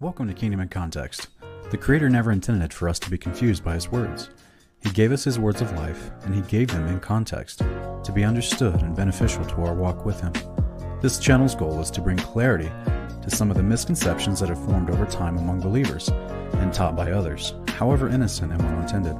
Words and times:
Welcome 0.00 0.28
to 0.28 0.32
Kingdom 0.32 0.60
in 0.60 0.68
Context. 0.68 1.26
The 1.72 1.76
Creator 1.76 2.08
never 2.08 2.30
intended 2.30 2.72
for 2.72 2.88
us 2.88 3.00
to 3.00 3.10
be 3.10 3.18
confused 3.18 3.64
by 3.64 3.74
His 3.74 3.90
words. 3.90 4.30
He 4.80 4.90
gave 4.90 5.10
us 5.10 5.24
His 5.24 5.40
words 5.40 5.60
of 5.60 5.72
life, 5.72 6.12
and 6.22 6.32
He 6.32 6.40
gave 6.42 6.68
them 6.68 6.86
in 6.86 7.00
context 7.00 7.58
to 7.58 8.12
be 8.14 8.22
understood 8.22 8.80
and 8.80 8.94
beneficial 8.94 9.44
to 9.44 9.62
our 9.62 9.74
walk 9.74 10.06
with 10.06 10.20
Him. 10.20 10.32
This 11.02 11.18
channel's 11.18 11.56
goal 11.56 11.80
is 11.80 11.90
to 11.90 12.00
bring 12.00 12.16
clarity 12.16 12.70
to 13.22 13.28
some 13.28 13.50
of 13.50 13.56
the 13.56 13.62
misconceptions 13.64 14.38
that 14.38 14.50
have 14.50 14.64
formed 14.66 14.88
over 14.88 15.04
time 15.04 15.36
among 15.36 15.62
believers 15.62 16.10
and 16.10 16.72
taught 16.72 16.94
by 16.94 17.10
others, 17.10 17.54
however 17.70 18.08
innocent 18.08 18.52
and 18.52 18.62
well 18.62 18.80
intended. 18.80 19.16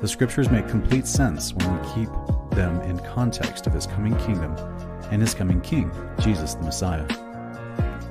The 0.00 0.08
scriptures 0.08 0.48
make 0.48 0.66
complete 0.68 1.06
sense 1.06 1.52
when 1.52 1.70
we 1.70 1.88
keep 1.92 2.08
them 2.52 2.80
in 2.80 2.98
context 3.00 3.66
of 3.66 3.74
His 3.74 3.86
coming 3.86 4.16
kingdom 4.16 4.56
and 5.10 5.20
His 5.20 5.34
coming 5.34 5.60
King, 5.60 5.92
Jesus 6.18 6.54
the 6.54 6.62
Messiah. 6.62 7.23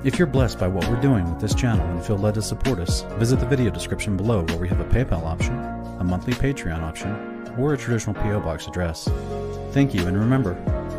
If 0.03 0.19
you're 0.19 0.27
blessed 0.27 0.59
by 0.59 0.67
what 0.67 0.85
we're 0.89 0.99
doing 0.99 1.29
with 1.29 1.39
this 1.39 1.55
channel 1.55 1.87
and 1.87 2.03
feel 2.03 2.17
led 2.17 2.33
to 2.33 2.41
support 2.41 2.77
us, 2.79 3.03
visit 3.17 3.39
the 3.39 3.45
video 3.45 3.71
description 3.71 4.17
below 4.17 4.43
where 4.43 4.57
we 4.57 4.67
have 4.67 4.81
a 4.81 4.85
PayPal 4.85 5.23
option, 5.23 5.57
a 5.99 6.03
monthly 6.03 6.33
Patreon 6.33 6.81
option, 6.81 7.53
or 7.57 7.73
a 7.73 7.77
traditional 7.77 8.13
P.O. 8.21 8.41
Box 8.41 8.67
address. 8.67 9.07
Thank 9.71 9.93
you, 9.93 10.05
and 10.05 10.19
remember, 10.19 10.55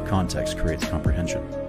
context 0.08 0.56
creates 0.56 0.86
comprehension. 0.88 1.63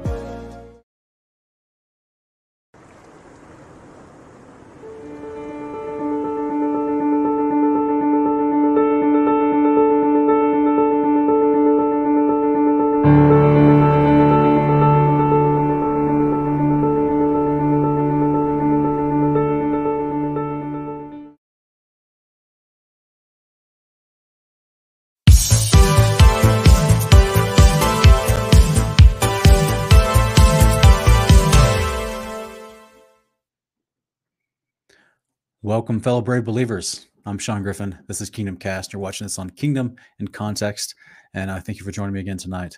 Welcome, 35.75 35.99
fellow 35.99 36.21
brave 36.21 36.45
believers. 36.45 37.07
I'm 37.25 37.37
Sean 37.37 37.61
Griffin. 37.61 37.97
This 38.07 38.21
is 38.21 38.29
Kingdom 38.29 38.55
Cast. 38.55 38.93
You're 38.93 39.01
watching 39.01 39.25
this 39.25 39.37
on 39.37 39.49
Kingdom 39.49 39.97
in 40.19 40.29
Context, 40.29 40.95
and 41.33 41.51
I 41.51 41.59
thank 41.59 41.79
you 41.79 41.83
for 41.83 41.91
joining 41.91 42.13
me 42.13 42.21
again 42.21 42.37
tonight. 42.37 42.77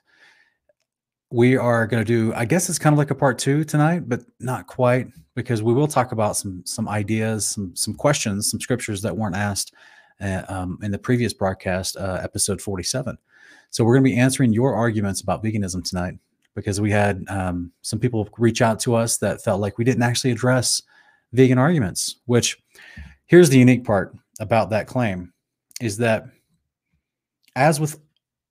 We 1.30 1.58
are 1.58 1.86
going 1.86 2.04
to 2.04 2.08
do, 2.08 2.34
I 2.34 2.46
guess 2.46 2.70
it's 2.70 2.80
kind 2.80 2.96
of 2.96 2.98
like 2.98 3.12
a 3.12 3.16
part 3.16 3.38
two 3.38 3.64
tonight, 3.64 4.10
but 4.10 4.24
not 4.40 4.66
quite, 4.66 5.10
because 5.36 5.62
we 5.62 5.76
will 5.76 5.88
talk 5.88 6.12
about 6.12 6.38
some 6.38 6.64
some 6.66 6.90
ideas, 6.90 7.48
some 7.48 7.76
some 7.76 7.94
questions, 7.94 8.50
some 8.50 8.60
scriptures 8.60 9.04
that 9.04 9.16
weren't 9.16 9.36
asked 9.36 9.76
uh, 10.20 10.42
um, 10.50 10.80
in 10.82 10.90
the 10.90 10.98
previous 10.98 11.34
broadcast, 11.34 11.98
uh, 11.98 12.20
episode 12.24 12.60
47. 12.60 13.16
So 13.70 13.84
we're 13.84 13.94
going 13.94 14.06
to 14.06 14.10
be 14.10 14.18
answering 14.18 14.54
your 14.54 14.74
arguments 14.74 15.22
about 15.22 15.44
veganism 15.44 15.88
tonight, 15.88 16.16
because 16.56 16.82
we 16.82 16.90
had 16.90 17.24
um, 17.30 17.72
some 17.84 18.00
people 18.00 18.28
reach 18.40 18.64
out 18.64 18.80
to 18.80 18.96
us 18.96 19.18
that 19.20 19.44
felt 19.44 19.62
like 19.62 19.78
we 19.78 19.84
didn't 19.84 20.02
actually 20.02 20.32
address 20.32 20.82
vegan 21.34 21.58
arguments, 21.58 22.20
which 22.26 22.58
here's 23.26 23.50
the 23.50 23.60
unique 23.60 23.84
part 23.84 24.16
about 24.40 24.70
that 24.70 24.88
claim 24.88 25.34
is 25.82 25.98
that 25.98 26.26
as 27.56 27.80
with 27.80 28.00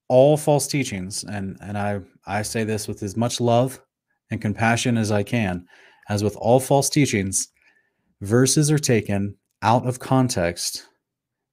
all 0.08 0.36
false 0.36 0.66
teachings, 0.66 1.24
and, 1.24 1.56
and 1.60 1.76
I, 1.76 2.00
I 2.26 2.42
say 2.42 2.64
this 2.64 2.86
with 2.86 3.02
as 3.02 3.16
much 3.16 3.40
love 3.40 3.80
and 4.30 4.40
compassion 4.40 4.96
as 4.96 5.10
I 5.10 5.22
can, 5.22 5.66
as 6.08 6.22
with 6.22 6.36
all 6.36 6.60
false 6.60 6.88
teachings, 6.88 7.48
verses 8.20 8.70
are 8.70 8.78
taken 8.78 9.36
out 9.62 9.86
of 9.86 9.98
context 9.98 10.86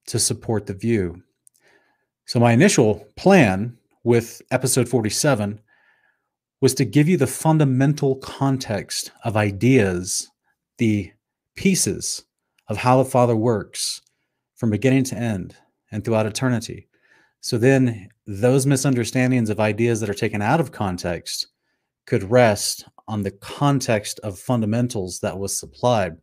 to 0.08 0.20
support 0.20 0.66
the 0.66 0.74
view. 0.74 1.22
So, 2.26 2.40
my 2.40 2.52
initial 2.52 3.06
plan 3.16 3.78
with 4.04 4.42
episode 4.52 4.88
47 4.88 5.60
was 6.62 6.74
to 6.76 6.86
give 6.86 7.10
you 7.10 7.18
the 7.18 7.28
fundamental 7.28 8.16
context 8.18 9.12
of 9.24 9.36
ideas 9.36 10.30
the 10.78 11.12
pieces 11.56 12.24
of 12.68 12.78
how 12.78 12.98
the 12.98 13.10
Father 13.10 13.36
works 13.36 14.02
from 14.56 14.70
beginning 14.70 15.04
to 15.06 15.16
end 15.16 15.56
and 15.92 16.04
throughout 16.04 16.26
eternity. 16.26 16.88
So 17.42 17.58
then 17.58 18.10
those 18.26 18.66
misunderstandings 18.66 19.50
of 19.50 19.60
ideas 19.60 20.00
that 20.00 20.10
are 20.10 20.14
taken 20.14 20.42
out 20.42 20.60
of 20.60 20.72
context 20.72 21.48
could 22.06 22.30
rest 22.30 22.86
on 23.08 23.22
the 23.22 23.32
context 23.32 24.20
of 24.24 24.40
fundamentals 24.40 25.20
that 25.20 25.38
was 25.38 25.58
supplied. 25.58 26.18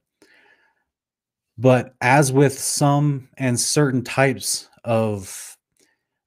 But 1.58 1.94
as 2.00 2.32
with 2.32 2.58
some 2.58 3.28
and 3.36 3.60
certain 3.60 4.02
types 4.02 4.68
of, 4.84 5.56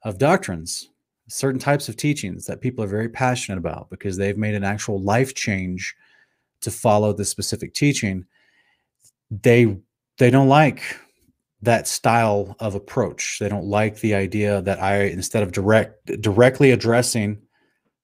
of 0.04 0.20
doctrines, 0.20 0.90
certain 1.28 1.60
types 1.60 1.90
of 1.90 1.98
teachings 1.98 2.46
that 2.46 2.62
people 2.62 2.84
are 2.84 2.88
very 2.88 3.10
passionate 3.10 3.58
about 3.58 3.90
because 3.90 4.16
they've 4.16 4.38
made 4.38 4.54
an 4.54 4.64
actual 4.64 5.02
life 5.02 5.34
change 5.34 5.96
to 6.64 6.72
follow 6.72 7.14
the 7.14 7.26
specific 7.26 7.74
teaching 7.74 8.26
they 9.42 9.78
they 10.18 10.30
don't 10.30 10.48
like 10.48 10.84
that 11.62 11.88
style 11.88 12.56
of 12.60 12.76
approach. 12.76 13.38
They 13.40 13.48
don't 13.48 13.66
like 13.66 14.00
the 14.00 14.14
idea 14.14 14.62
that 14.62 14.82
i 14.82 15.04
instead 15.04 15.44
of 15.44 15.52
direct 15.52 16.06
directly 16.22 16.72
addressing 16.72 17.42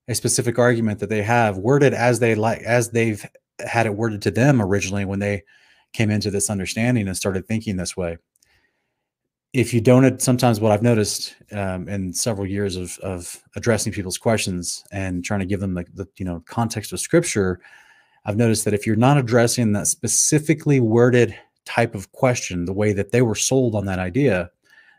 a 0.07 0.15
specific 0.15 0.57
argument 0.57 0.99
that 0.99 1.09
they 1.09 1.21
have 1.21 1.57
worded 1.57 1.93
as 1.93 2.19
they 2.19 2.35
like 2.35 2.61
as 2.61 2.89
they've 2.89 3.23
had 3.65 3.85
it 3.85 3.95
worded 3.95 4.21
to 4.23 4.31
them 4.31 4.61
originally 4.61 5.05
when 5.05 5.19
they 5.19 5.43
came 5.93 6.09
into 6.09 6.31
this 6.31 6.49
understanding 6.49 7.07
and 7.07 7.17
started 7.17 7.45
thinking 7.47 7.75
this 7.75 7.97
way. 7.97 8.17
If 9.51 9.73
you 9.73 9.81
don't 9.81 10.21
sometimes 10.21 10.59
what 10.59 10.71
i've 10.71 10.83
noticed 10.83 11.35
um, 11.51 11.87
in 11.89 12.13
several 12.13 12.47
years 12.47 12.75
of, 12.75 12.97
of 12.99 13.41
addressing 13.55 13.91
people's 13.91 14.17
questions 14.17 14.83
and 14.91 15.23
trying 15.23 15.41
to 15.41 15.45
give 15.45 15.59
them 15.59 15.73
the, 15.73 15.85
the 15.93 16.07
you 16.17 16.25
know 16.25 16.43
context 16.45 16.93
of 16.93 16.99
scripture 16.99 17.59
I've 18.29 18.38
noticed 18.38 18.63
that 18.66 18.75
if 18.75 18.85
you're 18.85 18.95
not 18.95 19.17
addressing 19.17 19.72
that 19.72 19.88
specifically 19.88 20.79
worded 20.79 21.35
type 21.66 21.95
of 21.95 22.12
question, 22.12 22.66
the 22.66 22.73
way 22.73 22.94
that 22.94 23.12
they 23.12 23.23
were 23.23 23.34
sold 23.34 23.73
on 23.73 23.85
that 23.85 23.97
idea, 23.97 24.51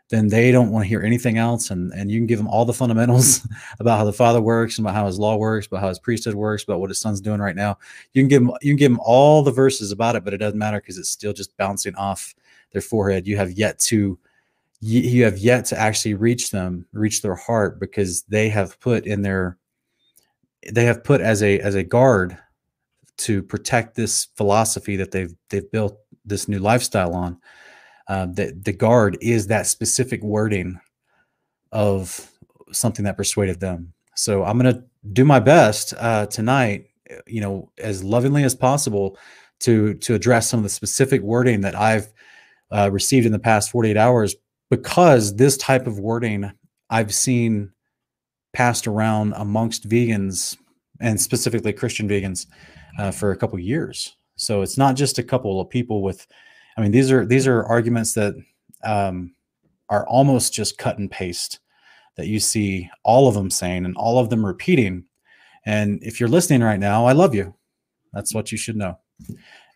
then 0.09 0.27
they 0.27 0.51
don't 0.51 0.69
want 0.69 0.83
to 0.83 0.89
hear 0.89 1.01
anything 1.01 1.37
else. 1.37 1.71
And, 1.71 1.93
and 1.93 2.11
you 2.11 2.19
can 2.19 2.27
give 2.27 2.39
them 2.39 2.49
all 2.49 2.65
the 2.65 2.73
fundamentals 2.73 3.47
about 3.79 3.99
how 3.99 4.03
the 4.03 4.11
Father 4.11 4.41
works, 4.41 4.79
about 4.79 4.95
how 4.95 5.05
his 5.05 5.17
law 5.17 5.37
works, 5.37 5.67
about 5.67 5.79
how 5.79 5.87
his 5.87 5.97
priesthood 5.97 6.35
works, 6.35 6.65
about 6.65 6.81
what 6.81 6.89
his 6.89 6.99
son's 6.99 7.21
doing 7.21 7.39
right 7.39 7.55
now. 7.55 7.77
You 8.11 8.21
can 8.21 8.27
give 8.27 8.43
them, 8.43 8.51
you 8.61 8.71
can 8.71 8.77
give 8.77 8.91
them 8.91 8.99
all 9.01 9.43
the 9.43 9.49
verses 9.49 9.93
about 9.93 10.17
it, 10.17 10.25
but 10.25 10.33
it 10.33 10.39
doesn't 10.39 10.59
matter 10.59 10.81
because 10.81 10.97
it's 10.97 11.07
still 11.07 11.31
just 11.31 11.55
bouncing 11.55 11.95
off 11.95 12.35
their 12.73 12.81
forehead. 12.81 13.27
You 13.27 13.37
have 13.37 13.53
yet 13.53 13.79
to 13.79 14.19
you 14.81 15.23
have 15.23 15.37
yet 15.37 15.63
to 15.65 15.79
actually 15.79 16.15
reach 16.15 16.51
them, 16.51 16.85
reach 16.91 17.21
their 17.21 17.35
heart, 17.35 17.79
because 17.79 18.23
they 18.23 18.49
have 18.49 18.77
put 18.81 19.05
in 19.05 19.21
their 19.21 19.57
they 20.69 20.83
have 20.83 21.01
put 21.01 21.21
as 21.21 21.41
a 21.41 21.59
as 21.59 21.75
a 21.75 21.83
guard 21.83 22.37
to 23.21 23.43
protect 23.43 23.95
this 23.95 24.27
philosophy 24.35 24.95
that 24.95 25.11
they've 25.11 25.33
they've 25.49 25.71
built 25.71 25.97
this 26.25 26.47
new 26.47 26.59
lifestyle 26.59 27.13
on. 27.13 27.37
Uh, 28.07 28.25
the 28.25 28.59
the 28.63 28.73
guard 28.73 29.17
is 29.21 29.47
that 29.47 29.67
specific 29.67 30.21
wording 30.23 30.79
of 31.71 32.29
something 32.71 33.05
that 33.05 33.17
persuaded 33.17 33.59
them. 33.59 33.93
So 34.15 34.43
I'm 34.43 34.57
going 34.57 34.73
to 34.73 34.83
do 35.13 35.23
my 35.23 35.39
best 35.39 35.93
uh, 35.97 36.25
tonight, 36.27 36.87
you 37.27 37.41
know, 37.41 37.71
as 37.77 38.03
lovingly 38.03 38.43
as 38.43 38.55
possible 38.55 39.17
to 39.61 39.93
to 39.95 40.15
address 40.15 40.49
some 40.49 40.59
of 40.59 40.63
the 40.63 40.69
specific 40.69 41.21
wording 41.21 41.61
that 41.61 41.75
I've 41.75 42.11
uh, 42.71 42.89
received 42.91 43.25
in 43.25 43.31
the 43.31 43.39
past 43.39 43.69
48 43.71 43.97
hours, 43.97 44.35
because 44.69 45.35
this 45.35 45.57
type 45.57 45.85
of 45.87 45.99
wording 45.99 46.51
I've 46.89 47.13
seen 47.13 47.71
passed 48.53 48.87
around 48.87 49.33
amongst 49.37 49.87
vegans 49.87 50.57
and 51.01 51.19
specifically 51.19 51.73
Christian 51.73 52.07
vegans 52.07 52.47
uh, 52.99 53.11
for 53.11 53.31
a 53.31 53.37
couple 53.37 53.57
years. 53.59 54.15
So 54.35 54.61
it's 54.61 54.77
not 54.77 54.95
just 54.95 55.19
a 55.19 55.23
couple 55.23 55.59
of 55.59 55.69
people 55.69 56.01
with, 56.01 56.25
I 56.77 56.81
mean, 56.81 56.91
these 56.91 57.11
are 57.11 57.25
these 57.25 57.47
are 57.47 57.63
arguments 57.65 58.13
that 58.13 58.35
um, 58.83 59.33
are 59.89 60.07
almost 60.07 60.53
just 60.53 60.77
cut 60.77 60.97
and 60.97 61.11
paste 61.11 61.59
that 62.15 62.27
you 62.27 62.39
see 62.39 62.89
all 63.03 63.27
of 63.27 63.35
them 63.35 63.49
saying 63.49 63.85
and 63.85 63.95
all 63.95 64.19
of 64.19 64.29
them 64.29 64.45
repeating. 64.45 65.05
And 65.65 66.01
if 66.01 66.19
you're 66.19 66.29
listening 66.29 66.61
right 66.61 66.79
now, 66.79 67.05
I 67.05 67.11
love 67.13 67.35
you. 67.35 67.53
That's 68.13 68.33
what 68.33 68.51
you 68.51 68.57
should 68.57 68.75
know. 68.75 68.97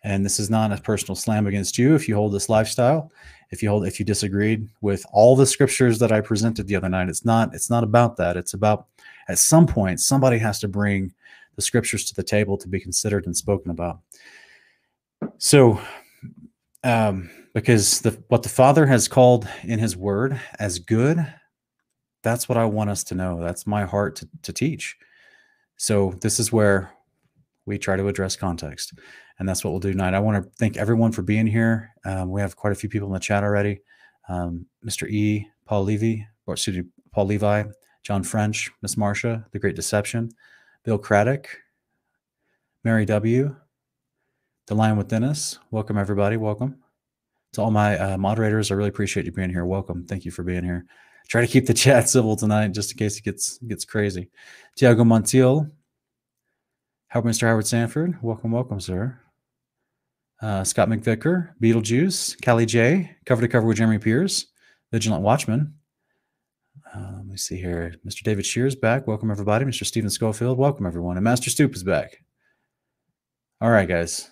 And 0.04 0.24
this 0.24 0.38
is 0.38 0.50
not 0.50 0.72
a 0.72 0.80
personal 0.80 1.16
slam 1.16 1.46
against 1.46 1.78
you 1.78 1.94
if 1.94 2.08
you 2.08 2.14
hold 2.14 2.32
this 2.32 2.48
lifestyle. 2.48 3.10
If 3.50 3.62
you 3.62 3.68
hold 3.68 3.86
if 3.86 3.98
you 3.98 4.04
disagreed 4.04 4.68
with 4.80 5.04
all 5.12 5.36
the 5.36 5.46
scriptures 5.46 5.98
that 6.00 6.12
I 6.12 6.20
presented 6.20 6.66
the 6.66 6.76
other 6.76 6.88
night, 6.88 7.08
it's 7.08 7.24
not 7.24 7.54
it's 7.54 7.70
not 7.70 7.84
about 7.84 8.16
that. 8.16 8.36
It's 8.36 8.54
about 8.54 8.86
at 9.28 9.38
some 9.38 9.66
point 9.66 10.00
somebody 10.00 10.38
has 10.38 10.58
to 10.60 10.68
bring 10.68 11.12
the 11.56 11.62
scriptures 11.62 12.04
to 12.04 12.14
the 12.14 12.22
table 12.22 12.56
to 12.58 12.68
be 12.68 12.80
considered 12.80 13.26
and 13.26 13.36
spoken 13.36 13.70
about. 13.70 14.00
So, 15.38 15.80
um, 16.84 17.30
because 17.54 18.02
the 18.02 18.22
what 18.28 18.42
the 18.42 18.48
Father 18.50 18.86
has 18.86 19.08
called 19.08 19.48
in 19.62 19.78
His 19.78 19.96
Word 19.96 20.38
as 20.58 20.78
good, 20.78 21.26
that's 22.22 22.48
what 22.48 22.58
I 22.58 22.66
want 22.66 22.90
us 22.90 23.02
to 23.04 23.14
know. 23.14 23.40
That's 23.40 23.66
my 23.66 23.84
heart 23.84 24.16
to, 24.16 24.28
to 24.42 24.52
teach. 24.52 24.96
So 25.76 26.14
this 26.20 26.38
is 26.38 26.52
where 26.52 26.90
we 27.66 27.78
try 27.78 27.96
to 27.96 28.08
address 28.08 28.36
context. 28.36 28.94
And 29.38 29.48
that's 29.48 29.64
what 29.64 29.70
we'll 29.70 29.80
do 29.80 29.92
tonight. 29.92 30.14
I 30.14 30.20
want 30.20 30.42
to 30.42 30.50
thank 30.58 30.76
everyone 30.76 31.12
for 31.12 31.22
being 31.22 31.46
here. 31.46 31.90
Um, 32.04 32.30
we 32.30 32.40
have 32.40 32.56
quite 32.56 32.72
a 32.72 32.76
few 32.76 32.88
people 32.88 33.08
in 33.08 33.14
the 33.14 33.20
chat 33.20 33.44
already. 33.44 33.80
Um, 34.28 34.66
Mr. 34.84 35.08
E, 35.08 35.46
Paul 35.66 35.84
Levy, 35.84 36.26
or 36.46 36.54
excuse 36.54 36.78
me, 36.78 36.84
Paul 37.12 37.26
Levi, 37.26 37.64
John 38.06 38.22
French, 38.22 38.70
Miss 38.82 38.96
Marcia, 38.96 39.44
The 39.50 39.58
Great 39.58 39.74
Deception, 39.74 40.30
Bill 40.84 40.96
Craddock, 40.96 41.48
Mary 42.84 43.04
W., 43.04 43.56
The 44.68 44.74
Lion 44.76 44.96
with 44.96 45.08
Dennis. 45.08 45.58
Welcome, 45.72 45.98
everybody. 45.98 46.36
Welcome. 46.36 46.76
To 47.54 47.62
all 47.62 47.72
my 47.72 47.98
uh, 47.98 48.16
moderators, 48.16 48.70
I 48.70 48.76
really 48.76 48.90
appreciate 48.90 49.26
you 49.26 49.32
being 49.32 49.50
here. 49.50 49.64
Welcome. 49.64 50.06
Thank 50.06 50.24
you 50.24 50.30
for 50.30 50.44
being 50.44 50.62
here. 50.62 50.86
Try 51.26 51.40
to 51.40 51.48
keep 51.48 51.66
the 51.66 51.74
chat 51.74 52.08
civil 52.08 52.36
tonight, 52.36 52.68
just 52.68 52.92
in 52.92 52.96
case 52.96 53.18
it 53.18 53.24
gets 53.24 53.58
gets 53.58 53.84
crazy. 53.84 54.30
Tiago 54.76 55.02
Montiel, 55.02 55.68
Howard 57.08 57.26
Mr. 57.26 57.48
Howard 57.48 57.66
Sanford. 57.66 58.22
Welcome, 58.22 58.52
welcome, 58.52 58.78
sir. 58.78 59.18
Uh, 60.40 60.62
Scott 60.62 60.88
McVicker, 60.88 61.54
Beetlejuice, 61.60 62.40
Callie 62.44 62.66
J, 62.66 63.16
cover 63.24 63.42
to 63.42 63.48
cover 63.48 63.66
with 63.66 63.78
Jeremy 63.78 63.98
Pierce, 63.98 64.46
Vigilant 64.92 65.24
Watchman. 65.24 65.74
Uh, 66.96 67.16
let 67.16 67.26
me 67.26 67.36
see 67.36 67.56
here. 67.56 67.94
Mr. 68.06 68.22
David 68.22 68.46
Shears 68.46 68.74
back. 68.74 69.06
Welcome, 69.06 69.30
everybody. 69.30 69.64
Mr. 69.66 69.84
Stephen 69.84 70.08
Schofield. 70.08 70.56
Welcome, 70.56 70.86
everyone. 70.86 71.16
And 71.18 71.24
Master 71.24 71.50
Stoop 71.50 71.74
is 71.74 71.84
back. 71.84 72.22
All 73.60 73.70
right, 73.70 73.88
guys. 73.88 74.30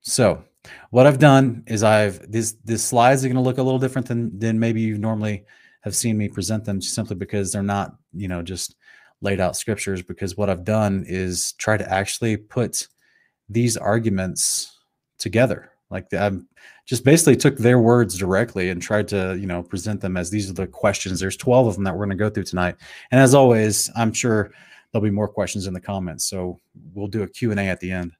So, 0.00 0.42
what 0.90 1.06
I've 1.06 1.18
done 1.18 1.64
is 1.66 1.82
I've 1.82 2.30
these 2.30 2.54
these 2.60 2.82
slides 2.82 3.24
are 3.24 3.28
going 3.28 3.36
to 3.36 3.42
look 3.42 3.58
a 3.58 3.62
little 3.62 3.78
different 3.78 4.08
than 4.08 4.38
than 4.38 4.58
maybe 4.58 4.80
you 4.80 4.96
normally 4.96 5.44
have 5.82 5.94
seen 5.94 6.16
me 6.16 6.28
present 6.28 6.64
them, 6.64 6.80
simply 6.80 7.16
because 7.16 7.52
they're 7.52 7.62
not 7.62 7.94
you 8.14 8.28
know 8.28 8.42
just 8.42 8.76
laid 9.20 9.40
out 9.40 9.56
scriptures. 9.56 10.00
Because 10.00 10.36
what 10.36 10.48
I've 10.48 10.64
done 10.64 11.04
is 11.06 11.52
try 11.54 11.76
to 11.76 11.92
actually 11.92 12.38
put 12.38 12.88
these 13.50 13.76
arguments 13.76 14.78
together. 15.18 15.72
Like 15.90 16.12
I 16.12 16.30
just 16.86 17.04
basically 17.04 17.36
took 17.36 17.56
their 17.56 17.78
words 17.78 18.18
directly 18.18 18.70
and 18.70 18.80
tried 18.80 19.08
to, 19.08 19.36
you 19.38 19.46
know, 19.46 19.62
present 19.62 20.00
them 20.00 20.16
as 20.16 20.30
these 20.30 20.50
are 20.50 20.54
the 20.54 20.66
questions. 20.66 21.18
There's 21.18 21.36
12 21.36 21.66
of 21.66 21.74
them 21.74 21.84
that 21.84 21.94
we're 21.94 22.06
going 22.06 22.10
to 22.10 22.16
go 22.16 22.28
through 22.28 22.44
tonight. 22.44 22.76
And 23.10 23.20
as 23.20 23.34
always, 23.34 23.90
I'm 23.96 24.12
sure 24.12 24.50
there'll 24.92 25.04
be 25.04 25.10
more 25.10 25.28
questions 25.28 25.66
in 25.66 25.74
the 25.74 25.80
comments. 25.80 26.24
So 26.28 26.58
we'll 26.94 27.08
do 27.08 27.22
a 27.22 27.28
Q&A 27.28 27.56
at 27.56 27.80
the 27.80 27.90
end. 27.90 28.12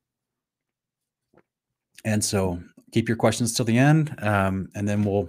And 2.04 2.24
so 2.24 2.60
keep 2.92 3.08
your 3.08 3.16
questions 3.16 3.54
till 3.54 3.66
the 3.66 3.76
end. 3.76 4.14
Um, 4.22 4.70
and 4.74 4.88
then 4.88 5.04
we'll, 5.04 5.28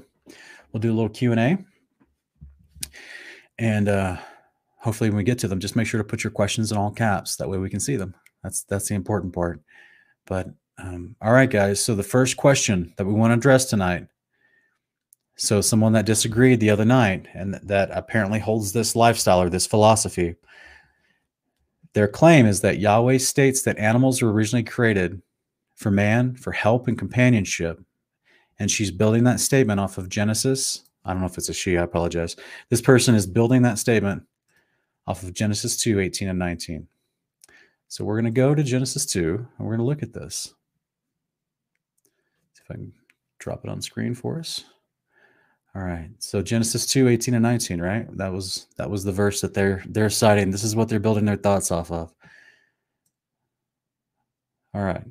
we'll 0.72 0.82
do 0.82 0.92
a 0.92 0.96
little 0.96 1.10
Q&A. 1.10 1.58
And 3.58 3.90
uh, 3.90 4.18
hopefully 4.78 5.10
when 5.10 5.18
we 5.18 5.24
get 5.24 5.40
to 5.40 5.48
them, 5.50 5.60
just 5.60 5.76
make 5.76 5.88
sure 5.88 5.98
to 5.98 6.08
put 6.08 6.24
your 6.24 6.32
questions 6.32 6.72
in 6.72 6.78
all 6.78 6.92
caps. 6.92 7.36
That 7.36 7.50
way 7.50 7.58
we 7.58 7.70
can 7.70 7.82
see 7.82 7.98
them. 7.98 8.16
That's, 8.44 8.64
that's 8.64 8.88
the 8.88 8.96
important 8.96 9.34
part. 9.34 9.62
But 10.26 10.48
um, 10.82 11.16
all 11.22 11.34
right, 11.34 11.50
guys. 11.50 11.84
So 11.84 11.96
the 11.96 12.04
first 12.04 12.38
question 12.38 12.94
that 12.98 13.06
we 13.06 13.14
want 13.14 13.32
to 13.32 13.36
address 13.36 13.66
tonight. 13.66 14.08
So 15.36 15.62
someone 15.62 15.94
that 15.94 16.06
disagreed 16.06 16.60
the 16.60 16.70
other 16.70 16.86
night 16.86 17.28
and 17.34 17.60
that 17.64 17.90
apparently 17.92 18.40
holds 18.40 18.74
this 18.74 18.96
lifestyle 18.96 19.42
or 19.42 19.50
this 19.50 19.68
philosophy. 19.68 20.36
Their 21.94 22.08
claim 22.08 22.46
is 22.46 22.62
that 22.62 22.80
Yahweh 22.80 23.18
states 23.18 23.62
that 23.64 23.78
animals 23.78 24.22
were 24.22 24.32
originally 24.32 24.64
created 24.64 25.22
for 25.76 25.92
man, 25.92 26.36
for 26.36 26.52
help 26.52 26.88
and 26.88 27.00
companionship. 27.00 27.82
And 28.60 28.70
she's 28.70 28.92
building 28.92 29.24
that 29.24 29.40
statement 29.40 29.80
off 29.80 29.98
of 29.98 30.10
Genesis. 30.10 30.84
I 31.06 31.14
don't 31.14 31.22
know 31.22 31.28
if 31.28 31.38
it's 31.38 31.50
a 31.50 31.54
she, 31.54 31.78
I 31.78 31.84
apologize. 31.84 32.36
This 32.70 32.82
person 32.82 33.16
is 33.16 33.26
building 33.26 33.62
that 33.62 33.80
statement 33.80 34.24
off 35.08 35.24
of 35.24 35.34
Genesis 35.34 35.78
2 35.78 36.00
18 36.02 36.28
and 36.28 36.38
19. 36.38 36.88
So 37.88 38.04
we're 38.04 38.16
going 38.16 38.26
to 38.26 38.32
go 38.32 38.54
to 38.54 38.62
Genesis 38.62 39.06
2 39.06 39.48
and 39.58 39.68
we're 39.68 39.78
going 39.78 39.80
to 39.80 39.86
look 39.86 40.04
at 40.04 40.14
this. 40.14 40.54
I 42.70 42.76
can 42.76 42.94
drop 43.40 43.64
it 43.64 43.70
on 43.70 43.82
screen 43.82 44.14
for 44.14 44.40
us. 44.40 44.66
All 45.76 45.84
right. 45.84 46.10
So 46.20 46.42
Genesis 46.42 46.86
2, 46.88 47.08
18 47.08 47.36
and 47.36 47.44
19, 47.44 47.82
right? 47.82 48.06
That 48.18 48.34
was 48.34 48.68
that 48.78 48.90
was 48.90 49.04
the 49.04 49.12
verse 49.12 49.42
that 49.42 49.54
they're 49.54 49.84
they're 49.88 50.10
citing. 50.10 50.52
This 50.52 50.64
is 50.64 50.76
what 50.76 50.90
they're 50.90 51.00
building 51.00 51.26
their 51.26 51.36
thoughts 51.36 51.72
off 51.72 51.92
of. 51.92 52.14
All 54.74 54.84
right. 54.84 55.04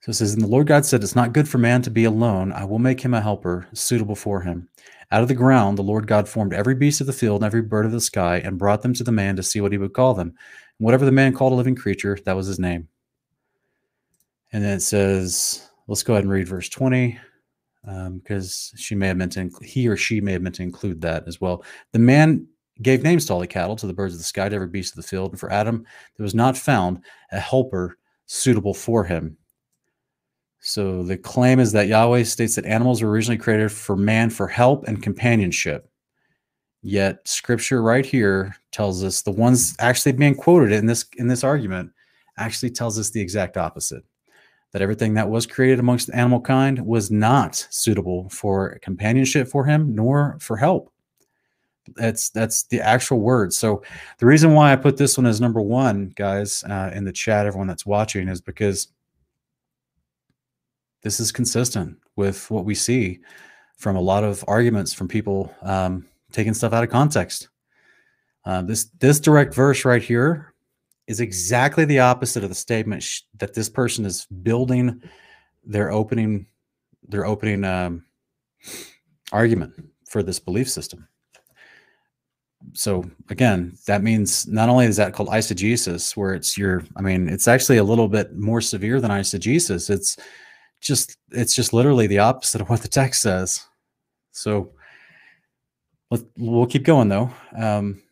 So 0.00 0.10
it 0.10 0.14
says, 0.14 0.32
And 0.32 0.42
the 0.42 0.46
Lord 0.48 0.66
God 0.66 0.84
said, 0.84 1.02
It's 1.02 1.16
not 1.16 1.32
good 1.32 1.48
for 1.48 1.58
man 1.58 1.82
to 1.82 1.90
be 1.90 2.04
alone. 2.04 2.52
I 2.52 2.64
will 2.64 2.78
make 2.78 3.00
him 3.00 3.14
a 3.14 3.20
helper 3.20 3.68
suitable 3.72 4.16
for 4.16 4.40
him. 4.40 4.68
Out 5.12 5.22
of 5.22 5.28
the 5.28 5.34
ground, 5.34 5.76
the 5.76 5.82
Lord 5.82 6.06
God 6.06 6.28
formed 6.28 6.54
every 6.54 6.74
beast 6.74 7.00
of 7.00 7.06
the 7.06 7.12
field 7.12 7.42
and 7.42 7.46
every 7.46 7.62
bird 7.62 7.84
of 7.84 7.92
the 7.92 8.00
sky 8.00 8.38
and 8.38 8.58
brought 8.58 8.82
them 8.82 8.94
to 8.94 9.04
the 9.04 9.12
man 9.12 9.36
to 9.36 9.42
see 9.42 9.60
what 9.60 9.72
he 9.72 9.78
would 9.78 9.92
call 9.92 10.14
them. 10.14 10.28
And 10.28 10.84
whatever 10.84 11.04
the 11.04 11.12
man 11.12 11.34
called 11.34 11.52
a 11.52 11.56
living 11.56 11.74
creature, 11.74 12.16
that 12.24 12.36
was 12.36 12.46
his 12.46 12.58
name. 12.58 12.88
And 14.52 14.64
then 14.64 14.78
it 14.78 14.82
says, 14.82 15.68
Let's 15.86 16.02
go 16.02 16.14
ahead 16.14 16.24
and 16.24 16.32
read 16.32 16.48
verse 16.48 16.68
20 16.68 17.18
because 17.82 18.70
um, 18.72 18.78
she 18.78 18.94
may 18.94 19.08
have 19.08 19.16
meant 19.16 19.32
to, 19.32 19.50
he 19.62 19.88
or 19.88 19.96
she 19.96 20.20
may 20.20 20.32
have 20.32 20.42
meant 20.42 20.54
to 20.56 20.62
include 20.62 21.00
that 21.00 21.26
as 21.26 21.40
well. 21.40 21.64
The 21.92 21.98
man 21.98 22.46
gave 22.82 23.02
names 23.02 23.26
to 23.26 23.32
all 23.32 23.40
the 23.40 23.46
cattle, 23.46 23.76
to 23.76 23.86
the 23.86 23.92
birds 23.92 24.14
of 24.14 24.20
the 24.20 24.24
sky, 24.24 24.48
to 24.48 24.54
every 24.54 24.68
beast 24.68 24.92
of 24.92 24.96
the 24.96 25.08
field. 25.08 25.32
And 25.32 25.40
for 25.40 25.52
Adam, 25.52 25.84
there 26.16 26.24
was 26.24 26.34
not 26.34 26.56
found 26.56 27.02
a 27.32 27.40
helper 27.40 27.98
suitable 28.26 28.74
for 28.74 29.04
him. 29.04 29.36
So 30.60 31.02
the 31.02 31.16
claim 31.16 31.58
is 31.58 31.72
that 31.72 31.88
Yahweh 31.88 32.24
states 32.24 32.54
that 32.56 32.66
animals 32.66 33.02
were 33.02 33.10
originally 33.10 33.38
created 33.38 33.72
for 33.72 33.96
man 33.96 34.28
for 34.28 34.46
help 34.46 34.86
and 34.86 35.02
companionship. 35.02 35.90
Yet 36.82 37.26
scripture 37.26 37.82
right 37.82 38.04
here 38.04 38.54
tells 38.72 39.02
us 39.04 39.22
the 39.22 39.30
ones 39.30 39.74
actually 39.78 40.12
being 40.12 40.34
quoted 40.34 40.72
in 40.72 40.86
this 40.86 41.04
in 41.16 41.28
this 41.28 41.44
argument 41.44 41.90
actually 42.38 42.70
tells 42.70 42.98
us 42.98 43.10
the 43.10 43.20
exact 43.20 43.58
opposite 43.58 44.02
that 44.72 44.82
everything 44.82 45.14
that 45.14 45.28
was 45.28 45.46
created 45.46 45.80
amongst 45.80 46.10
animal 46.12 46.40
kind 46.40 46.84
was 46.86 47.10
not 47.10 47.66
suitable 47.70 48.28
for 48.28 48.78
companionship 48.82 49.48
for 49.48 49.64
him 49.64 49.94
nor 49.94 50.36
for 50.40 50.56
help. 50.56 50.92
That's 51.96 52.30
that's 52.30 52.64
the 52.64 52.80
actual 52.80 53.20
word. 53.20 53.52
So 53.52 53.82
the 54.18 54.26
reason 54.26 54.54
why 54.54 54.72
I 54.72 54.76
put 54.76 54.96
this 54.96 55.18
one 55.18 55.26
as 55.26 55.40
number 55.40 55.60
one, 55.60 56.12
guys, 56.14 56.62
uh, 56.64 56.92
in 56.94 57.04
the 57.04 57.12
chat, 57.12 57.46
everyone 57.46 57.66
that's 57.66 57.86
watching, 57.86 58.28
is 58.28 58.40
because 58.40 58.88
this 61.02 61.18
is 61.18 61.32
consistent 61.32 61.96
with 62.16 62.48
what 62.50 62.64
we 62.64 62.74
see 62.74 63.20
from 63.76 63.96
a 63.96 64.00
lot 64.00 64.22
of 64.22 64.44
arguments 64.46 64.92
from 64.92 65.08
people 65.08 65.52
um, 65.62 66.06
taking 66.32 66.54
stuff 66.54 66.72
out 66.72 66.84
of 66.84 66.90
context. 66.90 67.48
Uh, 68.44 68.62
this 68.62 68.84
this 69.00 69.18
direct 69.18 69.54
verse 69.54 69.84
right 69.84 70.02
here 70.02 70.49
is 71.06 71.20
exactly 71.20 71.84
the 71.84 72.00
opposite 72.00 72.42
of 72.42 72.48
the 72.48 72.54
statement 72.54 73.02
sh- 73.02 73.22
that 73.38 73.54
this 73.54 73.68
person 73.68 74.04
is 74.04 74.26
building 74.42 75.02
their 75.64 75.90
opening 75.90 76.46
their 77.08 77.26
opening 77.26 77.64
um, 77.64 78.04
argument 79.32 79.72
for 80.08 80.22
this 80.22 80.38
belief 80.38 80.68
system. 80.68 81.08
So 82.74 83.04
again, 83.30 83.76
that 83.86 84.02
means 84.02 84.46
not 84.46 84.68
only 84.68 84.86
is 84.86 84.96
that 84.96 85.14
called 85.14 85.30
eisegesis, 85.30 86.16
where 86.16 86.34
it's 86.34 86.58
your, 86.58 86.84
I 86.96 87.00
mean, 87.00 87.28
it's 87.28 87.48
actually 87.48 87.78
a 87.78 87.84
little 87.84 88.08
bit 88.08 88.36
more 88.36 88.60
severe 88.60 89.00
than 89.00 89.10
eisegesis. 89.10 89.88
It's 89.88 90.18
just, 90.80 91.16
it's 91.30 91.54
just 91.54 91.72
literally 91.72 92.06
the 92.06 92.18
opposite 92.18 92.60
of 92.60 92.68
what 92.68 92.82
the 92.82 92.88
text 92.88 93.22
says. 93.22 93.64
So 94.32 94.72
let, 96.10 96.20
we'll 96.36 96.66
keep 96.66 96.84
going 96.84 97.08
though. 97.08 97.30
Um, 97.56 98.02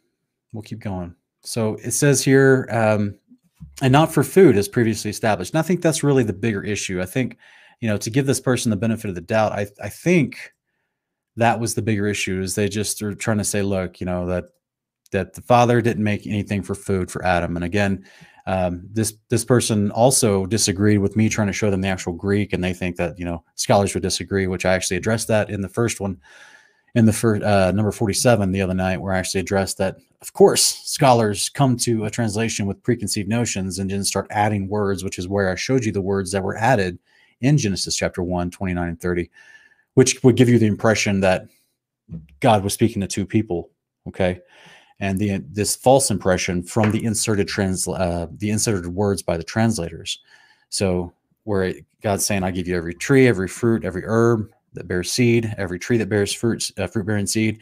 we'll 0.53 0.63
keep 0.63 0.81
going. 0.81 1.15
So 1.43 1.77
it 1.83 1.93
says 1.93 2.23
here, 2.23 2.69
um, 2.71 3.19
and 3.81 3.93
not 3.93 4.13
for 4.13 4.25
food 4.25 4.57
as 4.57 4.69
previously 4.69 5.11
established. 5.11 5.53
And 5.53 5.59
I 5.59 5.63
think 5.63 5.83
that's 5.83 6.03
really 6.03 6.25
the 6.25 6.33
bigger 6.33 6.63
issue. 6.63 7.01
I 7.01 7.07
think, 7.07 7.37
you 7.81 7.89
know, 7.89 7.97
to 7.99 8.11
give 8.11 8.27
this 8.27 8.41
person 8.41 8.71
the 8.71 8.77
benefit 8.77 9.09
of 9.09 9.15
the 9.15 9.21
doubt, 9.21 9.53
I, 9.53 9.67
I 9.83 9.89
think 9.89 10.53
that 11.37 11.61
was 11.61 11.75
the 11.75 11.83
bigger 11.83 12.07
issue 12.07 12.41
is 12.41 12.55
they 12.55 12.69
just 12.69 13.01
are 13.03 13.15
trying 13.15 13.39
to 13.39 13.45
say, 13.45 13.63
look, 13.63 14.01
you 14.01 14.07
know, 14.07 14.27
that 14.27 14.47
that 15.11 15.35
the 15.35 15.43
father 15.43 15.81
didn't 15.81 16.05
make 16.05 16.27
anything 16.27 16.63
for 16.63 16.75
food 16.75 17.11
for 17.11 17.25
Adam. 17.25 17.57
And 17.57 17.65
again, 17.65 18.05
um, 18.47 18.87
this 18.93 19.15
this 19.31 19.45
person 19.45 19.91
also 19.91 20.47
disagreed 20.47 20.99
with 20.99 21.17
me 21.17 21.29
trying 21.29 21.47
to 21.47 21.53
show 21.53 21.71
them 21.71 21.81
the 21.81 21.89
actual 21.89 22.15
Greek, 22.15 22.53
and 22.53 22.63
they 22.63 22.73
think 22.73 22.97
that 22.97 23.19
you 23.19 23.25
know 23.25 23.45
scholars 23.55 23.95
would 23.95 24.03
disagree, 24.03 24.47
which 24.47 24.65
I 24.65 24.75
actually 24.75 24.97
addressed 24.97 25.29
that 25.29 25.51
in 25.51 25.61
the 25.61 25.69
first 25.69 26.01
one 26.01 26.19
in 26.95 27.05
the 27.05 27.13
first 27.13 27.43
uh, 27.43 27.71
number 27.73 27.93
47 27.93 28.51
the 28.51 28.63
other 28.63 28.75
night 28.75 29.01
where 29.01 29.13
I 29.13 29.19
actually 29.19 29.41
addressed 29.41 29.79
that 29.79 29.97
of 30.21 30.33
course 30.33 30.63
scholars 30.85 31.49
come 31.49 31.77
to 31.77 32.05
a 32.05 32.11
translation 32.11 32.67
with 32.67 32.83
preconceived 32.83 33.29
notions 33.29 33.79
and 33.79 33.91
then 33.91 34.05
start 34.05 34.27
adding 34.31 34.69
words 34.69 35.05
which 35.05 35.19
is 35.19 35.29
where 35.29 35.51
I 35.51 35.55
showed 35.55 35.85
you 35.85 35.93
the 35.93 36.01
words 36.01 36.33
that 36.33 36.43
were 36.43 36.57
added 36.57 36.99
in 37.41 37.57
Genesis 37.57 37.97
chapter 37.97 38.23
1 38.23 38.51
29 38.51 38.89
and 38.89 39.01
30 39.01 39.31
which 39.95 40.23
would 40.23 40.37
give 40.37 40.49
you 40.49 40.59
the 40.59 40.67
impression 40.67 41.21
that 41.21 41.47
God 42.41 42.63
was 42.65 42.73
speaking 42.73 43.01
to 43.01 43.07
two 43.07 43.27
people 43.27 43.71
okay? 44.09 44.41
And 45.01 45.19
the 45.19 45.39
this 45.53 45.77
false 45.77 46.11
impression 46.11 46.63
from 46.63 46.91
the 46.91 47.05
inserted 47.05 47.47
trans 47.47 47.87
uh, 47.87 48.27
the 48.39 48.51
inserted 48.51 48.87
words 48.89 49.23
by 49.23 49.37
the 49.37 49.45
translators. 49.45 50.21
So 50.71 51.13
where 51.45 51.75
God's 52.03 52.25
saying 52.25 52.43
I 52.43 52.51
give 52.51 52.67
you 52.67 52.77
every 52.77 52.95
tree 52.95 53.29
every 53.29 53.49
fruit 53.49 53.85
every 53.85 54.03
herb 54.05 54.51
that 54.75 54.89
bears 54.89 55.11
seed, 55.11 55.55
every 55.57 55.79
tree 55.79 55.97
that 55.97 56.09
bears 56.09 56.33
fruit, 56.33 56.71
uh, 56.79 56.87
fruit 56.87 57.07
bearing 57.07 57.27
seed, 57.27 57.61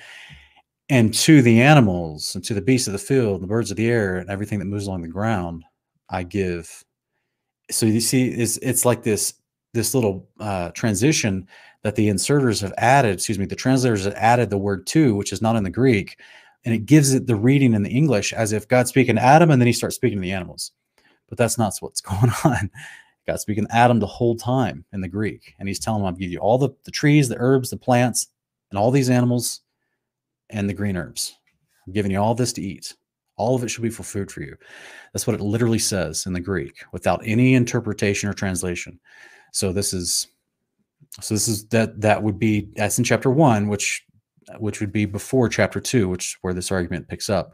and 0.89 1.13
to 1.15 1.43
the 1.43 1.61
animals 1.61 2.35
and 2.35 2.45
to 2.45 2.55
the 2.55 2.63
beasts 2.63 2.87
of 2.87 2.93
the 2.93 2.99
field, 2.99 3.43
the 3.43 3.47
birds 3.47 3.71
of 3.71 3.77
the 3.77 3.89
air, 3.89 4.17
and 4.17 4.31
everything 4.31 4.59
that 4.61 4.67
moves 4.67 4.87
along 4.87 5.03
the 5.03 5.09
ground, 5.09 5.65
I 6.09 6.23
give 6.23 6.85
so 7.71 7.87
you 7.87 8.01
see, 8.01 8.29
it's 8.29 8.59
it's 8.59 8.85
like 8.85 9.03
this 9.03 9.35
this 9.75 9.95
little 9.95 10.29
uh, 10.41 10.71
transition 10.71 11.47
that 11.83 11.97
the 11.97 12.09
inserters 12.09 12.63
have 12.63 12.73
added. 12.79 13.15
Excuse 13.15 13.39
me, 13.39 13.47
the 13.47 13.57
translators 13.57 14.05
have 14.05 14.15
added 14.15 14.51
the 14.51 14.59
word 14.59 14.87
"to," 14.89 15.15
which 15.15 15.33
is 15.33 15.43
not 15.43 15.57
in 15.57 15.65
the 15.65 15.71
Greek, 15.71 16.19
and 16.65 16.75
it 16.75 16.87
gives 16.87 17.13
it 17.13 17.27
the 17.27 17.37
reading 17.37 17.75
in 17.75 17.83
the 17.83 17.91
English 17.91 18.33
as 18.33 18.53
if 18.53 18.69
God's 18.69 18.91
speaking 18.91 19.17
to 19.17 19.23
Adam, 19.23 19.51
and 19.51 19.61
then 19.61 19.67
he 19.67 19.73
starts 19.73 19.97
speaking 19.97 20.19
to 20.19 20.23
the 20.23 20.33
animals. 20.33 20.73
But 21.29 21.39
that's 21.39 21.59
not 21.59 21.75
what's 21.81 22.01
going 22.03 22.33
on. 22.45 22.71
God's 23.27 23.43
speaking 23.43 23.67
to 23.67 23.77
Adam 23.77 23.99
the 23.99 24.07
whole 24.07 24.37
time 24.37 24.85
in 24.93 25.01
the 25.01 25.09
Greek, 25.09 25.55
and 25.59 25.69
he's 25.69 25.81
telling 25.81 26.01
him, 26.01 26.07
"I'll 26.07 26.13
give 26.13 26.31
you 26.31 26.39
all 26.39 26.59
the 26.59 26.71
the 26.85 26.93
trees, 26.93 27.29
the 27.29 27.37
herbs, 27.39 27.71
the 27.71 27.77
plants, 27.77 28.29
and 28.71 28.79
all 28.79 28.91
these 28.91 29.11
animals, 29.11 29.63
and 30.51 30.69
the 30.69 30.75
green 30.75 30.97
herbs. 30.97 31.35
I'm 31.87 31.93
giving 31.93 32.11
you 32.11 32.19
all 32.19 32.35
this 32.35 32.53
to 32.55 32.63
eat." 32.63 32.95
All 33.37 33.55
of 33.55 33.63
it 33.63 33.69
should 33.69 33.83
be 33.83 33.91
for 33.91 34.03
food 34.03 34.31
for 34.31 34.41
you. 34.41 34.57
That's 35.13 35.27
what 35.27 35.35
it 35.35 35.43
literally 35.43 35.79
says 35.79 36.25
in 36.25 36.33
the 36.33 36.41
Greek 36.41 36.83
without 36.93 37.21
any 37.25 37.55
interpretation 37.55 38.31
or 38.31 38.33
translation. 38.33 38.99
So 39.53 39.73
this 39.73 39.93
is 39.93 40.29
so 41.21 41.35
this 41.35 41.49
is 41.49 41.67
that 41.69 42.01
that 42.01 42.23
would 42.23 42.39
be 42.39 42.69
that's 42.77 42.99
in 42.99 43.05
chapter 43.05 43.31
1 43.31 43.69
which 43.69 44.05
which 44.59 44.81
would 44.81 44.93
be 44.93 45.05
before 45.07 45.49
chapter 45.49 45.81
2 45.81 46.09
which 46.09 46.37
where 46.43 46.55
this 46.55 46.71
argument 46.73 47.09
picks 47.09 47.29
up. 47.29 47.53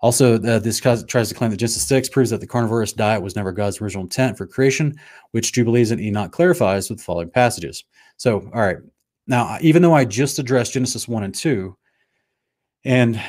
Also, 0.00 0.40
uh, 0.42 0.60
this 0.60 0.78
tries 0.78 1.28
to 1.28 1.34
claim 1.34 1.50
that 1.50 1.56
Genesis 1.56 1.86
6 1.88 2.08
proves 2.10 2.30
that 2.30 2.40
the 2.40 2.46
carnivorous 2.46 2.92
diet 2.92 3.20
was 3.20 3.34
never 3.34 3.50
God's 3.50 3.80
original 3.80 4.04
intent 4.04 4.38
for 4.38 4.46
creation, 4.46 4.94
which 5.32 5.52
Jubilees 5.52 5.90
and 5.90 6.00
Enoch 6.00 6.30
clarifies 6.30 6.88
with 6.88 6.98
the 6.98 7.04
following 7.04 7.30
passages. 7.30 7.82
So, 8.16 8.48
all 8.54 8.60
right. 8.60 8.76
Now, 9.26 9.58
even 9.60 9.82
though 9.82 9.94
I 9.94 10.04
just 10.04 10.38
addressed 10.38 10.74
Genesis 10.74 11.08
1 11.08 11.24
and 11.24 11.34
2, 11.34 11.76
and, 12.84 13.20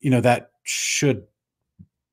you 0.00 0.10
know, 0.10 0.20
that 0.20 0.50
should 0.62 1.24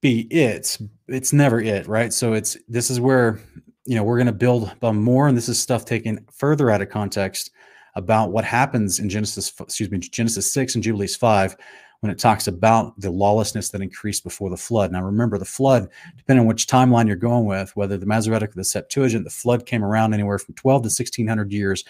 be 0.02 0.28
it. 0.30 0.78
It's 1.08 1.34
never 1.34 1.62
it, 1.62 1.88
right? 1.88 2.14
So 2.14 2.34
it's 2.34 2.58
this 2.68 2.92
is 2.92 3.00
where 3.00 3.40
you 3.86 3.96
know 3.96 4.04
we're 4.04 4.18
going 4.18 4.28
to 4.28 4.34
build 4.34 4.72
more, 4.82 5.28
and 5.28 5.36
this 5.36 5.50
is 5.50 5.60
stuff 5.60 5.86
taken 5.86 6.26
further 6.32 6.70
out 6.70 6.82
of 6.82 6.90
context 6.90 7.52
about 7.96 8.32
what 8.32 8.44
happens 8.44 9.00
in 9.00 9.10
Genesis, 9.10 9.54
excuse 9.60 9.90
me, 9.90 10.00
Genesis 10.00 10.52
six 10.52 10.76
and 10.76 10.84
Jubilees 10.84 11.16
five, 11.16 11.56
when 12.02 12.12
it 12.12 12.20
talks 12.20 12.48
about 12.48 13.00
the 13.00 13.10
lawlessness 13.10 13.70
that 13.70 13.82
increased 13.82 14.26
before 14.26 14.50
the 14.50 14.58
flood. 14.58 14.92
Now 14.92 15.04
remember, 15.04 15.38
the 15.38 15.46
flood, 15.46 15.88
depending 16.18 16.42
on 16.42 16.48
which 16.48 16.68
timeline 16.68 17.08
you're 17.08 17.16
going 17.16 17.46
with, 17.46 17.74
whether 17.78 17.98
the 17.98 18.06
Masoretic 18.06 18.50
or 18.50 18.56
the 18.56 18.66
Septuagint, 18.66 19.24
the 19.24 19.30
flood 19.30 19.66
came 19.66 19.86
around 19.86 20.14
anywhere 20.14 20.38
from 20.38 20.56
12 20.56 20.82
to 20.82 20.88
1600 20.88 21.54
years 21.54 21.86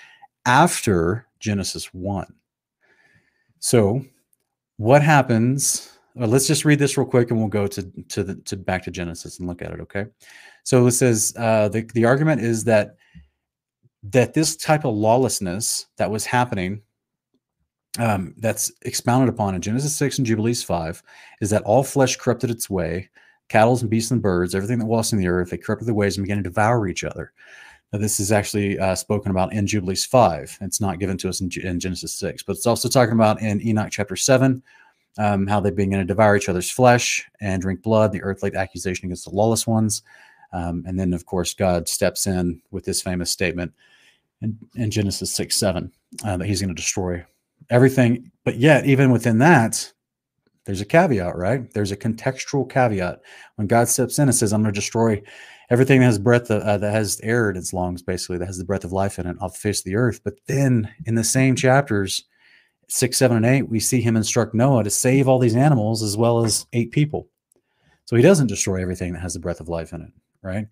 after 0.46 1.26
Genesis 1.40 1.94
one. 1.96 2.32
So 3.60 4.06
what 4.78 5.02
happens 5.02 5.94
well, 6.16 6.30
let's 6.30 6.48
just 6.48 6.64
read 6.64 6.80
this 6.80 6.98
real 6.98 7.08
quick 7.08 7.32
and 7.32 7.40
we'll 7.40 7.50
go 7.50 7.68
to 7.68 7.82
to 8.10 8.24
the 8.24 8.36
to 8.36 8.56
back 8.56 8.84
to 8.84 8.92
Genesis 8.92 9.40
and 9.40 9.48
look 9.48 9.62
at 9.62 9.72
it. 9.72 9.80
Okay, 9.82 10.06
so 10.64 10.86
it 10.86 10.92
says 10.92 11.34
uh, 11.38 11.70
the 11.70 11.82
the 11.94 12.06
argument 12.06 12.42
is 12.42 12.64
that 12.66 12.98
that 14.04 14.34
this 14.34 14.56
type 14.56 14.86
of 14.86 14.94
lawlessness 14.94 15.88
that 15.98 16.12
was 16.12 16.26
happening 16.26 16.82
um, 18.00 18.36
that's 18.38 18.72
expounded 18.84 19.30
upon 19.30 19.56
in 19.56 19.62
Genesis 19.62 19.96
6 19.96 20.18
and 20.18 20.28
Jubilees 20.28 20.64
5 20.64 21.02
is 21.42 21.50
that 21.52 21.62
all 21.64 21.84
flesh 21.84 22.18
corrupted 22.18 22.50
its 22.50 22.70
way, 22.70 23.10
cattle 23.48 23.78
and 23.78 23.90
beasts 23.90 24.12
and 24.12 24.22
birds, 24.22 24.56
everything 24.56 24.80
that 24.80 24.88
walks 24.88 25.14
in 25.14 25.20
the 25.20 25.28
earth, 25.28 25.52
they 25.52 25.58
corrupted 25.58 25.88
their 25.88 25.96
ways 25.96 26.18
and 26.18 26.26
began 26.26 26.38
to 26.38 26.44
devour 26.44 26.88
each 26.88 27.04
other. 27.04 27.32
This 27.94 28.20
is 28.20 28.32
actually 28.32 28.80
uh, 28.80 28.96
spoken 28.96 29.30
about 29.30 29.54
in 29.54 29.68
Jubilees 29.68 30.04
5. 30.04 30.58
It's 30.62 30.82
not 30.82 30.98
given 30.98 31.16
to 31.20 31.30
us 31.30 31.42
in, 31.42 31.52
in 31.64 31.80
Genesis 31.80 32.12
6, 32.14 32.42
but 32.42 32.56
it's 32.56 32.66
also 32.66 32.90
talking 32.90 33.14
about 33.14 33.40
in 33.40 33.62
Enoch 33.62 33.92
chapter 33.92 34.16
7, 34.16 34.64
um, 35.20 35.46
how 35.46 35.60
they 35.60 35.70
begin 35.70 36.00
to 36.00 36.04
devour 36.04 36.36
each 36.36 36.50
other's 36.50 36.72
flesh 36.72 37.24
and 37.40 37.62
drink 37.62 37.84
blood, 37.84 38.12
the 38.12 38.24
earth 38.24 38.42
laid 38.42 38.56
accusation 38.56 39.06
against 39.06 39.26
the 39.26 39.36
lawless 39.36 39.68
ones. 39.68 40.02
Um, 40.54 40.84
and 40.88 41.00
then, 41.00 41.14
of 41.14 41.28
course, 41.28 41.54
God 41.54 41.88
steps 41.88 42.26
in 42.26 42.64
with 42.72 42.84
this 42.84 43.00
famous 43.00 43.30
statement 43.30 43.72
in, 44.42 44.58
in 44.76 44.90
Genesis 44.90 45.32
6 45.36 45.56
7 45.56 45.92
uh, 46.26 46.38
that 46.38 46.48
he's 46.48 46.62
going 46.62 46.76
to 46.76 46.82
destroy 46.82 47.24
everything. 47.70 48.32
But 48.44 48.58
yet, 48.58 48.88
even 48.88 49.12
within 49.12 49.38
that, 49.38 49.92
there's 50.66 50.82
a 50.82 50.86
caveat, 50.86 51.36
right? 51.36 51.72
There's 51.74 51.92
a 51.92 51.98
contextual 51.98 52.68
caveat. 52.70 53.22
When 53.56 53.68
God 53.68 53.88
steps 53.88 54.18
in 54.18 54.30
and 54.30 54.36
says, 54.36 54.52
I'm 54.52 54.64
going 54.64 54.74
to 54.74 54.80
destroy 54.80 55.22
everything 55.70 56.00
that 56.00 56.08
has 56.08 56.20
breath, 56.20 56.50
uh, 56.52 56.78
that 56.78 56.92
has 56.92 57.20
air 57.24 57.50
in 57.50 57.58
its 57.58 57.74
lungs, 57.74 58.02
basically, 58.02 58.38
that 58.38 58.46
has 58.48 58.58
the 58.58 58.66
breath 58.66 58.84
of 58.84 58.92
life 58.92 59.20
in 59.20 59.28
it 59.28 59.38
off 59.40 59.54
the 59.54 59.60
face 59.60 59.80
of 59.80 59.86
the 59.86 59.96
earth. 59.96 60.22
But 60.24 60.36
then 60.48 60.94
in 61.06 61.16
the 61.16 61.24
same 61.24 61.56
chapters, 61.56 62.26
six, 62.90 63.18
seven, 63.18 63.38
and 63.38 63.46
eight, 63.46 63.70
we 63.70 63.80
see 63.80 64.02
him 64.02 64.16
instruct 64.16 64.54
Noah 64.54 64.84
to 64.84 64.90
save 64.90 65.28
all 65.28 65.40
these 65.40 65.56
animals 65.56 66.04
as 66.04 66.18
well 66.18 66.46
as 66.46 66.66
eight 66.74 66.92
people. 66.92 67.28
So 68.06 68.16
he 68.16 68.22
doesn't 68.22 68.48
destroy 68.48 68.82
everything 68.82 69.14
that 69.14 69.22
has 69.22 69.34
the 69.34 69.40
breath 69.40 69.60
of 69.60 69.70
life 69.70 69.94
in 69.94 70.02
it, 70.02 70.12
right? 70.42 70.68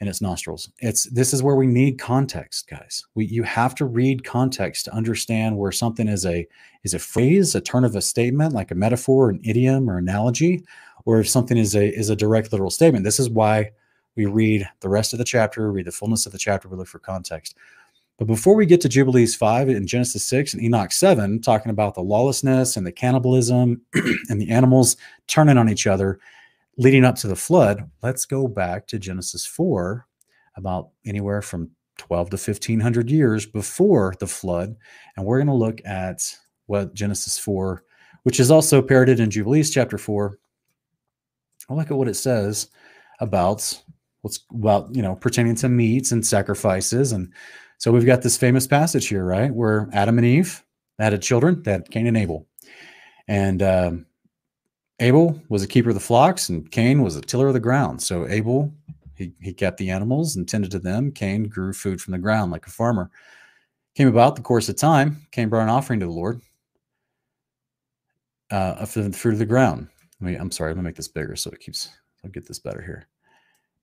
In 0.00 0.08
its 0.08 0.22
nostrils. 0.22 0.70
It's 0.78 1.04
this 1.10 1.34
is 1.34 1.42
where 1.42 1.56
we 1.56 1.66
need 1.66 1.98
context, 1.98 2.68
guys. 2.68 3.04
We 3.14 3.26
you 3.26 3.42
have 3.42 3.74
to 3.76 3.84
read 3.84 4.24
context 4.24 4.86
to 4.86 4.94
understand 4.94 5.58
where 5.58 5.72
something 5.72 6.08
is 6.08 6.24
a 6.24 6.48
is 6.84 6.94
a 6.94 6.98
phrase, 6.98 7.54
a 7.54 7.60
turn 7.60 7.84
of 7.84 7.94
a 7.94 8.00
statement, 8.00 8.54
like 8.54 8.70
a 8.70 8.74
metaphor, 8.74 9.28
an 9.28 9.40
idiom, 9.44 9.90
or 9.90 9.98
analogy, 9.98 10.64
or 11.04 11.20
if 11.20 11.28
something 11.28 11.58
is 11.58 11.76
a 11.76 11.94
is 11.94 12.08
a 12.08 12.16
direct 12.16 12.50
literal 12.50 12.70
statement. 12.70 13.04
This 13.04 13.20
is 13.20 13.28
why 13.28 13.72
we 14.16 14.26
read 14.26 14.68
the 14.80 14.88
rest 14.88 15.12
of 15.12 15.18
the 15.18 15.24
chapter, 15.24 15.70
read 15.70 15.86
the 15.86 15.92
fullness 15.92 16.26
of 16.26 16.32
the 16.32 16.38
chapter, 16.38 16.68
we 16.68 16.76
look 16.76 16.88
for 16.88 16.98
context. 16.98 17.56
But 18.18 18.26
before 18.26 18.54
we 18.54 18.66
get 18.66 18.82
to 18.82 18.88
Jubilees 18.88 19.34
5 19.34 19.70
and 19.70 19.88
Genesis 19.88 20.24
6 20.24 20.52
and 20.52 20.62
Enoch 20.62 20.92
7, 20.92 21.40
talking 21.40 21.70
about 21.70 21.94
the 21.94 22.02
lawlessness 22.02 22.76
and 22.76 22.86
the 22.86 22.92
cannibalism 22.92 23.80
and 24.28 24.40
the 24.40 24.50
animals 24.50 24.96
turning 25.26 25.56
on 25.56 25.70
each 25.70 25.86
other 25.86 26.20
leading 26.76 27.04
up 27.04 27.14
to 27.16 27.28
the 27.28 27.36
flood, 27.36 27.90
let's 28.02 28.24
go 28.24 28.48
back 28.48 28.86
to 28.86 28.98
Genesis 28.98 29.44
4, 29.44 30.06
about 30.56 30.90
anywhere 31.04 31.42
from 31.42 31.70
12 31.98 32.30
to 32.30 32.36
1500 32.36 33.10
years 33.10 33.46
before 33.46 34.14
the 34.18 34.26
flood. 34.26 34.76
And 35.16 35.26
we're 35.26 35.38
going 35.38 35.46
to 35.48 35.54
look 35.54 35.80
at 35.84 36.34
what 36.66 36.94
Genesis 36.94 37.38
4, 37.38 37.84
which 38.22 38.40
is 38.40 38.50
also 38.50 38.80
parroted 38.80 39.20
in 39.20 39.30
Jubilees 39.30 39.70
chapter 39.70 39.98
4. 39.98 40.38
I'll 41.68 41.76
look 41.76 41.90
at 41.90 41.96
what 41.96 42.08
it 42.08 42.14
says 42.14 42.68
about 43.20 43.82
what's 44.22 44.40
about, 44.52 44.94
you 44.94 45.02
know, 45.02 45.16
pertaining 45.16 45.54
to 45.56 45.68
meats 45.68 46.12
and 46.12 46.26
sacrifices 46.26 47.12
and 47.12 47.32
so 47.80 47.90
we've 47.90 48.04
got 48.04 48.20
this 48.20 48.36
famous 48.36 48.66
passage 48.66 49.08
here, 49.08 49.24
right, 49.24 49.52
where 49.52 49.88
Adam 49.94 50.18
and 50.18 50.26
Eve 50.26 50.62
had 50.98 51.20
children, 51.22 51.62
had 51.64 51.90
Cain 51.90 52.06
and 52.06 52.16
Abel. 52.16 52.46
And 53.26 53.62
um, 53.62 54.06
Abel 54.98 55.40
was 55.48 55.62
a 55.62 55.66
keeper 55.66 55.88
of 55.88 55.94
the 55.94 56.00
flocks, 56.00 56.50
and 56.50 56.70
Cain 56.70 57.02
was 57.02 57.16
a 57.16 57.22
tiller 57.22 57.48
of 57.48 57.54
the 57.54 57.60
ground. 57.60 58.02
So 58.02 58.28
Abel, 58.28 58.70
he, 59.14 59.32
he 59.40 59.54
kept 59.54 59.78
the 59.78 59.88
animals 59.88 60.36
and 60.36 60.46
tended 60.46 60.70
to 60.72 60.78
them. 60.78 61.10
Cain 61.10 61.44
grew 61.44 61.72
food 61.72 62.02
from 62.02 62.12
the 62.12 62.18
ground 62.18 62.52
like 62.52 62.66
a 62.66 62.70
farmer. 62.70 63.10
Came 63.94 64.08
about 64.08 64.36
the 64.36 64.42
course 64.42 64.68
of 64.68 64.76
time, 64.76 65.26
Cain 65.30 65.48
brought 65.48 65.62
an 65.62 65.70
offering 65.70 66.00
to 66.00 66.06
the 66.06 66.12
Lord 66.12 66.42
uh, 68.50 68.74
of 68.78 68.92
the 68.92 69.10
fruit 69.10 69.32
of 69.32 69.38
the 69.38 69.46
ground. 69.46 69.88
Me, 70.20 70.34
I'm 70.34 70.50
sorry, 70.50 70.70
I'm 70.70 70.76
gonna 70.76 70.86
make 70.86 70.96
this 70.96 71.08
bigger 71.08 71.34
so 71.34 71.50
it 71.50 71.60
keeps, 71.60 71.88
I'll 72.22 72.30
get 72.30 72.46
this 72.46 72.58
better 72.58 72.82
here. 72.82 73.09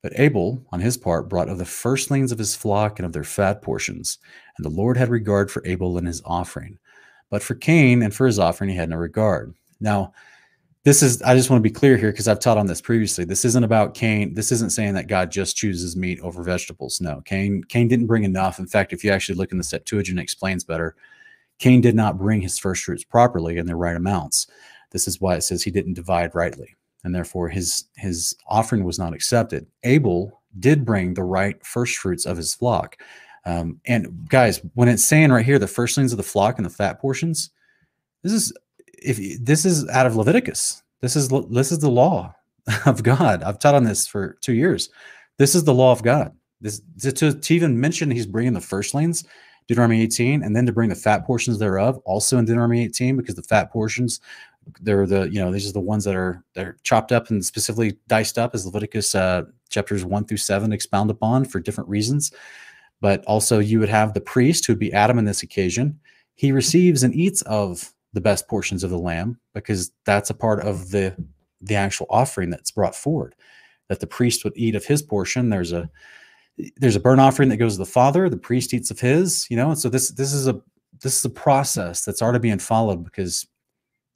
But 0.07 0.17
Abel, 0.21 0.63
on 0.71 0.79
his 0.79 0.95
part, 0.95 1.27
brought 1.27 1.49
of 1.49 1.57
the 1.57 1.65
firstlings 1.65 2.31
of 2.31 2.37
his 2.39 2.55
flock 2.55 2.97
and 2.97 3.05
of 3.05 3.11
their 3.11 3.25
fat 3.25 3.61
portions. 3.61 4.19
And 4.55 4.63
the 4.63 4.69
Lord 4.69 4.95
had 4.95 5.09
regard 5.09 5.51
for 5.51 5.61
Abel 5.65 5.97
and 5.97 6.07
his 6.07 6.21
offering. 6.23 6.79
But 7.29 7.43
for 7.43 7.55
Cain 7.55 8.01
and 8.01 8.15
for 8.15 8.25
his 8.25 8.39
offering, 8.39 8.69
he 8.69 8.77
had 8.77 8.89
no 8.89 8.95
regard. 8.95 9.53
Now, 9.81 10.13
this 10.85 11.03
is, 11.03 11.21
I 11.23 11.35
just 11.35 11.49
want 11.49 11.59
to 11.59 11.69
be 11.69 11.73
clear 11.73 11.97
here 11.97 12.09
because 12.09 12.29
I've 12.29 12.39
taught 12.39 12.57
on 12.57 12.67
this 12.67 12.79
previously. 12.79 13.25
This 13.25 13.43
isn't 13.43 13.65
about 13.65 13.95
Cain. 13.95 14.33
This 14.33 14.53
isn't 14.53 14.71
saying 14.71 14.93
that 14.93 15.09
God 15.09 15.29
just 15.29 15.57
chooses 15.57 15.97
meat 15.97 16.21
over 16.21 16.41
vegetables. 16.41 17.01
No, 17.01 17.19
Cain, 17.25 17.61
Cain 17.65 17.89
didn't 17.89 18.07
bring 18.07 18.23
enough. 18.23 18.59
In 18.59 18.67
fact, 18.67 18.93
if 18.93 19.03
you 19.03 19.11
actually 19.11 19.35
look 19.35 19.51
in 19.51 19.57
the 19.57 19.63
Septuagint, 19.65 20.19
it 20.19 20.23
explains 20.23 20.63
better. 20.63 20.95
Cain 21.59 21.81
did 21.81 21.95
not 21.95 22.17
bring 22.17 22.39
his 22.39 22.57
first 22.57 22.85
fruits 22.85 23.03
properly 23.03 23.57
in 23.57 23.65
the 23.65 23.75
right 23.75 23.97
amounts. 23.97 24.47
This 24.91 25.05
is 25.05 25.19
why 25.19 25.35
it 25.35 25.41
says 25.41 25.63
he 25.63 25.71
didn't 25.71 25.95
divide 25.95 26.33
rightly 26.33 26.77
and 27.07 27.15
therefore 27.15 27.47
his 27.47 27.85
his 27.95 28.35
offering 28.49 28.83
was 28.83 28.99
not 28.99 29.13
accepted. 29.13 29.65
Abel 29.83 30.41
did 30.59 30.83
bring 30.83 31.13
the 31.13 31.23
right 31.23 31.65
first 31.65 31.95
fruits 31.95 32.25
of 32.25 32.35
his 32.35 32.53
flock. 32.53 32.97
Um, 33.45 33.79
and 33.85 34.27
guys, 34.27 34.59
when 34.73 34.89
it's 34.89 35.05
saying 35.05 35.31
right 35.31 35.45
here 35.45 35.57
the 35.57 35.67
firstlings 35.67 36.11
of 36.11 36.17
the 36.17 36.23
flock 36.23 36.57
and 36.57 36.65
the 36.65 36.69
fat 36.69 36.99
portions, 36.99 37.49
this 38.23 38.33
is 38.33 38.51
if 38.91 39.19
this 39.39 39.63
is 39.63 39.87
out 39.87 40.05
of 40.05 40.17
Leviticus. 40.17 40.83
This 40.99 41.15
is 41.15 41.29
this 41.49 41.71
is 41.71 41.79
the 41.79 41.89
law 41.89 42.35
of 42.85 43.03
God. 43.03 43.41
I've 43.41 43.59
taught 43.59 43.75
on 43.75 43.85
this 43.85 44.05
for 44.05 44.37
two 44.41 44.53
years. 44.53 44.89
This 45.37 45.55
is 45.55 45.63
the 45.63 45.73
law 45.73 45.93
of 45.93 46.03
God. 46.03 46.35
This 46.59 46.81
to, 46.99 47.31
to 47.33 47.55
even 47.55 47.79
mention 47.79 48.11
he's 48.11 48.25
bringing 48.25 48.51
the 48.51 48.59
firstlings, 48.59 49.25
Deuteronomy 49.69 50.01
18, 50.01 50.43
and 50.43 50.53
then 50.53 50.65
to 50.65 50.73
bring 50.73 50.89
the 50.89 50.95
fat 50.95 51.25
portions 51.25 51.57
thereof, 51.57 52.01
also 52.03 52.37
in 52.37 52.43
Deuteronomy 52.43 52.83
18, 52.83 53.15
because 53.15 53.35
the 53.35 53.43
fat 53.43 53.71
portions 53.71 54.19
they're 54.81 55.05
the 55.05 55.29
you 55.29 55.39
know 55.39 55.51
these 55.51 55.69
are 55.69 55.74
the 55.74 55.79
ones 55.79 56.03
that 56.03 56.15
are 56.15 56.43
they're 56.53 56.77
chopped 56.83 57.12
up 57.12 57.29
and 57.29 57.45
specifically 57.45 57.97
diced 58.07 58.38
up 58.38 58.53
as 58.53 58.65
Leviticus 58.65 59.15
uh, 59.15 59.43
chapters 59.69 60.05
one 60.05 60.25
through 60.25 60.38
seven 60.38 60.74
expound 60.74 61.09
upon 61.09 61.45
for 61.45 61.59
different 61.59 61.89
reasons. 61.89 62.31
But 63.01 63.24
also 63.25 63.59
you 63.59 63.79
would 63.79 63.89
have 63.89 64.13
the 64.13 64.21
priest 64.21 64.65
who 64.65 64.74
would 64.74 64.79
be 64.79 64.93
Adam 64.93 65.19
in 65.19 65.25
this 65.25 65.43
occasion. 65.43 66.00
He 66.36 66.51
receives 66.51 67.03
and 67.03 67.13
eats 67.13 67.41
of 67.43 67.93
the 68.13 68.21
best 68.21 68.47
portions 68.47 68.83
of 68.83 68.89
the 68.89 68.97
lamb 68.97 69.39
because 69.53 69.91
that's 70.05 70.29
a 70.29 70.33
part 70.33 70.62
of 70.62 70.91
the 70.91 71.15
the 71.62 71.75
actual 71.75 72.07
offering 72.09 72.50
that's 72.50 72.71
brought 72.71 72.95
forward. 72.95 73.36
That 73.89 74.00
the 74.00 74.07
priest 74.07 74.43
would 74.43 74.53
eat 74.55 74.75
of 74.75 74.86
his 74.86 75.01
portion. 75.01 75.50
There's 75.50 75.71
a 75.71 75.89
there's 76.77 76.95
a 76.95 77.00
burnt 77.00 77.21
offering 77.21 77.50
that 77.50 77.57
goes 77.57 77.74
to 77.74 77.79
the 77.79 77.86
father, 77.86 78.29
the 78.29 78.38
priest 78.38 78.74
eats 78.74 78.91
of 78.91 79.00
his, 79.00 79.47
you 79.50 79.57
know. 79.57 79.69
And 79.69 79.79
so 79.79 79.89
this 79.89 80.09
this 80.12 80.33
is 80.33 80.47
a 80.47 80.62
this 81.01 81.17
is 81.17 81.25
a 81.25 81.29
process 81.29 82.03
that's 82.03 82.21
already 82.21 82.39
being 82.39 82.59
followed 82.59 83.03
because 83.03 83.45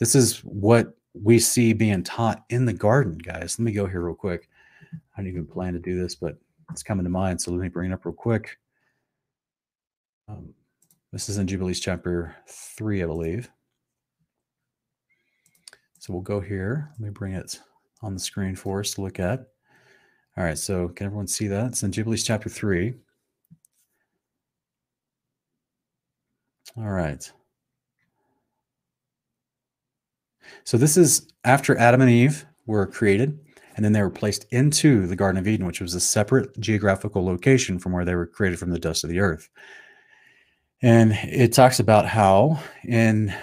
this 0.02 0.16
is 0.16 0.40
what 0.40 0.98
we 1.14 1.38
see 1.38 1.74
being 1.74 2.02
taught 2.02 2.44
in 2.50 2.66
the 2.66 2.74
garden, 2.74 3.20
guys. 3.20 3.60
Let 3.60 3.66
me 3.66 3.72
go 3.72 3.86
here 3.86 4.02
real 4.02 4.16
quick. 4.16 4.50
I 5.16 5.22
didn't 5.22 5.34
even 5.34 5.46
plan 5.46 5.74
to 5.74 5.80
do 5.80 5.96
this, 5.96 6.16
but 6.16 6.38
it's 6.72 6.82
coming 6.82 7.04
to 7.04 7.10
mind. 7.12 7.40
So 7.40 7.52
let 7.52 7.62
me 7.62 7.68
bring 7.68 7.92
it 7.92 7.94
up 7.94 8.04
real 8.04 8.16
quick. 8.16 8.58
Um, 10.28 10.56
this 11.14 11.30
is 11.30 11.38
in 11.38 11.46
Jubilees 11.46 11.80
chapter 11.80 12.36
three, 12.48 13.04
I 13.04 13.06
believe. 13.06 13.52
So 16.00 16.14
we'll 16.14 16.24
go 16.24 16.40
here. 16.40 16.90
Let 16.94 17.00
me 17.02 17.12
bring 17.12 17.34
it 17.34 17.60
on 18.02 18.16
the 18.16 18.20
screen 18.20 18.56
for 18.56 18.80
us 18.80 18.96
to 18.96 19.02
look 19.02 19.20
at. 19.20 19.50
All 20.36 20.44
right, 20.44 20.58
so 20.58 20.88
can 20.88 21.06
everyone 21.06 21.28
see 21.28 21.48
that? 21.50 21.68
It's 21.68 21.84
in 21.84 21.92
Jubilees 21.92 22.24
chapter 22.24 22.50
3. 22.50 22.96
All 26.76 26.90
right. 26.90 27.32
So 30.64 30.78
this 30.78 30.98
is 30.98 31.28
after 31.44 31.78
Adam 31.78 32.02
and 32.02 32.10
Eve 32.10 32.46
were 32.66 32.86
created, 32.88 33.40
and 33.76 33.86
then 33.86 33.94
they 33.94 34.02
were 34.02 34.10
placed 34.10 34.46
into 34.52 35.08
the 35.08 35.16
Garden 35.16 35.40
of 35.40 35.48
Eden, 35.48 35.66
which 35.66 35.82
was 35.82 35.96
a 35.96 36.00
separate 36.00 36.60
geographical 36.60 37.24
location 37.26 37.80
from 37.80 37.94
where 37.94 38.06
they 38.06 38.16
were 38.16 38.28
created 38.28 38.60
from 38.60 38.72
the 38.72 38.80
dust 38.80 39.04
of 39.04 39.10
the 39.10 39.20
earth. 39.20 39.50
And 40.82 41.14
it 41.24 41.54
talks 41.54 41.80
about 41.80 42.08
how 42.08 42.60
in 42.84 43.34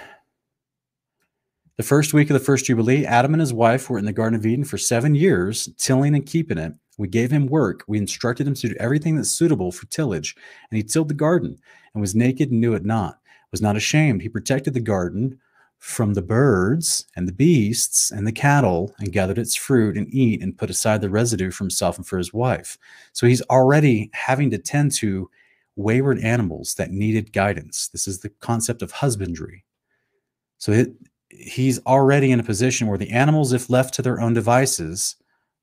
the 1.77 1.85
first 1.85 2.13
week 2.13 2.29
of 2.29 2.35
the 2.35 2.45
first 2.45 2.67
Jubilee, 2.67 3.07
Adam 3.07 3.35
and 3.35 3.41
his 3.41 3.53
wife 3.53 3.89
were 3.89 3.99
in 3.99 4.05
the 4.05 4.13
Garden 4.13 4.39
of 4.39 4.45
Eden 4.45 4.65
for 4.65 4.79
seven 4.79 5.15
years, 5.15 5.69
tilling 5.79 6.15
and 6.17 6.27
keeping 6.27 6.59
it. 6.59 6.73
We 6.99 7.07
gave 7.07 7.31
him 7.31 7.47
work. 7.47 7.85
We 7.87 7.99
instructed 7.99 8.49
him 8.49 8.55
to 8.55 8.69
do 8.71 8.75
everything 8.81 9.15
that's 9.15 9.31
suitable 9.31 9.71
for 9.71 9.87
tillage. 9.87 10.35
And 10.71 10.77
he 10.77 10.83
tilled 10.83 11.07
the 11.07 11.15
garden 11.15 11.57
and 11.95 12.01
was 12.01 12.17
naked 12.17 12.51
and 12.51 12.61
knew 12.61 12.75
it 12.75 12.85
not, 12.85 13.21
was 13.53 13.63
not 13.63 13.77
ashamed. 13.77 14.23
He 14.23 14.29
protected 14.29 14.75
the 14.75 14.81
garden 14.81 15.39
from 15.79 16.15
the 16.15 16.23
birds 16.23 17.07
and 17.15 17.29
the 17.29 17.33
beasts 17.33 18.11
and 18.11 18.27
the 18.27 18.33
cattle 18.33 18.95
and 18.99 19.13
gathered 19.13 19.39
its 19.39 19.55
fruit 19.55 19.97
and 19.97 20.13
eat 20.13 20.43
and 20.43 20.59
put 20.59 20.71
aside 20.71 21.01
the 21.01 21.11
residue 21.11 21.51
for 21.51 21.65
himself 21.65 21.97
and 21.97 22.07
for 22.07 22.19
his 22.19 22.35
wife. 22.35 22.77
So 23.13 23.27
he's 23.27 23.43
already 23.43 24.11
having 24.13 24.51
to 24.51 24.59
tend 24.59 24.93
to 24.97 25.31
wayward 25.77 26.19
animals 26.19 26.75
that 26.75 26.91
needed 26.91 27.33
guidance. 27.33 27.89
This 27.89 28.09
is 28.09 28.19
the 28.19 28.31
concept 28.41 28.83
of 28.83 28.91
husbandry. 28.91 29.65
So 30.59 30.73
it, 30.73 30.93
he's 31.29 31.79
already 31.87 32.33
in 32.33 32.41
a 32.41 32.45
position 32.45 32.89
where 32.89 32.99
the 32.99 33.11
animals, 33.11 33.53
if 33.53 33.71
left 33.71 33.95
to 33.95 34.03
their 34.03 34.21
own 34.21 34.35
devices, 34.35 35.17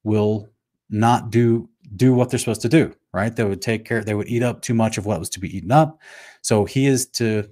will 0.04 0.50
not 0.90 1.30
do 1.30 1.70
do 1.96 2.14
what 2.14 2.30
they're 2.30 2.40
supposed 2.40 2.62
to 2.62 2.70
do. 2.70 2.96
Right? 3.14 3.36
They 3.36 3.44
would 3.44 3.62
take 3.62 3.86
care. 3.86 4.04
They 4.04 4.16
would 4.16 4.30
eat 4.30 4.44
up 4.44 4.62
too 4.62 4.74
much 4.74 4.98
of 4.98 5.06
what 5.06 5.20
was 5.20 5.30
to 5.32 5.40
be 5.40 5.56
eaten 5.56 5.72
up. 5.72 6.00
So 6.42 6.66
he 6.66 6.86
is 6.86 7.06
to 7.08 7.50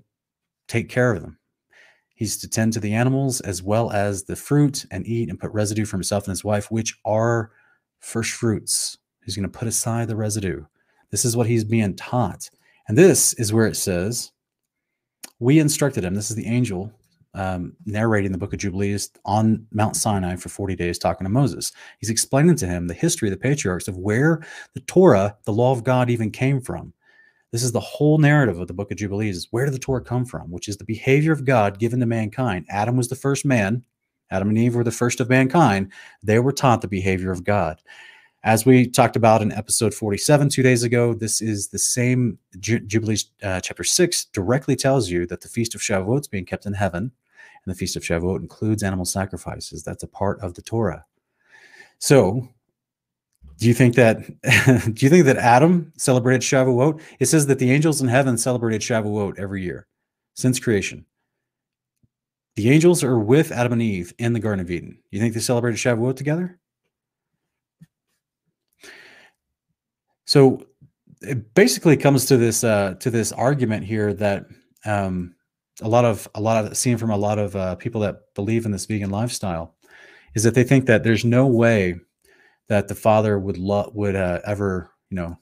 take 0.68 0.90
care 0.90 1.14
of 1.14 1.22
them. 1.22 1.38
He's 2.16 2.38
to 2.38 2.50
tend 2.50 2.74
to 2.74 2.80
the 2.80 2.94
animals 2.94 3.42
as 3.42 3.64
well 3.64 3.92
as 3.92 4.24
the 4.24 4.36
fruit 4.36 4.86
and 4.92 5.06
eat 5.08 5.30
and 5.30 5.40
put 5.40 5.52
residue 5.52 5.86
for 5.86 5.98
himself 5.98 6.26
and 6.26 6.32
his 6.32 6.44
wife, 6.44 6.70
which 6.70 6.98
are 7.06 7.52
first 8.00 8.32
fruits. 8.32 8.98
He's 9.26 9.36
going 9.36 9.50
to 9.50 9.58
put 9.58 9.68
aside 9.68 10.08
the 10.08 10.16
residue. 10.16 10.64
This 11.10 11.26
is 11.26 11.36
what 11.36 11.48
he's 11.48 11.64
being 11.64 11.96
taught. 11.96 12.50
And 12.88 12.98
this 12.98 13.34
is 13.34 13.54
where 13.54 13.68
it 13.68 13.76
says, 13.76 14.32
We 15.40 15.60
instructed 15.60 16.04
him. 16.04 16.14
This 16.14 16.30
is 16.30 16.36
the 16.36 16.48
angel 16.48 16.92
um, 17.36 17.76
narrating 17.86 18.32
the 18.32 18.38
book 18.38 18.54
of 18.54 18.60
Jubilees 18.60 19.10
on 19.26 19.66
Mount 19.72 19.96
Sinai 19.96 20.36
for 20.36 20.50
40 20.50 20.76
days, 20.76 21.00
talking 21.00 21.26
to 21.26 21.32
Moses. 21.32 21.72
He's 22.00 22.10
explaining 22.10 22.56
to 22.58 22.68
him 22.68 22.88
the 22.88 22.94
history 22.94 23.28
of 23.30 23.34
the 23.34 23.42
patriarchs 23.42 23.88
of 23.88 23.98
where 23.98 24.46
the 24.74 24.82
Torah, 24.82 25.38
the 25.46 25.54
law 25.54 25.72
of 25.72 25.84
God, 25.84 26.10
even 26.10 26.30
came 26.30 26.62
from. 26.62 26.94
This 27.54 27.64
is 27.64 27.72
the 27.72 27.80
whole 27.80 28.18
narrative 28.18 28.60
of 28.60 28.68
the 28.68 28.74
book 28.74 28.90
of 28.90 28.98
Jubilees. 28.98 29.38
Is 29.38 29.48
where 29.52 29.66
did 29.66 29.76
the 29.76 29.80
Torah 29.80 30.04
come 30.04 30.26
from? 30.26 30.50
Which 30.50 30.68
is 30.68 30.78
the 30.78 30.84
behavior 30.84 31.32
of 31.32 31.46
God 31.46 31.78
given 31.78 32.00
to 32.00 32.06
mankind. 32.08 32.66
Adam 32.68 32.98
was 32.98 33.10
the 33.10 33.16
first 33.16 33.46
man. 33.46 33.84
Adam 34.32 34.50
and 34.50 34.58
Eve 34.58 34.74
were 34.74 34.84
the 34.84 34.90
first 34.90 35.20
of 35.20 35.30
mankind. 35.30 35.92
They 36.24 36.40
were 36.40 36.52
taught 36.52 36.82
the 36.82 36.88
behavior 36.88 37.32
of 37.32 37.44
God. 37.44 37.80
As 38.44 38.66
we 38.66 38.88
talked 38.88 39.16
about 39.16 39.44
in 39.44 39.52
episode 39.52 39.94
47 39.94 40.50
two 40.50 40.64
days 40.64 40.82
ago, 40.82 41.14
this 41.14 41.44
is 41.44 41.68
the 41.68 41.78
same 41.78 42.40
Jubilees 42.60 43.30
uh, 43.44 43.62
chapter 43.62 43.84
6 43.84 44.26
directly 44.26 44.76
tells 44.76 45.12
you 45.12 45.28
that 45.28 45.42
the 45.42 45.48
Feast 45.48 45.76
of 45.76 45.82
Shavuot 45.82 46.22
is 46.22 46.28
being 46.28 46.46
kept 46.46 46.66
in 46.66 46.74
heaven 46.74 47.12
and 47.66 47.74
the 47.74 47.78
Feast 47.78 47.96
of 47.96 48.02
Shavuot 48.02 48.40
includes 48.40 48.82
animal 48.82 49.06
sacrifices. 49.06 49.84
That's 49.84 50.02
a 50.02 50.08
part 50.08 50.40
of 50.40 50.56
the 50.56 50.64
Torah. 50.64 51.06
So, 52.00 52.50
do 53.58 53.68
you 53.68 53.74
think 53.74 53.96
that 53.96 54.20
do 54.94 55.06
you 55.06 55.10
think 55.10 55.26
that 55.26 55.38
Adam 55.38 55.92
celebrated 55.98 56.42
Shavuot? 56.42 57.02
It 57.20 57.26
says 57.26 57.48
that 57.48 57.60
the 57.60 57.72
angels 57.72 58.02
in 58.02 58.08
heaven 58.08 58.38
celebrated 58.38 58.82
Shavuot 58.82 59.40
every 59.40 59.64
year 59.64 59.88
since 60.36 60.60
creation. 60.60 61.06
The 62.56 62.70
angels 62.70 63.04
are 63.04 63.18
with 63.18 63.52
Adam 63.52 63.74
and 63.74 63.82
Eve 63.82 64.14
in 64.20 64.34
the 64.34 64.40
Garden 64.40 64.64
of 64.64 64.70
Eden. 64.70 65.00
You 65.12 65.20
think 65.20 65.34
they 65.34 65.40
celebrated 65.40 65.78
Shavuot 65.78 66.16
together? 66.16 66.60
So 70.26 70.66
it 71.22 71.54
basically 71.56 71.98
comes 71.98 72.26
to 72.26 72.38
this 72.38 72.64
uh, 72.64 72.96
to 73.00 73.10
this 73.10 73.32
argument 73.32 73.86
here 73.86 74.14
that 74.14 74.46
um, 74.86 75.36
a 75.82 75.88
lot 75.88 76.06
of 76.06 76.28
a 76.36 76.42
lot 76.42 76.64
of 76.64 76.78
seen 76.78 76.98
from 76.98 77.10
a 77.10 77.18
lot 77.18 77.40
of 77.40 77.56
uh, 77.56 77.76
people 77.76 78.02
that 78.02 78.34
believe 78.36 78.66
in 78.66 78.72
this 78.72 78.86
vegan 78.86 79.10
lifestyle 79.10 79.76
is 80.36 80.44
that 80.44 80.56
they 80.56 80.64
think 80.64 80.86
that 80.86 81.04
there's 81.04 81.26
no 81.26 81.48
way 81.48 82.00
that 82.70 82.88
the 82.88 82.96
father 82.96 83.40
would 83.40 83.58
love 83.58 83.94
would 83.94 84.16
uh, 84.16 84.40
ever 84.46 84.92
you 85.10 85.16
know 85.16 85.38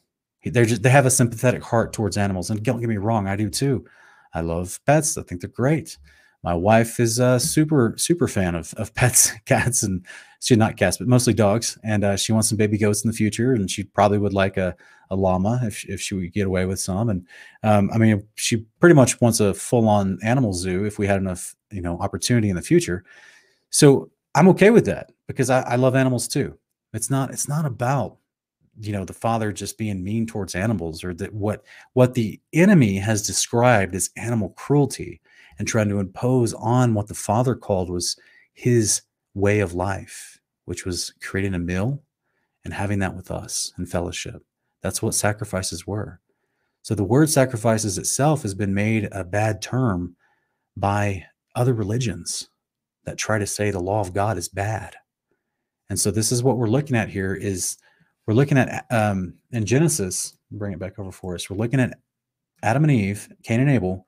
they're 0.46 0.66
just 0.66 0.84
they 0.84 0.90
have 0.90 1.06
a 1.06 1.12
sympathetic 1.12 1.64
heart 1.64 1.94
towards 1.94 2.18
animals 2.18 2.50
and 2.50 2.64
don't 2.64 2.80
get 2.80 2.90
me 2.90 2.98
wrong 2.98 3.28
i 3.28 3.36
do 3.36 3.50
too. 3.50 3.86
I 4.34 4.42
love 4.42 4.80
pets 4.86 5.18
i 5.18 5.24
think 5.24 5.42
they're 5.42 5.50
great. 5.50 5.98
My 6.44 6.56
wife 6.56 7.00
is 7.00 7.20
a 7.20 7.40
super 7.40 7.94
super 7.98 8.28
fan 8.28 8.56
of, 8.56 8.74
of 8.76 8.94
pets 8.96 9.32
cats 9.46 9.84
and 9.84 10.06
she's 10.40 10.58
not 10.58 10.78
cats 10.78 10.98
but 10.98 11.08
mostly 11.08 11.34
dogs 11.34 11.78
and 11.84 12.04
uh, 12.04 12.18
she 12.18 12.32
wants 12.32 12.50
some 12.50 12.58
baby 12.58 12.78
goats 12.78 13.04
in 13.04 13.12
the 13.12 13.16
future 13.16 13.54
and 13.54 13.70
she 13.70 13.84
probably 13.84 14.18
would 14.18 14.34
like 14.34 14.58
a, 14.58 14.76
a 15.12 15.16
llama 15.16 15.60
if, 15.64 15.86
if 15.86 16.02
she 16.02 16.16
would 16.16 16.34
get 16.34 16.48
away 16.48 16.66
with 16.66 16.80
some 16.80 17.10
and 17.10 17.28
um, 17.64 17.92
i 17.94 17.98
mean 17.98 18.26
she 18.36 18.66
pretty 18.80 18.96
much 18.96 19.22
wants 19.22 19.40
a 19.40 19.54
full-on 19.54 20.18
animal 20.24 20.54
zoo 20.54 20.86
if 20.86 20.98
we 20.98 21.06
had 21.06 21.20
enough 21.20 21.56
you 21.72 21.82
know 21.82 21.98
opportunity 22.00 22.50
in 22.50 22.56
the 22.56 22.62
future. 22.62 23.04
So 23.70 24.10
i'm 24.34 24.48
okay 24.50 24.72
with 24.72 24.86
that 24.86 25.12
because 25.28 25.50
I, 25.50 25.62
I 25.62 25.76
love 25.76 25.96
animals 25.96 26.28
too 26.28 26.58
it's 26.94 27.10
not 27.10 27.32
it's 27.32 27.48
not 27.48 27.66
about 27.66 28.18
you 28.80 28.94
know 28.94 29.06
the 29.06 29.14
father 29.14 29.52
just 29.52 29.78
being 29.78 30.04
mean 30.04 30.26
towards 30.26 30.56
animals 30.56 31.04
or 31.04 31.14
that 31.14 31.34
what 31.34 31.64
what 31.94 32.14
the 32.14 32.40
enemy 32.54 32.96
has 32.98 33.26
described 33.26 33.96
as 33.96 34.10
animal 34.16 34.50
cruelty 34.50 35.22
and 35.60 35.68
trying 35.68 35.90
to 35.90 36.00
impose 36.00 36.54
on 36.54 36.94
what 36.94 37.08
the 37.08 37.14
father 37.14 37.56
called 37.56 37.90
was 37.90 38.18
his 38.54 39.04
way 39.34 39.60
of 39.60 39.74
life, 39.74 40.40
which 40.66 40.86
was 40.86 41.14
creating 41.22 41.54
a 41.54 41.60
meal 41.60 42.02
and 42.64 42.74
having 42.74 43.00
that 43.00 43.16
with 43.16 43.32
us 43.32 43.74
in 43.78 43.86
fellowship. 43.86 44.44
That's 44.82 45.02
what 45.02 45.14
sacrifices 45.14 45.86
were. 45.86 46.20
So 46.82 46.96
the 46.96 47.04
word 47.04 47.30
sacrifices 47.30 47.98
itself 47.98 48.42
has 48.42 48.56
been 48.56 48.74
made 48.74 49.08
a 49.12 49.24
bad 49.24 49.62
term 49.62 50.16
by 50.76 51.26
other 51.56 51.74
religions 51.74 52.50
that 53.06 53.18
try 53.18 53.38
to 53.38 53.46
say 53.46 53.70
the 53.70 53.80
law 53.80 54.02
of 54.02 54.14
God 54.14 54.38
is 54.38 54.50
bad. 54.50 54.96
And 55.92 56.00
so 56.00 56.10
this 56.10 56.32
is 56.32 56.42
what 56.42 56.56
we're 56.56 56.70
looking 56.70 56.96
at 56.96 57.10
here 57.10 57.34
is 57.34 57.76
we're 58.26 58.34
looking 58.34 58.58
at 58.58 58.86
um, 58.92 59.34
in 59.52 59.66
Genesis, 59.66 60.38
bring 60.50 60.72
it 60.72 60.80
back 60.80 60.98
over 60.98 61.12
for 61.12 61.36
us. 61.36 61.50
We're 61.50 61.58
looking 61.58 61.82
at 61.82 62.00
Adam 62.64 62.86
and 62.86 62.92
Eve, 62.94 63.28
Cain 63.44 63.60
and 63.60 63.70
Abel, 63.70 64.08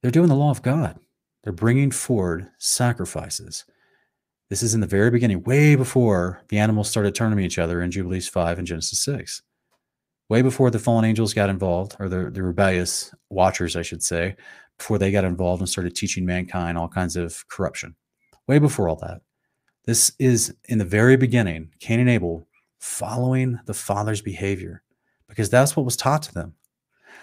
they're 0.00 0.12
doing 0.12 0.28
the 0.28 0.36
law 0.36 0.52
of 0.52 0.62
God. 0.62 1.00
They're 1.42 1.52
bringing 1.52 1.90
forward 1.90 2.48
sacrifices. 2.58 3.64
This 4.50 4.62
is 4.62 4.72
in 4.72 4.80
the 4.82 4.86
very 4.86 5.10
beginning, 5.10 5.42
way 5.42 5.74
before 5.74 6.42
the 6.46 6.58
animals 6.58 6.90
started 6.90 7.12
turning 7.12 7.38
to 7.38 7.44
each 7.44 7.58
other 7.58 7.82
in 7.82 7.90
Jubilees 7.90 8.28
5 8.28 8.58
and 8.58 8.66
Genesis 8.66 9.00
6. 9.00 9.42
Way 10.28 10.42
before 10.42 10.70
the 10.70 10.78
fallen 10.78 11.04
angels 11.04 11.34
got 11.34 11.50
involved, 11.50 11.96
or 11.98 12.08
the, 12.08 12.30
the 12.30 12.44
rebellious 12.44 13.12
watchers, 13.30 13.74
I 13.74 13.82
should 13.82 14.04
say, 14.04 14.36
before 14.78 14.98
they 14.98 15.10
got 15.10 15.24
involved 15.24 15.60
and 15.60 15.68
started 15.68 15.96
teaching 15.96 16.24
mankind 16.24 16.78
all 16.78 16.88
kinds 16.88 17.16
of 17.16 17.48
corruption. 17.48 17.96
Way 18.46 18.60
before 18.60 18.88
all 18.88 19.00
that. 19.02 19.22
This 19.86 20.12
is 20.18 20.54
in 20.64 20.78
the 20.78 20.84
very 20.84 21.16
beginning, 21.16 21.70
Cain 21.80 22.00
and 22.00 22.08
Abel 22.08 22.46
following 22.78 23.58
the 23.66 23.74
father's 23.74 24.22
behavior 24.22 24.82
because 25.28 25.50
that's 25.50 25.76
what 25.76 25.84
was 25.84 25.96
taught 25.96 26.22
to 26.22 26.34
them. 26.34 26.54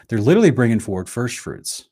They're 0.07 0.19
literally 0.19 0.51
bringing 0.51 0.79
forward 0.79 1.09
first 1.09 1.39
fruits. 1.39 1.87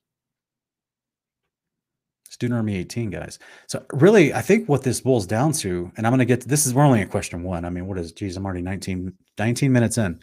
Deuteronomy 2.40 2.78
18, 2.78 3.10
guys. 3.10 3.38
So 3.68 3.86
really, 3.92 4.34
I 4.34 4.42
think 4.42 4.70
what 4.70 4.82
this 4.82 5.02
boils 5.02 5.28
down 5.28 5.52
to, 5.54 5.92
and 5.98 6.08
I'm 6.08 6.12
going 6.12 6.20
to 6.20 6.26
get 6.26 6.42
this 6.42 6.66
is 6.66 6.74
we're 6.74 6.86
only 6.86 7.02
in 7.02 7.10
question 7.10 7.44
one. 7.44 7.66
I 7.66 7.70
mean, 7.70 7.86
what 7.86 8.00
is 8.00 8.14
geez, 8.14 8.38
I'm 8.38 8.46
already 8.46 8.62
19, 8.62 9.14
19 9.38 9.72
minutes 9.72 9.98
in. 9.98 10.20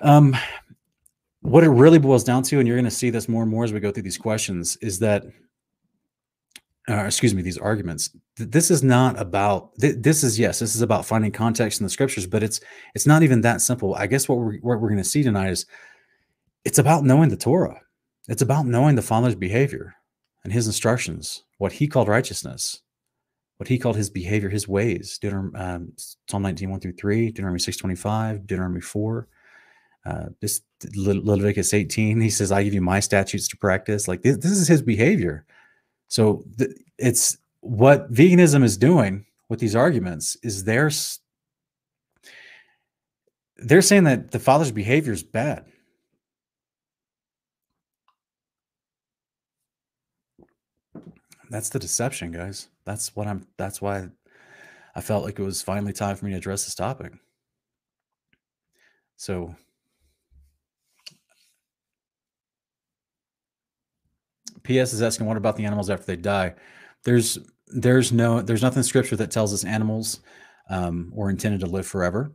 Um, 0.00 0.34
what 1.42 1.64
it 1.64 1.68
really 1.68 1.98
boils 1.98 2.24
down 2.24 2.42
to, 2.44 2.58
and 2.58 2.66
you're 2.66 2.78
going 2.78 2.84
to 2.86 2.90
see 2.90 3.10
this 3.10 3.28
more 3.28 3.42
and 3.42 3.50
more 3.50 3.64
as 3.64 3.72
we 3.72 3.80
go 3.80 3.90
through 3.90 4.02
these 4.02 4.18
questions, 4.18 4.76
is 4.80 4.98
that 5.00 5.24
uh, 6.90 7.04
excuse 7.04 7.34
me, 7.34 7.42
these 7.42 7.58
arguments. 7.58 8.10
This 8.36 8.70
is 8.70 8.82
not 8.82 9.20
about. 9.20 9.70
this 9.76 10.24
is 10.24 10.38
yes, 10.38 10.58
this 10.58 10.74
is 10.74 10.82
about 10.82 11.06
finding 11.06 11.30
context 11.30 11.80
in 11.80 11.84
the 11.84 11.90
scriptures, 11.90 12.26
but 12.26 12.42
it's 12.42 12.60
it's 12.94 13.06
not 13.06 13.22
even 13.22 13.42
that 13.42 13.60
simple. 13.60 13.94
I 13.94 14.06
guess 14.06 14.28
what 14.28 14.38
we're 14.38 14.58
what 14.58 14.80
we're 14.80 14.88
going 14.88 14.96
to 14.96 15.04
see 15.04 15.22
tonight 15.22 15.50
is 15.50 15.66
it's 16.64 16.78
about 16.78 17.04
knowing 17.04 17.28
the 17.28 17.36
Torah. 17.36 17.80
It's 18.28 18.42
about 18.42 18.66
knowing 18.66 18.96
the 18.96 19.02
Father's 19.02 19.34
behavior 19.34 19.94
and 20.44 20.52
His 20.52 20.66
instructions, 20.66 21.44
what 21.58 21.72
He 21.72 21.86
called 21.86 22.08
righteousness, 22.08 22.82
what 23.58 23.68
He 23.68 23.78
called 23.78 23.96
His 23.96 24.10
behavior, 24.10 24.48
His 24.48 24.68
ways. 24.68 25.18
Deuteronomy, 25.18 25.58
um, 25.58 25.92
Psalm 26.28 26.42
19, 26.42 26.70
1 26.70 26.80
through 26.80 26.92
3, 26.94 27.26
Deuteronomy 27.26 27.60
6, 27.60 27.76
25, 27.76 28.46
Deuteronomy 28.46 28.80
4. 28.80 29.28
Uh, 30.06 30.24
this 30.40 30.62
Leviticus 30.94 31.74
18, 31.74 32.20
he 32.20 32.30
says, 32.30 32.50
I 32.50 32.62
give 32.62 32.72
you 32.72 32.80
my 32.80 33.00
statutes 33.00 33.48
to 33.48 33.56
practice. 33.56 34.08
Like 34.08 34.22
this, 34.22 34.38
this 34.38 34.52
is 34.52 34.66
his 34.66 34.82
behavior. 34.82 35.44
So 36.10 36.44
th- 36.58 36.72
it's 36.98 37.38
what 37.60 38.12
veganism 38.12 38.64
is 38.64 38.76
doing 38.76 39.24
with 39.48 39.60
these 39.60 39.76
arguments 39.76 40.36
is 40.42 40.64
they're 40.64 40.90
they're 43.56 43.82
saying 43.82 44.04
that 44.04 44.32
the 44.32 44.38
father's 44.38 44.72
behavior 44.72 45.12
is 45.12 45.22
bad. 45.22 45.66
That's 51.48 51.68
the 51.68 51.78
deception, 51.78 52.32
guys. 52.32 52.68
That's 52.84 53.14
what 53.14 53.28
I'm 53.28 53.46
that's 53.56 53.80
why 53.80 54.08
I 54.96 55.00
felt 55.00 55.24
like 55.24 55.38
it 55.38 55.44
was 55.44 55.62
finally 55.62 55.92
time 55.92 56.16
for 56.16 56.24
me 56.24 56.32
to 56.32 56.38
address 56.38 56.64
this 56.64 56.74
topic. 56.74 57.12
So 59.16 59.54
PS 64.62 64.92
is 64.92 65.02
asking, 65.02 65.26
what 65.26 65.36
about 65.36 65.56
the 65.56 65.64
animals 65.64 65.90
after 65.90 66.06
they 66.06 66.16
die? 66.16 66.54
There's 67.04 67.38
there's 67.68 68.12
no 68.12 68.42
there's 68.42 68.62
nothing 68.62 68.78
in 68.78 68.84
scripture 68.84 69.16
that 69.16 69.30
tells 69.30 69.54
us 69.54 69.64
animals 69.64 70.20
um, 70.68 71.10
were 71.12 71.30
intended 71.30 71.60
to 71.60 71.66
live 71.66 71.86
forever. 71.86 72.32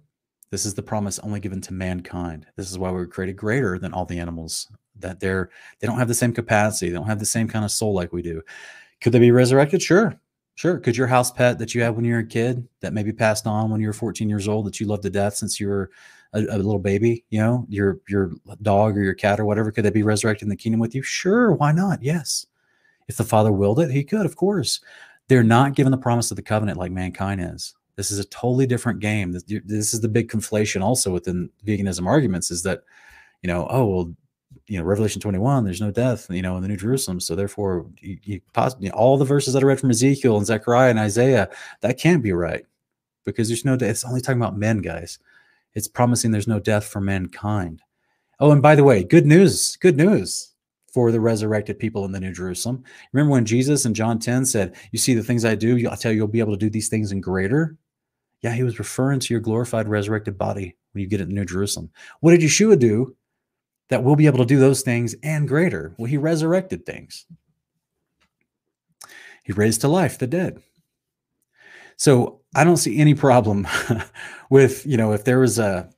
This 0.51 0.65
is 0.65 0.73
the 0.73 0.83
promise 0.83 1.19
only 1.19 1.39
given 1.39 1.61
to 1.61 1.73
mankind. 1.73 2.45
This 2.55 2.71
is 2.71 2.77
why 2.77 2.89
we 2.89 2.97
were 2.97 3.07
created 3.07 3.35
greater 3.35 3.77
than 3.77 3.93
all 3.93 4.05
the 4.05 4.19
animals. 4.19 4.71
That 4.99 5.19
they're 5.19 5.49
they 5.79 5.87
don't 5.87 5.97
have 5.97 6.07
the 6.07 6.13
same 6.13 6.33
capacity. 6.33 6.89
They 6.89 6.95
don't 6.95 7.07
have 7.07 7.19
the 7.19 7.25
same 7.25 7.47
kind 7.47 7.65
of 7.65 7.71
soul 7.71 7.93
like 7.93 8.13
we 8.13 8.21
do. 8.21 8.41
Could 9.01 9.11
they 9.11 9.19
be 9.19 9.31
resurrected? 9.31 9.81
Sure, 9.81 10.17
sure. 10.55 10.79
Could 10.79 10.95
your 10.95 11.07
house 11.07 11.31
pet 11.31 11.59
that 11.59 11.75
you 11.75 11.81
had 11.81 11.95
when 11.95 12.05
you 12.05 12.13
were 12.13 12.19
a 12.19 12.25
kid 12.25 12.67
that 12.79 12.93
maybe 12.93 13.11
passed 13.11 13.45
on 13.45 13.69
when 13.69 13.81
you 13.81 13.87
were 13.87 13.93
14 13.93 14.29
years 14.29 14.47
old 14.47 14.65
that 14.65 14.79
you 14.79 14.87
loved 14.87 15.03
to 15.03 15.09
death 15.09 15.35
since 15.35 15.59
you 15.59 15.67
were 15.67 15.91
a, 16.33 16.39
a, 16.39 16.57
little 16.57 16.79
baby, 16.79 17.23
you 17.29 17.39
know, 17.39 17.65
your 17.69 17.99
your 18.07 18.31
dog 18.61 18.97
or 18.97 19.03
your 19.03 19.13
cat 19.13 19.39
or 19.39 19.45
whatever, 19.45 19.71
could 19.71 19.85
they 19.85 19.89
be 19.89 20.03
resurrected 20.03 20.43
in 20.43 20.49
the 20.49 20.55
kingdom 20.55 20.79
with 20.79 20.95
you? 20.95 21.01
Sure, 21.01 21.53
why 21.53 21.71
not? 21.71 22.03
Yes. 22.03 22.45
If 23.07 23.17
the 23.17 23.23
Father 23.23 23.51
willed 23.51 23.79
it, 23.79 23.91
he 23.91 24.03
could, 24.03 24.25
of 24.25 24.35
course. 24.35 24.81
They're 25.27 25.43
not 25.43 25.75
given 25.75 25.91
the 25.91 25.97
promise 25.97 26.31
of 26.31 26.35
the 26.35 26.43
covenant 26.43 26.77
like 26.77 26.91
mankind 26.91 27.41
is. 27.41 27.75
This 27.95 28.11
is 28.11 28.19
a 28.19 28.25
totally 28.25 28.67
different 28.67 28.99
game. 28.99 29.31
This, 29.31 29.93
is 29.93 30.01
the 30.01 30.07
big 30.07 30.29
conflation 30.29 30.81
also 30.81 31.11
within 31.11 31.49
veganism 31.65 32.05
arguments 32.05 32.51
is 32.51 32.63
that, 32.63 32.83
you 33.41 33.47
know, 33.47 33.67
oh, 33.69 33.85
well, 33.85 34.15
you 34.67 34.77
know, 34.77 34.83
Revelation 34.83 35.21
21, 35.21 35.63
there's 35.63 35.81
no 35.81 35.91
death, 35.91 36.27
you 36.29 36.41
know, 36.41 36.55
in 36.57 36.61
the 36.61 36.67
New 36.67 36.77
Jerusalem. 36.77 37.19
So 37.19 37.35
therefore, 37.35 37.85
you, 37.99 38.17
you 38.23 38.41
possibly 38.53 38.91
all 38.91 39.17
the 39.17 39.25
verses 39.25 39.53
that 39.53 39.63
I 39.63 39.65
read 39.65 39.79
from 39.79 39.91
Ezekiel 39.91 40.37
and 40.37 40.45
Zechariah 40.45 40.89
and 40.89 40.99
Isaiah, 40.99 41.49
that 41.81 41.99
can't 41.99 42.23
be 42.23 42.33
right 42.33 42.65
because 43.25 43.47
there's 43.47 43.65
no 43.65 43.77
death. 43.77 43.89
It's 43.89 44.05
only 44.05 44.21
talking 44.21 44.41
about 44.41 44.57
men, 44.57 44.79
guys. 44.79 45.19
It's 45.75 45.87
promising 45.87 46.31
there's 46.31 46.47
no 46.47 46.59
death 46.59 46.85
for 46.85 47.01
mankind. 47.01 47.81
Oh, 48.39 48.51
and 48.51 48.61
by 48.61 48.75
the 48.75 48.83
way, 48.83 49.03
good 49.03 49.25
news, 49.25 49.75
good 49.77 49.97
news 49.97 50.53
for 50.91 51.11
the 51.11 51.19
resurrected 51.19 51.77
people 51.77 52.05
in 52.05 52.13
the 52.13 52.19
New 52.19 52.31
Jerusalem. 52.31 52.83
Remember 53.11 53.31
when 53.31 53.45
Jesus 53.45 53.85
in 53.85 53.93
John 53.93 54.17
10 54.17 54.45
said, 54.45 54.75
You 54.91 54.99
see 54.99 55.13
the 55.13 55.23
things 55.23 55.43
I 55.43 55.55
do, 55.55 55.87
I'll 55.89 55.97
tell 55.97 56.11
you, 56.11 56.17
you'll 56.17 56.27
be 56.27 56.39
able 56.39 56.53
to 56.53 56.57
do 56.57 56.69
these 56.69 56.89
things 56.89 57.11
in 57.11 57.21
greater? 57.21 57.77
Yeah, 58.41 58.53
he 58.53 58.63
was 58.63 58.79
referring 58.79 59.19
to 59.21 59.33
your 59.33 59.41
glorified, 59.41 59.87
resurrected 59.87 60.37
body 60.37 60.75
when 60.91 61.01
you 61.01 61.07
get 61.07 61.19
it 61.19 61.23
in 61.23 61.29
the 61.29 61.35
New 61.35 61.45
Jerusalem. 61.45 61.89
What 62.21 62.31
did 62.31 62.41
Yeshua 62.41 62.79
do 62.79 63.15
that 63.89 64.03
we'll 64.03 64.15
be 64.15 64.25
able 64.25 64.39
to 64.39 64.45
do 64.45 64.59
those 64.59 64.81
things 64.81 65.15
and 65.23 65.47
greater? 65.47 65.93
Well, 65.97 66.09
he 66.09 66.17
resurrected 66.17 66.85
things. 66.85 67.25
He 69.43 69.53
raised 69.53 69.81
to 69.81 69.87
life 69.87 70.17
the 70.17 70.27
dead. 70.27 70.61
So 71.97 72.41
I 72.55 72.63
don't 72.63 72.77
see 72.77 72.97
any 72.97 73.13
problem 73.13 73.67
with, 74.49 74.85
you 74.85 74.97
know, 74.97 75.11
if 75.13 75.23
there 75.23 75.39
was 75.39 75.59
a 75.59 75.89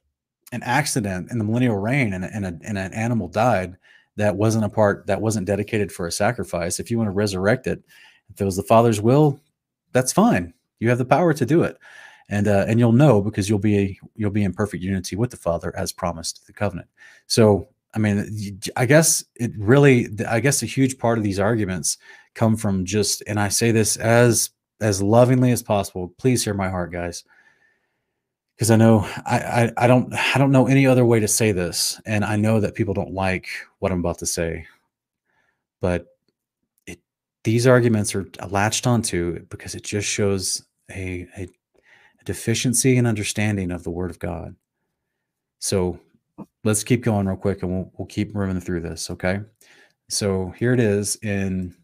an 0.53 0.63
accident 0.63 1.29
in 1.29 1.39
the 1.39 1.43
millennial 1.43 1.75
reign 1.75 2.13
and, 2.13 2.23
and, 2.23 2.45
a, 2.45 2.57
and 2.63 2.77
an 2.77 2.93
animal 2.93 3.27
died 3.27 3.75
that 4.15 4.35
wasn't 4.35 4.63
a 4.63 4.69
part 4.69 5.05
that 5.05 5.21
wasn't 5.21 5.45
dedicated 5.45 5.91
for 5.91 6.07
a 6.07 6.11
sacrifice. 6.11 6.79
If 6.79 6.89
you 6.89 6.97
want 6.97 7.07
to 7.07 7.11
resurrect 7.11 7.67
it, 7.67 7.83
if 8.29 8.41
it 8.41 8.45
was 8.45 8.55
the 8.55 8.63
Father's 8.63 9.01
will, 9.01 9.39
that's 9.91 10.13
fine. 10.13 10.53
You 10.79 10.89
have 10.89 10.97
the 10.97 11.05
power 11.05 11.33
to 11.33 11.45
do 11.45 11.63
it, 11.63 11.77
and 12.29 12.47
uh, 12.47 12.65
and 12.67 12.79
you'll 12.79 12.91
know 12.91 13.21
because 13.21 13.49
you'll 13.49 13.59
be 13.59 13.99
you'll 14.15 14.31
be 14.31 14.43
in 14.43 14.53
perfect 14.53 14.83
unity 14.83 15.15
with 15.15 15.31
the 15.31 15.37
Father 15.37 15.75
as 15.75 15.91
promised 15.91 16.47
the 16.47 16.53
covenant. 16.53 16.87
So 17.27 17.67
I 17.97 17.99
mean, 17.99 18.59
I 18.75 18.85
guess 18.85 19.23
it 19.35 19.51
really, 19.57 20.07
I 20.27 20.39
guess 20.39 20.61
a 20.61 20.67
huge 20.67 20.99
part 20.99 21.17
of 21.17 21.23
these 21.23 21.39
arguments 21.39 21.97
come 22.35 22.55
from 22.55 22.85
just, 22.85 23.23
and 23.25 23.39
I 23.39 23.49
say 23.49 23.71
this 23.71 23.97
as 23.97 24.51
as 24.79 25.01
lovingly 25.01 25.51
as 25.51 25.63
possible. 25.63 26.13
Please 26.17 26.43
hear 26.43 26.53
my 26.53 26.69
heart, 26.69 26.91
guys, 26.91 27.23
because 28.55 28.71
I 28.71 28.75
know 28.75 28.99
I, 29.25 29.37
I, 29.37 29.71
I 29.77 29.87
don't 29.87 30.13
I 30.13 30.37
don't 30.37 30.51
know 30.51 30.67
any 30.67 30.87
other 30.87 31.05
way 31.05 31.19
to 31.19 31.27
say 31.27 31.51
this, 31.51 31.99
and 32.05 32.23
I 32.25 32.35
know 32.35 32.59
that 32.59 32.75
people 32.75 32.93
don't 32.93 33.13
like 33.13 33.47
what 33.79 33.91
I'm 33.91 33.99
about 33.99 34.19
to 34.19 34.25
say, 34.25 34.67
but 35.81 36.07
it 36.85 36.99
these 37.43 37.67
arguments 37.67 38.15
are 38.15 38.27
latched 38.49 38.87
onto 38.87 39.45
because 39.45 39.75
it 39.75 39.83
just 39.83 40.07
shows 40.07 40.63
a, 40.91 41.27
a, 41.37 41.43
a 41.43 42.23
deficiency 42.25 42.97
in 42.97 43.05
understanding 43.05 43.71
of 43.71 43.83
the 43.83 43.91
Word 43.91 44.11
of 44.11 44.19
God. 44.19 44.55
So 45.59 45.99
let's 46.63 46.83
keep 46.83 47.03
going 47.03 47.27
real 47.27 47.37
quick, 47.37 47.63
and 47.63 47.71
we'll 47.71 47.91
we'll 47.97 48.07
keep 48.07 48.33
moving 48.33 48.59
through 48.59 48.81
this. 48.81 49.09
Okay, 49.09 49.41
so 50.09 50.53
here 50.57 50.73
it 50.73 50.79
is 50.79 51.15
in 51.17 51.75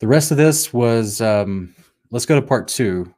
the 0.00 0.08
rest 0.08 0.30
of 0.30 0.36
this 0.36 0.72
was 0.72 1.20
um, 1.20 1.74
let's 2.10 2.26
go 2.26 2.34
to 2.38 2.46
part 2.46 2.68
two. 2.68 3.14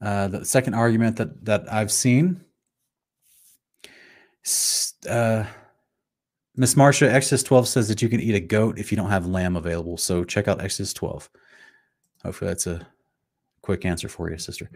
Uh, 0.00 0.28
the 0.28 0.44
second 0.44 0.74
argument 0.74 1.16
that 1.16 1.44
that 1.44 1.70
I've 1.72 1.92
seen. 1.92 2.40
Uh, 5.08 5.44
Miss 6.56 6.76
Marcia, 6.76 7.12
Exodus 7.12 7.42
12 7.42 7.68
says 7.68 7.88
that 7.88 8.02
you 8.02 8.08
can 8.08 8.20
eat 8.20 8.34
a 8.34 8.40
goat 8.40 8.78
if 8.78 8.90
you 8.90 8.96
don't 8.96 9.10
have 9.10 9.26
lamb 9.26 9.56
available. 9.56 9.96
So 9.96 10.24
check 10.24 10.48
out 10.48 10.60
Exodus 10.60 10.92
12. 10.92 11.30
Hopefully 12.24 12.48
that's 12.48 12.66
a 12.66 12.86
quick 13.62 13.84
answer 13.84 14.08
for 14.08 14.30
you, 14.30 14.38
sister. 14.38 14.70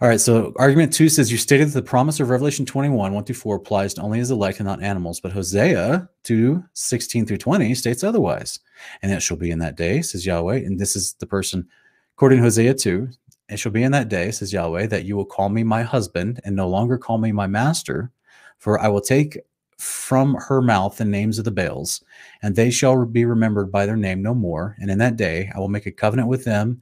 All 0.00 0.08
right. 0.08 0.20
So 0.20 0.52
argument 0.56 0.92
two 0.92 1.08
says 1.08 1.30
you 1.30 1.38
stated 1.38 1.68
that 1.68 1.74
the 1.74 1.82
promise 1.82 2.18
of 2.18 2.30
Revelation 2.30 2.66
21, 2.66 3.12
1 3.12 3.24
through 3.24 3.34
4 3.34 3.56
applies 3.56 3.94
to 3.94 4.02
only 4.02 4.20
as 4.20 4.30
elect 4.30 4.58
and 4.58 4.66
not 4.66 4.82
animals, 4.82 5.20
but 5.20 5.32
Hosea 5.32 6.08
2, 6.24 6.64
16 6.72 7.26
through 7.26 7.38
20 7.38 7.74
states 7.74 8.02
otherwise. 8.02 8.60
And 9.02 9.12
it 9.12 9.20
shall 9.20 9.36
be 9.36 9.50
in 9.50 9.58
that 9.60 9.76
day, 9.76 10.02
says 10.02 10.26
Yahweh. 10.26 10.56
And 10.56 10.78
this 10.78 10.96
is 10.96 11.14
the 11.14 11.26
person, 11.26 11.68
according 12.16 12.38
to 12.38 12.44
Hosea 12.44 12.74
2, 12.74 13.08
it 13.48 13.58
shall 13.58 13.72
be 13.72 13.82
in 13.82 13.92
that 13.92 14.08
day, 14.08 14.30
says 14.30 14.52
Yahweh, 14.52 14.86
that 14.86 15.04
you 15.04 15.16
will 15.16 15.24
call 15.24 15.48
me 15.48 15.62
my 15.62 15.82
husband 15.82 16.40
and 16.44 16.56
no 16.56 16.68
longer 16.68 16.96
call 16.96 17.18
me 17.18 17.32
my 17.32 17.46
master, 17.46 18.10
for 18.58 18.80
I 18.80 18.88
will 18.88 19.00
take 19.00 19.38
from 19.78 20.34
her 20.34 20.62
mouth 20.62 20.96
the 20.96 21.04
names 21.04 21.38
of 21.38 21.44
the 21.44 21.50
Baals, 21.50 22.02
and 22.42 22.54
they 22.54 22.70
shall 22.70 23.04
be 23.04 23.24
remembered 23.24 23.70
by 23.72 23.84
their 23.84 23.96
name 23.96 24.22
no 24.22 24.32
more. 24.32 24.76
And 24.80 24.90
in 24.90 24.98
that 24.98 25.16
day 25.16 25.50
I 25.54 25.58
will 25.58 25.68
make 25.68 25.86
a 25.86 25.92
covenant 25.92 26.28
with 26.28 26.44
them 26.44 26.80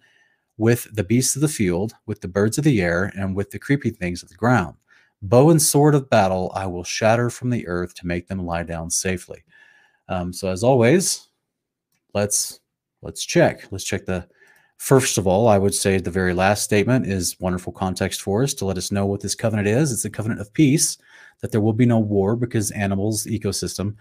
with 0.60 0.94
the 0.94 1.02
beasts 1.02 1.36
of 1.36 1.40
the 1.40 1.48
field, 1.48 1.94
with 2.04 2.20
the 2.20 2.28
birds 2.28 2.58
of 2.58 2.64
the 2.64 2.82
air, 2.82 3.10
and 3.16 3.34
with 3.34 3.50
the 3.50 3.58
creeping 3.58 3.94
things 3.94 4.22
of 4.22 4.28
the 4.28 4.34
ground. 4.34 4.76
Bow 5.22 5.48
and 5.48 5.60
sword 5.60 5.94
of 5.94 6.10
battle 6.10 6.52
I 6.54 6.66
will 6.66 6.84
shatter 6.84 7.30
from 7.30 7.48
the 7.48 7.66
earth 7.66 7.94
to 7.94 8.06
make 8.06 8.28
them 8.28 8.44
lie 8.44 8.64
down 8.64 8.90
safely. 8.90 9.42
Um, 10.08 10.34
so 10.34 10.50
as 10.50 10.62
always, 10.62 11.28
let's 12.12 12.60
let's 13.00 13.24
check. 13.24 13.72
Let's 13.72 13.84
check 13.84 14.04
the 14.04 14.28
first 14.76 15.16
of 15.16 15.26
all. 15.26 15.48
I 15.48 15.56
would 15.56 15.74
say 15.74 15.96
the 15.96 16.10
very 16.10 16.34
last 16.34 16.62
statement 16.62 17.06
is 17.06 17.40
wonderful 17.40 17.72
context 17.72 18.20
for 18.20 18.42
us 18.42 18.52
to 18.54 18.66
let 18.66 18.76
us 18.76 18.92
know 18.92 19.06
what 19.06 19.22
this 19.22 19.34
covenant 19.34 19.66
is. 19.66 19.90
It's 19.92 20.04
a 20.04 20.10
covenant 20.10 20.42
of 20.42 20.52
peace, 20.52 20.98
that 21.40 21.52
there 21.52 21.62
will 21.62 21.72
be 21.72 21.86
no 21.86 21.98
war 21.98 22.36
because 22.36 22.70
animals, 22.72 23.24
ecosystem, 23.24 23.96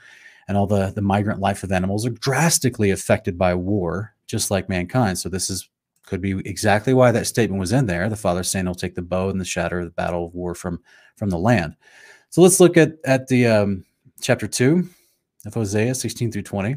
and 0.49 0.57
all 0.57 0.67
the 0.67 0.91
the 0.93 1.01
migrant 1.01 1.39
life 1.39 1.63
of 1.63 1.71
animals 1.71 2.05
are 2.05 2.09
drastically 2.09 2.91
affected 2.91 3.37
by 3.37 3.55
war, 3.55 4.13
just 4.27 4.51
like 4.51 4.67
mankind. 4.67 5.17
So 5.17 5.29
this 5.29 5.49
is 5.49 5.69
could 6.09 6.21
be 6.21 6.39
exactly 6.45 6.93
why 6.93 7.11
that 7.11 7.27
statement 7.27 7.59
was 7.59 7.71
in 7.71 7.85
there. 7.85 8.09
The 8.09 8.15
father 8.15 8.43
saying 8.43 8.65
he'll 8.65 8.75
take 8.75 8.95
the 8.95 9.01
bow 9.01 9.29
and 9.29 9.39
the 9.39 9.45
shatter 9.45 9.79
of 9.79 9.85
the 9.85 9.91
battle 9.91 10.25
of 10.25 10.33
war 10.33 10.55
from 10.55 10.81
from 11.15 11.29
the 11.29 11.37
land. 11.37 11.75
So 12.29 12.41
let's 12.41 12.59
look 12.59 12.75
at 12.77 12.93
at 13.05 13.27
the 13.27 13.47
um, 13.47 13.85
chapter 14.19 14.47
two 14.47 14.89
of 15.45 15.53
Hosea, 15.53 15.95
16 15.95 16.31
through 16.31 16.41
20. 16.43 16.75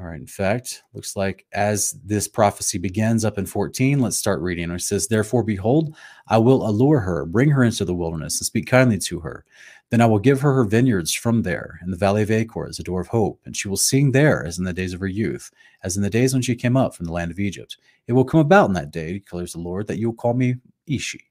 All 0.00 0.06
right. 0.06 0.20
In 0.20 0.26
fact, 0.28 0.84
looks 0.92 1.16
like 1.16 1.44
as 1.52 1.92
this 2.04 2.28
prophecy 2.28 2.78
begins 2.78 3.24
up 3.24 3.36
in 3.36 3.46
14, 3.46 4.00
let's 4.00 4.16
start 4.16 4.40
reading. 4.40 4.70
It 4.70 4.80
says, 4.80 5.08
Therefore, 5.08 5.42
behold, 5.42 5.96
I 6.28 6.38
will 6.38 6.68
allure 6.68 7.00
her, 7.00 7.26
bring 7.26 7.50
her 7.50 7.64
into 7.64 7.84
the 7.84 7.94
wilderness, 7.94 8.38
and 8.38 8.46
speak 8.46 8.68
kindly 8.68 8.98
to 8.98 9.18
her. 9.20 9.44
Then 9.90 10.02
I 10.02 10.06
will 10.06 10.18
give 10.18 10.40
her 10.42 10.52
her 10.54 10.64
vineyards 10.64 11.14
from 11.14 11.42
there, 11.42 11.80
in 11.82 11.90
the 11.90 11.96
valley 11.96 12.22
of 12.22 12.30
Achor, 12.30 12.66
as 12.66 12.78
a 12.78 12.82
door 12.82 13.00
of 13.00 13.08
hope, 13.08 13.40
and 13.46 13.56
she 13.56 13.68
will 13.68 13.76
sing 13.76 14.12
there 14.12 14.44
as 14.44 14.58
in 14.58 14.64
the 14.64 14.72
days 14.72 14.92
of 14.92 15.00
her 15.00 15.06
youth, 15.06 15.50
as 15.82 15.96
in 15.96 16.02
the 16.02 16.10
days 16.10 16.34
when 16.34 16.42
she 16.42 16.54
came 16.54 16.76
up 16.76 16.94
from 16.94 17.06
the 17.06 17.12
land 17.12 17.30
of 17.30 17.38
Egypt. 17.38 17.78
It 18.06 18.12
will 18.12 18.24
come 18.24 18.40
about 18.40 18.68
in 18.68 18.74
that 18.74 18.90
day, 18.90 19.14
declares 19.14 19.54
the 19.54 19.60
Lord, 19.60 19.86
that 19.86 19.98
you 19.98 20.08
will 20.08 20.16
call 20.16 20.34
me 20.34 20.56
Ishi, 20.86 21.24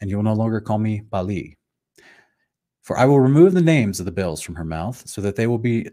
and 0.00 0.08
you 0.08 0.16
will 0.16 0.24
no 0.24 0.34
longer 0.34 0.60
call 0.60 0.78
me 0.78 1.02
Baali. 1.10 1.56
For 2.82 2.96
I 2.96 3.04
will 3.06 3.18
remove 3.18 3.54
the 3.54 3.60
names 3.60 3.98
of 3.98 4.06
the 4.06 4.12
Baals 4.12 4.40
from 4.40 4.54
her 4.54 4.64
mouth, 4.64 5.02
so 5.08 5.20
that 5.20 5.34
they 5.34 5.48
will 5.48 5.58
be 5.58 5.88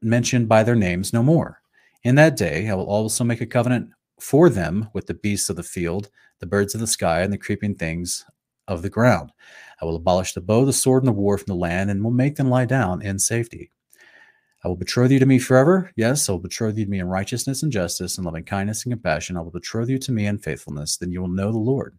mentioned 0.00 0.48
by 0.48 0.62
their 0.62 0.74
names 0.74 1.12
no 1.12 1.22
more. 1.22 1.60
In 2.04 2.14
that 2.14 2.36
day 2.36 2.70
I 2.70 2.74
will 2.74 2.86
also 2.86 3.24
make 3.24 3.42
a 3.42 3.46
covenant 3.46 3.90
for 4.20 4.48
them 4.48 4.88
with 4.94 5.06
the 5.06 5.14
beasts 5.14 5.50
of 5.50 5.56
the 5.56 5.62
field, 5.62 6.08
the 6.40 6.46
birds 6.46 6.74
of 6.74 6.80
the 6.80 6.86
sky, 6.86 7.20
and 7.20 7.32
the 7.32 7.38
creeping 7.38 7.74
things 7.74 8.24
of 8.68 8.80
the 8.82 8.90
ground. 8.90 9.32
I 9.80 9.84
will 9.84 9.96
abolish 9.96 10.32
the 10.32 10.40
bow, 10.40 10.64
the 10.64 10.72
sword, 10.72 11.02
and 11.02 11.08
the 11.08 11.12
war 11.12 11.38
from 11.38 11.46
the 11.46 11.54
land, 11.54 11.90
and 11.90 12.02
will 12.02 12.10
make 12.10 12.36
them 12.36 12.50
lie 12.50 12.64
down 12.64 13.02
in 13.02 13.18
safety. 13.18 13.70
I 14.64 14.68
will 14.68 14.76
betroth 14.76 15.12
you 15.12 15.20
to 15.20 15.26
me 15.26 15.38
forever. 15.38 15.92
Yes, 15.94 16.28
I 16.28 16.32
will 16.32 16.40
betroth 16.40 16.76
you 16.76 16.84
to 16.84 16.90
me 16.90 16.98
in 16.98 17.08
righteousness 17.08 17.62
and 17.62 17.70
justice 17.70 18.16
and 18.16 18.24
loving 18.24 18.42
kindness 18.44 18.84
and 18.84 18.92
compassion. 18.92 19.36
I 19.36 19.40
will 19.40 19.52
betroth 19.52 19.88
you 19.88 19.98
to 19.98 20.12
me 20.12 20.26
in 20.26 20.38
faithfulness. 20.38 20.96
Then 20.96 21.12
you 21.12 21.20
will 21.20 21.28
know 21.28 21.52
the 21.52 21.58
Lord. 21.58 21.96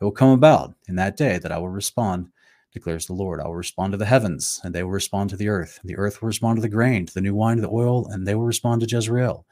It 0.00 0.04
will 0.04 0.12
come 0.12 0.30
about 0.30 0.74
in 0.86 0.96
that 0.96 1.16
day 1.16 1.38
that 1.38 1.52
I 1.52 1.58
will 1.58 1.68
respond, 1.68 2.28
declares 2.72 3.06
the 3.06 3.12
Lord. 3.12 3.40
I 3.40 3.46
will 3.46 3.56
respond 3.56 3.92
to 3.92 3.98
the 3.98 4.06
heavens, 4.06 4.58
and 4.64 4.74
they 4.74 4.82
will 4.82 4.90
respond 4.90 5.28
to 5.30 5.36
the 5.36 5.48
earth. 5.48 5.80
The 5.84 5.96
earth 5.96 6.22
will 6.22 6.28
respond 6.28 6.56
to 6.56 6.62
the 6.62 6.68
grain, 6.68 7.04
to 7.04 7.12
the 7.12 7.20
new 7.20 7.34
wine, 7.34 7.56
to 7.56 7.62
the 7.62 7.70
oil, 7.70 8.06
and 8.06 8.26
they 8.26 8.34
will 8.34 8.46
respond 8.46 8.80
to 8.80 8.88
Jezreel. 8.88 9.44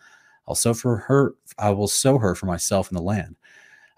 I'll 0.48 0.54
sow 0.54 0.72
for 0.72 0.96
her, 0.96 1.34
I 1.58 1.70
will 1.70 1.88
sow 1.88 2.18
her 2.18 2.34
for 2.34 2.46
myself 2.46 2.90
in 2.90 2.96
the 2.96 3.02
land. 3.02 3.36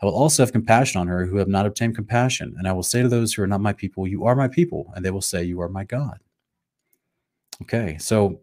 I 0.00 0.06
will 0.06 0.14
also 0.14 0.42
have 0.42 0.52
compassion 0.52 1.00
on 1.00 1.08
her 1.08 1.26
who 1.26 1.37
have 1.37 1.48
not 1.48 1.66
obtained 1.66 1.96
compassion, 1.96 2.54
and 2.58 2.68
I 2.68 2.72
will 2.72 2.82
say 2.82 3.02
to 3.02 3.08
those 3.08 3.34
who 3.34 3.42
are 3.42 3.48
not 3.48 3.61
my 3.61 3.72
people, 3.72 4.06
You 4.06 4.24
are 4.24 4.37
my 4.37 4.48
people, 4.48 4.92
and 4.94 5.04
they 5.04 5.11
will 5.11 5.22
say, 5.22 5.42
You 5.42 5.61
are 5.61 5.68
my 5.68 5.84
God. 5.84 6.20
Okay, 7.62 7.98
so 7.98 8.40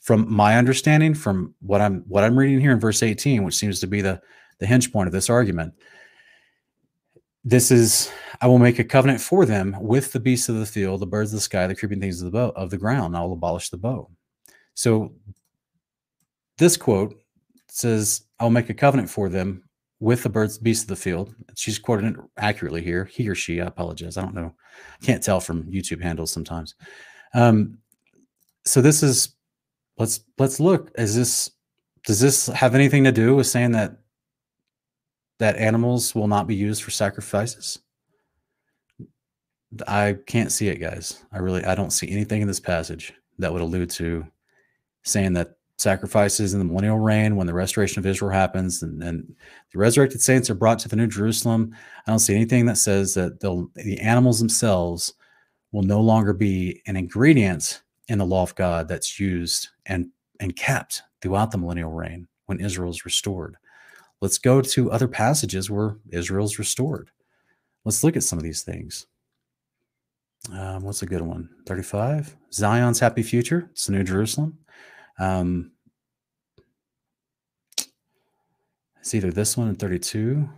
from 0.00 0.30
my 0.32 0.58
understanding, 0.58 1.14
from 1.14 1.54
what 1.60 1.80
I'm 1.80 2.04
what 2.08 2.24
I'm 2.24 2.38
reading 2.38 2.60
here 2.60 2.72
in 2.72 2.80
verse 2.80 3.02
18, 3.02 3.44
which 3.44 3.56
seems 3.56 3.80
to 3.80 3.86
be 3.86 4.00
the 4.00 4.20
the 4.58 4.66
hinge 4.66 4.92
point 4.92 5.06
of 5.06 5.12
this 5.12 5.30
argument, 5.30 5.72
this 7.44 7.70
is 7.70 8.12
I 8.42 8.46
will 8.46 8.58
make 8.58 8.78
a 8.78 8.84
covenant 8.84 9.20
for 9.20 9.46
them 9.46 9.76
with 9.80 10.12
the 10.12 10.20
beasts 10.20 10.48
of 10.50 10.56
the 10.56 10.66
field, 10.66 11.00
the 11.00 11.06
birds 11.06 11.32
of 11.32 11.38
the 11.38 11.42
sky, 11.42 11.66
the 11.66 11.74
creeping 11.74 12.00
things 12.00 12.20
of 12.20 12.30
the 12.30 12.38
bow 12.38 12.52
of 12.56 12.70
the 12.70 12.78
ground. 12.78 13.16
I 13.16 13.22
will 13.22 13.32
abolish 13.32 13.70
the 13.70 13.78
bow. 13.78 14.10
So 14.74 15.14
this 16.58 16.76
quote 16.76 17.14
says, 17.68 18.22
I'll 18.38 18.50
make 18.50 18.68
a 18.68 18.74
covenant 18.74 19.08
for 19.08 19.28
them 19.28 19.64
with 20.00 20.22
the 20.22 20.28
birds, 20.30 20.58
beasts 20.58 20.84
of 20.84 20.88
the 20.88 20.96
field. 20.96 21.34
She's 21.54 21.78
quoting 21.78 22.06
it 22.06 22.16
accurately 22.38 22.82
here. 22.82 23.04
He 23.04 23.28
or 23.28 23.34
she, 23.34 23.60
I 23.60 23.66
apologize. 23.66 24.16
I 24.16 24.22
don't 24.22 24.34
know. 24.34 24.54
Can't 25.02 25.22
tell 25.22 25.40
from 25.40 25.64
YouTube 25.64 26.02
handles 26.02 26.30
sometimes. 26.30 26.74
Um, 27.34 27.78
so 28.64 28.80
this 28.80 29.02
is 29.02 29.36
let's 29.98 30.20
let's 30.38 30.58
look. 30.58 30.90
Is 30.96 31.14
this 31.14 31.50
does 32.04 32.18
this 32.18 32.46
have 32.46 32.74
anything 32.74 33.04
to 33.04 33.12
do 33.12 33.36
with 33.36 33.46
saying 33.46 33.72
that 33.72 33.98
that 35.38 35.56
animals 35.56 36.14
will 36.14 36.28
not 36.28 36.46
be 36.46 36.54
used 36.54 36.82
for 36.82 36.90
sacrifices? 36.90 37.78
I 39.86 40.16
can't 40.26 40.50
see 40.50 40.68
it, 40.68 40.80
guys. 40.80 41.24
I 41.30 41.38
really 41.38 41.64
I 41.64 41.74
don't 41.74 41.92
see 41.92 42.10
anything 42.10 42.40
in 42.40 42.48
this 42.48 42.60
passage 42.60 43.12
that 43.38 43.52
would 43.52 43.62
allude 43.62 43.90
to 43.90 44.26
saying 45.02 45.34
that 45.34 45.56
sacrifices 45.80 46.52
in 46.52 46.58
the 46.58 46.64
millennial 46.64 46.98
reign 46.98 47.36
when 47.36 47.46
the 47.46 47.54
restoration 47.54 47.98
of 47.98 48.06
Israel 48.06 48.30
happens 48.30 48.82
and, 48.82 49.00
the 49.72 49.78
resurrected 49.78 50.20
saints 50.20 50.50
are 50.50 50.54
brought 50.54 50.80
to 50.80 50.88
the 50.88 50.96
New 50.96 51.06
Jerusalem. 51.06 51.74
I 52.06 52.10
don't 52.10 52.18
see 52.18 52.34
anything 52.34 52.66
that 52.66 52.76
says 52.76 53.14
that 53.14 53.38
the 53.38 53.98
animals 54.00 54.40
themselves 54.40 55.14
will 55.70 55.84
no 55.84 56.00
longer 56.00 56.32
be 56.32 56.82
an 56.86 56.96
ingredient 56.96 57.82
in 58.08 58.18
the 58.18 58.26
law 58.26 58.42
of 58.42 58.56
God 58.56 58.88
that's 58.88 59.20
used 59.20 59.68
and, 59.86 60.08
and 60.40 60.56
kept 60.56 61.02
throughout 61.22 61.52
the 61.52 61.58
millennial 61.58 61.92
reign 61.92 62.26
when 62.46 62.58
Israel 62.58 62.90
is 62.90 63.04
restored. 63.04 63.56
Let's 64.20 64.38
go 64.38 64.60
to 64.60 64.90
other 64.90 65.06
passages 65.06 65.70
where 65.70 65.96
Israel's 66.10 66.58
restored. 66.58 67.10
Let's 67.84 68.02
look 68.02 68.16
at 68.16 68.24
some 68.24 68.38
of 68.38 68.42
these 68.42 68.62
things. 68.62 69.06
Um, 70.52 70.82
what's 70.82 71.02
a 71.02 71.06
good 71.06 71.22
one? 71.22 71.48
35. 71.66 72.36
Zion's 72.52 72.98
happy 72.98 73.22
future. 73.22 73.68
It's 73.70 73.86
the 73.86 73.92
New 73.92 74.02
Jerusalem. 74.02 74.58
Um, 75.20 75.72
it's 78.98 79.14
either 79.14 79.30
this 79.30 79.56
one 79.56 79.68
and 79.68 79.78
32. 79.78 80.48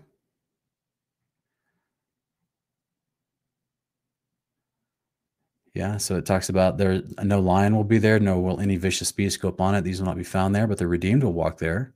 Yeah, 5.74 5.96
so 5.96 6.16
it 6.16 6.26
talks 6.26 6.48
about 6.48 6.76
there 6.76 7.02
no 7.22 7.40
lion 7.40 7.74
will 7.74 7.82
be 7.82 7.98
there, 7.98 8.20
no 8.20 8.38
will 8.38 8.60
any 8.60 8.76
vicious 8.76 9.10
beast 9.10 9.40
go 9.40 9.48
upon 9.48 9.74
it. 9.74 9.82
These 9.82 10.00
will 10.00 10.06
not 10.06 10.18
be 10.18 10.24
found 10.24 10.54
there, 10.54 10.66
but 10.66 10.78
the 10.78 10.86
redeemed 10.86 11.24
will 11.24 11.32
walk 11.32 11.58
there. 11.58 11.94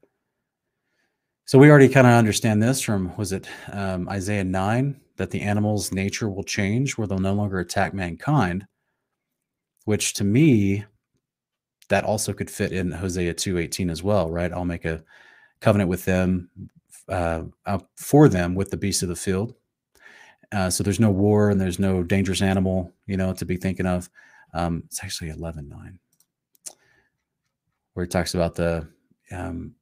So 1.44 1.58
we 1.58 1.70
already 1.70 1.88
kind 1.88 2.06
of 2.06 2.14
understand 2.14 2.62
this 2.62 2.80
from 2.80 3.14
was 3.16 3.32
it 3.32 3.48
um, 3.70 4.08
Isaiah 4.08 4.44
nine 4.44 5.00
that 5.16 5.30
the 5.30 5.42
animal's 5.42 5.92
nature 5.92 6.28
will 6.28 6.42
change, 6.42 6.96
where 6.96 7.06
they'll 7.06 7.18
no 7.18 7.34
longer 7.34 7.60
attack 7.60 7.94
mankind. 7.94 8.66
Which 9.84 10.14
to 10.14 10.24
me 10.24 10.84
that 11.88 12.04
also 12.04 12.32
could 12.32 12.50
fit 12.50 12.72
in 12.72 12.90
Hosea 12.90 13.34
2:18 13.34 13.90
as 13.90 14.02
well, 14.02 14.30
right? 14.30 14.52
I'll 14.52 14.64
make 14.64 14.84
a 14.84 15.02
covenant 15.60 15.88
with 15.88 16.04
them 16.04 16.50
uh, 17.08 17.44
for 17.96 18.28
them 18.28 18.54
with 18.54 18.70
the 18.70 18.76
beasts 18.76 19.02
of 19.02 19.08
the 19.08 19.16
field. 19.16 19.54
Uh, 20.52 20.70
so 20.70 20.82
there's 20.82 21.00
no 21.00 21.10
war 21.10 21.50
and 21.50 21.60
there's 21.60 21.78
no 21.78 22.02
dangerous 22.02 22.42
animal, 22.42 22.92
you 23.06 23.16
know, 23.16 23.32
to 23.32 23.44
be 23.44 23.56
thinking 23.56 23.86
of. 23.86 24.08
Um, 24.54 24.82
it's 24.86 25.02
actually 25.02 25.30
11:9, 25.30 25.98
where 27.94 28.04
it 28.04 28.10
talks 28.10 28.34
about 28.34 28.54
the 28.54 28.88
um, 29.30 29.74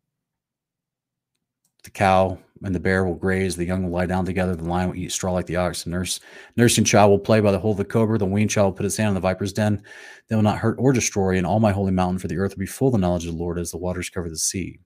the 1.82 1.90
cow 1.90 2.38
and 2.64 2.74
the 2.74 2.80
bear 2.80 3.04
will 3.04 3.14
graze, 3.14 3.54
the 3.54 3.64
young 3.64 3.84
will 3.84 3.90
lie 3.90 4.06
down 4.06 4.24
together, 4.24 4.56
the 4.56 4.64
lion 4.64 4.88
will 4.88 4.96
eat 4.96 5.12
straw 5.12 5.32
like 5.32 5.46
the 5.46 5.56
ox, 5.56 5.84
the 5.84 5.90
nurse 5.90 6.18
nursing 6.56 6.84
child 6.84 7.10
will 7.10 7.18
play 7.18 7.40
by 7.40 7.52
the 7.52 7.58
hole 7.58 7.72
of 7.72 7.76
the 7.76 7.84
cobra, 7.84 8.18
the 8.18 8.24
weaned 8.24 8.50
child 8.50 8.66
will 8.66 8.76
put 8.76 8.84
his 8.84 8.96
hand 8.96 9.08
on 9.08 9.14
the 9.14 9.20
viper's 9.20 9.52
den. 9.52 9.82
They 10.28 10.34
will 10.34 10.42
not 10.42 10.58
hurt 10.58 10.76
or 10.78 10.92
destroy 10.92 11.36
in 11.36 11.44
all 11.44 11.60
my 11.60 11.72
holy 11.72 11.92
mountain, 11.92 12.18
for 12.18 12.26
the 12.26 12.38
earth 12.38 12.52
will 12.52 12.60
be 12.60 12.66
full 12.66 12.88
of 12.88 12.92
the 12.92 12.98
knowledge 12.98 13.26
of 13.26 13.34
the 13.34 13.42
Lord 13.42 13.58
as 13.58 13.70
the 13.70 13.76
waters 13.76 14.08
cover 14.08 14.30
the 14.30 14.38
sea. 14.38 14.80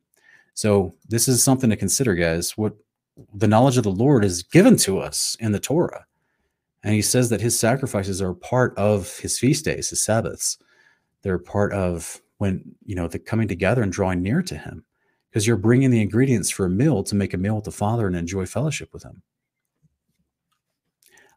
So 0.55 0.95
this 1.09 1.29
is 1.29 1.43
something 1.43 1.71
to 1.71 1.77
consider, 1.77 2.17
guys. 2.17 2.59
What 2.59 2.75
the 3.33 3.47
knowledge 3.47 3.77
of 3.77 3.85
the 3.85 3.91
Lord 3.91 4.25
is 4.25 4.43
given 4.43 4.77
to 4.79 4.99
us 4.99 5.37
in 5.39 5.53
the 5.53 5.61
Torah. 5.61 6.05
And 6.83 6.95
he 6.95 7.03
says 7.03 7.31
that 7.31 7.41
his 7.41 7.59
sacrifices 7.59 8.21
are 8.21 8.35
part 8.35 8.77
of 8.77 9.17
his 9.19 9.39
feast 9.39 9.65
days, 9.65 9.91
his 9.91 10.03
Sabbaths. 10.03 10.59
They're 11.23 11.39
part 11.39 11.73
of 11.73 12.21
when, 12.39 12.63
you 12.85 12.95
know, 12.95 13.09
the 13.09 13.19
coming 13.19 13.49
together 13.49 13.83
and 13.83 13.93
drawing 13.93 14.23
near 14.23 14.43
to 14.43 14.57
him 14.57 14.85
because 15.31 15.47
you're 15.47 15.57
bringing 15.57 15.91
the 15.91 16.01
ingredients 16.01 16.51
for 16.51 16.67
a 16.67 16.71
meal 16.71 17.03
to 17.05 17.15
make 17.15 17.35
a 17.35 17.39
meal 17.39 17.57
with 17.57 17.65
the 17.65 17.71
Father 17.71 18.07
and 18.07 18.17
enjoy 18.17 18.47
fellowship 18.47 18.93
with 18.93 19.03
Him. 19.03 19.23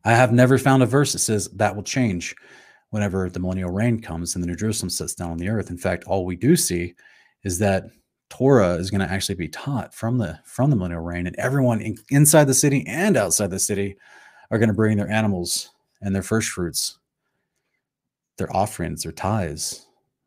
I 0.03 0.11
have 0.11 0.31
never 0.31 0.57
found 0.57 0.81
a 0.81 0.87
verse 0.87 1.13
that 1.13 1.19
says 1.19 1.47
that 1.49 1.75
will 1.75 1.83
change 1.83 2.35
whenever 2.89 3.29
the 3.29 3.39
millennial 3.39 3.71
reign 3.71 4.01
comes 4.01 4.35
and 4.35 4.43
the 4.43 4.47
New 4.47 4.55
Jerusalem 4.55 4.89
sits 4.89 5.15
down 5.15 5.31
on 5.31 5.37
the 5.37 5.49
earth. 5.49 5.69
In 5.69 5.77
fact, 5.77 6.05
all 6.05 6.25
we 6.25 6.35
do 6.35 6.55
see 6.55 6.95
is 7.43 7.59
that 7.59 7.85
Torah 8.29 8.75
is 8.75 8.89
going 8.89 9.05
to 9.05 9.11
actually 9.11 9.35
be 9.35 9.49
taught 9.49 9.93
from 9.93 10.17
the 10.17 10.39
from 10.45 10.69
the 10.69 10.75
millennial 10.75 11.01
reign, 11.01 11.27
and 11.27 11.35
everyone 11.37 11.81
in, 11.81 11.97
inside 12.09 12.45
the 12.45 12.53
city 12.53 12.85
and 12.87 13.17
outside 13.17 13.49
the 13.49 13.59
city 13.59 13.97
are 14.49 14.57
going 14.57 14.69
to 14.69 14.73
bring 14.73 14.97
their 14.97 15.09
animals 15.09 15.71
and 16.01 16.15
their 16.15 16.23
first 16.23 16.49
fruits, 16.49 16.97
their 18.37 18.53
offerings, 18.55 19.03
their 19.03 19.11
tithes, 19.11 19.85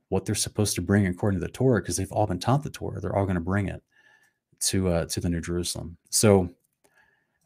what 0.08 0.24
they're 0.24 0.34
supposed 0.34 0.74
to 0.76 0.82
bring 0.82 1.06
according 1.06 1.40
to 1.40 1.46
the 1.46 1.52
Torah, 1.52 1.80
because 1.80 1.96
they've 1.96 2.12
all 2.12 2.26
been 2.26 2.38
taught 2.38 2.62
the 2.62 2.70
Torah. 2.70 3.00
They're 3.00 3.16
all 3.16 3.24
going 3.24 3.36
to 3.36 3.40
bring 3.40 3.68
it 3.68 3.82
to 4.60 4.88
uh, 4.88 5.06
to 5.06 5.20
the 5.20 5.28
New 5.28 5.40
Jerusalem. 5.40 5.96
So 6.10 6.48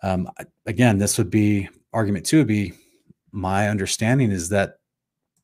um, 0.03 0.31
again, 0.67 0.99
this 0.99 1.19
would 1.19 1.31
be 1.31 1.69
argument 1.93 2.27
two. 2.27 2.39
Would 2.39 2.47
be 2.47 2.73
my 3.33 3.69
understanding 3.69 4.31
is 4.31 4.49
that 4.51 4.79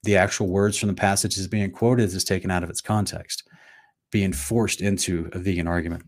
the 0.05 0.17
actual 0.17 0.49
words 0.49 0.79
from 0.79 0.89
the 0.89 0.95
passage 0.95 1.39
is 1.39 1.49
being 1.49 1.71
quoted 1.71 2.05
is 2.05 2.25
taken 2.25 2.51
out 2.51 2.63
of 2.63 2.71
its 2.71 2.81
context, 2.81 3.49
being 4.11 4.33
forced 4.33 4.81
into 4.81 5.29
a 5.33 5.39
vegan 5.39 5.67
argument. 5.67 6.05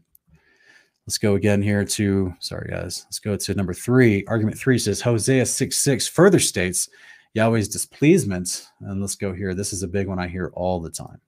Let's 1.07 1.19
go 1.19 1.35
again 1.35 1.63
here 1.63 1.85
to, 1.85 2.35
sorry 2.41 2.69
guys, 2.71 3.05
let's 3.07 3.21
go 3.21 3.37
to 3.37 3.55
number 3.55 3.73
three. 3.73 4.25
Argument 4.27 4.59
three 4.59 4.79
says 4.79 5.01
Hosea 5.01 5.47
6 5.47 5.77
6 5.77 6.09
further 6.09 6.41
states 6.41 6.89
Yahweh's 7.37 7.69
displeasement. 7.69 8.67
And 8.81 9.03
let's 9.03 9.15
go 9.15 9.35
here. 9.35 9.53
This 9.55 9.75
is 9.75 9.83
a 9.83 9.89
big 9.89 10.09
one 10.09 10.19
I 10.19 10.27
hear 10.27 10.51
all 10.55 10.81
the 10.81 10.91
time. 10.91 11.21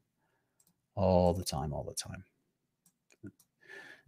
All 0.94 1.34
the 1.34 1.44
time, 1.44 1.74
all 1.74 1.84
the 1.84 1.94
time. 1.94 2.24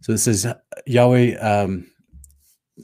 So 0.01 0.11
this 0.11 0.25
is 0.25 0.47
Yahweh, 0.87 1.35
um, 1.35 1.85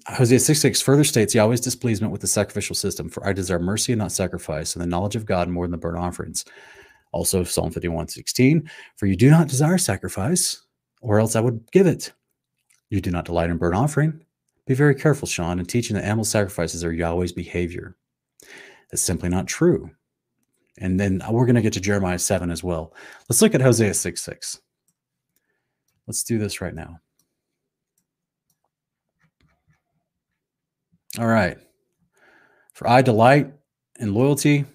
Hosea 0.05 0.39
6 0.39 0.61
6 0.61 0.81
further 0.81 1.03
states 1.03 1.33
Yahweh's 1.33 1.61
displeasement 1.61 2.11
with 2.11 2.21
the 2.21 2.27
sacrificial 2.27 2.75
system. 2.75 3.09
For 3.09 3.25
I 3.25 3.33
desire 3.33 3.57
mercy 3.57 3.91
and 3.91 3.99
not 3.99 4.11
sacrifice, 4.11 4.75
and 4.75 4.83
the 4.83 4.87
knowledge 4.87 5.15
of 5.15 5.25
God 5.25 5.49
more 5.49 5.65
than 5.65 5.71
the 5.71 5.77
burnt 5.77 5.97
offerings. 5.97 6.45
Also, 7.11 7.43
Psalm 7.43 7.71
51 7.71 8.09
16. 8.09 8.69
For 8.97 9.07
you 9.07 9.15
do 9.15 9.31
not 9.31 9.47
desire 9.47 9.79
sacrifice, 9.79 10.61
or 11.01 11.19
else 11.19 11.35
I 11.35 11.41
would 11.41 11.71
give 11.71 11.87
it. 11.87 12.13
You 12.91 13.01
do 13.01 13.09
not 13.09 13.25
delight 13.25 13.49
in 13.49 13.57
burnt 13.57 13.75
offering. 13.75 14.21
Be 14.67 14.75
very 14.75 14.93
careful, 14.93 15.27
Sean, 15.27 15.57
in 15.57 15.65
teaching 15.65 15.95
that 15.95 16.05
animal 16.05 16.25
sacrifices 16.25 16.83
are 16.83 16.93
Yahweh's 16.93 17.31
behavior. 17.31 17.95
That's 18.91 19.01
simply 19.01 19.29
not 19.29 19.47
true. 19.47 19.91
And 20.79 20.99
then 20.99 21.21
uh, 21.21 21.31
we're 21.31 21.45
going 21.45 21.55
to 21.55 21.61
get 21.61 21.73
to 21.73 21.81
Jeremiah 21.81 22.19
7 22.19 22.51
as 22.51 22.63
well. 22.63 22.93
Let's 23.27 23.41
look 23.41 23.55
at 23.55 23.61
Hosea 23.61 23.93
6 23.93 24.21
6. 24.21 24.61
Let's 26.05 26.23
do 26.23 26.37
this 26.37 26.61
right 26.61 26.73
now. 26.73 26.99
All 31.19 31.27
right. 31.27 31.57
For 32.73 32.87
I 32.87 33.01
delight 33.01 33.51
in 33.99 34.13
loyalty. 34.13 34.65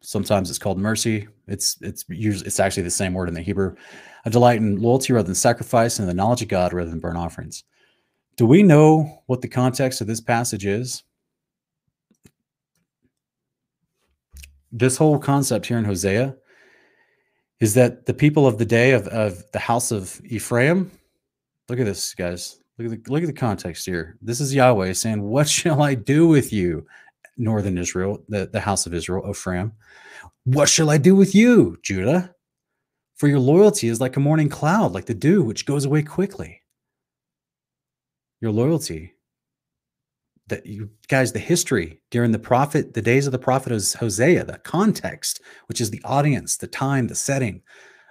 Sometimes 0.00 0.50
it's 0.50 0.58
called 0.58 0.78
mercy. 0.78 1.28
It's 1.46 1.76
it's 1.80 2.04
usually 2.08 2.46
it's 2.46 2.58
actually 2.58 2.82
the 2.82 2.90
same 2.90 3.14
word 3.14 3.28
in 3.28 3.34
the 3.34 3.40
Hebrew. 3.40 3.76
I 4.24 4.30
delight 4.30 4.58
in 4.58 4.80
loyalty 4.80 5.12
rather 5.12 5.26
than 5.26 5.34
sacrifice, 5.34 5.98
and 5.98 6.08
the 6.08 6.14
knowledge 6.14 6.42
of 6.42 6.48
God 6.48 6.72
rather 6.72 6.90
than 6.90 6.98
burnt 6.98 7.18
offerings. 7.18 7.64
Do 8.36 8.46
we 8.46 8.62
know 8.62 9.22
what 9.26 9.42
the 9.42 9.48
context 9.48 10.00
of 10.00 10.06
this 10.06 10.20
passage 10.20 10.66
is? 10.66 11.04
This 14.72 14.96
whole 14.96 15.18
concept 15.18 15.66
here 15.66 15.78
in 15.78 15.84
Hosea 15.84 16.34
is 17.60 17.74
that 17.74 18.06
the 18.06 18.14
people 18.14 18.46
of 18.46 18.58
the 18.58 18.64
day 18.64 18.92
of, 18.92 19.06
of 19.08 19.44
the 19.52 19.58
house 19.58 19.92
of 19.92 20.20
Ephraim, 20.24 20.90
look 21.68 21.78
at 21.78 21.86
this, 21.86 22.14
guys. 22.14 22.58
Look 22.78 22.90
at 22.90 23.04
the 23.04 23.12
look 23.12 23.22
at 23.22 23.26
the 23.26 23.32
context 23.32 23.84
here. 23.86 24.16
This 24.22 24.40
is 24.40 24.54
Yahweh 24.54 24.94
saying, 24.94 25.22
What 25.22 25.48
shall 25.58 25.82
I 25.82 25.94
do 25.94 26.26
with 26.26 26.52
you, 26.52 26.86
northern 27.36 27.78
Israel, 27.78 28.24
the, 28.28 28.48
the 28.50 28.60
house 28.60 28.86
of 28.86 28.94
Israel, 28.94 29.28
Ephraim? 29.30 29.72
What 30.44 30.68
shall 30.68 30.90
I 30.90 30.98
do 30.98 31.14
with 31.14 31.34
you, 31.34 31.78
Judah? 31.82 32.34
For 33.16 33.28
your 33.28 33.38
loyalty 33.38 33.88
is 33.88 34.00
like 34.00 34.16
a 34.16 34.20
morning 34.20 34.48
cloud, 34.48 34.92
like 34.92 35.04
the 35.04 35.14
dew, 35.14 35.44
which 35.44 35.66
goes 35.66 35.84
away 35.84 36.02
quickly 36.02 36.62
your 38.42 38.50
loyalty 38.50 39.14
that 40.48 40.66
you 40.66 40.90
guys 41.08 41.32
the 41.32 41.38
history 41.38 42.00
during 42.10 42.32
the 42.32 42.38
prophet 42.38 42.94
the 42.94 43.02
days 43.02 43.26
of 43.26 43.32
the 43.32 43.38
prophet 43.38 43.72
hosea 43.94 44.44
the 44.44 44.58
context 44.58 45.40
which 45.66 45.80
is 45.80 45.90
the 45.90 46.02
audience 46.04 46.56
the 46.56 46.66
time 46.66 47.06
the 47.06 47.14
setting 47.14 47.62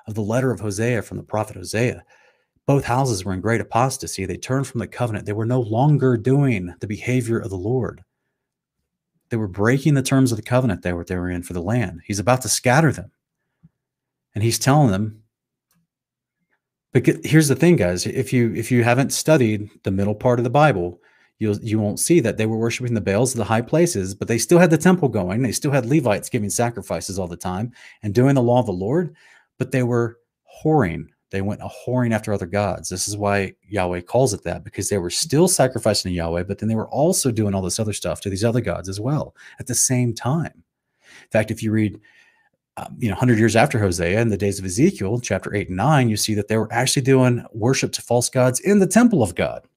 of 0.08 0.16
the 0.16 0.22
letter 0.22 0.52
of 0.52 0.60
hosea 0.60 1.02
from 1.02 1.18
the 1.18 1.24
prophet 1.24 1.56
hosea. 1.56 2.04
Both 2.68 2.86
houses 2.86 3.26
were 3.26 3.34
in 3.34 3.42
great 3.42 3.62
apostasy. 3.62 4.26
They 4.26 4.38
turned 4.38 4.68
from 4.68 4.80
the 4.80 4.88
covenant. 4.88 5.26
They 5.26 5.34
were 5.34 5.46
no 5.46 5.62
longer 5.62 6.16
doing 6.16 6.74
the 6.80 6.88
behavior 6.88 7.40
of 7.40 7.50
the 7.50 7.58
lord. 7.58 8.04
They 9.30 9.38
were 9.38 9.48
breaking 9.48 9.94
the 9.94 10.04
terms 10.04 10.32
of 10.32 10.38
the 10.38 10.44
covenant 10.44 10.82
they 10.82 10.94
were 10.94 11.06
they 11.06 11.16
were 11.16 11.30
in 11.30 11.44
for 11.44 11.54
the 11.54 11.62
land. 11.62 12.02
He's 12.06 12.20
about 12.20 12.42
to 12.44 12.50
scatter 12.50 12.92
them. 12.92 13.12
And 14.36 14.44
he's 14.44 14.60
telling 14.60 14.92
them 14.92 15.18
but 16.94 17.06
here's 17.24 17.48
the 17.48 17.56
thing, 17.56 17.78
guys. 17.78 18.06
If 18.06 18.34
you 18.34 18.54
if 18.54 18.70
you 18.70 18.84
haven't 18.84 19.14
studied 19.14 19.70
the 19.84 19.92
middle 19.92 20.14
part 20.14 20.40
of 20.40 20.44
the 20.44 20.50
Bible, 20.50 21.01
you'll 21.42 21.58
you 21.58 21.80
won't 21.80 22.00
see 22.00 22.20
that 22.20 22.38
they 22.38 22.46
were 22.46 22.56
worshiping 22.56 22.94
the 22.94 23.02
Baals 23.02 23.34
of 23.34 23.40
the 23.40 23.44
high 23.44 23.62
places, 23.62 24.14
but 24.14 24.28
they 24.28 24.38
still 24.38 24.60
had 24.60 24.70
the 24.70 24.78
temple 24.78 25.10
going. 25.10 25.42
They 25.42 25.52
still 25.52 25.72
had 25.72 25.88
Levites 25.88 26.30
giving 26.30 26.52
sacrifices 26.52 27.18
all 27.18 27.28
the 27.28 27.36
time 27.36 27.72
and 28.04 28.14
doing 28.14 28.36
the 28.36 28.44
law 28.44 28.60
of 28.60 28.68
the 28.68 28.72
Lord, 28.72 29.16
but 29.58 29.72
they 29.72 29.82
were 29.82 30.20
whoring. 30.64 31.08
They 31.32 31.42
went 31.42 31.62
a 31.62 31.70
whoring 31.70 32.14
after 32.14 32.32
other 32.32 32.46
gods. 32.46 32.90
This 32.90 33.08
is 33.08 33.18
why 33.18 33.54
Yahweh 33.68 34.02
calls 34.02 34.34
it 34.36 34.44
that, 34.44 34.64
because 34.64 34.90
they 34.90 35.00
were 35.00 35.10
still 35.10 35.48
sacrificing 35.48 36.12
to 36.12 36.16
Yahweh, 36.16 36.44
but 36.44 36.60
then 36.60 36.70
they 36.70 36.76
were 36.76 36.90
also 36.90 37.32
doing 37.32 37.56
all 37.56 37.64
this 37.64 37.80
other 37.80 37.94
stuff 37.94 38.22
to 38.22 38.30
these 38.30 38.44
other 38.44 38.62
gods 38.62 38.88
as 38.88 39.00
well 39.00 39.36
at 39.60 39.66
the 39.66 39.74
same 39.74 40.14
time. 40.14 40.54
In 40.54 41.30
fact, 41.32 41.50
if 41.50 41.64
you 41.64 41.72
read 41.72 42.00
um, 42.78 42.96
you 43.00 43.08
know, 43.08 43.16
100 43.16 43.40
years 43.40 43.56
after 43.56 43.80
Hosea, 43.80 44.22
in 44.22 44.30
the 44.30 44.38
days 44.38 44.60
of 44.60 44.66
Ezekiel, 44.66 45.20
chapter 45.20 45.54
8 45.56 45.70
and 45.70 45.78
9, 45.78 46.08
you 46.10 46.18
see 46.18 46.36
that 46.36 46.48
they 46.48 46.58
were 46.58 46.72
actually 46.72 47.02
doing 47.02 47.44
worship 47.52 47.92
to 47.94 48.02
false 48.02 48.30
gods 48.30 48.60
in 48.60 48.80
the 48.80 48.88
temple 48.88 49.24
of 49.24 49.36
God 49.36 49.68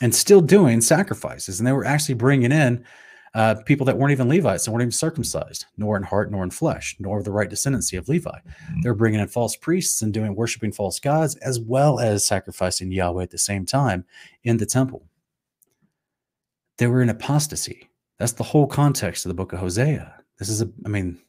and 0.00 0.14
still 0.14 0.40
doing 0.40 0.80
sacrifices. 0.80 1.58
And 1.58 1.66
they 1.66 1.72
were 1.72 1.84
actually 1.84 2.14
bringing 2.14 2.52
in 2.52 2.84
uh, 3.34 3.56
people 3.66 3.84
that 3.86 3.96
weren't 3.96 4.12
even 4.12 4.28
Levites, 4.28 4.66
and 4.66 4.72
weren't 4.72 4.82
even 4.82 4.92
circumcised, 4.92 5.66
nor 5.76 5.96
in 5.96 6.02
heart, 6.02 6.30
nor 6.30 6.42
in 6.42 6.50
flesh, 6.50 6.96
nor 6.98 7.18
of 7.18 7.24
the 7.24 7.30
right 7.30 7.50
descendancy 7.50 7.98
of 7.98 8.08
Levi. 8.08 8.30
Mm-hmm. 8.30 8.80
They're 8.80 8.94
bringing 8.94 9.20
in 9.20 9.28
false 9.28 9.54
priests 9.54 10.02
and 10.02 10.12
doing 10.12 10.34
worshiping 10.34 10.72
false 10.72 10.98
gods, 10.98 11.36
as 11.36 11.60
well 11.60 12.00
as 12.00 12.24
sacrificing 12.24 12.90
Yahweh 12.90 13.22
at 13.22 13.30
the 13.30 13.38
same 13.38 13.66
time 13.66 14.04
in 14.44 14.56
the 14.56 14.66
temple. 14.66 15.06
They 16.78 16.86
were 16.86 17.02
in 17.02 17.10
apostasy. 17.10 17.90
That's 18.18 18.32
the 18.32 18.44
whole 18.44 18.66
context 18.66 19.24
of 19.24 19.30
the 19.30 19.34
book 19.34 19.52
of 19.52 19.60
Hosea. 19.60 20.14
This 20.38 20.48
is 20.48 20.62
a, 20.62 20.70
I 20.84 20.88
mean, 20.88 21.20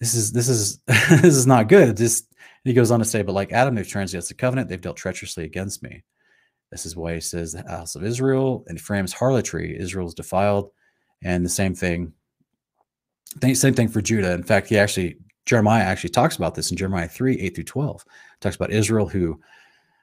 this 0.00 0.14
is 0.14 0.32
this 0.32 0.48
is 0.48 0.78
this 0.86 1.24
is 1.24 1.46
not 1.46 1.68
good. 1.68 1.96
This 1.96 2.24
he 2.64 2.72
goes 2.72 2.90
on 2.90 2.98
to 2.98 3.04
say, 3.04 3.22
but 3.22 3.34
like 3.34 3.52
Adam, 3.52 3.74
they've 3.74 3.86
transgressed 3.86 4.28
the 4.28 4.34
covenant, 4.34 4.68
they've 4.68 4.80
dealt 4.80 4.96
treacherously 4.96 5.44
against 5.44 5.82
me. 5.82 6.02
This 6.70 6.86
is 6.86 6.96
why 6.96 7.14
he 7.14 7.20
says 7.20 7.52
the 7.52 7.62
house 7.68 7.94
of 7.94 8.04
Israel 8.04 8.64
and 8.66 8.78
Ephraim's 8.78 9.12
harlotry, 9.12 9.78
Israel 9.78 10.06
is 10.06 10.14
defiled, 10.14 10.70
and 11.22 11.44
the 11.44 11.50
same 11.50 11.74
thing. 11.74 12.12
Same 13.54 13.74
thing 13.74 13.88
for 13.88 14.00
Judah. 14.00 14.32
In 14.32 14.44
fact, 14.44 14.68
he 14.68 14.78
actually 14.78 15.16
Jeremiah 15.46 15.84
actually 15.84 16.10
talks 16.10 16.36
about 16.36 16.54
this 16.54 16.70
in 16.70 16.76
Jeremiah 16.76 17.08
3, 17.08 17.38
8 17.40 17.54
through 17.54 17.64
12. 17.64 18.04
Talks 18.40 18.56
about 18.56 18.70
Israel 18.70 19.06
who 19.06 19.40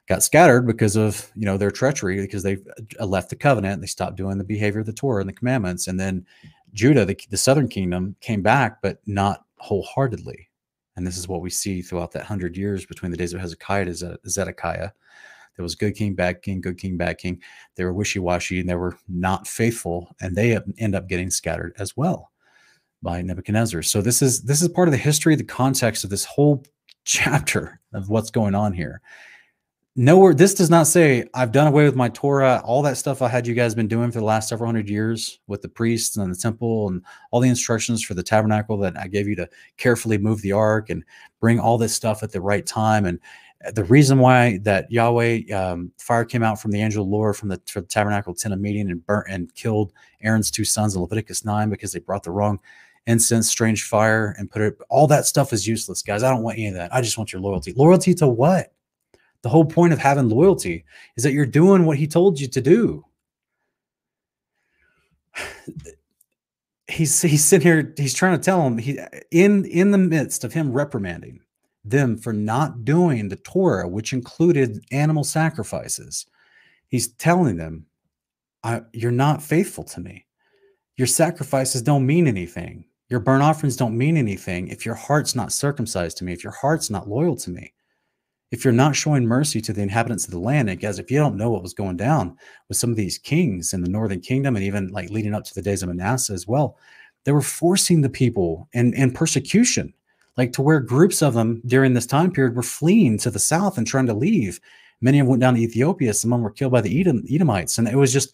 got 0.07 0.23
scattered 0.23 0.67
because 0.67 0.95
of 0.95 1.31
you 1.35 1.45
know 1.45 1.57
their 1.57 1.71
treachery, 1.71 2.19
because 2.21 2.43
they 2.43 2.57
uh, 2.99 3.05
left 3.05 3.29
the 3.29 3.35
covenant, 3.35 3.81
they 3.81 3.87
stopped 3.87 4.17
doing 4.17 4.37
the 4.37 4.43
behavior 4.43 4.81
of 4.81 4.85
the 4.85 4.93
Torah 4.93 5.21
and 5.21 5.29
the 5.29 5.33
commandments, 5.33 5.87
and 5.87 5.99
then 5.99 6.25
Judah, 6.73 7.05
the, 7.05 7.17
the 7.29 7.37
southern 7.37 7.67
kingdom, 7.67 8.15
came 8.21 8.41
back, 8.41 8.81
but 8.81 8.99
not 9.05 9.45
wholeheartedly. 9.57 10.49
And 10.95 11.05
this 11.05 11.17
is 11.17 11.27
what 11.27 11.41
we 11.41 11.49
see 11.49 11.81
throughout 11.81 12.11
that 12.11 12.25
hundred 12.25 12.57
years 12.57 12.85
between 12.85 13.11
the 13.11 13.17
days 13.17 13.33
of 13.33 13.41
Hezekiah 13.41 13.85
to 13.85 14.19
Zedekiah. 14.27 14.91
There 15.55 15.63
was 15.63 15.75
good 15.75 15.95
king, 15.95 16.15
bad 16.15 16.41
king, 16.41 16.61
good 16.61 16.77
king, 16.77 16.97
bad 16.97 17.17
king. 17.17 17.41
They 17.75 17.83
were 17.83 17.93
wishy 17.93 18.19
washy 18.19 18.59
and 18.59 18.69
they 18.69 18.75
were 18.75 18.97
not 19.07 19.47
faithful, 19.47 20.15
and 20.21 20.35
they 20.35 20.57
end 20.77 20.95
up 20.95 21.07
getting 21.07 21.29
scattered 21.29 21.73
as 21.77 21.95
well 21.95 22.31
by 23.01 23.21
Nebuchadnezzar. 23.21 23.81
So 23.81 24.01
this 24.01 24.21
is 24.21 24.41
this 24.43 24.61
is 24.61 24.69
part 24.69 24.87
of 24.87 24.91
the 24.91 24.97
history, 24.97 25.35
the 25.35 25.43
context 25.43 26.03
of 26.03 26.09
this 26.09 26.25
whole 26.25 26.63
chapter 27.03 27.79
of 27.93 28.09
what's 28.09 28.31
going 28.31 28.55
on 28.55 28.73
here 28.73 29.01
nowhere 29.97 30.33
this 30.33 30.53
does 30.53 30.69
not 30.69 30.87
say 30.87 31.25
i've 31.33 31.51
done 31.51 31.67
away 31.67 31.83
with 31.83 31.97
my 31.97 32.07
torah 32.07 32.61
all 32.63 32.81
that 32.81 32.95
stuff 32.95 33.21
i 33.21 33.27
had 33.27 33.45
you 33.45 33.53
guys 33.53 33.75
been 33.75 33.89
doing 33.89 34.09
for 34.09 34.19
the 34.19 34.25
last 34.25 34.47
several 34.47 34.65
hundred 34.65 34.87
years 34.87 35.39
with 35.47 35.61
the 35.61 35.67
priests 35.67 36.15
and 36.15 36.33
the 36.33 36.37
temple 36.37 36.87
and 36.87 37.03
all 37.31 37.41
the 37.41 37.49
instructions 37.49 38.01
for 38.01 38.13
the 38.13 38.23
tabernacle 38.23 38.77
that 38.77 38.97
i 38.97 39.05
gave 39.05 39.27
you 39.27 39.35
to 39.35 39.47
carefully 39.75 40.17
move 40.17 40.41
the 40.43 40.51
ark 40.53 40.89
and 40.89 41.03
bring 41.41 41.59
all 41.59 41.77
this 41.77 41.93
stuff 41.93 42.23
at 42.23 42.31
the 42.31 42.39
right 42.39 42.65
time 42.65 43.05
and 43.05 43.19
the 43.73 43.83
reason 43.85 44.19
why 44.19 44.57
that 44.63 44.91
yahweh 44.91 45.41
um, 45.53 45.91
fire 45.97 46.25
came 46.25 46.43
out 46.43 46.59
from 46.59 46.71
the 46.71 46.81
angel 46.81 47.07
lord 47.07 47.35
from 47.35 47.49
the, 47.49 47.61
from 47.67 47.83
the 47.83 47.87
tabernacle 47.87 48.33
tent 48.33 48.53
of 48.53 48.59
meeting 48.59 48.89
and 48.89 49.05
burnt 49.05 49.27
and 49.29 49.53
killed 49.55 49.93
aaron's 50.21 50.49
two 50.49 50.65
sons 50.65 50.95
in 50.95 51.01
leviticus 51.01 51.45
9 51.45 51.69
because 51.69 51.91
they 51.93 51.99
brought 51.99 52.23
the 52.23 52.31
wrong 52.31 52.59
incense 53.07 53.49
strange 53.49 53.83
fire 53.83 54.35
and 54.37 54.49
put 54.49 54.61
it 54.61 54.77
all 54.89 55.07
that 55.07 55.25
stuff 55.25 55.53
is 55.53 55.67
useless 55.67 56.01
guys. 56.01 56.23
I 56.23 56.29
don't 56.29 56.43
want 56.43 56.57
any 56.57 56.67
of 56.67 56.75
that. 56.75 56.93
I 56.93 57.01
just 57.01 57.17
want 57.17 57.33
your 57.33 57.41
loyalty. 57.41 57.73
Loyalty 57.73 58.13
to 58.15 58.27
what? 58.27 58.73
The 59.41 59.49
whole 59.49 59.65
point 59.65 59.93
of 59.93 59.99
having 59.99 60.29
loyalty 60.29 60.85
is 61.17 61.23
that 61.23 61.33
you're 61.33 61.45
doing 61.45 61.85
what 61.85 61.97
he 61.97 62.07
told 62.07 62.39
you 62.39 62.47
to 62.47 62.61
do. 62.61 63.05
He's 66.87 67.21
he's 67.21 67.45
sitting 67.45 67.65
here, 67.65 67.93
he's 67.95 68.13
trying 68.13 68.37
to 68.37 68.43
tell 68.43 68.67
him 68.67 68.77
he 68.77 68.99
in 69.31 69.63
in 69.63 69.91
the 69.91 69.97
midst 69.97 70.43
of 70.43 70.51
him 70.51 70.73
reprimanding 70.73 71.39
them 71.83 72.17
for 72.17 72.33
not 72.33 72.85
doing 72.85 73.29
the 73.29 73.37
Torah, 73.37 73.87
which 73.87 74.13
included 74.13 74.83
animal 74.91 75.23
sacrifices. 75.23 76.25
He's 76.87 77.13
telling 77.13 77.57
them, 77.57 77.85
You're 78.93 79.11
not 79.11 79.41
faithful 79.41 79.83
to 79.85 79.99
me. 79.99 80.25
Your 80.97 81.07
sacrifices 81.07 81.81
don't 81.81 82.05
mean 82.05 82.27
anything. 82.27 82.85
Your 83.09 83.19
burnt 83.19 83.43
offerings 83.43 83.75
don't 83.75 83.97
mean 83.97 84.15
anything 84.17 84.67
if 84.67 84.85
your 84.85 84.95
heart's 84.95 85.35
not 85.35 85.51
circumcised 85.51 86.17
to 86.17 86.23
me, 86.23 86.33
if 86.33 86.43
your 86.43 86.53
heart's 86.53 86.89
not 86.89 87.09
loyal 87.09 87.35
to 87.37 87.49
me 87.49 87.73
if 88.51 88.65
you're 88.65 88.73
not 88.73 88.95
showing 88.95 89.25
mercy 89.25 89.61
to 89.61 89.73
the 89.73 89.81
inhabitants 89.81 90.25
of 90.25 90.31
the 90.31 90.39
land, 90.39 90.69
and 90.69 90.79
guys, 90.79 90.99
if 90.99 91.09
you 91.09 91.17
don't 91.17 91.37
know 91.37 91.49
what 91.49 91.63
was 91.63 91.73
going 91.73 91.95
down 91.95 92.37
with 92.67 92.77
some 92.77 92.89
of 92.89 92.97
these 92.97 93.17
kings 93.17 93.73
in 93.73 93.81
the 93.81 93.89
northern 93.89 94.19
kingdom, 94.19 94.55
and 94.55 94.65
even 94.65 94.89
like 94.89 95.09
leading 95.09 95.33
up 95.33 95.45
to 95.45 95.55
the 95.55 95.61
days 95.61 95.81
of 95.81 95.89
Manasseh 95.89 96.33
as 96.33 96.45
well, 96.45 96.77
they 97.23 97.31
were 97.31 97.41
forcing 97.41 98.01
the 98.01 98.09
people 98.09 98.67
and, 98.73 98.93
in 98.93 99.11
persecution, 99.11 99.93
like 100.37 100.53
to 100.53 100.61
where 100.61 100.79
groups 100.79 101.21
of 101.21 101.33
them 101.33 101.61
during 101.65 101.93
this 101.93 102.05
time 102.05 102.31
period 102.31 102.55
were 102.55 102.63
fleeing 102.63 103.17
to 103.19 103.29
the 103.29 103.39
south 103.39 103.77
and 103.77 103.85
trying 103.85 104.07
to 104.07 104.13
leave. 104.13 104.59
Many 105.01 105.19
of 105.19 105.25
them 105.25 105.31
went 105.31 105.41
down 105.41 105.55
to 105.55 105.61
Ethiopia. 105.61 106.13
Some 106.13 106.31
of 106.31 106.37
them 106.37 106.43
were 106.43 106.51
killed 106.51 106.71
by 106.71 106.81
the 106.81 106.99
Edom, 106.99 107.23
Edomites, 107.29 107.77
and 107.77 107.87
it 107.87 107.95
was 107.95 108.13
just 108.13 108.33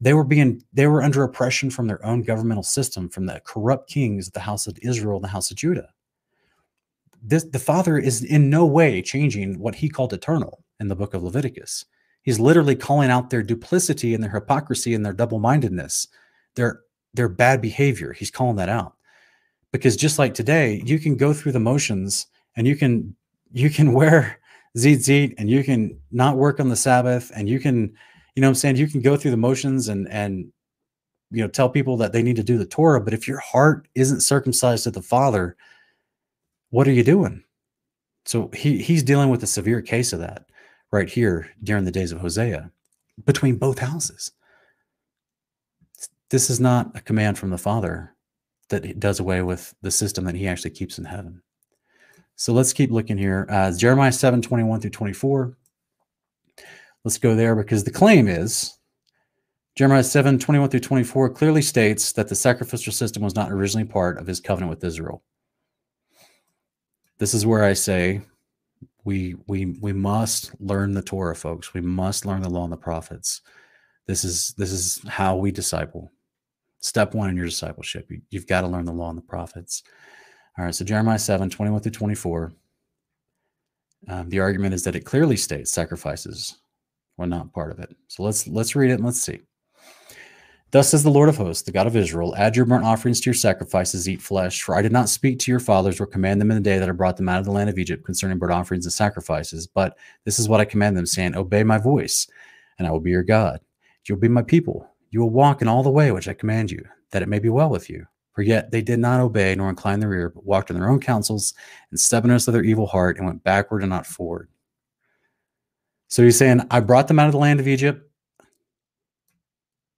they 0.00 0.14
were 0.14 0.24
being 0.24 0.62
they 0.72 0.86
were 0.86 1.02
under 1.02 1.22
oppression 1.22 1.70
from 1.70 1.86
their 1.86 2.04
own 2.04 2.22
governmental 2.22 2.62
system, 2.62 3.08
from 3.08 3.26
the 3.26 3.40
corrupt 3.44 3.90
kings 3.90 4.28
of 4.28 4.32
the 4.34 4.40
house 4.40 4.66
of 4.66 4.78
Israel 4.82 5.20
the 5.20 5.28
house 5.28 5.50
of 5.50 5.56
Judah 5.56 5.88
this 7.22 7.44
the 7.44 7.58
father 7.58 7.98
is 7.98 8.22
in 8.22 8.50
no 8.50 8.64
way 8.64 9.02
changing 9.02 9.58
what 9.58 9.74
he 9.74 9.88
called 9.88 10.12
eternal 10.12 10.64
in 10.80 10.88
the 10.88 10.96
book 10.96 11.14
of 11.14 11.22
leviticus 11.22 11.84
he's 12.22 12.38
literally 12.38 12.76
calling 12.76 13.10
out 13.10 13.30
their 13.30 13.42
duplicity 13.42 14.14
and 14.14 14.22
their 14.22 14.30
hypocrisy 14.30 14.94
and 14.94 15.04
their 15.04 15.12
double-mindedness 15.12 16.08
their 16.54 16.80
their 17.14 17.28
bad 17.28 17.60
behavior 17.60 18.12
he's 18.12 18.30
calling 18.30 18.56
that 18.56 18.68
out 18.68 18.94
because 19.72 19.96
just 19.96 20.18
like 20.18 20.34
today 20.34 20.82
you 20.84 20.98
can 20.98 21.16
go 21.16 21.32
through 21.32 21.52
the 21.52 21.60
motions 21.60 22.26
and 22.56 22.66
you 22.66 22.76
can 22.76 23.14
you 23.52 23.70
can 23.70 23.92
wear 24.00 24.38
tzitzit 24.76 25.34
and 25.38 25.50
you 25.50 25.64
can 25.64 25.98
not 26.10 26.36
work 26.36 26.60
on 26.60 26.68
the 26.68 26.76
sabbath 26.76 27.32
and 27.34 27.48
you 27.48 27.58
can 27.58 27.92
you 28.34 28.42
know 28.42 28.48
i'm 28.48 28.54
saying 28.54 28.76
you 28.76 28.86
can 28.86 29.00
go 29.00 29.16
through 29.16 29.30
the 29.30 29.36
motions 29.36 29.88
and 29.88 30.08
and 30.08 30.52
you 31.30 31.42
know 31.42 31.48
tell 31.48 31.68
people 31.68 31.96
that 31.96 32.12
they 32.12 32.22
need 32.22 32.36
to 32.36 32.42
do 32.42 32.58
the 32.58 32.66
torah 32.66 33.00
but 33.00 33.14
if 33.14 33.26
your 33.26 33.38
heart 33.38 33.88
isn't 33.94 34.20
circumcised 34.20 34.84
to 34.84 34.90
the 34.90 35.02
father 35.02 35.56
what 36.70 36.86
are 36.86 36.92
you 36.92 37.04
doing? 37.04 37.44
So 38.24 38.50
he 38.52 38.78
he's 38.82 39.02
dealing 39.02 39.30
with 39.30 39.42
a 39.42 39.46
severe 39.46 39.80
case 39.80 40.12
of 40.12 40.20
that 40.20 40.46
right 40.90 41.08
here 41.08 41.50
during 41.62 41.84
the 41.84 41.90
days 41.90 42.12
of 42.12 42.20
Hosea 42.20 42.70
between 43.24 43.56
both 43.56 43.78
houses. 43.78 44.32
This 46.30 46.50
is 46.50 46.60
not 46.60 46.94
a 46.94 47.00
command 47.00 47.38
from 47.38 47.50
the 47.50 47.58
Father 47.58 48.14
that 48.68 49.00
does 49.00 49.20
away 49.20 49.42
with 49.42 49.74
the 49.82 49.90
system 49.90 50.24
that 50.24 50.34
he 50.34 50.46
actually 50.46 50.70
keeps 50.70 50.98
in 50.98 51.04
heaven. 51.04 51.42
So 52.36 52.52
let's 52.52 52.72
keep 52.72 52.90
looking 52.90 53.18
here. 53.18 53.46
Uh, 53.48 53.72
Jeremiah 53.76 54.12
7 54.12 54.42
21 54.42 54.80
through 54.80 54.90
24. 54.90 55.56
Let's 57.04 57.18
go 57.18 57.34
there 57.34 57.56
because 57.56 57.84
the 57.84 57.90
claim 57.90 58.28
is 58.28 58.78
Jeremiah 59.76 60.04
7 60.04 60.38
21 60.38 60.70
through 60.70 60.80
24 60.80 61.30
clearly 61.30 61.62
states 61.62 62.12
that 62.12 62.28
the 62.28 62.34
sacrificial 62.34 62.92
system 62.92 63.22
was 63.22 63.34
not 63.34 63.52
originally 63.52 63.86
part 63.86 64.18
of 64.18 64.26
his 64.26 64.40
covenant 64.40 64.70
with 64.70 64.84
Israel. 64.84 65.22
This 67.18 67.34
is 67.34 67.46
where 67.46 67.64
I 67.64 67.72
say 67.72 68.22
we 69.04 69.36
we 69.46 69.78
we 69.80 69.92
must 69.92 70.52
learn 70.60 70.94
the 70.94 71.02
Torah, 71.02 71.34
folks. 71.34 71.74
We 71.74 71.80
must 71.80 72.26
learn 72.26 72.42
the 72.42 72.50
law 72.50 72.64
and 72.64 72.72
the 72.72 72.76
prophets. 72.76 73.40
This 74.06 74.24
is 74.24 74.54
this 74.58 74.70
is 74.70 75.00
how 75.08 75.36
we 75.36 75.50
disciple. 75.50 76.10
Step 76.80 77.14
one 77.14 77.28
in 77.28 77.36
your 77.36 77.46
discipleship. 77.46 78.10
You, 78.10 78.20
you've 78.30 78.46
got 78.46 78.62
to 78.62 78.68
learn 78.68 78.84
the 78.84 78.92
law 78.92 79.08
and 79.08 79.18
the 79.18 79.22
prophets. 79.22 79.82
All 80.58 80.64
right, 80.64 80.74
so 80.74 80.84
Jeremiah 80.84 81.18
7, 81.18 81.50
21 81.50 81.80
through 81.80 81.92
24. 81.92 82.52
Um, 84.08 84.28
the 84.28 84.40
argument 84.40 84.74
is 84.74 84.84
that 84.84 84.94
it 84.96 85.04
clearly 85.04 85.36
states 85.36 85.72
sacrifices 85.72 86.58
were 87.16 87.26
not 87.26 87.52
part 87.52 87.72
of 87.72 87.80
it. 87.80 87.94
So 88.06 88.22
let's 88.22 88.46
let's 88.46 88.76
read 88.76 88.90
it 88.90 88.94
and 88.94 89.04
let's 89.04 89.20
see. 89.20 89.40
Thus 90.70 90.90
says 90.90 91.02
the 91.02 91.10
Lord 91.10 91.30
of 91.30 91.36
hosts, 91.38 91.62
the 91.62 91.72
God 91.72 91.86
of 91.86 91.96
Israel, 91.96 92.36
add 92.36 92.54
your 92.54 92.66
burnt 92.66 92.84
offerings 92.84 93.20
to 93.20 93.30
your 93.30 93.34
sacrifices, 93.34 94.06
eat 94.06 94.20
flesh, 94.20 94.62
for 94.62 94.76
I 94.76 94.82
did 94.82 94.92
not 94.92 95.08
speak 95.08 95.38
to 95.40 95.50
your 95.50 95.60
fathers 95.60 95.98
or 95.98 96.06
command 96.06 96.40
them 96.40 96.50
in 96.50 96.58
the 96.58 96.62
day 96.62 96.78
that 96.78 96.88
I 96.88 96.92
brought 96.92 97.16
them 97.16 97.28
out 97.28 97.38
of 97.38 97.46
the 97.46 97.52
land 97.52 97.70
of 97.70 97.78
Egypt 97.78 98.04
concerning 98.04 98.38
burnt 98.38 98.52
offerings 98.52 98.84
and 98.84 98.92
sacrifices. 98.92 99.66
But 99.66 99.96
this 100.24 100.38
is 100.38 100.46
what 100.46 100.60
I 100.60 100.66
command 100.66 100.96
them, 100.96 101.06
saying, 101.06 101.36
Obey 101.36 101.64
my 101.64 101.78
voice, 101.78 102.28
and 102.78 102.86
I 102.86 102.90
will 102.90 103.00
be 103.00 103.10
your 103.10 103.22
God. 103.22 103.60
You'll 104.06 104.18
be 104.18 104.28
my 104.28 104.42
people. 104.42 104.86
You 105.10 105.20
will 105.20 105.30
walk 105.30 105.62
in 105.62 105.68
all 105.68 105.82
the 105.82 105.90
way 105.90 106.12
which 106.12 106.28
I 106.28 106.34
command 106.34 106.70
you, 106.70 106.84
that 107.10 107.22
it 107.22 107.28
may 107.28 107.38
be 107.38 107.48
well 107.48 107.70
with 107.70 107.88
you. 107.88 108.06
For 108.32 108.42
yet 108.42 108.70
they 108.70 108.82
did 108.82 108.98
not 109.00 109.20
obey 109.20 109.54
nor 109.54 109.68
incline 109.68 110.00
their 110.00 110.12
ear, 110.12 110.30
but 110.30 110.44
walked 110.44 110.70
in 110.70 110.78
their 110.78 110.88
own 110.88 111.00
counsels 111.00 111.54
and 111.90 111.98
stubbornness 111.98 112.46
of 112.46 112.54
their 112.54 112.62
evil 112.62 112.86
heart, 112.86 113.16
and 113.16 113.26
went 113.26 113.42
backward 113.42 113.82
and 113.82 113.90
not 113.90 114.06
forward. 114.06 114.48
So 116.08 116.22
he's 116.22 116.38
saying, 116.38 116.62
I 116.70 116.80
brought 116.80 117.08
them 117.08 117.18
out 117.18 117.26
of 117.26 117.32
the 117.32 117.38
land 117.38 117.60
of 117.60 117.68
Egypt 117.68 118.08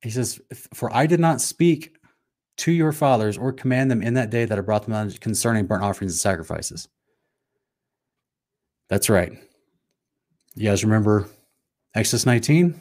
he 0.02 0.10
says, 0.10 0.40
For 0.72 0.94
I 0.94 1.06
did 1.06 1.20
not 1.20 1.40
speak 1.40 1.96
to 2.58 2.72
your 2.72 2.92
fathers 2.92 3.38
or 3.38 3.52
command 3.52 3.90
them 3.90 4.02
in 4.02 4.14
that 4.14 4.30
day 4.30 4.44
that 4.44 4.58
I 4.58 4.62
brought 4.62 4.84
them 4.84 4.94
out 4.94 5.18
concerning 5.20 5.66
burnt 5.66 5.82
offerings 5.82 6.12
and 6.12 6.18
sacrifices. 6.18 6.88
That's 8.88 9.08
right. 9.08 9.32
You 10.54 10.68
guys 10.68 10.84
remember 10.84 11.28
Exodus 11.94 12.26
19? 12.26 12.80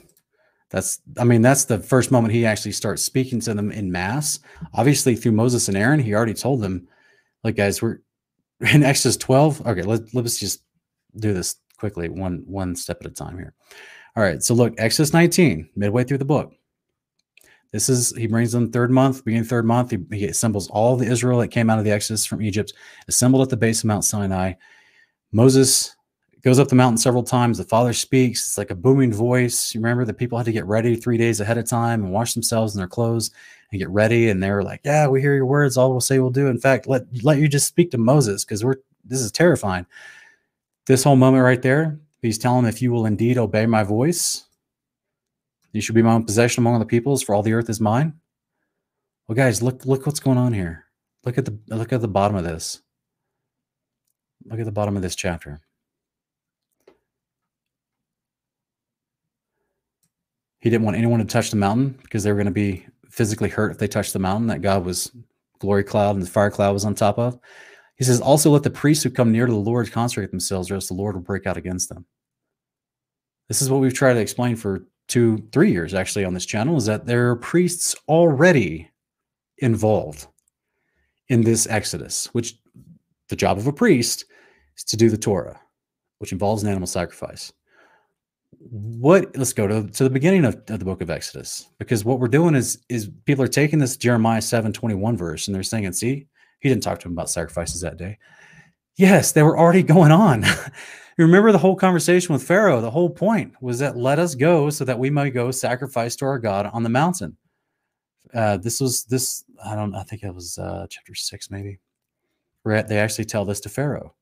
That's, 0.70 1.00
I 1.18 1.24
mean, 1.24 1.42
that's 1.42 1.64
the 1.64 1.78
first 1.78 2.10
moment 2.10 2.32
he 2.32 2.46
actually 2.46 2.72
starts 2.72 3.02
speaking 3.02 3.40
to 3.40 3.54
them 3.54 3.72
in 3.72 3.90
mass. 3.90 4.38
Obviously, 4.74 5.16
through 5.16 5.32
Moses 5.32 5.68
and 5.68 5.76
Aaron, 5.76 6.00
he 6.00 6.14
already 6.14 6.34
told 6.34 6.60
them, 6.60 6.86
like, 7.42 7.56
guys, 7.56 7.82
we're 7.82 7.98
in 8.72 8.82
Exodus 8.82 9.16
12. 9.16 9.66
Okay, 9.66 9.82
let, 9.82 10.14
let's 10.14 10.38
just 10.38 10.62
do 11.16 11.32
this 11.32 11.56
quickly, 11.76 12.08
one 12.08 12.44
one 12.46 12.76
step 12.76 12.98
at 13.00 13.10
a 13.10 13.14
time 13.14 13.36
here. 13.36 13.54
All 14.16 14.22
right, 14.22 14.42
so 14.42 14.54
look, 14.54 14.74
Exodus 14.78 15.12
19, 15.12 15.70
midway 15.74 16.04
through 16.04 16.18
the 16.18 16.24
book. 16.24 16.52
This 17.72 17.88
is 17.88 18.14
he 18.16 18.26
brings 18.26 18.52
them 18.52 18.70
third 18.70 18.90
month, 18.90 19.24
beginning 19.24 19.44
third 19.44 19.64
month. 19.64 19.90
He, 19.90 19.98
he 20.16 20.26
assembles 20.26 20.68
all 20.68 20.96
the 20.96 21.06
Israel 21.06 21.38
that 21.38 21.48
came 21.48 21.70
out 21.70 21.78
of 21.78 21.84
the 21.84 21.92
Exodus 21.92 22.26
from 22.26 22.42
Egypt, 22.42 22.72
assembled 23.08 23.42
at 23.42 23.48
the 23.48 23.56
base 23.56 23.80
of 23.80 23.86
Mount 23.86 24.04
Sinai. 24.04 24.54
Moses 25.32 25.94
goes 26.42 26.58
up 26.58 26.68
the 26.68 26.74
mountain 26.74 26.98
several 26.98 27.22
times. 27.22 27.58
The 27.58 27.64
Father 27.64 27.92
speaks. 27.92 28.46
It's 28.46 28.58
like 28.58 28.70
a 28.70 28.74
booming 28.74 29.12
voice. 29.12 29.74
You 29.74 29.80
remember 29.80 30.04
the 30.04 30.14
people 30.14 30.38
had 30.38 30.46
to 30.46 30.52
get 30.52 30.66
ready 30.66 30.96
three 30.96 31.18
days 31.18 31.40
ahead 31.40 31.58
of 31.58 31.66
time 31.66 32.02
and 32.02 32.12
wash 32.12 32.34
themselves 32.34 32.74
in 32.74 32.78
their 32.78 32.88
clothes 32.88 33.30
and 33.70 33.78
get 33.78 33.90
ready. 33.90 34.30
And 34.30 34.42
they 34.42 34.50
were 34.50 34.62
like, 34.62 34.80
"Yeah, 34.84 35.06
we 35.08 35.20
hear 35.20 35.34
your 35.34 35.46
words. 35.46 35.76
All 35.76 35.90
we'll 35.90 36.00
say 36.00 36.18
we'll 36.18 36.30
do. 36.30 36.46
In 36.46 36.58
fact, 36.58 36.86
let 36.86 37.04
let 37.22 37.38
you 37.38 37.48
just 37.48 37.66
speak 37.66 37.90
to 37.90 37.98
Moses 37.98 38.44
because 38.44 38.64
we're 38.64 38.76
this 39.04 39.20
is 39.20 39.32
terrifying." 39.32 39.86
This 40.86 41.04
whole 41.04 41.16
moment 41.16 41.44
right 41.44 41.62
there, 41.62 42.00
he's 42.22 42.38
telling 42.38 42.64
them, 42.64 42.70
"If 42.70 42.82
you 42.82 42.90
will 42.90 43.06
indeed 43.06 43.38
obey 43.38 43.66
my 43.66 43.82
voice." 43.82 44.44
You 45.72 45.80
should 45.80 45.94
be 45.94 46.02
my 46.02 46.14
own 46.14 46.24
possession 46.24 46.62
among 46.62 46.80
the 46.80 46.86
peoples, 46.86 47.22
for 47.22 47.34
all 47.34 47.42
the 47.42 47.52
earth 47.52 47.70
is 47.70 47.80
mine. 47.80 48.14
Well, 49.28 49.36
guys, 49.36 49.62
look 49.62 49.84
look 49.86 50.06
what's 50.06 50.20
going 50.20 50.38
on 50.38 50.52
here. 50.52 50.86
Look 51.24 51.38
at 51.38 51.44
the 51.44 51.58
look 51.68 51.92
at 51.92 52.00
the 52.00 52.08
bottom 52.08 52.36
of 52.36 52.44
this. 52.44 52.80
Look 54.46 54.58
at 54.58 54.64
the 54.64 54.72
bottom 54.72 54.96
of 54.96 55.02
this 55.02 55.14
chapter. 55.14 55.60
He 60.60 60.70
didn't 60.70 60.84
want 60.84 60.96
anyone 60.96 61.20
to 61.20 61.26
touch 61.26 61.50
the 61.50 61.56
mountain 61.56 61.98
because 62.02 62.22
they 62.22 62.30
were 62.30 62.36
going 62.36 62.46
to 62.46 62.52
be 62.52 62.86
physically 63.08 63.48
hurt 63.48 63.72
if 63.72 63.78
they 63.78 63.88
touched 63.88 64.12
the 64.12 64.18
mountain 64.18 64.46
that 64.48 64.62
God 64.62 64.84
was 64.84 65.10
glory 65.58 65.84
cloud 65.84 66.16
and 66.16 66.22
the 66.22 66.30
fire 66.30 66.50
cloud 66.50 66.72
was 66.72 66.84
on 66.84 66.94
top 66.94 67.18
of. 67.18 67.38
He 67.96 68.04
says, 68.04 68.20
also 68.20 68.50
let 68.50 68.62
the 68.62 68.70
priests 68.70 69.04
who 69.04 69.10
come 69.10 69.32
near 69.32 69.46
to 69.46 69.52
the 69.52 69.58
Lord 69.58 69.92
consecrate 69.92 70.30
themselves, 70.30 70.70
or 70.70 70.74
else 70.74 70.88
the 70.88 70.94
Lord 70.94 71.14
will 71.14 71.22
break 71.22 71.46
out 71.46 71.58
against 71.58 71.88
them. 71.88 72.06
This 73.48 73.60
is 73.60 73.68
what 73.68 73.80
we've 73.80 73.92
tried 73.92 74.14
to 74.14 74.20
explain 74.20 74.56
for 74.56 74.86
two, 75.08 75.46
three 75.52 75.72
years 75.72 75.92
actually 75.92 76.24
on 76.24 76.32
this 76.32 76.46
channel 76.46 76.76
is 76.76 76.86
that 76.86 77.04
there 77.04 77.30
are 77.30 77.36
priests 77.36 77.96
already 78.08 78.88
involved 79.58 80.28
in 81.28 81.42
this 81.42 81.66
Exodus, 81.66 82.26
which 82.32 82.54
the 83.28 83.36
job 83.36 83.58
of 83.58 83.66
a 83.66 83.72
priest 83.72 84.24
is 84.76 84.84
to 84.84 84.96
do 84.96 85.10
the 85.10 85.18
Torah, 85.18 85.60
which 86.18 86.32
involves 86.32 86.62
an 86.62 86.68
animal 86.68 86.86
sacrifice. 86.86 87.52
What 88.58 89.36
let's 89.36 89.52
go 89.52 89.66
to, 89.66 89.88
to 89.88 90.04
the 90.04 90.10
beginning 90.10 90.44
of, 90.44 90.54
of 90.68 90.78
the 90.78 90.84
book 90.84 91.00
of 91.00 91.10
Exodus, 91.10 91.68
because 91.78 92.04
what 92.04 92.18
we're 92.20 92.28
doing 92.28 92.54
is 92.54 92.84
is 92.88 93.10
people 93.24 93.44
are 93.44 93.48
taking 93.48 93.78
this 93.78 93.96
Jeremiah 93.96 94.42
7 94.42 94.72
21 94.72 95.16
verse 95.16 95.46
and 95.46 95.54
they're 95.54 95.62
saying, 95.62 95.92
see, 95.92 96.26
he 96.60 96.68
didn't 96.68 96.82
talk 96.82 96.98
to 97.00 97.08
him 97.08 97.12
about 97.12 97.30
sacrifices 97.30 97.80
that 97.80 97.96
day. 97.96 98.18
Yes, 98.96 99.32
they 99.32 99.42
were 99.42 99.58
already 99.58 99.82
going 99.94 100.12
on. 100.12 100.44
You 101.20 101.26
remember 101.26 101.52
the 101.52 101.58
whole 101.58 101.76
conversation 101.76 102.32
with 102.32 102.42
Pharaoh. 102.42 102.80
The 102.80 102.90
whole 102.90 103.10
point 103.10 103.52
was 103.60 103.78
that 103.80 103.94
let 103.94 104.18
us 104.18 104.34
go 104.34 104.70
so 104.70 104.86
that 104.86 104.98
we 104.98 105.10
might 105.10 105.34
go 105.34 105.50
sacrifice 105.50 106.16
to 106.16 106.24
our 106.24 106.38
God 106.38 106.70
on 106.72 106.82
the 106.82 106.88
mountain. 106.88 107.36
Uh, 108.32 108.56
this 108.56 108.80
was 108.80 109.04
this. 109.04 109.44
I 109.62 109.74
don't. 109.74 109.94
I 109.94 110.02
think 110.02 110.22
it 110.22 110.34
was 110.34 110.56
uh, 110.56 110.86
chapter 110.88 111.14
six, 111.14 111.50
maybe. 111.50 111.78
Where 112.62 112.82
they 112.82 112.98
actually 112.98 113.26
tell 113.26 113.44
this 113.44 113.60
to 113.60 113.68
Pharaoh. 113.68 114.14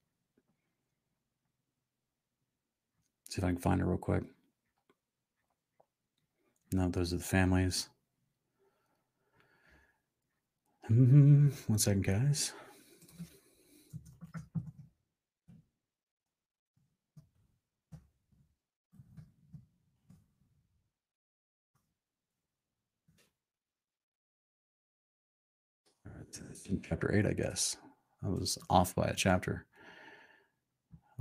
See 3.28 3.40
if 3.40 3.44
I 3.44 3.48
can 3.48 3.58
find 3.58 3.80
it 3.80 3.84
real 3.84 3.98
quick. 3.98 4.24
No, 6.72 6.88
those 6.88 7.12
are 7.12 7.18
the 7.18 7.22
families. 7.22 7.88
Mm-hmm. 10.90 11.48
One 11.66 11.78
second, 11.78 12.04
guys. 12.04 12.52
in 26.68 26.82
chapter 26.82 27.14
eight, 27.14 27.26
I 27.26 27.32
guess. 27.32 27.76
I 28.24 28.28
was 28.28 28.58
off 28.68 28.94
by 28.94 29.06
a 29.06 29.14
chapter. 29.14 29.66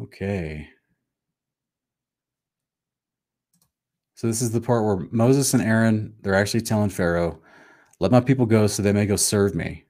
Okay. 0.02 0.70
So 4.18 4.26
this 4.26 4.42
is 4.42 4.50
the 4.50 4.60
part 4.60 4.84
where 4.84 5.08
Moses 5.12 5.54
and 5.54 5.62
Aaron, 5.62 6.12
they're 6.24 6.34
actually 6.34 6.62
telling 6.62 6.90
Pharaoh, 6.90 7.40
let 8.00 8.12
my 8.12 8.20
people 8.20 8.48
go 8.48 8.66
so 8.66 8.82
they 8.82 8.92
may 8.92 9.06
go 9.06 9.16
serve 9.16 9.54
me. 9.54 9.86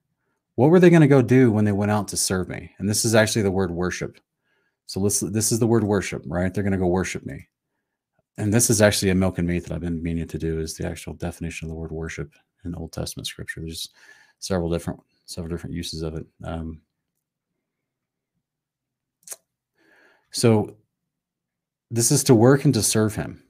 What 0.55 0.69
were 0.69 0.81
they 0.81 0.89
going 0.89 1.01
to 1.01 1.07
go 1.07 1.21
do 1.21 1.49
when 1.49 1.63
they 1.63 1.71
went 1.71 1.91
out 1.91 2.09
to 2.09 2.17
serve 2.17 2.49
me? 2.49 2.69
And 2.77 2.89
this 2.89 3.05
is 3.05 3.15
actually 3.15 3.43
the 3.43 3.51
word 3.51 3.71
worship. 3.71 4.19
So 4.85 4.99
let's, 4.99 5.21
this 5.21 5.53
is 5.53 5.59
the 5.59 5.67
word 5.67 5.85
worship, 5.85 6.23
right? 6.25 6.53
They're 6.53 6.61
going 6.63 6.73
to 6.73 6.77
go 6.77 6.87
worship 6.87 7.25
me. 7.25 7.47
And 8.37 8.53
this 8.53 8.69
is 8.69 8.81
actually 8.81 9.11
a 9.11 9.15
milk 9.15 9.37
and 9.37 9.47
meat 9.47 9.63
that 9.63 9.71
I've 9.71 9.79
been 9.79 10.03
meaning 10.03 10.27
to 10.27 10.37
do 10.37 10.59
is 10.59 10.75
the 10.75 10.85
actual 10.85 11.13
definition 11.13 11.67
of 11.67 11.69
the 11.69 11.79
word 11.79 11.93
worship 11.93 12.33
in 12.65 12.75
Old 12.75 12.91
Testament 12.91 13.27
scripture. 13.27 13.61
There's 13.61 13.91
several 14.39 14.69
different 14.69 14.99
several 15.25 15.49
different 15.49 15.73
uses 15.73 16.01
of 16.01 16.15
it. 16.15 16.25
Um, 16.43 16.81
so 20.31 20.75
this 21.89 22.11
is 22.11 22.25
to 22.25 22.35
work 22.35 22.65
and 22.65 22.73
to 22.73 22.83
serve 22.83 23.15
him. 23.15 23.41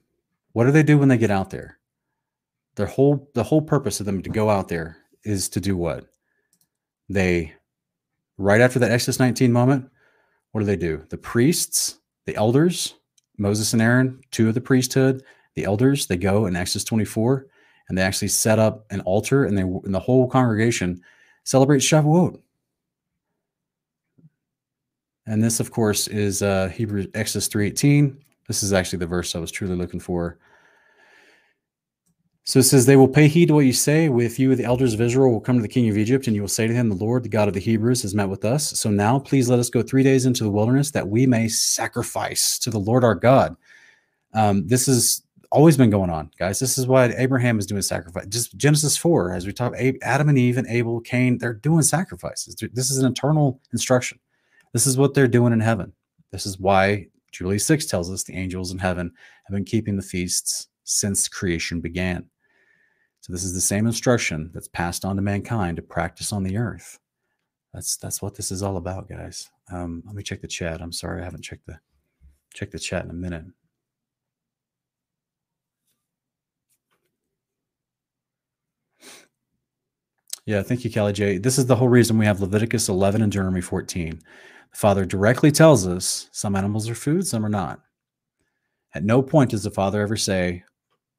What 0.58 0.64
do 0.64 0.72
they 0.72 0.82
do 0.82 0.98
when 0.98 1.08
they 1.08 1.18
get 1.18 1.30
out 1.30 1.50
there? 1.50 1.78
Their 2.74 2.86
whole 2.86 3.30
the 3.34 3.44
whole 3.44 3.62
purpose 3.62 4.00
of 4.00 4.06
them 4.06 4.22
to 4.22 4.28
go 4.28 4.50
out 4.50 4.66
there 4.66 4.96
is 5.22 5.48
to 5.50 5.60
do 5.60 5.76
what? 5.76 6.06
They 7.08 7.54
right 8.38 8.60
after 8.60 8.80
that 8.80 8.90
Exodus 8.90 9.20
19 9.20 9.52
moment, 9.52 9.88
what 10.50 10.58
do 10.58 10.66
they 10.66 10.74
do? 10.74 11.04
The 11.10 11.16
priests, 11.16 12.00
the 12.26 12.34
elders, 12.34 12.96
Moses 13.36 13.72
and 13.72 13.80
Aaron, 13.80 14.20
two 14.32 14.48
of 14.48 14.54
the 14.54 14.60
priesthood, 14.60 15.22
the 15.54 15.62
elders, 15.62 16.08
they 16.08 16.16
go 16.16 16.46
in 16.46 16.56
Exodus 16.56 16.82
24 16.82 17.46
and 17.88 17.96
they 17.96 18.02
actually 18.02 18.26
set 18.26 18.58
up 18.58 18.84
an 18.90 19.00
altar 19.02 19.44
and 19.44 19.56
they 19.56 19.62
and 19.62 19.94
the 19.94 20.00
whole 20.00 20.28
congregation 20.28 21.00
celebrate 21.44 21.82
Shavuot. 21.82 22.36
And 25.24 25.40
this, 25.40 25.60
of 25.60 25.70
course, 25.70 26.08
is 26.08 26.42
uh, 26.42 26.68
Hebrew 26.70 27.06
Exodus 27.14 27.48
3.18. 27.48 28.16
This 28.48 28.64
is 28.64 28.72
actually 28.72 28.98
the 28.98 29.06
verse 29.06 29.36
I 29.36 29.38
was 29.38 29.52
truly 29.52 29.76
looking 29.76 30.00
for. 30.00 30.36
So 32.48 32.60
it 32.60 32.62
says, 32.62 32.86
They 32.86 32.96
will 32.96 33.08
pay 33.08 33.28
heed 33.28 33.48
to 33.48 33.54
what 33.54 33.66
you 33.66 33.74
say. 33.74 34.08
With 34.08 34.38
you, 34.38 34.56
the 34.56 34.64
elders 34.64 34.94
of 34.94 35.02
Israel 35.02 35.30
will 35.30 35.40
come 35.40 35.56
to 35.56 35.62
the 35.62 35.68
king 35.68 35.86
of 35.90 35.98
Egypt, 35.98 36.26
and 36.26 36.34
you 36.34 36.40
will 36.40 36.48
say 36.48 36.66
to 36.66 36.72
him, 36.72 36.88
The 36.88 36.94
Lord, 36.94 37.22
the 37.22 37.28
God 37.28 37.46
of 37.46 37.52
the 37.52 37.60
Hebrews, 37.60 38.00
has 38.00 38.14
met 38.14 38.30
with 38.30 38.42
us. 38.42 38.70
So 38.80 38.88
now 38.88 39.18
please 39.18 39.50
let 39.50 39.58
us 39.58 39.68
go 39.68 39.82
three 39.82 40.02
days 40.02 40.24
into 40.24 40.44
the 40.44 40.50
wilderness 40.50 40.90
that 40.92 41.06
we 41.06 41.26
may 41.26 41.48
sacrifice 41.48 42.58
to 42.60 42.70
the 42.70 42.78
Lord 42.78 43.04
our 43.04 43.14
God. 43.14 43.54
Um, 44.32 44.66
this 44.66 44.86
has 44.86 45.24
always 45.52 45.76
been 45.76 45.90
going 45.90 46.08
on, 46.08 46.30
guys. 46.38 46.58
This 46.58 46.78
is 46.78 46.86
why 46.86 47.12
Abraham 47.18 47.58
is 47.58 47.66
doing 47.66 47.82
sacrifice. 47.82 48.24
Just 48.28 48.56
Genesis 48.56 48.96
4, 48.96 49.34
as 49.34 49.44
we 49.44 49.52
talk, 49.52 49.74
Adam 50.00 50.30
and 50.30 50.38
Eve 50.38 50.56
and 50.56 50.66
Abel, 50.68 51.02
Cain, 51.02 51.36
they're 51.36 51.52
doing 51.52 51.82
sacrifices. 51.82 52.56
This 52.72 52.90
is 52.90 52.96
an 52.96 53.12
eternal 53.12 53.60
instruction. 53.74 54.20
This 54.72 54.86
is 54.86 54.96
what 54.96 55.12
they're 55.12 55.28
doing 55.28 55.52
in 55.52 55.60
heaven. 55.60 55.92
This 56.32 56.46
is 56.46 56.58
why 56.58 57.08
Jubilee 57.30 57.58
6 57.58 57.84
tells 57.84 58.10
us 58.10 58.22
the 58.22 58.36
angels 58.36 58.72
in 58.72 58.78
heaven 58.78 59.12
have 59.44 59.54
been 59.54 59.66
keeping 59.66 59.96
the 59.96 60.02
feasts 60.02 60.68
since 60.84 61.28
creation 61.28 61.82
began. 61.82 62.24
So 63.20 63.32
this 63.32 63.44
is 63.44 63.54
the 63.54 63.60
same 63.60 63.86
instruction 63.86 64.50
that's 64.54 64.68
passed 64.68 65.04
on 65.04 65.16
to 65.16 65.22
mankind 65.22 65.76
to 65.76 65.82
practice 65.82 66.32
on 66.32 66.44
the 66.44 66.56
earth. 66.56 66.98
That's 67.74 67.96
that's 67.96 68.22
what 68.22 68.34
this 68.34 68.50
is 68.50 68.62
all 68.62 68.76
about, 68.76 69.08
guys. 69.08 69.50
Um, 69.70 70.02
let 70.06 70.14
me 70.14 70.22
check 70.22 70.40
the 70.40 70.48
chat. 70.48 70.80
I'm 70.80 70.92
sorry, 70.92 71.20
I 71.20 71.24
haven't 71.24 71.44
checked 71.44 71.66
the 71.66 71.78
checked 72.54 72.72
the 72.72 72.78
chat 72.78 73.04
in 73.04 73.10
a 73.10 73.14
minute. 73.14 73.44
Yeah, 80.46 80.62
thank 80.62 80.82
you, 80.82 80.90
Kelly 80.90 81.12
J. 81.12 81.36
This 81.36 81.58
is 81.58 81.66
the 81.66 81.76
whole 81.76 81.90
reason 81.90 82.16
we 82.16 82.24
have 82.24 82.40
Leviticus 82.40 82.88
11 82.88 83.20
and 83.20 83.30
Deuteronomy 83.30 83.60
14. 83.60 84.12
The 84.12 84.76
Father 84.78 85.04
directly 85.04 85.52
tells 85.52 85.86
us 85.86 86.30
some 86.32 86.56
animals 86.56 86.88
are 86.88 86.94
food, 86.94 87.26
some 87.26 87.44
are 87.44 87.50
not. 87.50 87.80
At 88.94 89.04
no 89.04 89.20
point 89.20 89.50
does 89.50 89.64
the 89.64 89.70
Father 89.70 90.00
ever 90.00 90.16
say, 90.16 90.64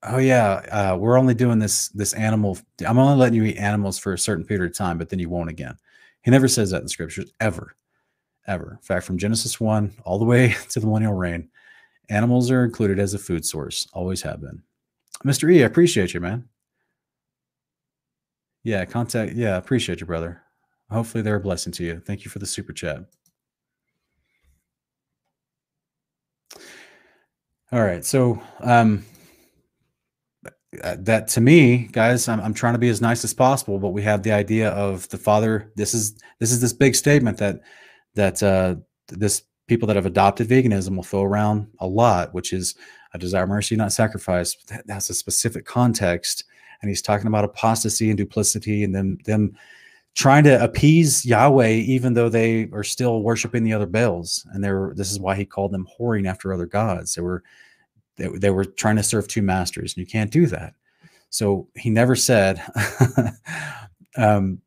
oh 0.03 0.17
yeah 0.17 0.61
uh, 0.71 0.97
we're 0.97 1.17
only 1.17 1.33
doing 1.33 1.59
this 1.59 1.89
this 1.89 2.13
animal 2.13 2.57
i'm 2.87 2.97
only 2.97 3.17
letting 3.17 3.35
you 3.35 3.43
eat 3.43 3.57
animals 3.57 3.99
for 3.99 4.13
a 4.13 4.17
certain 4.17 4.45
period 4.45 4.69
of 4.71 4.77
time 4.77 4.97
but 4.97 5.09
then 5.09 5.19
you 5.19 5.29
won't 5.29 5.49
again. 5.49 5.75
He 6.21 6.31
never 6.31 6.47
says 6.47 6.71
that 6.71 6.81
in 6.81 6.87
scriptures 6.87 7.31
ever 7.39 7.75
ever. 8.47 8.71
In 8.73 8.85
fact 8.85 9.05
from 9.05 9.17
genesis 9.17 9.59
1 9.59 9.93
all 10.05 10.19
the 10.19 10.25
way 10.25 10.55
to 10.69 10.79
the 10.79 10.85
millennial 10.87 11.13
reign 11.13 11.49
animals 12.09 12.49
are 12.49 12.63
included 12.63 12.99
as 12.99 13.13
a 13.13 13.19
food 13.19 13.45
source 13.45 13.87
always 13.93 14.21
have 14.21 14.41
been. 14.41 14.61
Mr 15.25 15.51
e 15.53 15.63
i 15.63 15.65
appreciate 15.65 16.13
you 16.13 16.19
man. 16.21 16.47
Yeah 18.63 18.85
contact 18.85 19.33
yeah 19.33 19.57
appreciate 19.57 19.99
you 19.99 20.05
brother. 20.05 20.41
Hopefully 20.89 21.21
they're 21.21 21.35
a 21.35 21.41
blessing 21.41 21.73
to 21.73 21.83
you. 21.83 22.01
Thank 22.05 22.25
you 22.25 22.31
for 22.31 22.39
the 22.39 22.47
super 22.47 22.73
chat. 22.73 22.99
All 27.71 27.81
right 27.81 28.05
so 28.05 28.41
um 28.61 29.03
that 30.71 31.27
to 31.27 31.41
me 31.41 31.89
guys 31.91 32.27
I'm, 32.27 32.39
I'm 32.39 32.53
trying 32.53 32.73
to 32.73 32.79
be 32.79 32.89
as 32.89 33.01
nice 33.01 33.23
as 33.23 33.33
possible 33.33 33.79
but 33.79 33.89
we 33.89 34.03
have 34.03 34.21
the 34.21 34.31
idea 34.31 34.69
of 34.69 35.09
the 35.09 35.17
father 35.17 35.71
this 35.75 35.95
is 35.95 36.19
this 36.39 36.51
is 36.51 36.61
this 36.61 36.73
big 36.73 36.93
statement 36.95 37.37
that 37.39 37.61
that 38.13 38.43
uh 38.43 38.75
this 39.07 39.43
people 39.67 39.87
that 39.87 39.95
have 39.95 40.05
adopted 40.05 40.47
veganism 40.47 40.95
will 40.95 41.03
throw 41.03 41.23
around 41.23 41.67
a 41.79 41.87
lot 41.87 42.33
which 42.35 42.53
is 42.53 42.75
a 43.13 43.17
desire 43.17 43.47
mercy 43.47 43.75
not 43.75 43.91
sacrifice. 43.91 44.55
That, 44.67 44.85
that's 44.85 45.09
a 45.09 45.13
specific 45.13 45.65
context 45.65 46.43
and 46.81 46.89
he's 46.89 47.01
talking 47.01 47.27
about 47.27 47.43
apostasy 47.43 48.09
and 48.09 48.17
duplicity 48.17 48.83
and 48.83 48.93
them 48.93 49.17
them 49.25 49.55
trying 50.15 50.43
to 50.43 50.61
appease 50.63 51.25
Yahweh 51.25 51.69
even 51.69 52.13
though 52.13 52.29
they 52.29 52.69
are 52.73 52.83
still 52.83 53.21
worshiping 53.21 53.63
the 53.63 53.73
other 53.73 53.85
Baals 53.85 54.45
and 54.53 54.63
they're 54.63 54.93
this 54.95 55.11
is 55.11 55.19
why 55.19 55.35
he 55.35 55.45
called 55.45 55.71
them 55.71 55.87
whoring 55.99 56.27
after 56.27 56.53
other 56.53 56.65
gods. 56.65 57.15
They 57.15 57.21
were 57.21 57.43
they, 58.19 58.27
they 58.27 58.49
were 58.49 58.65
trying 58.65 58.97
to 58.97 59.03
serve 59.03 59.27
two 59.27 59.41
masters, 59.41 59.93
and 59.95 60.01
you 60.01 60.05
can't 60.05 60.31
do 60.31 60.45
that. 60.47 60.73
So 61.29 61.67
he 61.75 61.89
never 61.89 62.15
said 62.15 62.61
um, 64.17 64.61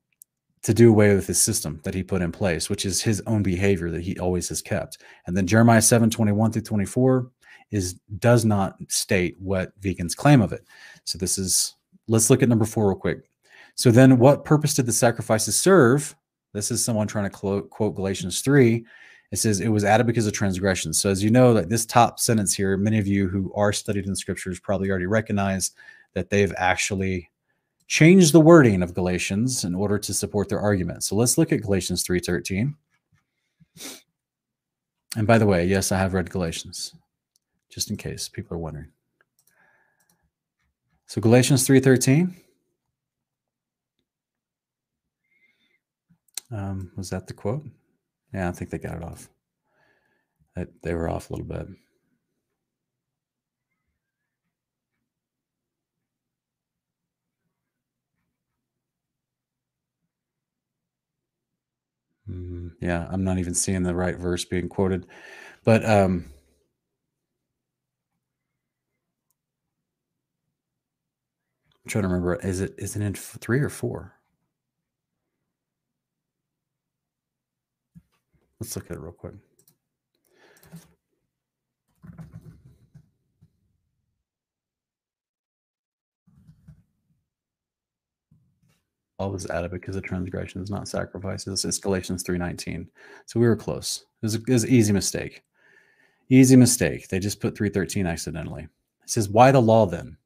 to 0.63 0.75
do 0.75 0.91
away 0.91 1.15
with 1.15 1.27
his 1.27 1.41
system 1.41 1.81
that 1.85 1.95
he 1.95 2.03
put 2.03 2.23
in 2.23 2.33
place, 2.33 2.71
which 2.71 2.87
is 2.87 3.03
his 3.03 3.23
own 3.27 3.43
behavior 3.43 3.91
that 3.91 4.03
he 4.03 4.19
always 4.19 4.49
has 4.49 4.63
kept. 4.63 4.99
And 5.27 5.37
then 5.37 5.47
Jeremiah 5.47 5.83
7 5.83 6.11
21 6.11 6.53
through 6.53 6.63
24 6.63 7.31
is 7.71 7.95
does 8.19 8.45
not 8.45 8.77
state 8.89 9.37
what 9.39 9.79
vegans 9.81 10.17
claim 10.17 10.41
of 10.41 10.53
it. 10.53 10.65
So 11.05 11.19
this 11.19 11.39
is 11.39 11.75
let's 12.09 12.31
look 12.31 12.43
at 12.43 12.49
number 12.49 12.65
four 12.65 12.89
real 12.89 12.99
quick. 12.99 13.29
So 13.75 13.91
then 13.91 14.19
what 14.19 14.45
purpose 14.45 14.75
did 14.75 14.87
the 14.87 14.93
sacrifices 14.93 15.59
serve? 15.59 16.15
This 16.53 16.71
is 16.71 16.85
someone 16.85 17.07
trying 17.07 17.25
to 17.25 17.31
quote, 17.31 17.71
quote 17.71 17.95
Galatians 17.95 18.43
3 18.43 18.85
it 19.33 19.39
says 19.39 19.61
it 19.61 19.69
was 19.69 19.83
added 19.83 20.07
because 20.07 20.27
of 20.27 20.35
transgression. 20.35 20.93
So 20.93 21.09
as 21.09 21.25
you 21.25 21.31
know, 21.31 21.55
that 21.55 21.71
this 21.71 21.87
top 21.87 22.21
sentence 22.21 22.55
here, 22.55 22.77
many 22.77 22.99
of 22.99 23.07
you 23.07 23.29
who 23.29 23.51
are 23.55 23.73
studied 23.73 24.07
in 24.07 24.15
scriptures 24.15 24.61
probably 24.61 24.91
already 24.91 25.07
recognize 25.07 25.73
that 26.13 26.29
they've 26.29 26.53
actually 26.59 27.31
changed 27.87 28.35
the 28.35 28.41
wording 28.41 28.83
of 28.83 28.93
Galatians 28.93 29.65
in 29.65 29.75
order 29.75 29.99
to 29.99 30.13
support 30.13 30.51
their 30.51 30.61
argument. 30.61 31.03
So 31.03 31.17
let's 31.17 31.39
look 31.39 31.51
at 31.51 31.63
Galatians 31.63 32.05
3:13. 32.05 32.75
And 35.17 35.27
by 35.27 35.39
the 35.39 35.47
way, 35.47 35.67
yes, 35.67 35.93
I 35.93 35.99
have 35.99 36.13
read 36.13 36.31
Galatians, 36.31 36.95
just 37.71 37.91
in 37.91 37.97
case 37.97 38.29
people 38.29 38.55
are 38.55 38.61
wondering. 38.61 38.93
So 41.07 41.23
Galatians 41.23 41.67
3:13. 41.67 42.37
Um, 46.51 46.93
was 46.97 47.09
that 47.09 47.27
the 47.27 47.33
quote? 47.33 47.65
Yeah, 48.35 48.49
I 48.49 48.53
think 48.53 48.71
they 48.71 48.79
got 48.79 48.97
it 48.97 49.05
off. 49.05 49.29
They, 50.55 50.67
were 50.95 51.09
off 51.11 51.29
a 51.31 51.35
little 51.35 51.47
bit. 51.47 51.67
Mm, 62.29 62.73
yeah, 62.81 63.09
I'm 63.11 63.25
not 63.25 63.39
even 63.39 63.55
seeing 63.55 63.83
the 63.83 63.95
right 63.95 64.17
verse 64.17 64.45
being 64.45 64.69
quoted, 64.69 65.07
but 65.65 65.85
um, 65.85 66.27
I'm 71.85 71.89
trying 71.91 72.03
to 72.03 72.09
remember. 72.09 72.37
Is 72.37 72.61
it 72.61 72.75
is 72.79 72.97
it 72.97 73.03
in 73.03 73.15
three 73.15 73.61
or 73.61 73.69
four? 73.69 74.15
Let's 78.63 78.77
look 78.77 78.93
at 78.93 78.97
it 78.97 79.01
real 79.01 79.11
quick. 79.11 79.35
All 89.19 89.33
was 89.33 89.51
added 89.51 89.73
because 89.73 89.97
of 89.97 90.05
transgressions, 90.05 90.71
not 90.71 90.87
sacrifices. 90.87 91.65
It's 91.65 91.79
Galatians 91.79 92.23
3.19. 92.23 92.87
So 93.27 93.41
we 93.41 93.49
were 93.49 93.57
close. 93.57 94.05
It 94.23 94.27
was, 94.27 94.35
it 94.37 94.49
was 94.49 94.63
an 94.63 94.71
easy 94.71 94.93
mistake. 94.93 95.43
Easy 96.29 96.55
mistake. 96.55 97.09
They 97.09 97.19
just 97.19 97.41
put 97.41 97.59
313 97.59 98.07
accidentally. 98.07 98.69
It 99.03 99.11
says, 99.11 99.29
Why 99.29 99.51
the 99.51 99.61
law 99.61 99.87
then? 99.87 100.17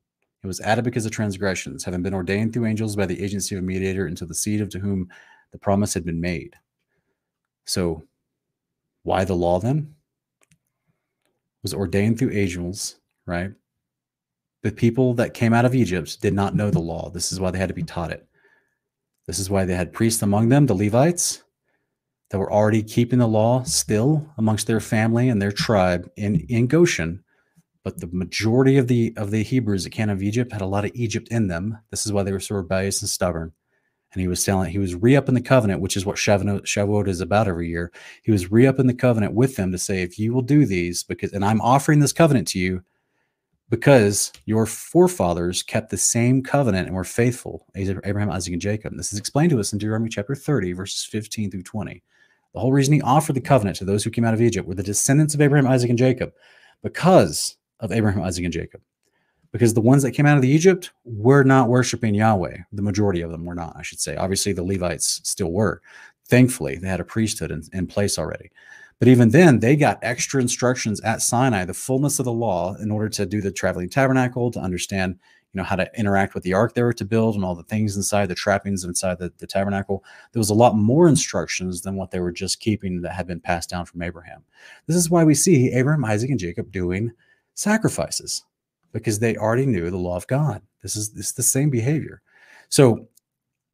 It 0.45 0.47
was 0.47 0.61
added 0.61 0.84
because 0.84 1.07
of 1.07 1.12
transgressions, 1.12 1.84
having 1.84 2.03
been 2.03 2.12
ordained 2.12 2.53
through 2.53 2.66
angels 2.66 2.97
by 2.97 3.07
the 3.07 3.24
agency 3.24 3.55
of 3.55 3.62
a 3.62 3.66
mediator 3.66 4.07
into 4.07 4.26
the 4.26 4.34
seed 4.34 4.61
of 4.61 4.68
to 4.68 4.78
whom 4.78 5.09
the 5.53 5.59
promise 5.59 5.95
had 5.95 6.05
been 6.05 6.20
made. 6.20 6.55
So 7.64 8.03
why 9.07 9.24
the 9.24 9.36
law 9.36 9.61
then? 9.61 9.94
Was 11.62 11.72
ordained 11.72 12.18
through 12.18 12.32
angels, 12.32 12.96
right? 13.24 13.52
The 14.62 14.72
people 14.72 15.14
that 15.14 15.32
came 15.32 15.52
out 15.52 15.64
of 15.64 15.76
Egypt 15.76 16.20
did 16.20 16.34
not 16.34 16.57
know 16.57 16.70
the 16.70 16.80
law. 16.80 17.11
This 17.11 17.30
is 17.30 17.38
why 17.38 17.52
they 17.52 17.59
had 17.59 17.68
to 17.68 17.74
be 17.74 17.84
taught 17.84 18.11
it. 18.11 18.26
This 19.28 19.38
is 19.38 19.48
why 19.48 19.64
they 19.64 19.76
had 19.76 19.92
priests 19.92 20.22
among 20.22 20.48
them, 20.48 20.66
the 20.66 20.74
Levites, 20.74 21.44
that 22.30 22.38
were 22.38 22.52
already 22.52 22.82
keeping 22.82 23.20
the 23.20 23.28
law 23.28 23.62
still 23.62 24.28
amongst 24.38 24.66
their 24.66 24.80
family 24.80 25.28
and 25.28 25.40
their 25.40 25.52
tribe 25.52 26.11
in, 26.16 26.40
in 26.48 26.66
Goshen. 26.66 27.22
But 27.84 28.00
the 28.00 28.09
majority 28.09 28.76
of 28.76 28.88
the 28.88 29.14
of 29.16 29.30
the 29.30 29.44
Hebrews 29.44 29.84
that 29.84 29.90
came 29.90 30.11
out 30.11 30.16
of 30.16 30.22
Egypt 30.22 30.50
had 30.50 30.62
a 30.62 30.66
lot 30.66 30.84
of 30.84 30.90
Egypt 30.94 31.28
in 31.28 31.46
them. 31.46 31.78
This 31.92 32.07
is 32.07 32.12
why 32.12 32.24
they 32.24 32.32
were 32.32 32.40
so 32.40 32.57
rebellious 32.57 33.00
and 33.00 33.09
stubborn 33.09 33.52
and 34.12 34.20
he 34.20 34.28
was 34.28 34.44
telling 34.44 34.70
he 34.70 34.78
was 34.78 34.94
re-upping 34.94 35.34
the 35.34 35.40
covenant, 35.40 35.80
which 35.80 35.96
is 35.96 36.07
what 36.07 36.16
Shavuot, 36.16 36.62
Shavuot 36.62 37.09
is 37.09 37.20
about 37.20 37.48
every 37.48 37.68
year. 37.68 37.92
He 38.22 38.32
was 38.32 38.50
re-upping 38.50 38.86
the 38.86 38.94
covenant 38.94 39.34
with 39.34 39.57
them 39.57 39.72
to 39.72 39.78
say, 39.78 40.02
if 40.02 40.18
you 40.18 40.32
will 40.32 40.42
do 40.42 40.64
these, 40.64 41.02
because 41.02 41.32
and 41.32 41.44
I'm 41.44 41.61
offering 41.61 42.00
this 42.00 42.12
covenant 42.12 42.48
to 42.48 42.59
you 42.59 42.82
because 43.68 44.32
your 44.44 44.64
forefathers 44.64 45.62
kept 45.62 45.90
the 45.90 45.96
same 45.96 46.42
covenant 46.42 46.86
and 46.86 46.94
were 46.94 47.04
faithful, 47.04 47.66
Abraham, 47.74 48.30
Isaac, 48.30 48.52
and 48.52 48.62
Jacob. 48.62 48.92
And 48.92 48.98
this 48.98 49.12
is 49.12 49.18
explained 49.18 49.50
to 49.50 49.61
us 49.61 49.72
in 49.72 49.78
Deuteronomy 49.78 50.09
chapter 50.09 50.34
30, 50.34 50.72
verses 50.72 51.04
15 51.04 51.50
through 51.50 51.64
20. 51.64 52.02
The 52.54 52.61
whole 52.61 52.72
reason 52.72 52.94
he 52.94 53.02
offered 53.02 53.34
the 53.34 53.40
covenant 53.40 53.76
to 53.78 53.84
those 53.84 54.04
who 54.04 54.11
came 54.11 54.24
out 54.24 54.34
of 54.34 54.40
Egypt 54.40 54.68
were 54.68 54.74
the 54.74 54.82
descendants 54.82 55.34
of 55.34 55.40
Abraham, 55.40 55.66
Isaac, 55.66 55.90
and 55.90 55.98
Jacob 55.98 56.32
because 56.82 57.57
of 57.80 57.92
Abraham, 57.92 58.22
Isaac, 58.22 58.44
and 58.44 58.52
Jacob 58.52 58.80
because 59.57 59.72
the 59.72 59.80
ones 59.80 60.02
that 60.02 60.12
came 60.12 60.26
out 60.26 60.36
of 60.36 60.42
the 60.42 60.50
Egypt 60.50 60.90
were 61.07 61.42
not 61.42 61.70
worshiping 61.70 62.14
Yahweh. 62.14 62.59
The 62.72 62.82
majority 62.82 63.22
of 63.22 63.30
them 63.30 63.46
were 63.46 63.54
not, 63.54 63.74
I 63.74 63.80
should 63.80 64.00
say. 64.00 64.14
Obviously, 64.14 64.52
the 64.52 64.62
Levites 64.62 65.22
still 65.24 65.50
were. 65.50 65.80
Thankfully, 66.28 66.76
they 66.76 66.88
had 66.88 67.00
a 67.00 67.04
priesthood 67.04 67.50
in, 67.50 67.62
in 67.72 67.86
place 67.86 68.18
already. 68.18 68.50
But 68.98 69.09
even 69.09 69.30
then, 69.30 69.61
they 69.61 69.74
got 69.74 69.98
extra 70.02 70.42
instructions 70.42 71.00
at 71.00 71.22
Sinai, 71.22 71.64
the 71.64 71.72
fullness 71.72 72.18
of 72.18 72.26
the 72.26 72.32
law, 72.32 72.74
in 72.74 72.90
order 72.90 73.09
to 73.09 73.24
do 73.24 73.40
the 73.40 73.50
traveling 73.50 73.88
tabernacle, 73.88 74.50
to 74.50 74.61
understand, 74.61 75.18
you 75.54 75.59
know, 75.59 75.64
how 75.64 75.76
to 75.76 75.90
interact 75.98 76.34
with 76.34 76.42
the 76.42 76.52
ark 76.52 76.74
they 76.74 76.82
were 76.82 76.92
to 76.92 77.07
build 77.07 77.34
and 77.34 77.42
all 77.42 77.54
the 77.54 77.62
things 77.62 77.96
inside, 77.96 78.26
the 78.26 78.34
trappings 78.34 78.84
inside 78.84 79.18
the, 79.18 79.32
the 79.38 79.46
tabernacle. 79.46 80.04
There 80.32 80.40
was 80.40 80.50
a 80.50 80.54
lot 80.54 80.76
more 80.76 81.09
instructions 81.09 81.80
than 81.80 81.96
what 81.96 82.11
they 82.11 82.20
were 82.20 82.30
just 82.30 82.61
keeping 82.61 83.00
that 83.00 83.14
had 83.14 83.26
been 83.26 83.40
passed 83.40 83.70
down 83.70 83.86
from 83.86 84.02
Abraham. 84.02 84.44
This 84.86 84.96
is 84.96 85.09
why 85.09 85.24
we 85.24 85.34
see 85.34 85.72
Abraham, 85.72 86.04
Isaac, 86.04 86.28
and 86.28 86.38
Jacob 86.38 86.70
doing 86.70 87.12
sacrifices 87.54 88.44
because 88.97 89.18
they 89.18 89.36
already 89.36 89.66
knew 89.66 89.90
the 89.90 89.97
law 89.97 90.16
of 90.16 90.26
God. 90.26 90.62
This 90.82 90.97
is 90.97 91.12
this 91.12 91.26
is 91.26 91.32
the 91.32 91.42
same 91.42 91.70
behavior. 91.70 92.22
So 92.68 93.09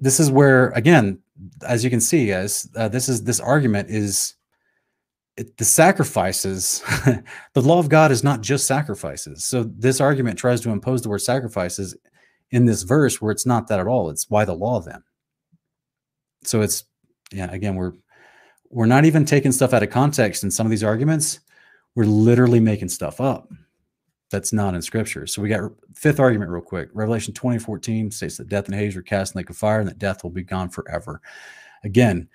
this 0.00 0.20
is 0.20 0.30
where 0.30 0.70
again, 0.70 1.18
as 1.66 1.84
you 1.84 1.90
can 1.90 2.00
see, 2.00 2.26
guys, 2.28 2.68
uh, 2.76 2.88
this 2.88 3.08
is 3.08 3.24
this 3.24 3.40
argument 3.40 3.90
is 3.90 4.34
it, 5.36 5.56
the 5.56 5.64
sacrifices. 5.64 6.82
the 7.54 7.62
law 7.62 7.78
of 7.78 7.88
God 7.88 8.10
is 8.10 8.24
not 8.24 8.40
just 8.40 8.66
sacrifices. 8.66 9.44
So 9.44 9.64
this 9.64 10.00
argument 10.00 10.38
tries 10.38 10.60
to 10.62 10.70
impose 10.70 11.02
the 11.02 11.08
word 11.08 11.20
sacrifices 11.20 11.96
in 12.50 12.66
this 12.66 12.82
verse 12.82 13.20
where 13.20 13.32
it's 13.32 13.46
not 13.46 13.68
that 13.68 13.80
at 13.80 13.86
all. 13.86 14.10
It's 14.10 14.28
why 14.28 14.44
the 14.44 14.54
law 14.54 14.80
then. 14.80 15.02
So 16.44 16.60
it's 16.60 16.84
yeah. 17.32 17.50
Again, 17.50 17.76
we're 17.76 17.92
we're 18.70 18.86
not 18.86 19.04
even 19.04 19.24
taking 19.24 19.52
stuff 19.52 19.72
out 19.72 19.82
of 19.82 19.90
context 19.90 20.44
in 20.44 20.50
some 20.50 20.66
of 20.66 20.70
these 20.70 20.84
arguments. 20.84 21.40
We're 21.94 22.04
literally 22.04 22.60
making 22.60 22.88
stuff 22.88 23.20
up 23.20 23.48
that's 24.32 24.52
not 24.52 24.74
in 24.74 24.82
scripture. 24.82 25.26
So 25.28 25.40
we 25.40 25.48
got 25.48 25.70
fifth 25.94 26.18
argument 26.18 26.50
real 26.50 26.62
quick. 26.62 26.88
Revelation 26.92 27.32
2014 27.32 28.10
states 28.10 28.36
that 28.38 28.48
death 28.48 28.66
and 28.66 28.74
Hades 28.74 28.96
are 28.96 29.02
cast 29.02 29.32
in 29.32 29.38
the 29.38 29.40
lake 29.42 29.50
of 29.50 29.56
fire 29.56 29.78
and 29.78 29.88
that 29.88 29.98
death 29.98 30.24
will 30.24 30.30
be 30.30 30.42
gone 30.42 30.68
forever. 30.68 31.20
Again, 31.84 32.28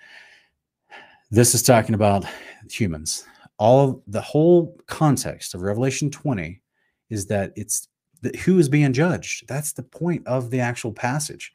this 1.30 1.54
is 1.54 1.62
talking 1.62 1.94
about 1.94 2.24
humans. 2.70 3.26
All 3.58 3.90
of 3.90 4.00
the 4.06 4.20
whole 4.20 4.78
context 4.86 5.54
of 5.54 5.60
Revelation 5.60 6.10
20 6.10 6.62
is 7.10 7.26
that 7.26 7.52
it's 7.56 7.88
that 8.22 8.36
who 8.36 8.58
is 8.58 8.68
being 8.68 8.92
judged. 8.92 9.46
That's 9.46 9.72
the 9.72 9.82
point 9.82 10.26
of 10.26 10.50
the 10.50 10.60
actual 10.60 10.92
passage. 10.92 11.52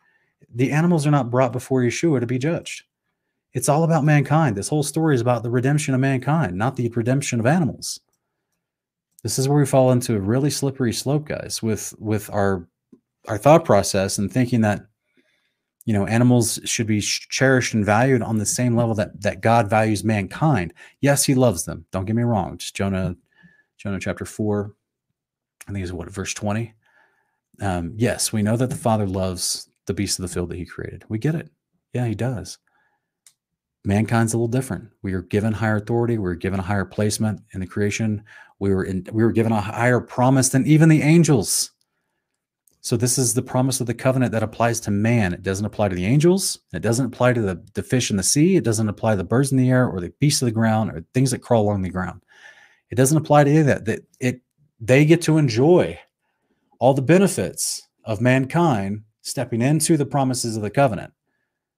The 0.54 0.72
animals 0.72 1.08
are 1.08 1.12
not 1.12 1.32
brought 1.32 1.52
before 1.52 1.82
Yeshua 1.82 2.20
to 2.20 2.28
be 2.28 2.38
judged. 2.38 2.84
It's 3.54 3.70
all 3.70 3.84
about 3.84 4.04
mankind. 4.04 4.56
This 4.56 4.70
whole 4.70 4.84
story 4.84 5.16
is 5.16 5.22
about 5.22 5.44
the 5.44 5.50
redemption 5.50 5.94
of 5.94 6.00
mankind, 6.00 6.58
not 6.58 6.76
the 6.76 6.90
redemption 6.90 7.40
of 7.40 7.46
animals. 7.46 8.00
This 9.24 9.40
is 9.40 9.48
where 9.48 9.58
we 9.58 9.66
fall 9.66 9.92
into 9.92 10.16
a 10.16 10.20
really 10.20 10.50
slippery 10.50 10.94
slope, 10.94 11.26
guys, 11.26 11.64
with 11.64 11.94
with 11.98 12.30
our 12.30 12.68
our 13.28 13.38
thought 13.38 13.64
process 13.64 14.18
and 14.18 14.32
thinking 14.32 14.62
that 14.62 14.86
you 15.86 15.94
know 15.94 16.06
animals 16.06 16.60
should 16.66 16.88
be 16.88 17.00
cherished 17.02 17.74
and 17.74 17.86
valued 17.86 18.22
on 18.22 18.38
the 18.38 18.46
same 18.46 18.76
level 18.76 18.94
that 18.96 19.22
that 19.22 19.42
God 19.42 19.70
values 19.70 20.04
mankind. 20.04 20.74
Yes, 21.00 21.24
He 21.24 21.36
loves 21.36 21.64
them. 21.64 21.86
Don't 21.92 22.06
get 22.06 22.18
me 22.18 22.24
wrong. 22.24 22.58
Just 22.58 22.76
Jonah, 22.76 23.16
Jonah 23.78 24.00
chapter 24.00 24.26
four, 24.26 24.76
I 25.68 25.72
think 25.72 25.84
is 25.84 25.94
what 25.94 26.12
verse 26.12 26.34
twenty. 26.34 26.74
Um, 27.62 27.94
yes, 27.96 28.34
we 28.34 28.42
know 28.42 28.58
that 28.58 28.70
the 28.70 28.76
Father 28.76 29.08
loves 29.08 29.70
the 29.86 29.94
beasts 29.94 30.20
of 30.20 30.24
the 30.24 30.34
field 30.34 30.50
that 30.50 30.58
He 30.58 30.66
created. 30.66 31.06
We 31.08 31.18
get 31.18 31.36
it. 31.36 31.50
Yeah, 31.94 32.08
He 32.08 32.16
does. 32.16 32.58
Mankind's 33.86 34.34
a 34.34 34.38
little 34.38 34.48
different. 34.48 34.90
We 35.02 35.14
are 35.14 35.22
given 35.22 35.54
higher 35.54 35.76
authority. 35.76 36.18
We 36.18 36.30
are 36.30 36.36
given 36.36 36.60
a 36.60 36.64
higher 36.64 36.86
placement 36.86 37.42
in 37.54 37.60
the 37.60 37.68
creation. 37.68 38.24
We 38.64 38.74
were 38.74 38.86
in, 38.86 39.06
we 39.12 39.26
were 39.26 39.34
given 39.34 39.52
a 39.52 39.60
higher 39.60 40.00
promise 40.00 40.48
than 40.48 40.66
even 40.66 40.88
the 40.88 41.02
angels. 41.02 41.72
So 42.80 42.96
this 42.96 43.18
is 43.18 43.34
the 43.34 43.42
promise 43.42 43.82
of 43.82 43.88
the 43.88 43.94
covenant 43.94 44.32
that 44.32 44.42
applies 44.42 44.80
to 44.82 44.92
man. 44.92 45.34
It 45.34 45.44
doesn't 45.44 45.66
apply 45.66 45.90
to 45.90 45.96
the 45.96 46.06
angels. 46.06 46.60
It 46.72 46.80
doesn't 46.80 47.08
apply 47.08 47.34
to 47.34 47.42
the, 47.42 47.62
the 47.74 47.84
fish 47.84 48.10
in 48.10 48.16
the 48.16 48.24
sea. 48.24 48.56
It 48.56 48.64
doesn't 48.64 48.88
apply 48.88 49.12
to 49.12 49.18
the 49.18 49.26
birds 49.26 49.52
in 49.52 49.58
the 49.58 49.70
air 49.70 49.86
or 49.86 50.00
the 50.00 50.14
beasts 50.22 50.42
of 50.42 50.46
the 50.46 50.54
ground 50.54 50.92
or 50.92 51.04
things 51.14 51.32
that 51.32 51.40
crawl 51.40 51.64
along 51.64 51.82
the 51.82 51.90
ground. 51.90 52.24
It 52.90 52.96
doesn't 52.96 53.18
apply 53.18 53.44
to 53.44 53.50
any 53.50 53.60
of 53.60 53.66
that. 53.66 53.84
That 53.84 54.00
it 54.22 54.40
they 54.80 55.04
get 55.04 55.22
to 55.24 55.38
enjoy 55.38 56.00
all 56.80 56.94
the 56.94 57.02
benefits 57.02 57.86
of 58.06 58.22
mankind 58.22 59.02
stepping 59.24 59.62
into 59.62 59.98
the 59.98 60.06
promises 60.06 60.56
of 60.56 60.64
the 60.64 60.70
covenant. 60.70 61.12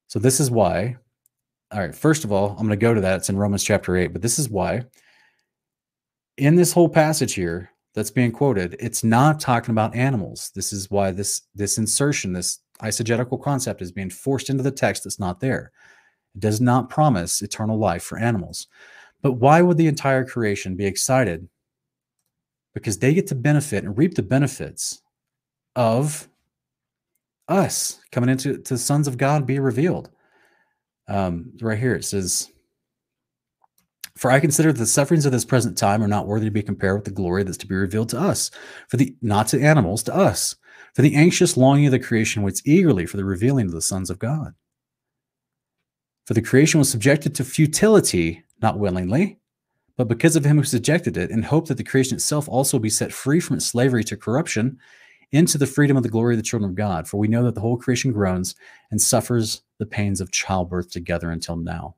So 0.06 0.20
this 0.20 0.40
is 0.40 0.52
why. 0.52 0.98
All 1.72 1.80
right, 1.80 1.96
first 1.96 2.26
of 2.26 2.32
all, 2.32 2.52
I'm 2.52 2.68
going 2.68 2.70
to 2.70 2.76
go 2.78 2.94
to 2.94 3.02
that. 3.02 3.18
It's 3.18 3.30
in 3.30 3.38
Romans 3.38 3.64
chapter 3.64 3.98
8, 3.98 4.14
but 4.14 4.22
this 4.22 4.38
is 4.38 4.50
why 4.50 4.84
in 6.38 6.56
this 6.56 6.74
whole 6.74 6.90
passage 6.90 7.34
here 7.34 7.72
that's 7.94 8.12
being 8.12 8.32
quoted, 8.32 8.76
it's 8.80 9.04
not 9.04 9.40
talking 9.40 9.72
about 9.72 9.96
animals. 9.96 10.52
This 10.54 10.74
is 10.74 10.92
why 10.92 11.12
this 11.12 11.44
this 11.56 11.78
insertion, 11.78 12.34
this 12.34 12.60
eisegetical 12.82 13.42
concept 13.42 13.82
is 13.82 13.92
being 13.92 14.10
forced 14.10 14.50
into 14.50 14.64
the 14.64 14.72
text 14.72 15.04
that's 15.04 15.20
not 15.20 15.40
there. 15.40 15.72
It 16.36 16.42
does 16.42 16.60
not 16.60 16.90
promise 16.90 17.42
eternal 17.42 17.78
life 17.78 18.04
for 18.04 18.18
animals. 18.18 18.68
But 19.22 19.34
why 19.34 19.62
would 19.62 19.78
the 19.78 19.88
entire 19.88 20.26
creation 20.26 20.76
be 20.76 20.86
excited? 20.86 21.48
Because 22.74 23.00
they 23.00 23.14
get 23.14 23.28
to 23.28 23.36
benefit 23.36 23.86
and 23.86 23.98
reap 23.98 24.16
the 24.16 24.22
benefits 24.22 25.02
of 25.76 26.28
us 27.48 28.02
coming 28.12 28.30
into 28.30 28.58
to 28.58 28.74
the 28.74 28.78
sons 28.78 29.08
of 29.08 29.18
God 29.18 29.46
be 29.46 29.60
revealed. 29.60 30.10
Um, 31.08 31.54
right 31.62 31.80
here 31.80 31.96
it 31.96 32.04
says, 32.04 32.52
for 34.18 34.32
I 34.32 34.39
consider 34.39 34.72
that 34.72 34.80
the 34.80 34.86
sufferings 34.86 35.26
of 35.26 35.32
this 35.32 35.45
present 35.45 35.78
time 35.78 36.01
are 36.01 36.07
not 36.07 36.28
worthy 36.28 36.45
to 36.45 36.51
be 36.51 36.63
compared 36.63 36.95
with 36.95 37.05
the 37.05 37.11
glory 37.11 37.43
that's 37.43 37.57
to 37.57 37.68
be 37.68 37.76
revealed 37.76 38.09
to 38.09 38.20
us, 38.20 38.49
for 38.88 38.97
the 38.97 39.16
not 39.22 39.47
to 39.49 39.61
animals, 39.61 40.03
to 40.03 40.16
us. 40.16 40.55
For 40.93 41.01
the 41.01 41.16
anxious 41.16 41.57
longing 41.57 41.88
of 41.88 41.91
the 41.91 41.99
creation 41.99 42.41
waits 42.41 42.61
eagerly 42.66 43.05
for 43.05 43.18
the 43.18 43.26
revealing 43.26 43.66
of 43.66 43.74
the 43.74 43.82
sons 43.82 44.09
of 44.09 44.20
God. 44.20 44.53
For 46.26 46.34
the 46.34 46.41
creation 46.41 46.80
was 46.80 46.89
subjected 46.89 47.36
to 47.36 47.43
futility, 47.43 48.43
not 48.61 48.80
willingly, 48.80 49.38
but 49.97 50.07
because 50.07 50.38
of 50.38 50.45
him 50.45 50.57
who 50.57 50.63
subjected 50.63 51.18
it, 51.18 51.32
in 51.32 51.43
hope 51.43 51.68
that 51.68 51.78
the 51.78 51.84
creation 51.84 52.16
itself 52.16 52.47
also 52.47 52.80
be 52.80 52.89
set 52.89 53.11
free 53.11 53.41
from 53.41 53.57
its 53.57 53.66
slavery 53.66 54.03
to 54.05 54.18
corruption 54.18 54.78
into 55.32 55.57
the 55.57 55.68
freedom 55.68 55.97
of 55.97 56.03
the 56.03 56.09
glory 56.09 56.36
of 56.36 56.38
the 56.38 56.43
children 56.43 56.72
of 56.72 56.76
God. 56.76 57.07
For 57.07 57.18
we 57.18 57.28
know 57.28 57.43
that 57.43 57.55
the 57.55 57.61
whole 57.61 57.78
creation 57.78 58.13
groans 58.13 58.55
and 58.91 59.01
suffers 59.01 59.61
the 59.78 59.86
pains 59.86 60.22
of 60.22 60.32
childbirth 60.32 60.91
together 60.91 61.30
until 61.30 61.57
now. 61.57 61.95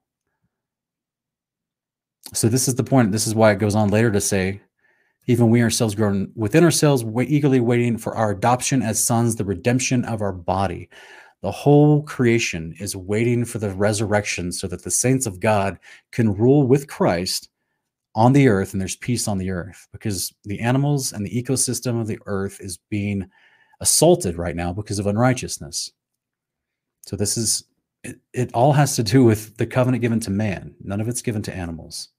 So 2.34 2.50
this 2.50 2.68
is 2.68 2.76
the 2.76 2.84
point. 2.84 3.12
This 3.12 3.28
is 3.28 3.36
why 3.36 3.52
it 3.52 3.60
goes 3.60 3.76
on 3.76 3.90
later 3.90 4.12
to 4.12 4.22
say, 4.22 4.62
even 5.28 5.50
we 5.50 5.62
ourselves 5.62 5.96
groan 5.96 6.32
within 6.36 6.64
ourselves, 6.64 7.04
eagerly 7.26 7.60
waiting 7.60 7.98
for 7.98 8.16
our 8.16 8.32
adoption 8.32 8.82
as 8.82 9.04
sons, 9.04 9.36
the 9.36 9.46
redemption 9.46 10.06
of 10.06 10.22
our 10.22 10.32
body. 10.32 10.90
The 11.42 11.52
whole 11.52 12.02
creation 12.04 12.74
is 12.80 12.96
waiting 12.96 13.46
for 13.46 13.60
the 13.60 13.70
resurrection 13.70 14.52
so 14.52 14.68
that 14.68 14.84
the 14.84 14.92
saints 14.92 15.26
of 15.26 15.40
God 15.40 15.78
can 16.12 16.34
rule 16.34 16.66
with 16.66 16.88
Christ 16.88 17.50
on 18.16 18.34
the 18.34 18.48
earth 18.48 18.74
and 18.74 18.82
there's 18.82 18.96
peace 18.96 19.28
on 19.28 19.38
the 19.38 19.52
earth 19.52 19.88
because 19.92 20.34
the 20.46 20.60
animals 20.60 21.14
and 21.14 21.26
the 21.26 21.44
ecosystem 21.44 22.02
of 22.02 22.08
the 22.08 22.20
earth 22.26 22.60
is 22.60 22.80
being 22.90 23.30
assaulted 23.80 24.38
right 24.38 24.56
now 24.56 24.74
because 24.74 24.98
of 24.98 25.06
unrighteousness. 25.06 25.92
So 27.06 27.16
this 27.16 27.38
is 27.38 27.66
it, 28.04 28.20
it 28.34 28.52
all 28.54 28.74
has 28.74 28.96
to 28.96 29.04
do 29.04 29.24
with 29.24 29.58
the 29.58 29.68
covenant 29.68 30.02
given 30.02 30.20
to 30.22 30.32
man. 30.32 30.74
None 30.82 31.02
of 31.02 31.08
it's 31.08 31.22
given 31.22 31.42
to 31.44 31.56
animals. 31.56 32.10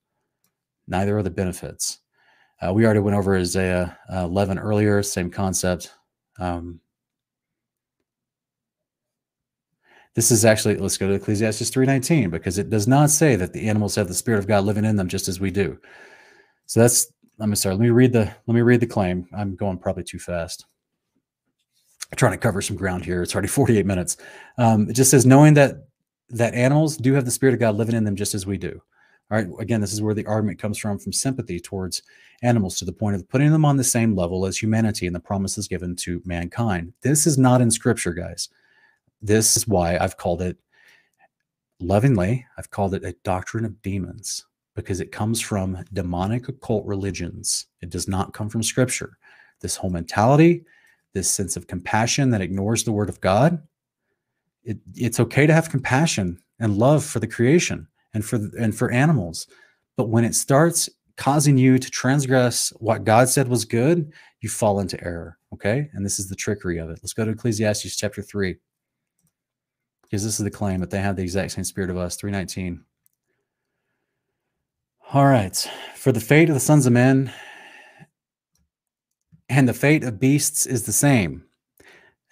Neither 0.88 1.18
are 1.18 1.22
the 1.22 1.30
benefits. 1.30 1.98
Uh, 2.60 2.72
we 2.72 2.84
already 2.84 3.00
went 3.00 3.16
over 3.16 3.36
Isaiah 3.36 3.96
uh, 4.12 4.24
11 4.24 4.58
earlier, 4.58 5.02
same 5.02 5.30
concept. 5.30 5.92
Um, 6.40 6.80
this 10.14 10.30
is 10.30 10.44
actually, 10.44 10.76
let's 10.76 10.96
go 10.96 11.06
to 11.06 11.14
Ecclesiastes 11.14 11.70
3.19 11.70 12.30
because 12.30 12.58
it 12.58 12.70
does 12.70 12.88
not 12.88 13.10
say 13.10 13.36
that 13.36 13.52
the 13.52 13.68
animals 13.68 13.94
have 13.94 14.08
the 14.08 14.14
spirit 14.14 14.38
of 14.38 14.48
God 14.48 14.64
living 14.64 14.84
in 14.84 14.96
them 14.96 15.08
just 15.08 15.28
as 15.28 15.38
we 15.38 15.50
do. 15.50 15.78
So 16.66 16.80
that's, 16.80 17.12
me 17.38 17.54
start. 17.54 17.76
Let 17.76 17.82
me 17.82 17.90
read 17.90 18.12
the, 18.12 18.34
let 18.46 18.54
me 18.54 18.62
read 18.62 18.80
the 18.80 18.86
claim. 18.86 19.28
I'm 19.36 19.54
going 19.54 19.78
probably 19.78 20.02
too 20.02 20.18
fast. 20.18 20.66
I'm 22.10 22.16
trying 22.16 22.32
to 22.32 22.38
cover 22.38 22.60
some 22.62 22.76
ground 22.76 23.04
here. 23.04 23.22
It's 23.22 23.34
already 23.34 23.48
48 23.48 23.86
minutes. 23.86 24.16
Um, 24.56 24.88
it 24.88 24.94
just 24.94 25.10
says, 25.10 25.26
knowing 25.26 25.54
that, 25.54 25.86
that 26.30 26.54
animals 26.54 26.96
do 26.96 27.12
have 27.14 27.24
the 27.24 27.30
spirit 27.30 27.54
of 27.54 27.60
God 27.60 27.76
living 27.76 27.94
in 27.94 28.04
them 28.04 28.16
just 28.16 28.34
as 28.34 28.46
we 28.46 28.58
do. 28.58 28.82
All 29.30 29.36
right. 29.38 29.48
Again, 29.58 29.80
this 29.80 29.92
is 29.92 30.00
where 30.00 30.14
the 30.14 30.26
argument 30.26 30.58
comes 30.58 30.78
from 30.78 30.98
from 30.98 31.12
sympathy 31.12 31.60
towards 31.60 32.02
animals 32.42 32.78
to 32.78 32.84
the 32.84 32.92
point 32.92 33.16
of 33.16 33.28
putting 33.28 33.52
them 33.52 33.64
on 33.64 33.76
the 33.76 33.84
same 33.84 34.14
level 34.14 34.46
as 34.46 34.56
humanity 34.56 35.06
and 35.06 35.14
the 35.14 35.20
promises 35.20 35.68
given 35.68 35.94
to 35.96 36.22
mankind. 36.24 36.94
This 37.02 37.26
is 37.26 37.36
not 37.36 37.60
in 37.60 37.70
scripture, 37.70 38.14
guys. 38.14 38.48
This 39.20 39.56
is 39.56 39.68
why 39.68 39.98
I've 39.98 40.16
called 40.16 40.40
it 40.40 40.56
lovingly, 41.80 42.46
I've 42.56 42.70
called 42.70 42.94
it 42.94 43.04
a 43.04 43.14
doctrine 43.22 43.64
of 43.64 43.82
demons 43.82 44.46
because 44.74 45.00
it 45.00 45.12
comes 45.12 45.40
from 45.40 45.84
demonic 45.92 46.48
occult 46.48 46.86
religions. 46.86 47.66
It 47.82 47.90
does 47.90 48.08
not 48.08 48.32
come 48.32 48.48
from 48.48 48.62
scripture. 48.62 49.18
This 49.60 49.76
whole 49.76 49.90
mentality, 49.90 50.64
this 51.14 51.30
sense 51.30 51.56
of 51.56 51.66
compassion 51.66 52.30
that 52.30 52.40
ignores 52.40 52.84
the 52.84 52.92
word 52.92 53.08
of 53.08 53.20
God, 53.20 53.60
it, 54.64 54.78
it's 54.94 55.20
okay 55.20 55.46
to 55.46 55.52
have 55.52 55.70
compassion 55.70 56.40
and 56.60 56.78
love 56.78 57.04
for 57.04 57.18
the 57.20 57.26
creation 57.26 57.88
and 58.14 58.24
for 58.24 58.40
and 58.58 58.76
for 58.76 58.90
animals. 58.90 59.46
But 59.96 60.08
when 60.08 60.24
it 60.24 60.34
starts 60.34 60.88
causing 61.16 61.58
you 61.58 61.78
to 61.78 61.90
transgress 61.90 62.70
what 62.78 63.04
God 63.04 63.28
said 63.28 63.48
was 63.48 63.64
good, 63.64 64.12
you 64.40 64.48
fall 64.48 64.80
into 64.80 65.02
error. 65.02 65.38
Okay. 65.52 65.90
And 65.92 66.04
this 66.04 66.18
is 66.18 66.28
the 66.28 66.36
trickery 66.36 66.78
of 66.78 66.90
it. 66.90 67.00
Let's 67.02 67.12
go 67.12 67.24
to 67.24 67.32
Ecclesiastes 67.32 67.96
chapter 67.96 68.22
3. 68.22 68.56
Because 70.02 70.24
this 70.24 70.38
is 70.38 70.44
the 70.44 70.50
claim 70.50 70.80
that 70.80 70.90
they 70.90 71.00
have 71.00 71.16
the 71.16 71.22
exact 71.22 71.52
same 71.52 71.64
spirit 71.64 71.90
of 71.90 71.96
us. 71.96 72.16
319. 72.16 72.84
All 75.12 75.26
right. 75.26 75.56
For 75.96 76.12
the 76.12 76.20
fate 76.20 76.48
of 76.48 76.54
the 76.54 76.60
sons 76.60 76.86
of 76.86 76.92
men 76.92 77.32
and 79.48 79.68
the 79.68 79.74
fate 79.74 80.04
of 80.04 80.20
beasts 80.20 80.66
is 80.66 80.84
the 80.84 80.92
same. 80.92 81.44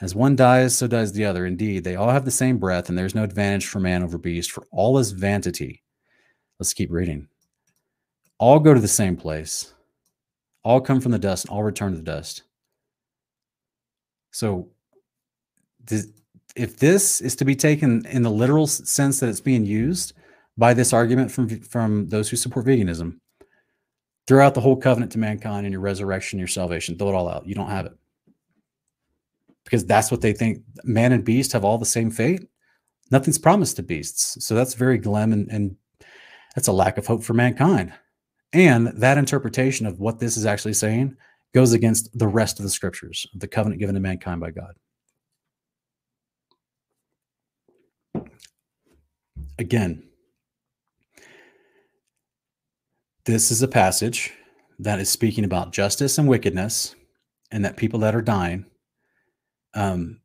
As 0.01 0.15
one 0.15 0.37
dies, 0.37 0.77
so 0.77 0.87
dies 0.87 1.13
the 1.13 1.25
other. 1.25 1.47
Indeed, 1.47 1.85
they 1.85 1.97
all 1.97 2.11
have 2.11 2.27
the 2.27 2.31
same 2.31 2.59
breath, 2.59 2.89
and 2.89 2.99
there's 2.99 3.15
no 3.15 3.25
advantage 3.25 3.67
for 3.67 3.81
man 3.81 4.03
over 4.03 4.19
beast, 4.19 4.51
for 4.51 4.67
all 4.71 4.99
is 4.99 5.13
vanity. 5.13 5.83
Let's 6.59 6.75
keep 6.75 6.91
reading. 6.91 7.29
All 8.39 8.59
go 8.59 8.75
to 8.75 8.81
the 8.81 8.89
same 8.89 9.17
place. 9.17 9.73
All 10.65 10.81
come 10.83 11.01
from 11.01 11.13
the 11.13 11.19
dust, 11.19 11.47
and 11.47 11.53
all 11.53 11.63
return 11.63 11.93
to 11.93 11.97
the 11.97 12.05
dust. 12.05 12.43
So, 14.33 14.69
if 16.57 16.77
this 16.77 17.23
is 17.23 17.37
to 17.37 17.45
be 17.47 17.57
taken 17.57 18.05
in 18.07 18.23
the 18.23 18.31
literal 18.31 18.67
sense 18.67 19.21
that 19.21 19.31
it's 19.31 19.41
being 19.41 19.65
used 19.65 20.13
by 20.59 20.75
this 20.75 20.93
argument 20.93 21.31
from 21.31 21.49
from 21.61 22.09
those 22.09 22.29
who 22.29 22.37
support 22.37 22.67
veganism, 22.67 23.19
throw 24.27 24.45
out 24.45 24.53
the 24.53 24.61
whole 24.61 24.77
covenant 24.77 25.13
to 25.13 25.19
mankind 25.19 25.65
and 25.65 25.73
your 25.73 25.81
resurrection, 25.81 26.39
your 26.39 26.49
salvation. 26.49 26.99
Throw 26.99 27.09
it 27.09 27.15
all 27.15 27.29
out. 27.29 27.47
You 27.47 27.55
don't 27.55 27.71
have 27.71 27.87
it 27.87 27.97
because 29.67 29.85
that's 29.85 30.11
what 30.11 30.23
they 30.23 30.33
think. 30.33 30.63
Man 30.85 31.13
and 31.13 31.25
beast 31.25 31.53
have 31.53 31.65
all 31.65 31.77
the 31.77 31.85
same 31.85 32.11
fate. 32.11 32.47
Nothing's 33.11 33.39
promised 33.39 33.77
to 33.77 33.83
beasts. 33.83 34.43
So 34.45 34.55
that's 34.55 34.75
very 34.75 34.97
glum 34.97 35.33
and, 35.33 35.51
and 35.51 35.77
that's 36.55 36.69
a 36.69 36.73
lack 36.73 36.97
of 36.97 37.07
hope 37.07 37.23
for 37.23 37.35
mankind. 37.35 37.93
And 38.53 38.87
that 39.01 39.19
interpretation 39.19 39.87
of 39.87 39.99
what 40.01 40.21
this 40.21 40.37
is 40.37 40.47
actually 40.47 40.73
saying 40.73 41.17
goes 41.53 41.73
against 41.73 42.17
the 42.17 42.29
rest 42.29 42.59
of 42.59 42.63
the 42.63 42.71
scriptures, 42.71 43.27
the 43.35 43.49
covenant 43.49 43.81
given 43.81 43.95
to 43.95 44.01
mankind 44.01 44.41
by 44.41 44.53
God. 44.53 44.75
Again, 49.59 50.03
this 53.25 53.51
is 53.51 53.63
a 53.63 53.69
passage 53.69 54.33
that 54.79 55.01
is 55.01 55.09
speaking 55.11 55.45
about 55.45 55.73
justice 55.73 56.19
and 56.19 56.29
wickedness, 56.29 56.95
and 57.51 57.65
that 57.65 57.77
people 57.77 57.99
that 58.01 58.15
are 58.15 58.23
dying 58.23 58.67
um, 59.77 60.21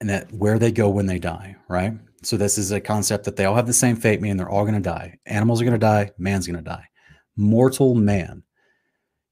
and 0.00 0.10
that 0.10 0.30
where 0.32 0.58
they 0.58 0.72
go 0.72 0.90
when 0.90 1.06
they 1.06 1.18
die, 1.18 1.56
right? 1.68 1.94
So 2.22 2.36
this 2.36 2.58
is 2.58 2.72
a 2.72 2.80
concept 2.80 3.24
that 3.24 3.36
they 3.36 3.44
all 3.44 3.54
have 3.54 3.66
the 3.66 3.72
same 3.72 3.96
fate, 3.96 4.20
meaning 4.20 4.36
they're 4.36 4.48
all 4.48 4.64
going 4.64 4.74
to 4.74 4.80
die. 4.80 5.18
Animals 5.26 5.60
are 5.60 5.64
going 5.64 5.78
to 5.78 5.78
die. 5.78 6.10
Man's 6.18 6.46
going 6.46 6.62
to 6.62 6.62
die. 6.62 6.86
Mortal 7.36 7.94
man. 7.94 8.42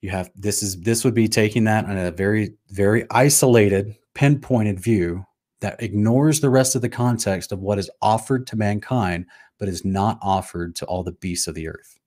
You 0.01 0.11
have 0.11 0.31
this 0.35 0.63
is 0.63 0.81
this 0.81 1.05
would 1.05 1.15
be 1.15 1.29
taking 1.29 1.65
that 1.65 1.85
on 1.85 1.97
a 1.97 2.11
very 2.11 2.55
very 2.71 3.07
isolated, 3.11 3.97
pinpointed 4.15 4.81
view 4.81 5.25
that 5.61 5.81
ignores 5.81 6.41
the 6.41 6.51
rest 6.51 6.75
of 6.75 6.83
the 6.83 6.89
context 6.89 7.53
of 7.53 7.61
what 7.61 7.79
is 7.79 7.91
offered 8.01 8.47
to 8.49 8.57
mankind, 8.57 9.27
but 9.59 9.69
is 9.69 9.85
not 9.85 10.19
offered 10.21 10.75
to 10.77 10.87
all 10.87 11.05
the 11.05 11.13
beasts 11.13 11.47
of 11.47 11.55
the 11.55 11.69
earth. 11.69 11.99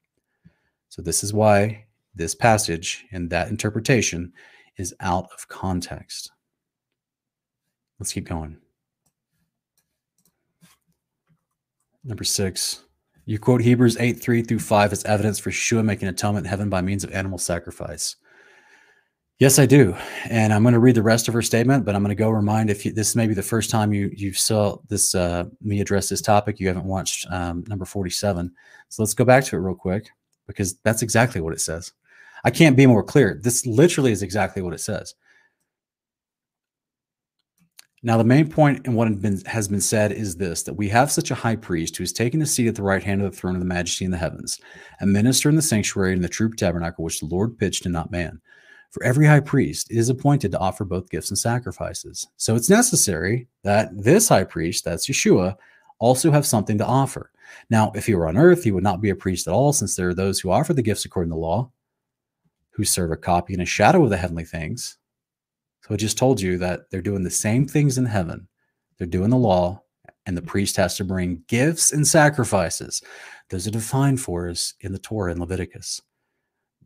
So 0.90 1.02
this 1.02 1.24
is 1.24 1.34
why 1.34 1.86
this 2.14 2.36
passage 2.36 3.06
and 3.12 3.30
that 3.30 3.48
interpretation 3.48 4.34
is 4.78 4.94
out 5.00 5.30
of 5.34 5.48
context. 5.48 6.32
Let's 8.00 8.14
keep 8.14 8.28
going. 8.28 8.58
Number 12.04 12.24
six, 12.24 12.84
you 13.26 13.40
quote 13.40 13.62
Hebrews 13.62 13.98
8 14.00 14.14
3 14.14 14.44
through 14.44 14.60
5 14.60 14.94
as 14.94 15.04
evidence 15.06 15.40
for 15.40 15.52
Shua 15.52 15.82
making 15.82 16.08
atonement 16.08 16.46
in 16.46 16.50
heaven 16.50 16.70
by 16.70 16.82
means 16.82 17.04
of 17.04 17.12
animal 17.12 17.40
sacrifice. 17.40 18.16
Yes, 19.40 19.60
I 19.60 19.66
do. 19.66 19.94
And 20.30 20.54
I'm 20.54 20.62
going 20.62 20.74
to 20.74 20.80
read 20.80 20.96
the 20.96 21.04
rest 21.04 21.28
of 21.28 21.34
her 21.34 21.42
statement, 21.42 21.84
but 21.84 21.94
I'm 21.94 22.04
going 22.04 22.16
to 22.16 22.24
go 22.24 22.30
remind 22.30 22.70
if 22.70 22.86
you, 22.86 22.94
this 22.94 23.18
may 23.18 23.28
be 23.28 23.34
the 23.34 23.44
first 23.44 23.70
time 23.70 23.92
you 23.92 24.10
you 24.16 24.32
saw 24.34 24.78
this 24.88 25.14
uh, 25.14 25.46
me 25.62 25.82
address 25.82 26.08
this 26.08 26.22
topic, 26.22 26.60
you 26.60 26.68
haven't 26.68 26.86
watched 26.86 27.26
um, 27.32 27.64
number 27.68 27.86
47. 27.86 28.52
So 28.90 29.04
let's 29.04 29.14
go 29.14 29.26
back 29.26 29.44
to 29.46 29.56
it 29.58 29.60
real 29.60 29.76
quick 29.76 30.10
because 30.48 30.76
that's 30.80 31.02
exactly 31.02 31.42
what 31.42 31.54
it 31.54 31.60
says. 31.60 31.92
I 32.46 32.52
can't 32.52 32.78
be 32.78 32.86
more 32.86 33.04
clear. 33.04 33.40
This 33.42 33.66
literally 33.66 34.12
is 34.12 34.22
exactly 34.22 34.62
what 34.62 34.74
it 34.74 34.80
says. 34.80 35.16
Now, 38.06 38.20
the 38.20 38.24
main 38.24 38.48
point 38.48 38.86
in 38.86 38.94
what 38.94 39.08
has 39.48 39.68
been, 39.68 39.82
said 39.82 40.12
is 40.12 40.36
this 40.36 40.62
that 40.62 40.76
we 40.76 40.90
have 40.90 41.10
such 41.12 41.32
a 41.32 41.36
high 41.36 41.56
priest 41.56 41.98
who 41.98 42.04
has 42.04 42.14
taken 42.14 42.40
a 42.40 42.46
seat 42.46 42.68
at 42.68 42.76
the 42.76 42.84
right 42.84 43.04
hand 43.04 43.24
of 43.24 43.32
the 43.32 43.36
throne 43.36 43.56
of 43.56 43.62
the 43.62 43.66
majesty 43.66 44.06
in 44.06 44.12
the 44.12 44.18
heavens, 44.18 44.60
a 45.02 45.08
minister 45.08 45.50
in 45.50 45.56
the 45.56 45.62
sanctuary 45.64 46.14
in 46.14 46.22
the 46.22 46.30
true 46.30 46.54
tabernacle 46.54 47.04
which 47.04 47.20
the 47.20 47.26
Lord 47.26 47.58
pitched 47.58 47.84
and 47.88 47.94
not 47.94 48.12
man. 48.12 48.40
For 48.92 49.04
every 49.04 49.26
high 49.26 49.40
priest 49.40 49.90
is 49.90 50.10
appointed 50.10 50.52
to 50.52 50.60
offer 50.60 50.86
both 50.86 51.10
gifts 51.10 51.32
and 51.32 51.38
sacrifices. 51.38 52.28
So 52.38 52.56
it's 52.56 52.70
necessary 52.70 53.48
that 53.64 53.90
this 53.98 54.30
high 54.30 54.44
priest, 54.44 54.86
that's 54.86 55.08
Yeshua, 55.08 55.56
also 55.98 56.30
have 56.30 56.46
something 56.46 56.78
to 56.78 56.86
offer. 56.86 57.32
Now, 57.72 57.92
if 57.96 58.06
he 58.06 58.14
were 58.14 58.28
on 58.28 58.38
earth, 58.38 58.64
he 58.64 58.72
would 58.72 58.84
not 58.84 59.02
be 59.02 59.10
a 59.10 59.16
priest 59.16 59.48
at 59.48 59.54
all, 59.54 59.74
since 59.74 59.96
there 59.96 60.10
are 60.10 60.14
those 60.14 60.40
who 60.40 60.52
offer 60.52 60.76
the 60.76 60.84
gifts 60.84 61.06
according 61.06 61.32
to 61.32 61.38
law, 61.38 61.72
who 62.70 62.84
serve 62.84 63.12
a 63.12 63.18
copy 63.18 63.54
and 63.54 63.64
a 63.64 63.66
shadow 63.66 64.04
of 64.04 64.12
the 64.12 64.18
heavenly 64.18 64.46
things, 64.46 65.00
so 65.86 65.94
I 65.94 65.98
just 65.98 66.18
told 66.18 66.42
you 66.42 66.58
that 66.58 66.90
they're 66.90 67.02
doing 67.02 67.24
the 67.24 67.30
same 67.30 67.68
things 67.68 68.00
in 68.00 68.06
heaven. 68.06 68.48
They're 68.98 69.06
doing 69.06 69.30
the 69.30 69.38
law, 69.38 69.84
and 70.26 70.36
the 70.36 70.42
priest 70.42 70.78
has 70.78 70.98
to 70.98 71.04
bring 71.04 71.44
gifts 71.48 71.92
and 71.92 72.08
sacrifices. 72.08 73.04
Those 73.52 73.68
are 73.68 73.72
defined 73.72 74.20
for 74.20 74.50
us 74.50 74.74
in 74.80 74.94
the 74.94 75.00
Torah 75.00 75.32
in 75.32 75.40
Leviticus. 75.40 76.02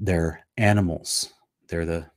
They're 0.02 0.46
animals. 0.58 1.32
They're 1.70 1.86
the 1.86 2.08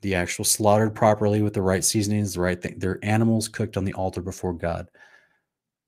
the 0.00 0.14
actual 0.14 0.44
slaughtered 0.44 0.94
properly 0.94 1.42
with 1.42 1.54
the 1.54 1.62
right 1.62 1.82
seasonings, 1.82 2.34
the 2.34 2.40
right 2.40 2.62
thing. 2.62 2.76
They're 2.78 3.00
animals 3.02 3.48
cooked 3.48 3.76
on 3.76 3.84
the 3.84 3.94
altar 3.94 4.22
before 4.22 4.52
God. 4.52 4.88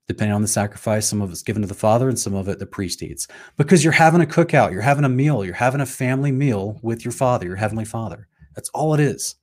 Depending 0.09 0.35
on 0.35 0.41
the 0.41 0.49
sacrifice, 0.49 1.07
some 1.07 1.21
of 1.21 1.31
it's 1.31 1.43
given 1.43 1.61
to 1.61 1.67
the 1.69 1.73
Father 1.73 2.09
and 2.09 2.19
some 2.19 2.33
of 2.35 2.49
it 2.49 2.59
the 2.59 2.65
priest 2.65 3.01
eats. 3.01 3.29
Because 3.55 3.85
you're 3.85 3.93
having 3.93 4.19
a 4.19 4.25
cookout, 4.25 4.73
you're 4.73 4.81
having 4.81 5.05
a 5.05 5.09
meal, 5.09 5.45
you're 5.45 5.53
having 5.53 5.79
a 5.79 5.85
family 5.85 6.33
meal 6.33 6.77
with 6.81 7.05
your 7.05 7.13
Father, 7.13 7.45
your 7.45 7.55
Heavenly 7.55 7.85
Father. 7.85 8.27
That's 8.53 8.67
all 8.71 8.93
it 8.93 8.99
is. 8.99 9.35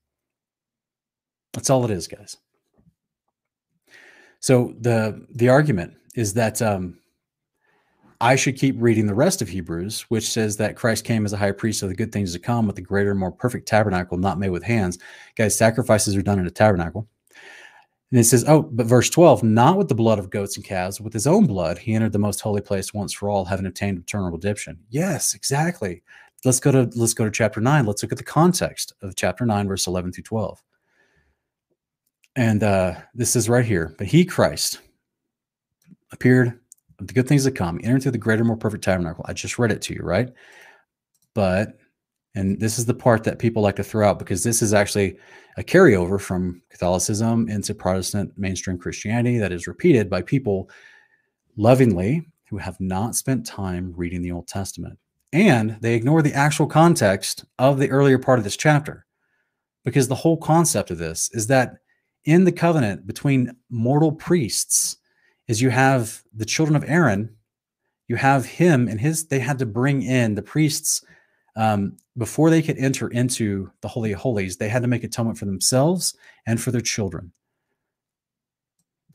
That's 1.53 1.71
all 1.71 1.85
it 1.85 1.91
is, 1.91 2.07
guys. 2.07 2.37
So 4.41 4.75
the 4.81 5.27
the 5.35 5.49
argument 5.49 5.95
is 6.15 6.35
that 6.35 6.63
um, 6.63 6.99
I 8.21 8.35
should 8.35 8.57
keep 8.57 8.75
reading 8.79 9.07
the 9.07 9.15
rest 9.15 9.43
of 9.43 9.49
Hebrews, 9.49 10.03
which 10.09 10.29
says 10.29 10.57
that 10.57 10.77
Christ 10.77 11.05
came 11.05 11.25
as 11.25 11.33
a 11.33 11.37
high 11.37 11.53
priest 11.53 11.83
of 11.83 11.89
the 11.89 11.95
good 11.95 12.13
things 12.13 12.33
to 12.33 12.39
come 12.39 12.67
with 12.67 12.77
the 12.77 12.83
greater, 12.83 13.15
more 13.15 13.31
perfect 13.31 13.69
tabernacle, 13.69 14.19
not 14.19 14.39
made 14.39 14.51
with 14.51 14.65
hands. 14.65 14.99
Guys, 15.37 15.57
sacrifices 15.57 16.17
are 16.17 16.23
done 16.23 16.41
in 16.41 16.47
a 16.47 16.51
tabernacle. 16.51 17.09
And 18.11 18.19
it 18.19 18.25
says, 18.25 18.45
oh, 18.49 18.63
but 18.63 18.87
verse 18.87 19.11
12, 19.11 19.43
not 19.43 19.77
with 19.77 19.89
the 19.89 19.95
blood 19.95 20.19
of 20.19 20.31
goats 20.31 20.57
and 20.57 20.65
calves, 20.65 21.01
with 21.01 21.13
his 21.13 21.27
own 21.27 21.47
blood, 21.47 21.77
he 21.79 21.95
entered 21.95 22.13
the 22.13 22.19
most 22.19 22.41
holy 22.41 22.63
place 22.63 22.95
once 22.95 23.13
for 23.13 23.29
all, 23.29 23.45
having 23.45 23.67
obtained 23.67 23.99
eternal 23.99 24.31
redemption. 24.31 24.79
Yes, 24.89 25.35
exactly. 25.35 26.03
Let's 26.45 26.59
go 26.59 26.73
to 26.73 26.91
let's 26.99 27.15
go 27.15 27.25
to 27.25 27.31
chapter 27.31 27.61
9. 27.61 27.85
Let's 27.85 28.03
look 28.03 28.13
at 28.13 28.19
the 28.19 28.25
context 28.25 28.95
of 29.03 29.15
chapter 29.15 29.45
9, 29.45 29.69
verse 29.69 29.87
11 29.87 30.13
through 30.13 30.23
12. 30.23 30.63
And 32.37 32.63
uh, 32.63 32.95
this 33.15 33.37
is 33.37 33.49
right 33.49 33.65
here. 33.65 33.95
But 33.99 34.07
he, 34.07 34.25
Christ, 34.25 34.81
appeared 36.13 36.59
the 36.99 37.13
good 37.13 37.29
things 37.29 37.45
to 37.45 37.51
come, 37.51 37.79
entered 37.83 37.97
into 37.97 38.11
the 38.11 38.19
greater, 38.19 38.45
more 38.45 38.57
perfect 38.57 38.85
tabernacle. 38.85 39.25
I 39.29 39.33
just 39.33 39.59
read 39.59 39.73
it 39.73 39.83
to 39.83 39.95
you, 39.95 40.01
right? 40.03 40.31
But, 41.35 41.79
and 42.35 42.59
this 42.61 42.79
is 42.79 42.87
the 42.87 42.95
part 42.95 43.25
that 43.25 43.39
people 43.39 43.63
like 43.63 43.77
to 43.77 43.85
throw 43.85 44.09
out 44.09 44.19
because 44.19 44.43
this 44.43 44.63
is 44.63 44.75
actually 44.75 45.17
a 45.57 45.63
carryover 45.63 46.21
from 46.21 46.63
Catholicism 46.71 47.49
into 47.49 47.75
Protestant 47.75 48.33
mainstream 48.37 48.79
Christianity 48.79 49.39
that 49.39 49.53
is 49.53 49.67
repeated 49.67 50.11
by 50.11 50.23
people 50.23 50.71
lovingly 51.57 52.27
who 52.49 52.59
have 52.59 52.81
not 52.81 53.15
spent 53.15 53.47
time 53.47 53.93
reading 53.97 54.23
the 54.23 54.33
Old 54.33 54.49
Testament. 54.49 54.99
And 55.33 55.77
they 55.81 55.95
ignore 55.95 56.23
the 56.23 56.33
actual 56.33 56.67
context 56.67 57.45
of 57.59 57.79
the 57.79 57.91
earlier 57.91 58.19
part 58.19 58.39
of 58.39 58.45
this 58.45 58.57
chapter 58.57 59.05
because 59.85 60.09
the 60.09 60.15
whole 60.15 60.37
concept 60.37 60.91
of 60.91 60.99
this 60.99 61.31
is 61.33 61.47
that 61.49 61.79
in 62.29 62.45
the 62.45 62.53
covenant 62.53 63.07
between 63.07 63.57
mortal 63.71 64.13
priests 64.13 64.99
is 65.49 65.63
you 65.63 65.71
have 65.71 66.23
the 66.35 66.45
children 66.45 66.77
of 66.77 66.85
Aaron, 66.87 67.35
you 68.07 68.17
have 68.17 68.45
him 68.45 68.87
and 68.87 69.01
his, 69.01 69.29
they 69.29 69.39
had 69.39 69.59
to 69.61 69.67
bring 69.67 70.03
in 70.03 70.35
the 70.35 70.43
priests 70.43 71.03
um, 71.57 71.97
before 72.19 72.51
they 72.51 72.61
could 72.61 72.77
enter 72.77 73.09
into 73.09 73.73
the 73.81 73.89
Holy 73.89 74.13
of 74.13 74.19
Holies, 74.19 74.59
they 74.59 74.69
had 74.69 74.83
to 74.83 74.89
make 74.89 75.05
atonement 75.05 75.39
for 75.39 75.47
themselves 75.47 76.15
and 76.47 76.61
for 76.61 76.71
their 76.71 76.83
children. 76.83 77.33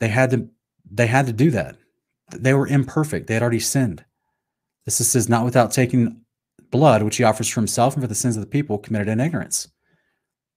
They 0.00 0.08
had 0.08 0.30
to, 0.30 0.48
they 0.90 1.06
had 1.06 1.26
to 1.26 1.32
do 1.32 1.52
that. 1.52 1.76
They 2.34 2.52
were 2.52 2.66
imperfect. 2.66 3.28
They 3.28 3.34
had 3.34 3.44
already 3.44 3.60
sinned. 3.60 4.04
This 4.86 4.96
says 4.96 5.28
not 5.28 5.44
without 5.44 5.70
taking 5.70 6.20
blood, 6.72 7.04
which 7.04 7.16
he 7.16 7.24
offers 7.24 7.48
for 7.48 7.60
himself 7.60 7.94
and 7.94 8.02
for 8.02 8.08
the 8.08 8.14
sins 8.16 8.36
of 8.36 8.40
the 8.40 8.48
people 8.48 8.76
committed 8.76 9.06
in 9.06 9.20
ignorance. 9.20 9.68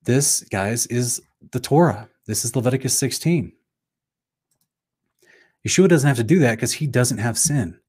This, 0.02 0.40
guys, 0.50 0.86
is 0.86 1.22
the 1.52 1.60
Torah. 1.60 2.08
This 2.28 2.44
is 2.44 2.54
Leviticus 2.54 2.96
16. 2.98 3.52
Yeshua 5.66 5.88
doesn't 5.88 6.06
have 6.06 6.18
to 6.18 6.22
do 6.22 6.38
that 6.40 6.56
because 6.56 6.74
he 6.74 6.86
doesn't 6.86 7.16
have 7.16 7.38
sin. 7.38 7.80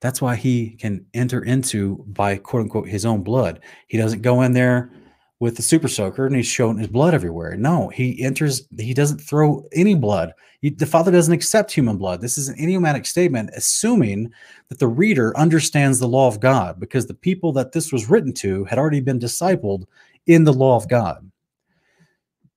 That's 0.00 0.22
why 0.22 0.36
he 0.36 0.70
can 0.70 1.04
enter 1.12 1.44
into 1.44 2.02
by 2.08 2.38
quote 2.38 2.62
unquote 2.62 2.88
his 2.88 3.04
own 3.04 3.22
blood. 3.22 3.60
He 3.88 3.98
doesn't 3.98 4.22
go 4.22 4.40
in 4.40 4.54
there 4.54 4.90
with 5.38 5.56
the 5.56 5.62
super 5.62 5.88
soaker 5.88 6.26
and 6.26 6.34
he's 6.34 6.46
showing 6.46 6.78
his 6.78 6.88
blood 6.88 7.12
everywhere. 7.12 7.58
No, 7.58 7.88
he 7.88 8.22
enters, 8.24 8.66
he 8.78 8.94
doesn't 8.94 9.18
throw 9.18 9.66
any 9.74 9.94
blood. 9.94 10.32
He, 10.62 10.70
the 10.70 10.86
Father 10.86 11.12
doesn't 11.12 11.34
accept 11.34 11.70
human 11.70 11.98
blood. 11.98 12.22
This 12.22 12.38
is 12.38 12.48
an 12.48 12.58
idiomatic 12.58 13.04
statement, 13.04 13.50
assuming 13.54 14.32
that 14.68 14.78
the 14.78 14.88
reader 14.88 15.36
understands 15.36 15.98
the 15.98 16.08
law 16.08 16.26
of 16.26 16.40
God 16.40 16.80
because 16.80 17.06
the 17.06 17.12
people 17.12 17.52
that 17.52 17.72
this 17.72 17.92
was 17.92 18.08
written 18.08 18.32
to 18.34 18.64
had 18.64 18.78
already 18.78 19.00
been 19.00 19.20
discipled 19.20 19.84
in 20.26 20.44
the 20.44 20.54
law 20.54 20.74
of 20.74 20.88
God. 20.88 21.30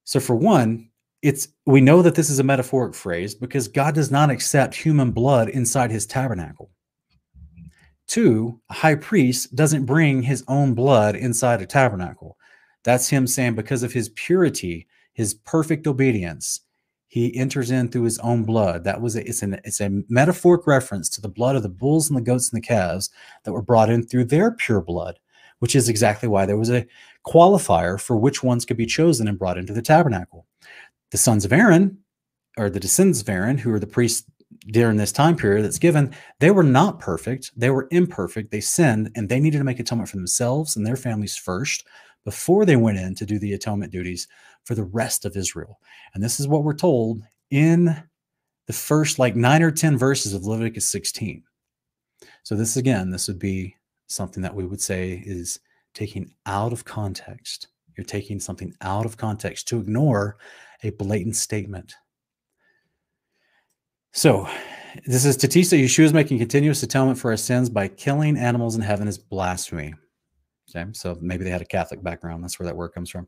So, 0.05 0.21
for 0.21 0.37
one, 0.37 0.87
it's 1.21 1.47
we 1.65 1.81
know 1.81 2.01
that 2.01 2.15
this 2.15 2.29
is 2.29 2.39
a 2.39 2.43
metaphoric 2.43 2.93
phrase 2.93 3.33
because 3.33 3.67
God 3.67 3.95
does 3.95 4.11
not 4.11 4.29
accept 4.29 4.75
human 4.75 5.11
blood 5.11 5.49
inside 5.49 5.91
his 5.91 6.05
tabernacle. 6.05 6.69
Two, 8.07 8.61
a 8.69 8.73
high 8.73 8.95
priest 8.95 9.55
doesn't 9.55 9.85
bring 9.85 10.21
his 10.21 10.43
own 10.47 10.73
blood 10.73 11.15
inside 11.15 11.61
a 11.61 11.65
tabernacle. 11.65 12.37
That's 12.83 13.09
him 13.09 13.27
saying, 13.27 13.55
because 13.55 13.83
of 13.83 13.91
his 13.91 14.09
purity, 14.09 14.87
his 15.13 15.33
perfect 15.33 15.87
obedience, 15.87 16.61
he 17.09 17.35
enters 17.35 17.71
in 17.71 17.89
through 17.89 18.03
his 18.03 18.19
own 18.19 18.43
blood. 18.43 18.83
That 18.83 19.01
was 19.01 19.15
a, 19.15 19.27
it's 19.27 19.41
an 19.41 19.59
it's 19.65 19.81
a 19.81 20.03
metaphoric 20.07 20.67
reference 20.67 21.09
to 21.09 21.21
the 21.21 21.29
blood 21.29 21.55
of 21.55 21.63
the 21.63 21.69
bulls 21.69 22.09
and 22.09 22.17
the 22.17 22.21
goats 22.21 22.49
and 22.49 22.61
the 22.61 22.65
calves 22.65 23.09
that 23.43 23.51
were 23.53 23.61
brought 23.61 23.89
in 23.89 24.03
through 24.03 24.25
their 24.25 24.51
pure 24.51 24.81
blood, 24.81 25.19
which 25.59 25.75
is 25.75 25.89
exactly 25.89 26.29
why 26.29 26.45
there 26.45 26.57
was 26.57 26.69
a 26.69 26.85
qualifier 27.25 27.99
for 27.99 28.15
which 28.15 28.43
ones 28.43 28.65
could 28.65 28.77
be 28.77 28.85
chosen 28.85 29.27
and 29.27 29.39
brought 29.39 29.57
into 29.57 29.73
the 29.73 29.81
tabernacle. 29.81 30.45
The 31.11 31.17
sons 31.17 31.45
of 31.45 31.53
Aaron, 31.53 31.99
or 32.57 32.69
the 32.69 32.79
descendants 32.79 33.21
of 33.21 33.29
Aaron, 33.29 33.57
who 33.57 33.71
are 33.73 33.79
the 33.79 33.87
priests 33.87 34.29
during 34.67 34.97
this 34.97 35.11
time 35.11 35.35
period 35.35 35.63
that's 35.63 35.79
given, 35.79 36.13
they 36.39 36.51
were 36.51 36.63
not 36.63 36.99
perfect. 36.99 37.51
They 37.55 37.69
were 37.69 37.87
imperfect. 37.91 38.51
They 38.51 38.59
sinned 38.59 39.11
and 39.15 39.29
they 39.29 39.39
needed 39.39 39.59
to 39.59 39.63
make 39.63 39.79
atonement 39.79 40.09
for 40.09 40.17
themselves 40.17 40.75
and 40.75 40.85
their 40.85 40.95
families 40.95 41.37
first 41.37 41.85
before 42.25 42.65
they 42.65 42.75
went 42.75 42.97
in 42.97 43.15
to 43.15 43.25
do 43.25 43.39
the 43.39 43.53
atonement 43.53 43.91
duties 43.91 44.27
for 44.65 44.75
the 44.75 44.83
rest 44.83 45.23
of 45.23 45.37
Israel. 45.37 45.79
And 46.13 46.23
this 46.23 46.39
is 46.39 46.47
what 46.47 46.63
we're 46.63 46.73
told 46.73 47.23
in 47.51 48.03
the 48.65 48.73
first 48.73 49.17
like 49.17 49.35
nine 49.35 49.63
or 49.63 49.71
10 49.71 49.97
verses 49.97 50.33
of 50.33 50.45
Leviticus 50.45 50.85
16. 50.87 51.43
So, 52.43 52.55
this 52.55 52.75
again, 52.75 53.11
this 53.11 53.27
would 53.27 53.39
be 53.39 53.75
something 54.07 54.43
that 54.43 54.55
we 54.55 54.65
would 54.65 54.81
say 54.81 55.23
is 55.25 55.59
taking 55.93 56.33
out 56.45 56.73
of 56.73 56.85
context. 56.85 57.67
You're 57.95 58.05
taking 58.05 58.39
something 58.39 58.73
out 58.81 59.05
of 59.05 59.17
context 59.17 59.67
to 59.69 59.79
ignore 59.79 60.37
a 60.83 60.91
blatant 60.91 61.35
statement. 61.35 61.95
So, 64.13 64.47
this 65.05 65.25
is 65.25 65.37
Tatista. 65.37 65.81
Yeshua 65.81 66.05
is 66.05 66.13
making 66.13 66.39
continuous 66.39 66.81
atonement 66.81 67.19
for 67.19 67.31
our 67.31 67.37
sins 67.37 67.69
by 67.69 67.87
killing 67.87 68.37
animals 68.37 68.75
in 68.75 68.81
heaven 68.81 69.07
is 69.07 69.17
blasphemy. 69.17 69.93
Okay, 70.69 70.89
so 70.93 71.17
maybe 71.21 71.43
they 71.43 71.49
had 71.49 71.61
a 71.61 71.65
Catholic 71.65 72.03
background. 72.03 72.43
That's 72.43 72.59
where 72.59 72.65
that 72.65 72.75
word 72.75 72.89
comes 72.89 73.09
from. 73.09 73.27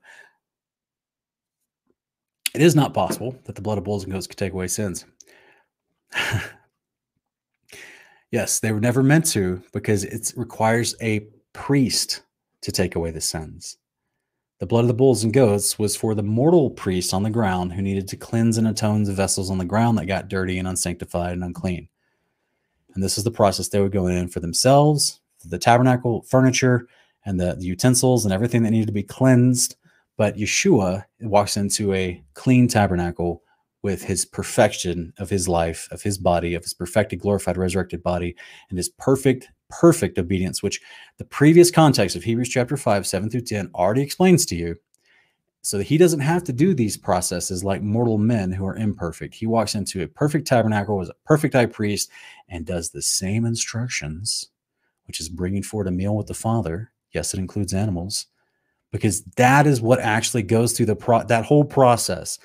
It 2.53 2.61
is 2.61 2.75
not 2.75 2.93
possible 2.93 3.35
that 3.45 3.55
the 3.55 3.61
blood 3.61 3.77
of 3.77 3.83
bulls 3.83 4.03
and 4.03 4.11
goats 4.11 4.27
could 4.27 4.37
take 4.37 4.53
away 4.53 4.67
sins. 4.67 5.05
yes, 8.31 8.59
they 8.59 8.71
were 8.71 8.79
never 8.79 9.03
meant 9.03 9.25
to 9.27 9.61
because 9.71 10.03
it 10.03 10.33
requires 10.35 10.95
a 11.01 11.27
priest 11.53 12.23
to 12.61 12.71
take 12.71 12.95
away 12.95 13.11
the 13.11 13.21
sins. 13.21 13.77
The 14.59 14.65
blood 14.65 14.81
of 14.81 14.87
the 14.89 14.93
bulls 14.93 15.23
and 15.23 15.31
goats 15.31 15.79
was 15.79 15.95
for 15.95 16.13
the 16.13 16.21
mortal 16.21 16.69
priest 16.69 17.13
on 17.13 17.23
the 17.23 17.29
ground 17.29 17.71
who 17.71 17.81
needed 17.81 18.09
to 18.09 18.17
cleanse 18.17 18.57
and 18.57 18.67
atone 18.67 19.03
the 19.03 19.13
vessels 19.13 19.49
on 19.49 19.57
the 19.57 19.63
ground 19.63 19.97
that 19.97 20.05
got 20.05 20.27
dirty 20.27 20.59
and 20.59 20.67
unsanctified 20.67 21.31
and 21.31 21.45
unclean. 21.45 21.87
And 22.93 23.01
this 23.01 23.17
is 23.17 23.23
the 23.23 23.31
process 23.31 23.69
they 23.69 23.79
would 23.79 23.93
go 23.93 24.07
in 24.07 24.27
for 24.27 24.41
themselves, 24.41 25.21
the 25.45 25.57
tabernacle 25.57 26.23
furniture, 26.23 26.87
and 27.25 27.39
the, 27.39 27.55
the 27.55 27.65
utensils 27.65 28.25
and 28.25 28.33
everything 28.33 28.63
that 28.63 28.71
needed 28.71 28.87
to 28.87 28.93
be 28.93 29.03
cleansed. 29.03 29.77
But 30.17 30.35
Yeshua 30.35 31.05
walks 31.21 31.55
into 31.55 31.93
a 31.93 32.21
clean 32.33 32.67
tabernacle 32.67 33.41
with 33.81 34.03
his 34.03 34.25
perfection 34.25 35.13
of 35.19 35.29
his 35.29 35.47
life, 35.47 35.87
of 35.91 36.01
his 36.01 36.17
body, 36.17 36.53
of 36.53 36.63
his 36.63 36.73
perfected, 36.73 37.19
glorified, 37.19 37.55
resurrected 37.55 38.03
body, 38.03 38.35
and 38.69 38.77
his 38.77 38.89
perfect, 38.89 39.49
perfect 39.69 40.17
obedience, 40.17 40.63
which 40.63 40.81
the 41.17 41.25
previous 41.25 41.71
context 41.71 42.15
of 42.15 42.23
Hebrews 42.23 42.49
chapter 42.49 42.77
5, 42.77 43.05
7 43.05 43.29
through 43.29 43.41
10 43.41 43.71
already 43.75 44.01
explains 44.01 44.45
to 44.47 44.55
you. 44.55 44.75
So 45.61 45.77
that 45.77 45.87
he 45.87 45.97
doesn't 45.97 46.21
have 46.21 46.45
to 46.45 46.53
do 46.53 46.73
these 46.73 46.95
processes 46.95 47.65
like 47.65 47.81
mortal 47.81 48.17
men 48.17 48.51
who 48.51 48.65
are 48.65 48.77
imperfect. 48.77 49.35
He 49.35 49.45
walks 49.45 49.75
into 49.75 50.01
a 50.01 50.07
perfect 50.07 50.47
tabernacle 50.47 51.01
as 51.01 51.09
a 51.09 51.15
perfect 51.25 51.53
high 51.53 51.65
priest 51.65 52.09
and 52.47 52.65
does 52.65 52.89
the 52.89 53.01
same 53.01 53.45
instructions, 53.45 54.47
which 55.05 55.19
is 55.19 55.27
bringing 55.27 55.61
forward 55.61 55.87
a 55.87 55.91
meal 55.91 56.15
with 56.15 56.27
the 56.27 56.33
Father 56.33 56.93
Yes, 57.11 57.33
it 57.33 57.39
includes 57.39 57.73
animals 57.73 58.27
because 58.91 59.23
that 59.37 59.67
is 59.67 59.81
what 59.81 59.99
actually 59.99 60.43
goes 60.43 60.73
through 60.73 60.87
the 60.87 60.95
pro 60.95 61.23
that 61.23 61.45
whole 61.45 61.65
process 61.65 62.39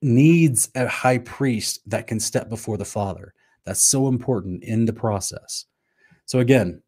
needs 0.00 0.70
a 0.74 0.86
high 0.86 1.18
priest 1.18 1.80
that 1.86 2.06
can 2.06 2.20
step 2.20 2.48
before 2.48 2.76
the 2.76 2.84
father. 2.84 3.34
That's 3.64 3.88
so 3.88 4.08
important 4.08 4.64
in 4.64 4.84
the 4.84 4.92
process. 4.92 5.66
So 6.28 6.40
again, 6.40 6.82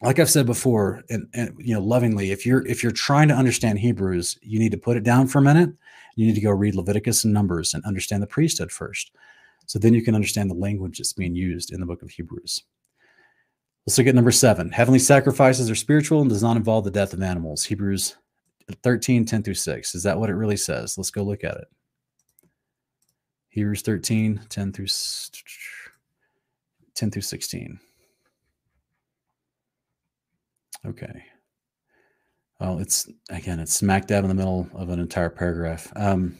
like 0.00 0.20
I've 0.20 0.30
said 0.30 0.46
before, 0.46 1.02
and, 1.10 1.28
and 1.34 1.52
you 1.58 1.74
know, 1.74 1.80
lovingly, 1.80 2.30
if 2.30 2.46
you're 2.46 2.64
if 2.66 2.84
you're 2.84 2.92
trying 2.92 3.26
to 3.28 3.34
understand 3.34 3.80
Hebrews, 3.80 4.38
you 4.42 4.60
need 4.60 4.70
to 4.70 4.78
put 4.78 4.96
it 4.96 5.02
down 5.02 5.26
for 5.26 5.40
a 5.40 5.42
minute. 5.42 5.70
You 6.14 6.24
need 6.24 6.36
to 6.36 6.40
go 6.40 6.52
read 6.52 6.76
Leviticus 6.76 7.24
and 7.24 7.34
Numbers 7.34 7.74
and 7.74 7.84
understand 7.84 8.22
the 8.22 8.28
priesthood 8.28 8.70
first. 8.70 9.10
So 9.66 9.80
then 9.80 9.92
you 9.92 10.02
can 10.02 10.14
understand 10.14 10.48
the 10.48 10.54
language 10.54 10.98
that's 10.98 11.12
being 11.12 11.34
used 11.34 11.72
in 11.72 11.80
the 11.80 11.86
book 11.86 12.02
of 12.02 12.10
Hebrews. 12.10 12.62
Let's 13.86 13.98
look 13.98 14.06
at 14.06 14.14
number 14.14 14.30
seven. 14.30 14.70
Heavenly 14.70 15.00
sacrifices 15.00 15.68
are 15.68 15.74
spiritual 15.74 16.20
and 16.20 16.30
does 16.30 16.44
not 16.44 16.56
involve 16.56 16.84
the 16.84 16.90
death 16.92 17.12
of 17.12 17.22
animals. 17.22 17.64
Hebrews 17.64 18.14
13, 18.84 19.24
10 19.24 19.42
through 19.42 19.54
6. 19.54 19.94
Is 19.96 20.02
that 20.04 20.18
what 20.18 20.30
it 20.30 20.34
really 20.34 20.56
says? 20.56 20.96
Let's 20.96 21.10
go 21.10 21.24
look 21.24 21.42
at 21.42 21.56
it. 21.56 21.66
Hebrews 23.48 23.82
13, 23.82 24.42
10 24.48 24.72
through 24.72 24.86
10 26.94 27.10
through 27.10 27.22
16. 27.22 27.80
Okay. 30.86 31.24
Well, 32.60 32.78
it's 32.78 33.08
again, 33.28 33.60
it's 33.60 33.74
smack 33.74 34.06
dab 34.06 34.24
in 34.24 34.28
the 34.28 34.34
middle 34.34 34.68
of 34.74 34.88
an 34.88 34.98
entire 35.00 35.30
paragraph. 35.30 35.92
Um, 35.96 36.38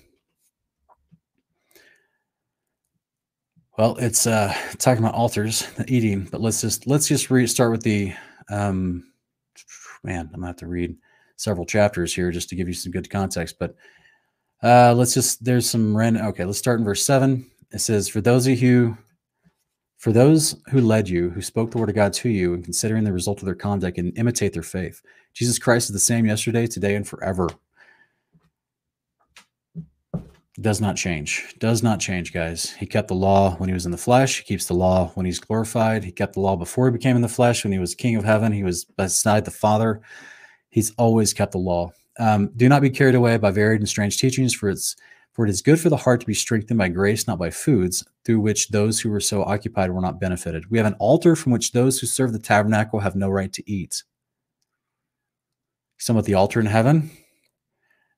Well, 3.78 3.96
it's 3.98 4.26
uh, 4.26 4.54
talking 4.78 5.04
about 5.04 5.14
altars, 5.14 5.68
eating, 5.86 6.24
but 6.30 6.40
let's 6.40 6.60
just 6.62 6.86
let's 6.86 7.06
just 7.06 7.30
re- 7.30 7.46
start 7.46 7.72
with 7.72 7.82
the 7.82 8.14
um, 8.48 9.12
man. 10.02 10.30
I'm 10.32 10.40
gonna 10.40 10.46
have 10.46 10.56
to 10.56 10.66
read 10.66 10.96
several 11.36 11.66
chapters 11.66 12.14
here 12.14 12.30
just 12.30 12.48
to 12.48 12.56
give 12.56 12.68
you 12.68 12.74
some 12.74 12.90
good 12.90 13.10
context. 13.10 13.56
But 13.58 13.74
uh, 14.62 14.94
let's 14.94 15.12
just 15.12 15.44
there's 15.44 15.68
some 15.68 15.94
random. 15.94 16.24
Okay, 16.28 16.46
let's 16.46 16.58
start 16.58 16.78
in 16.78 16.86
verse 16.86 17.04
seven. 17.04 17.50
It 17.70 17.80
says, 17.80 18.08
"For 18.08 18.22
those 18.22 18.46
of 18.46 18.62
you, 18.62 18.96
for 20.06 20.12
those 20.12 20.54
who 20.70 20.80
led 20.80 21.08
you, 21.08 21.30
who 21.30 21.42
spoke 21.42 21.72
the 21.72 21.78
word 21.78 21.88
of 21.88 21.96
God 21.96 22.12
to 22.12 22.28
you, 22.28 22.54
and 22.54 22.62
considering 22.62 23.02
the 23.02 23.12
result 23.12 23.40
of 23.40 23.44
their 23.44 23.56
conduct 23.56 23.98
and 23.98 24.16
imitate 24.16 24.52
their 24.52 24.62
faith, 24.62 25.02
Jesus 25.34 25.58
Christ 25.58 25.88
is 25.88 25.94
the 25.94 25.98
same 25.98 26.26
yesterday, 26.26 26.68
today, 26.68 26.94
and 26.94 27.04
forever." 27.04 27.48
does 30.60 30.80
not 30.80 30.94
change. 30.94 31.56
Does 31.58 31.82
not 31.82 31.98
change, 31.98 32.32
guys. 32.32 32.70
He 32.70 32.86
kept 32.86 33.08
the 33.08 33.16
law 33.16 33.56
when 33.56 33.68
he 33.68 33.74
was 33.74 33.84
in 33.84 33.90
the 33.90 33.98
flesh. 33.98 34.38
He 34.38 34.44
keeps 34.44 34.66
the 34.66 34.74
law 34.74 35.10
when 35.16 35.26
he's 35.26 35.40
glorified. 35.40 36.04
He 36.04 36.12
kept 36.12 36.34
the 36.34 36.40
law 36.40 36.54
before 36.54 36.86
he 36.86 36.92
became 36.92 37.16
in 37.16 37.22
the 37.22 37.28
flesh. 37.28 37.64
When 37.64 37.72
he 37.72 37.80
was 37.80 37.96
king 37.96 38.14
of 38.14 38.24
heaven, 38.24 38.52
he 38.52 38.62
was 38.62 38.84
beside 38.84 39.44
the 39.44 39.50
Father. 39.50 40.00
He's 40.70 40.92
always 40.92 41.34
kept 41.34 41.50
the 41.50 41.58
law. 41.58 41.90
Um, 42.20 42.52
do 42.56 42.68
not 42.68 42.80
be 42.80 42.90
carried 42.90 43.16
away 43.16 43.38
by 43.38 43.50
varied 43.50 43.80
and 43.80 43.88
strange 43.88 44.18
teachings, 44.18 44.54
for 44.54 44.70
it's 44.70 44.94
for 45.36 45.44
it 45.44 45.50
is 45.50 45.60
good 45.60 45.78
for 45.78 45.90
the 45.90 45.98
heart 45.98 46.20
to 46.20 46.26
be 46.26 46.32
strengthened 46.32 46.78
by 46.78 46.88
grace, 46.88 47.26
not 47.26 47.38
by 47.38 47.50
foods, 47.50 48.02
through 48.24 48.40
which 48.40 48.68
those 48.68 48.98
who 48.98 49.10
were 49.10 49.20
so 49.20 49.42
occupied 49.42 49.90
were 49.90 50.00
not 50.00 50.18
benefited. 50.18 50.70
We 50.70 50.78
have 50.78 50.86
an 50.86 50.94
altar 50.94 51.36
from 51.36 51.52
which 51.52 51.72
those 51.72 52.00
who 52.00 52.06
serve 52.06 52.32
the 52.32 52.38
tabernacle 52.38 53.00
have 53.00 53.14
no 53.14 53.28
right 53.28 53.52
to 53.52 53.70
eat. 53.70 54.02
Some 55.98 56.16
at 56.16 56.24
the 56.24 56.32
altar 56.32 56.58
in 56.58 56.64
heaven, 56.64 57.10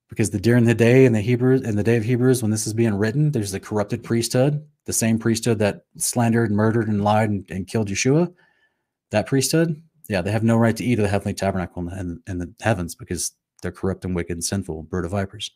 because 0.08 0.30
the 0.30 0.38
during 0.38 0.64
the 0.64 0.76
day 0.76 1.06
in 1.06 1.12
the 1.12 1.20
Hebrews 1.20 1.62
in 1.62 1.74
the 1.74 1.82
day 1.82 1.96
of 1.96 2.04
Hebrews 2.04 2.40
when 2.40 2.52
this 2.52 2.68
is 2.68 2.72
being 2.72 2.94
written, 2.94 3.32
there's 3.32 3.50
the 3.50 3.58
corrupted 3.58 4.04
priesthood, 4.04 4.64
the 4.84 4.92
same 4.92 5.18
priesthood 5.18 5.58
that 5.58 5.82
slandered, 5.96 6.52
murdered, 6.52 6.86
and 6.86 7.02
lied 7.02 7.30
and, 7.30 7.50
and 7.50 7.66
killed 7.66 7.88
Yeshua. 7.88 8.32
That 9.10 9.26
priesthood, 9.26 9.82
yeah, 10.08 10.22
they 10.22 10.30
have 10.30 10.44
no 10.44 10.56
right 10.56 10.76
to 10.76 10.84
eat 10.84 11.00
of 11.00 11.02
the 11.02 11.08
heavenly 11.08 11.34
tabernacle 11.34 11.88
in 11.88 12.08
the, 12.08 12.30
in 12.30 12.38
the 12.38 12.54
heavens 12.60 12.94
because 12.94 13.32
they're 13.60 13.72
corrupt 13.72 14.04
and 14.04 14.14
wicked 14.14 14.36
and 14.36 14.44
sinful, 14.44 14.84
bird 14.84 15.04
of 15.04 15.10
vipers. 15.10 15.50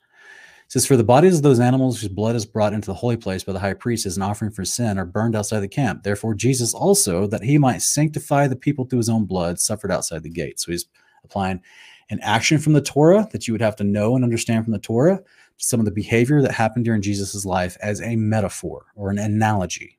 Says, 0.73 0.87
For 0.87 0.97
the 0.97 1.05
bodies 1.05 1.37
of 1.37 1.43
those 1.43 1.61
animals 1.61 2.01
whose 2.01 2.09
blood 2.09 2.35
is 2.35 2.47
brought 2.47 2.73
into 2.73 2.87
the 2.87 2.95
holy 2.95 3.19
place 3.19 3.45
by 3.45 3.53
the 3.53 3.59
high 3.59 3.75
priest 3.75 4.07
as 4.07 4.17
an 4.17 4.23
offering 4.23 4.51
for 4.51 4.65
sin 4.65 4.97
are 4.97 5.05
burned 5.05 5.37
outside 5.37 5.61
the 5.61 5.69
camp. 5.69 6.03
Therefore, 6.03 6.33
Jesus 6.35 6.73
also, 6.73 7.27
that 7.27 7.43
he 7.43 7.59
might 7.59 7.83
sanctify 7.83 8.47
the 8.49 8.57
people 8.57 8.87
through 8.87 9.01
his 9.01 9.11
own 9.11 9.27
blood, 9.27 9.61
suffered 9.61 9.91
outside 9.91 10.23
the 10.23 10.31
gate. 10.31 10.59
So 10.59 10.73
he's 10.73 10.87
applying 11.25 11.61
an 12.09 12.21
action 12.23 12.59
from 12.59 12.73
the 12.73 12.81
Torah 12.81 13.29
that 13.33 13.47
you 13.47 13.53
would 13.53 13.61
have 13.61 13.77
to 13.77 13.85
know 13.85 14.17
and 14.17 14.25
understand 14.25 14.65
from 14.65 14.73
the 14.73 14.79
Torah, 14.79 15.21
some 15.59 15.79
of 15.79 15.85
the 15.85 15.93
behavior 15.93 16.41
that 16.41 16.53
happened 16.53 16.87
during 16.87 17.03
Jesus' 17.03 17.45
life 17.45 17.77
as 17.83 18.01
a 18.01 18.17
metaphor 18.17 18.87
or 18.97 19.11
an 19.11 19.19
analogy. 19.19 19.99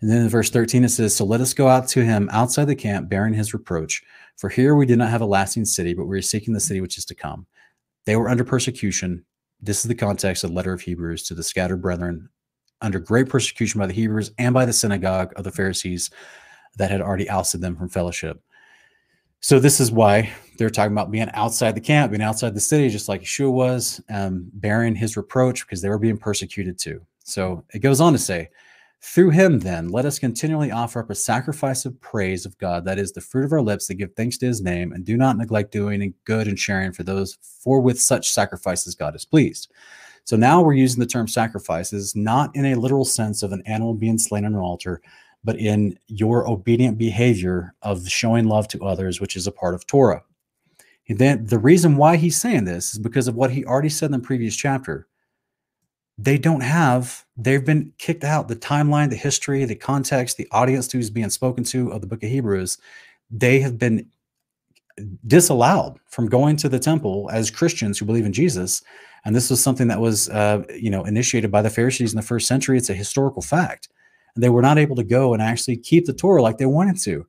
And 0.00 0.08
then 0.08 0.22
in 0.22 0.28
verse 0.30 0.48
13, 0.48 0.84
it 0.84 0.88
says, 0.88 1.14
So 1.14 1.26
let 1.26 1.42
us 1.42 1.52
go 1.52 1.68
out 1.68 1.86
to 1.88 2.02
him 2.02 2.30
outside 2.32 2.64
the 2.64 2.74
camp, 2.74 3.10
bearing 3.10 3.34
his 3.34 3.52
reproach. 3.52 4.02
For 4.38 4.48
here 4.48 4.74
we 4.74 4.86
did 4.86 4.96
not 4.96 5.10
have 5.10 5.20
a 5.20 5.26
lasting 5.26 5.66
city, 5.66 5.92
but 5.92 6.06
we 6.06 6.16
are 6.16 6.22
seeking 6.22 6.54
the 6.54 6.60
city 6.60 6.80
which 6.80 6.96
is 6.96 7.04
to 7.04 7.14
come. 7.14 7.46
They 8.06 8.16
were 8.16 8.30
under 8.30 8.42
persecution. 8.42 9.26
This 9.62 9.78
is 9.78 9.88
the 9.88 9.94
context 9.94 10.42
of 10.42 10.50
the 10.50 10.56
letter 10.56 10.72
of 10.72 10.80
Hebrews 10.80 11.22
to 11.24 11.34
the 11.34 11.42
scattered 11.42 11.80
brethren 11.80 12.28
under 12.80 12.98
great 12.98 13.28
persecution 13.28 13.78
by 13.78 13.86
the 13.86 13.92
Hebrews 13.92 14.32
and 14.38 14.52
by 14.52 14.64
the 14.64 14.72
synagogue 14.72 15.32
of 15.36 15.44
the 15.44 15.52
Pharisees 15.52 16.10
that 16.78 16.90
had 16.90 17.00
already 17.00 17.30
ousted 17.30 17.60
them 17.60 17.76
from 17.76 17.88
fellowship. 17.88 18.42
So 19.40 19.58
this 19.58 19.80
is 19.80 19.92
why 19.92 20.30
they're 20.58 20.70
talking 20.70 20.92
about 20.92 21.10
being 21.10 21.30
outside 21.34 21.74
the 21.74 21.80
camp, 21.80 22.10
being 22.10 22.22
outside 22.22 22.54
the 22.54 22.60
city, 22.60 22.88
just 22.88 23.08
like 23.08 23.22
Yeshua 23.22 23.52
was, 23.52 24.00
um, 24.08 24.50
bearing 24.54 24.94
his 24.94 25.16
reproach 25.16 25.64
because 25.64 25.80
they 25.80 25.88
were 25.88 25.98
being 25.98 26.18
persecuted 26.18 26.78
too. 26.78 27.00
So 27.24 27.64
it 27.72 27.80
goes 27.80 28.00
on 28.00 28.12
to 28.12 28.18
say, 28.18 28.50
through 29.02 29.30
him, 29.30 29.58
then, 29.58 29.88
let 29.88 30.04
us 30.04 30.18
continually 30.18 30.70
offer 30.70 31.00
up 31.00 31.10
a 31.10 31.14
sacrifice 31.14 31.84
of 31.84 32.00
praise 32.00 32.46
of 32.46 32.56
God, 32.58 32.84
that 32.84 32.98
is 32.98 33.12
the 33.12 33.20
fruit 33.20 33.44
of 33.44 33.52
our 33.52 33.60
lips 33.60 33.88
that 33.88 33.94
give 33.94 34.14
thanks 34.14 34.38
to 34.38 34.46
his 34.46 34.62
name, 34.62 34.92
and 34.92 35.04
do 35.04 35.16
not 35.16 35.36
neglect 35.36 35.72
doing 35.72 36.14
good 36.24 36.46
and 36.46 36.58
sharing 36.58 36.92
for 36.92 37.02
those, 37.02 37.36
for 37.42 37.80
with 37.80 38.00
such 38.00 38.30
sacrifices 38.30 38.94
God 38.94 39.16
is 39.16 39.24
pleased. 39.24 39.72
So 40.24 40.36
now 40.36 40.62
we're 40.62 40.74
using 40.74 41.00
the 41.00 41.06
term 41.06 41.26
sacrifices, 41.26 42.14
not 42.14 42.54
in 42.54 42.64
a 42.64 42.76
literal 42.76 43.04
sense 43.04 43.42
of 43.42 43.50
an 43.50 43.62
animal 43.66 43.92
being 43.92 44.18
slain 44.18 44.44
on 44.44 44.54
an 44.54 44.60
altar, 44.60 45.02
but 45.42 45.58
in 45.58 45.98
your 46.06 46.48
obedient 46.48 46.96
behavior 46.96 47.74
of 47.82 48.08
showing 48.08 48.46
love 48.46 48.68
to 48.68 48.84
others, 48.84 49.20
which 49.20 49.34
is 49.34 49.48
a 49.48 49.52
part 49.52 49.74
of 49.74 49.84
Torah. 49.86 50.22
And 51.08 51.18
then 51.18 51.44
the 51.46 51.58
reason 51.58 51.96
why 51.96 52.16
he's 52.16 52.40
saying 52.40 52.64
this 52.64 52.92
is 52.92 53.00
because 53.00 53.26
of 53.26 53.34
what 53.34 53.50
he 53.50 53.64
already 53.64 53.88
said 53.88 54.06
in 54.06 54.12
the 54.12 54.18
previous 54.20 54.54
chapter 54.54 55.08
they 56.22 56.38
don't 56.38 56.60
have 56.60 57.24
they've 57.36 57.64
been 57.64 57.92
kicked 57.98 58.24
out. 58.24 58.48
The 58.48 58.56
timeline 58.56 59.10
the 59.10 59.16
history 59.16 59.64
the 59.64 59.74
context 59.74 60.36
the 60.36 60.48
audience 60.52 60.90
who's 60.90 61.10
being 61.10 61.30
spoken 61.30 61.64
to 61.64 61.90
of 61.90 62.00
the 62.00 62.06
book 62.06 62.22
of 62.22 62.30
hebrews 62.30 62.78
they 63.30 63.60
have 63.60 63.78
been 63.78 64.06
disallowed 65.26 65.98
from 66.06 66.28
going 66.28 66.54
to 66.54 66.68
the 66.68 66.78
temple 66.78 67.30
as 67.32 67.50
christians 67.50 67.98
who 67.98 68.04
believe 68.04 68.26
in 68.26 68.32
jesus. 68.32 68.82
And 69.24 69.34
this 69.34 69.50
was 69.50 69.62
something 69.62 69.88
that 69.88 70.00
was 70.00 70.28
uh, 70.28 70.64
you 70.74 70.90
know 70.90 71.04
initiated 71.04 71.50
by 71.50 71.62
the 71.62 71.70
pharisees 71.70 72.12
in 72.12 72.16
the 72.16 72.22
first 72.26 72.46
century. 72.46 72.76
It's 72.76 72.90
a 72.90 72.94
historical 72.94 73.42
fact. 73.42 73.88
And 74.34 74.42
they 74.42 74.48
were 74.48 74.62
not 74.62 74.78
able 74.78 74.96
to 74.96 75.04
go 75.04 75.32
and 75.34 75.42
actually 75.42 75.76
keep 75.76 76.06
the 76.06 76.12
torah 76.12 76.42
like 76.42 76.58
they 76.58 76.66
wanted 76.66 76.98
to. 77.02 77.26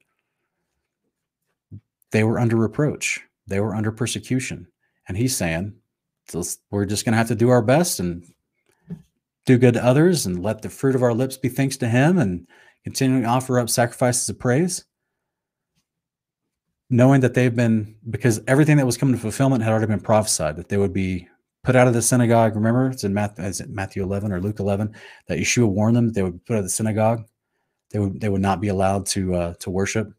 They 2.12 2.24
were 2.24 2.40
under 2.40 2.56
reproach. 2.56 3.20
They 3.48 3.60
were 3.60 3.76
under 3.76 3.92
persecution. 3.92 4.68
And 5.08 5.18
he's 5.18 5.36
saying 5.36 5.74
we're 6.72 6.86
just 6.86 7.06
going 7.06 7.14
to 7.14 7.18
have 7.18 7.28
to 7.28 7.36
do 7.36 7.50
our 7.50 7.62
best 7.62 8.00
and 8.00 8.26
do 9.46 9.58
good 9.58 9.74
to 9.74 9.84
others 9.84 10.26
and 10.26 10.42
let 10.42 10.62
the 10.62 10.70
fruit 10.70 10.96
of 10.96 11.04
our 11.04 11.14
lips 11.14 11.38
be 11.38 11.50
thanks 11.50 11.78
to 11.78 11.88
him 11.88 12.18
and 12.18 12.48
continually 12.84 13.26
offer 13.26 13.60
up 13.60 13.70
sacrifices 13.70 14.30
of 14.30 14.40
praise. 14.40 14.86
Knowing 16.90 17.22
that 17.22 17.34
they've 17.34 17.56
been 17.56 17.96
because 18.10 18.42
everything 18.48 18.78
that 18.78 18.86
was 18.86 18.98
coming 18.98 19.16
to 19.16 19.22
fulfillment 19.22 19.64
had 19.64 19.72
already 19.72 19.88
been 19.88 20.00
prophesied 20.00 20.58
that 20.58 20.70
they 20.70 20.78
would 20.78 20.94
be 20.94 21.28
put 21.64 21.76
out 21.76 21.88
of 21.88 21.94
the 21.94 22.02
synagogue. 22.02 22.56
Remember 22.56 22.90
it's 22.90 23.04
in 23.04 23.14
matthew, 23.14 23.46
it 23.46 23.70
matthew 23.70 24.04
11 24.04 24.32
or 24.32 24.40
luke 24.40 24.60
11 24.60 24.94
that 25.28 25.40
yeshua 25.40 25.68
warned 25.68 25.96
them 25.96 26.12
they 26.12 26.22
would 26.22 26.34
be 26.34 26.40
put 26.46 26.54
out 26.54 26.60
of 26.60 26.66
the 26.66 26.70
synagogue. 26.70 27.26
They 27.92 28.00
would 28.00 28.22
they 28.22 28.30
would 28.30 28.42
not 28.42 28.62
be 28.62 28.68
allowed 28.68 29.06
to 29.08 29.34
uh, 29.34 29.54
to 29.60 29.70
worship. 29.70 30.14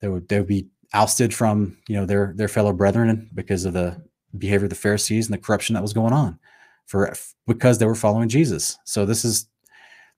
They 0.00 0.08
would 0.08 0.28
they 0.28 0.38
would 0.38 0.48
be 0.48 0.68
ousted 0.94 1.34
from 1.34 1.76
you 1.88 1.96
know 1.96 2.06
their 2.06 2.32
their 2.36 2.48
fellow 2.48 2.72
brethren 2.72 3.28
because 3.34 3.64
of 3.64 3.74
the 3.74 4.02
behavior 4.38 4.66
of 4.66 4.70
the 4.70 4.76
pharisees 4.76 5.26
and 5.26 5.34
the 5.34 5.42
corruption 5.42 5.74
that 5.74 5.82
was 5.82 5.92
going 5.92 6.12
on 6.12 6.38
for 6.86 7.12
because 7.46 7.78
they 7.78 7.86
were 7.86 7.94
following 7.94 8.28
Jesus. 8.28 8.78
So 8.84 9.04
this 9.04 9.24
is 9.24 9.48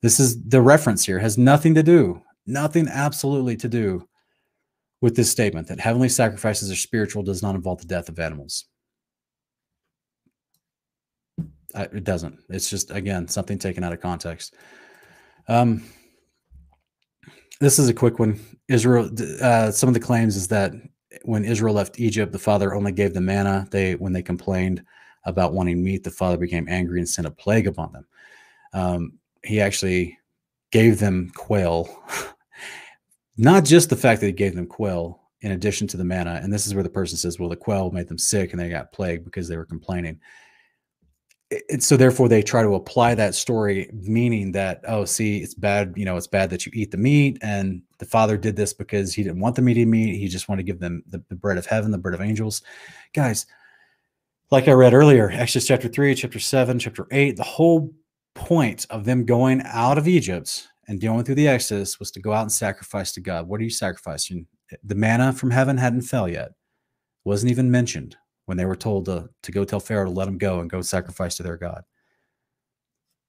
this 0.03 0.21
is 0.21 0.43
the 0.45 0.63
reference 0.63 1.05
here 1.05 1.19
has 1.19 1.37
nothing 1.37 1.75
to 1.75 1.83
do, 1.83 2.23
nothing 2.47 2.89
absolutely 2.89 3.57
to 3.57 3.69
do 3.69 4.07
with 5.01 5.17
this 5.17 5.31
statement 5.31 5.69
that 5.69 5.81
heavenly 5.81 6.09
sacrifices 6.09 6.71
are 6.71 6.77
spiritual 6.77 7.23
does 7.23 7.43
not 7.43 7.55
involve 7.55 7.81
the 7.81 7.87
death 7.87 8.09
of 8.09 8.19
animals. 8.19 8.67
it 11.75 12.05
doesn't. 12.05 12.39
It's 12.49 12.71
just 12.71 12.91
again 12.91 13.29
something 13.29 13.59
taken 13.59 13.85
out 13.85 13.93
of 13.93 14.01
context. 14.01 14.55
Um, 15.49 15.85
this 17.61 17.79
is 17.79 17.89
a 17.89 17.95
quick 17.95 18.19
one. 18.19 18.41
Israel. 18.69 19.11
Uh, 19.41 19.71
some 19.71 19.89
of 19.89 19.95
the 19.95 20.01
claims 20.01 20.37
is 20.37 20.49
that 20.49 20.73
when 21.23 21.45
Israel 21.45 21.75
left 21.75 21.99
Egypt, 22.01 22.33
the 22.33 22.39
Father 22.39 22.75
only 22.75 22.93
gave 22.93 23.15
them 23.15 23.27
manna. 23.27 23.67
They 23.71 23.95
when 23.95 24.13
they 24.13 24.23
complained, 24.23 24.83
about 25.29 25.53
wanting 25.53 25.83
meat, 25.83 26.03
the 26.03 26.11
father 26.11 26.37
became 26.37 26.67
angry 26.69 26.99
and 26.99 27.09
sent 27.09 27.29
a 27.29 27.31
plague 27.31 27.67
upon 27.67 27.93
them. 27.93 28.07
Um, 28.73 29.13
he 29.45 29.61
actually 29.61 30.19
gave 30.73 30.99
them 30.99 31.31
quail, 31.37 31.89
not 33.37 33.65
just 33.65 33.91
the 33.91 33.97
fact 33.97 34.21
that 34.21 34.27
he 34.27 34.33
gave 34.33 34.55
them 34.55 34.67
quail 34.67 35.21
in 35.41 35.53
addition 35.53 35.87
to 35.89 35.97
the 35.97 36.05
manna. 36.05 36.41
And 36.43 36.53
this 36.53 36.67
is 36.67 36.75
where 36.75 36.83
the 36.83 36.91
person 36.91 37.17
says, 37.17 37.39
well, 37.39 37.49
the 37.49 37.57
quail 37.57 37.91
made 37.91 38.09
them 38.09 38.19
sick 38.19 38.53
and 38.53 38.61
they 38.61 38.69
got 38.69 38.93
plagued 38.93 39.25
because 39.25 39.49
they 39.49 39.57
were 39.57 39.65
complaining. 39.65 40.19
It, 41.51 41.83
so 41.83 41.97
therefore 41.97 42.29
they 42.29 42.43
try 42.43 42.63
to 42.63 42.75
apply 42.75 43.15
that 43.15 43.35
story 43.35 43.89
meaning 43.95 44.53
that 44.53 44.83
oh 44.87 45.07
see 45.07 45.39
it's 45.39 45.55
bad 45.55 45.95
you 45.97 46.05
know 46.05 46.19
it's 46.19 46.27
bad 46.27 46.51
that 46.51 46.67
you 46.67 46.73
eat 46.75 46.91
the 46.91 46.99
meat 46.99 47.39
and 47.41 47.81
the 47.97 48.05
father 48.05 48.37
did 48.37 48.55
this 48.55 48.75
because 48.75 49.15
he 49.15 49.23
didn't 49.23 49.41
want 49.41 49.57
them 49.57 49.67
eating 49.67 49.89
meat 49.89 50.19
he 50.19 50.29
just 50.29 50.51
wanted 50.51 50.61
to 50.61 50.67
give 50.71 50.79
them 50.79 51.03
the, 51.07 51.25
the 51.31 51.35
bread 51.35 51.57
of 51.57 51.65
heaven 51.65 51.91
the 51.91 51.97
bread 51.97 52.13
of 52.13 52.21
angels 52.21 52.61
guys 53.15 53.47
like 54.51 54.67
I 54.67 54.73
read 54.73 54.95
earlier, 54.95 55.31
Exodus 55.31 55.67
chapter 55.67 55.89
3, 55.89 56.15
chapter 56.15 56.39
7, 56.39 56.79
chapter 56.79 57.07
8, 57.11 57.37
the 57.37 57.43
whole 57.43 57.93
point 58.35 58.87
of 58.89 59.05
them 59.05 59.27
going 59.27 59.63
out 59.67 59.99
of 59.99 60.09
Egypt 60.09 60.69
and 60.87 61.01
going 61.01 61.25
through 61.25 61.35
the 61.35 61.49
Exodus 61.49 61.99
was 61.99 62.11
to 62.13 62.21
go 62.21 62.33
out 62.33 62.43
and 62.43 62.53
sacrifice 62.53 63.13
to 63.13 63.21
God. 63.21 63.47
What 63.47 63.61
are 63.61 63.65
you 63.65 63.71
sacrificing? 63.71 64.47
The 64.83 64.95
manna 64.95 65.33
from 65.35 65.51
heaven 65.51 65.77
hadn't 65.77 66.03
fell 66.03 66.29
yet. 66.29 66.53
Wasn't 67.25 67.51
even 67.51 67.71
mentioned 67.71 68.17
when 68.47 68.57
they 68.57 68.65
were 68.65 68.77
told 68.77 69.05
to, 69.05 69.29
to 69.43 69.53
go 69.53 69.65
tell 69.65 69.81
Pharaoh 69.81 70.07
to 70.07 70.11
let 70.11 70.25
them 70.25 70.39
go 70.39 70.61
and 70.61 70.71
go 70.71 70.81
sacrifice 70.81 71.37
to 71.37 71.43
their 71.43 71.59
God. 71.59 71.83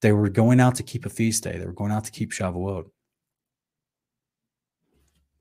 They 0.00 0.12
were 0.12 0.30
going 0.30 0.60
out 0.60 0.76
to 0.76 0.82
keep 0.82 1.04
a 1.04 1.10
feast 1.10 1.44
day. 1.44 1.58
They 1.58 1.66
were 1.66 1.72
going 1.72 1.92
out 1.92 2.04
to 2.04 2.10
keep 2.10 2.32
Shavuot, 2.32 2.86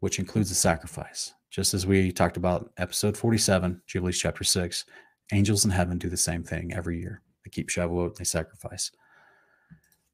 which 0.01 0.19
includes 0.19 0.51
a 0.51 0.55
sacrifice. 0.55 1.34
Just 1.49 1.73
as 1.73 1.88
we 1.88 2.11
talked 2.11 2.36
about 2.36 2.69
episode 2.77 3.15
47, 3.15 3.82
Jubilees 3.88 4.19
chapter 4.19 4.43
6, 4.43 4.84
Angels 5.32 5.65
in 5.65 5.71
heaven 5.71 5.97
do 5.97 6.09
the 6.09 6.17
same 6.17 6.43
thing 6.43 6.73
every 6.73 6.99
year. 6.99 7.21
They 7.43 7.49
keep 7.49 7.69
Shavuot, 7.69 8.15
they 8.15 8.23
sacrifice. 8.23 8.91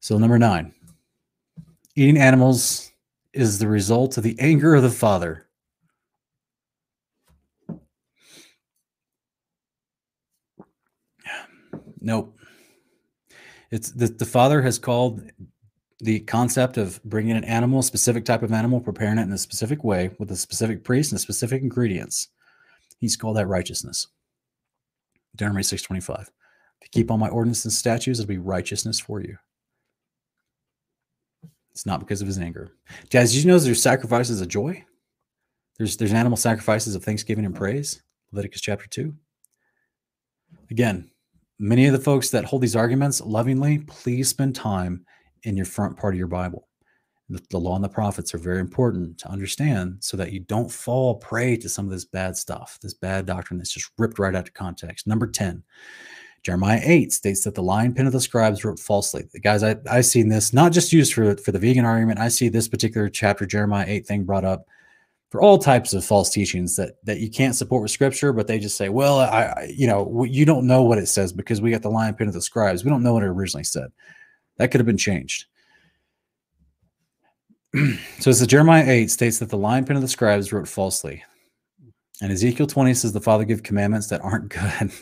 So, 0.00 0.18
number 0.18 0.38
nine, 0.38 0.74
eating 1.94 2.18
animals 2.18 2.92
is 3.32 3.58
the 3.58 3.68
result 3.68 4.16
of 4.16 4.22
the 4.22 4.36
anger 4.38 4.74
of 4.74 4.82
the 4.82 4.90
Father. 4.90 5.46
Nope. 12.00 12.38
It's 13.70 13.90
the, 13.90 14.06
the 14.06 14.24
Father 14.24 14.62
has 14.62 14.78
called 14.78 15.22
the 16.00 16.20
concept 16.20 16.76
of 16.76 17.02
bringing 17.04 17.36
an 17.36 17.44
animal, 17.44 17.80
a 17.80 17.82
specific 17.82 18.24
type 18.24 18.42
of 18.42 18.52
animal, 18.52 18.80
preparing 18.80 19.18
it 19.18 19.22
in 19.22 19.32
a 19.32 19.38
specific 19.38 19.82
way 19.82 20.10
with 20.18 20.30
a 20.30 20.36
specific 20.36 20.84
priest 20.84 21.10
and 21.10 21.20
specific 21.20 21.62
ingredients. 21.62 22.28
He's 22.98 23.16
called 23.16 23.36
that 23.36 23.46
righteousness. 23.46 24.06
Deuteronomy 25.36 25.62
6.25. 25.62 26.26
To 26.82 26.88
keep 26.90 27.10
all 27.10 27.18
my 27.18 27.28
ordinances 27.28 27.64
and 27.66 27.72
statutes, 27.72 28.18
it'll 28.18 28.28
be 28.28 28.38
righteousness 28.38 29.00
for 29.00 29.20
you. 29.20 29.36
It's 31.72 31.86
not 31.86 32.00
because 32.00 32.22
of 32.22 32.26
his 32.26 32.38
anger. 32.38 32.72
Guys, 33.10 33.32
did 33.32 33.44
you 33.44 33.50
know 33.50 33.58
there's 33.58 33.82
sacrifices 33.82 34.40
of 34.40 34.48
joy? 34.48 34.82
There's 35.76 35.96
there's 35.96 36.12
animal 36.12 36.38
sacrifices 36.38 36.94
of 36.94 37.04
thanksgiving 37.04 37.44
and 37.44 37.54
praise. 37.54 38.02
Leviticus 38.32 38.62
chapter 38.62 38.88
2. 38.88 39.14
Again, 40.70 41.10
many 41.58 41.86
of 41.86 41.92
the 41.92 41.98
folks 41.98 42.30
that 42.30 42.44
hold 42.44 42.62
these 42.62 42.76
arguments 42.76 43.20
lovingly, 43.20 43.78
please 43.80 44.28
spend 44.28 44.54
time 44.54 45.04
in 45.42 45.56
your 45.56 45.66
front 45.66 45.98
part 45.98 46.14
of 46.14 46.18
your 46.18 46.28
Bible. 46.28 46.66
The, 47.28 47.58
law 47.58 47.74
and 47.74 47.82
the 47.82 47.88
prophets 47.88 48.34
are 48.34 48.38
very 48.38 48.60
important 48.60 49.18
to 49.18 49.28
understand 49.28 49.96
so 49.98 50.16
that 50.16 50.32
you 50.32 50.40
don't 50.40 50.70
fall 50.70 51.16
prey 51.16 51.56
to 51.56 51.68
some 51.68 51.84
of 51.84 51.90
this 51.90 52.04
bad 52.04 52.36
stuff, 52.36 52.78
this 52.80 52.94
bad 52.94 53.26
doctrine 53.26 53.58
that's 53.58 53.72
just 53.72 53.90
ripped 53.98 54.20
right 54.20 54.34
out 54.34 54.46
of 54.46 54.54
context. 54.54 55.08
Number 55.08 55.26
10, 55.26 55.64
Jeremiah 56.44 56.80
8 56.84 57.12
states 57.12 57.42
that 57.42 57.56
the 57.56 57.62
lion 57.62 57.94
pen 57.94 58.06
of 58.06 58.12
the 58.12 58.20
scribes 58.20 58.64
wrote 58.64 58.78
falsely. 58.78 59.24
Guys, 59.42 59.64
I, 59.64 59.74
I've 59.90 60.06
seen 60.06 60.28
this 60.28 60.52
not 60.52 60.70
just 60.70 60.92
used 60.92 61.14
for, 61.14 61.36
for 61.38 61.50
the 61.50 61.58
vegan 61.58 61.84
argument. 61.84 62.20
I 62.20 62.28
see 62.28 62.48
this 62.48 62.68
particular 62.68 63.08
chapter, 63.08 63.44
Jeremiah 63.44 63.86
8 63.88 64.06
thing 64.06 64.22
brought 64.22 64.44
up 64.44 64.66
for 65.30 65.42
all 65.42 65.58
types 65.58 65.92
of 65.92 66.04
false 66.04 66.30
teachings 66.30 66.76
that 66.76 66.94
that 67.04 67.18
you 67.18 67.28
can't 67.28 67.56
support 67.56 67.82
with 67.82 67.90
scripture, 67.90 68.32
but 68.32 68.46
they 68.46 68.58
just 68.58 68.76
say, 68.76 68.88
well, 68.88 69.18
I, 69.18 69.26
I 69.26 69.74
you 69.74 69.86
know, 69.86 70.24
you 70.24 70.44
don't 70.44 70.66
know 70.66 70.82
what 70.82 70.98
it 70.98 71.06
says 71.06 71.32
because 71.32 71.60
we 71.60 71.70
got 71.70 71.82
the 71.82 71.90
lion 71.90 72.14
pen 72.14 72.28
of 72.28 72.34
the 72.34 72.40
scribes. 72.40 72.84
We 72.84 72.90
don't 72.90 73.02
know 73.02 73.12
what 73.12 73.22
it 73.22 73.26
originally 73.26 73.64
said. 73.64 73.88
That 74.58 74.70
could 74.70 74.80
have 74.80 74.86
been 74.86 74.96
changed. 74.96 75.46
so 78.20 78.32
the 78.32 78.46
Jeremiah 78.46 78.84
8 78.86 79.10
states 79.10 79.38
that 79.38 79.50
the 79.50 79.58
lion 79.58 79.84
pen 79.84 79.96
of 79.96 80.02
the 80.02 80.08
scribes 80.08 80.52
wrote 80.52 80.68
falsely. 80.68 81.22
And 82.22 82.32
Ezekiel 82.32 82.66
20 82.66 82.94
says 82.94 83.12
the 83.12 83.20
Father 83.20 83.44
give 83.44 83.62
commandments 83.62 84.08
that 84.08 84.22
aren't 84.22 84.48
good. 84.80 84.92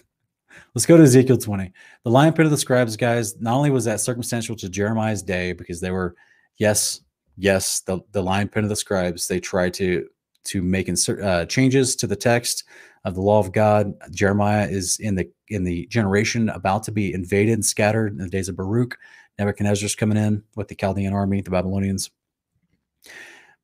Let's 0.75 0.87
go 0.87 0.97
to 0.97 1.03
Ezekiel 1.03 1.39
20. 1.39 1.73
The 2.05 2.11
lion 2.11 2.33
pen 2.33 2.47
of 2.47 2.51
the 2.51 2.59
scribes, 2.59 2.97
guys, 2.97 3.41
not 3.41 3.55
only 3.55 3.71
was 3.71 3.85
that 3.85 4.01
circumstantial 4.01 4.57
to 4.57 4.69
Jeremiah's 4.69 5.23
day 5.23 5.53
because 5.53 5.81
they 5.81 5.91
were, 5.91 6.15
yes, 6.59 7.01
yes, 7.37 7.81
the, 7.81 8.01
the 8.13 8.23
lion 8.23 8.49
pen 8.49 8.65
of 8.65 8.71
the 8.71 8.77
scribes, 8.77 9.29
they 9.29 9.41
tried 9.41 9.75
to 9.75 10.09
to 10.45 10.61
make 10.61 10.89
insert 10.89 11.23
uh, 11.23 11.47
changes 11.47 11.97
to 11.97 12.07
the 12.07 12.15
text 12.15 12.65
of 13.07 13.15
the 13.15 13.21
law 13.21 13.39
of 13.39 13.51
God. 13.51 13.95
Jeremiah 14.11 14.69
is 14.69 14.99
in 14.99 15.15
the 15.15 15.31
in 15.49 15.65
the 15.65 15.87
generation 15.87 16.51
about 16.51 16.83
to 16.83 16.93
be 16.93 17.15
invaded 17.15 17.53
and 17.53 17.65
scattered 17.65 18.13
in 18.13 18.19
the 18.19 18.29
days 18.29 18.51
of 18.51 18.57
Baruch. 18.57 18.99
Nebuchadnezzar's 19.39 19.97
coming 19.97 20.19
in 20.19 20.43
with 20.55 20.69
the 20.69 20.75
Chaldean 20.75 21.15
army, 21.15 21.41
the 21.41 21.51
Babylonians. 21.51 22.11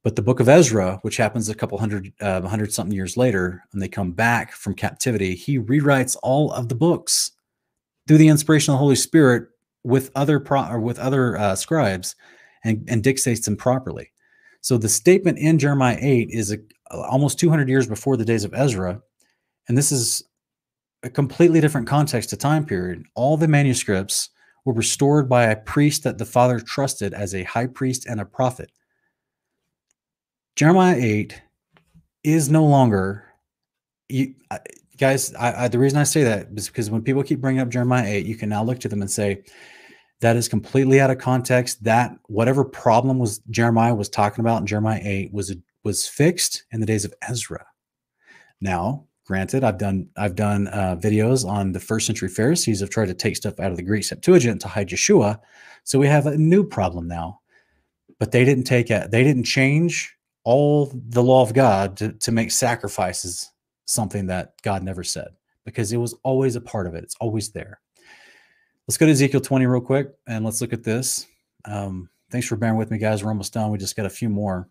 But 0.02 0.16
the 0.16 0.22
book 0.22 0.40
of 0.40 0.48
Ezra, 0.48 0.98
which 1.02 1.18
happens 1.18 1.48
a 1.48 1.54
couple 1.54 1.78
hundred, 1.78 2.12
uh, 2.20 2.40
hundred 2.42 2.72
something 2.72 2.94
years 2.94 3.16
later, 3.16 3.64
and 3.72 3.82
they 3.82 3.88
come 3.88 4.12
back 4.12 4.52
from 4.52 4.74
captivity, 4.74 5.34
he 5.34 5.58
rewrites 5.58 6.16
all 6.22 6.52
of 6.52 6.68
the 6.68 6.74
books 6.74 7.32
through 8.08 8.18
the 8.18 8.28
inspiration 8.28 8.72
of 8.72 8.76
the 8.76 8.82
Holy 8.82 8.96
Spirit 8.96 9.48
with 9.84 10.10
other 10.14 10.40
pro- 10.40 10.78
with 10.78 10.98
other 10.98 11.36
uh, 11.36 11.54
scribes, 11.54 12.16
and, 12.64 12.84
and 12.88 13.02
dictates 13.02 13.44
them 13.44 13.56
properly. 13.56 14.12
So 14.60 14.76
the 14.76 14.88
statement 14.88 15.38
in 15.38 15.58
Jeremiah 15.58 15.98
8 16.00 16.28
is 16.30 16.52
a, 16.52 16.58
almost 16.90 17.38
200 17.38 17.68
years 17.68 17.86
before 17.86 18.16
the 18.16 18.24
days 18.24 18.44
of 18.44 18.54
Ezra, 18.54 19.00
and 19.68 19.76
this 19.76 19.92
is 19.92 20.22
a 21.02 21.10
completely 21.10 21.60
different 21.60 21.86
context 21.86 22.30
to 22.30 22.36
time 22.36 22.66
period. 22.66 23.04
All 23.14 23.36
the 23.36 23.48
manuscripts 23.48 24.30
were 24.64 24.74
restored 24.74 25.28
by 25.28 25.44
a 25.44 25.56
priest 25.56 26.04
that 26.04 26.18
the 26.18 26.26
father 26.26 26.60
trusted 26.60 27.14
as 27.14 27.34
a 27.34 27.44
high 27.44 27.66
priest 27.66 28.06
and 28.06 28.20
a 28.20 28.24
prophet. 28.26 28.70
Jeremiah 30.56 30.96
8 30.98 31.42
is 32.24 32.50
no 32.50 32.64
longer, 32.64 33.24
you, 34.08 34.34
guys. 34.98 35.34
I, 35.34 35.64
I, 35.64 35.68
the 35.68 35.78
reason 35.78 35.98
I 35.98 36.04
say 36.04 36.22
that 36.24 36.48
is 36.54 36.68
because 36.68 36.90
when 36.90 37.02
people 37.02 37.22
keep 37.22 37.40
bringing 37.40 37.60
up 37.60 37.68
Jeremiah 37.68 38.06
8, 38.06 38.26
you 38.26 38.36
can 38.36 38.48
now 38.48 38.62
look 38.62 38.78
to 38.80 38.88
them 38.88 39.00
and 39.00 39.10
say, 39.10 39.42
that 40.20 40.36
is 40.36 40.48
completely 40.48 41.00
out 41.00 41.10
of 41.10 41.18
context. 41.18 41.82
That 41.84 42.16
whatever 42.26 42.64
problem 42.64 43.18
was 43.18 43.38
Jeremiah 43.50 43.94
was 43.94 44.08
talking 44.08 44.40
about 44.40 44.60
in 44.60 44.66
Jeremiah 44.66 45.00
8 45.02 45.32
was 45.32 45.54
was 45.82 46.06
fixed 46.06 46.64
in 46.72 46.80
the 46.80 46.86
days 46.86 47.04
of 47.04 47.14
Ezra. 47.22 47.64
Now, 48.60 49.06
granted, 49.26 49.64
I've 49.64 49.78
done 49.78 50.08
I've 50.16 50.34
done 50.34 50.68
uh, 50.68 50.96
videos 51.00 51.46
on 51.46 51.72
the 51.72 51.80
first 51.80 52.06
century 52.06 52.28
Pharisees 52.28 52.80
have 52.80 52.90
tried 52.90 53.08
to 53.08 53.14
take 53.14 53.36
stuff 53.36 53.58
out 53.58 53.70
of 53.70 53.76
the 53.76 53.82
Greek 53.82 54.04
Septuagint 54.04 54.60
to 54.60 54.68
hide 54.68 54.88
Yeshua, 54.88 55.40
so 55.84 55.98
we 55.98 56.06
have 56.06 56.26
a 56.26 56.36
new 56.36 56.64
problem 56.64 57.08
now. 57.08 57.40
But 58.18 58.32
they 58.32 58.44
didn't 58.44 58.64
take 58.64 58.90
it. 58.90 59.10
They 59.10 59.24
didn't 59.24 59.44
change 59.44 60.14
all 60.44 60.92
the 61.08 61.22
law 61.22 61.42
of 61.42 61.54
God 61.54 61.96
to, 61.98 62.12
to 62.12 62.32
make 62.32 62.50
sacrifices 62.50 63.50
something 63.86 64.26
that 64.26 64.54
God 64.62 64.82
never 64.82 65.04
said 65.04 65.28
because 65.64 65.92
it 65.92 65.98
was 65.98 66.14
always 66.22 66.56
a 66.56 66.60
part 66.60 66.86
of 66.86 66.94
it. 66.94 67.04
It's 67.04 67.16
always 67.20 67.50
there. 67.50 67.80
Let's 68.88 68.96
go 68.96 69.06
to 69.06 69.12
Ezekiel 69.12 69.40
20 69.40 69.66
real 69.66 69.80
quick 69.80 70.08
and 70.26 70.44
let's 70.44 70.60
look 70.60 70.72
at 70.72 70.82
this. 70.82 71.26
Um, 71.64 72.08
thanks 72.30 72.46
for 72.46 72.56
bearing 72.56 72.76
with 72.76 72.90
me, 72.90 72.98
guys. 72.98 73.22
We're 73.22 73.30
almost 73.30 73.52
done. 73.52 73.70
We 73.70 73.78
just 73.78 73.96
got 73.96 74.06
a 74.06 74.10
few 74.10 74.28
more, 74.28 74.68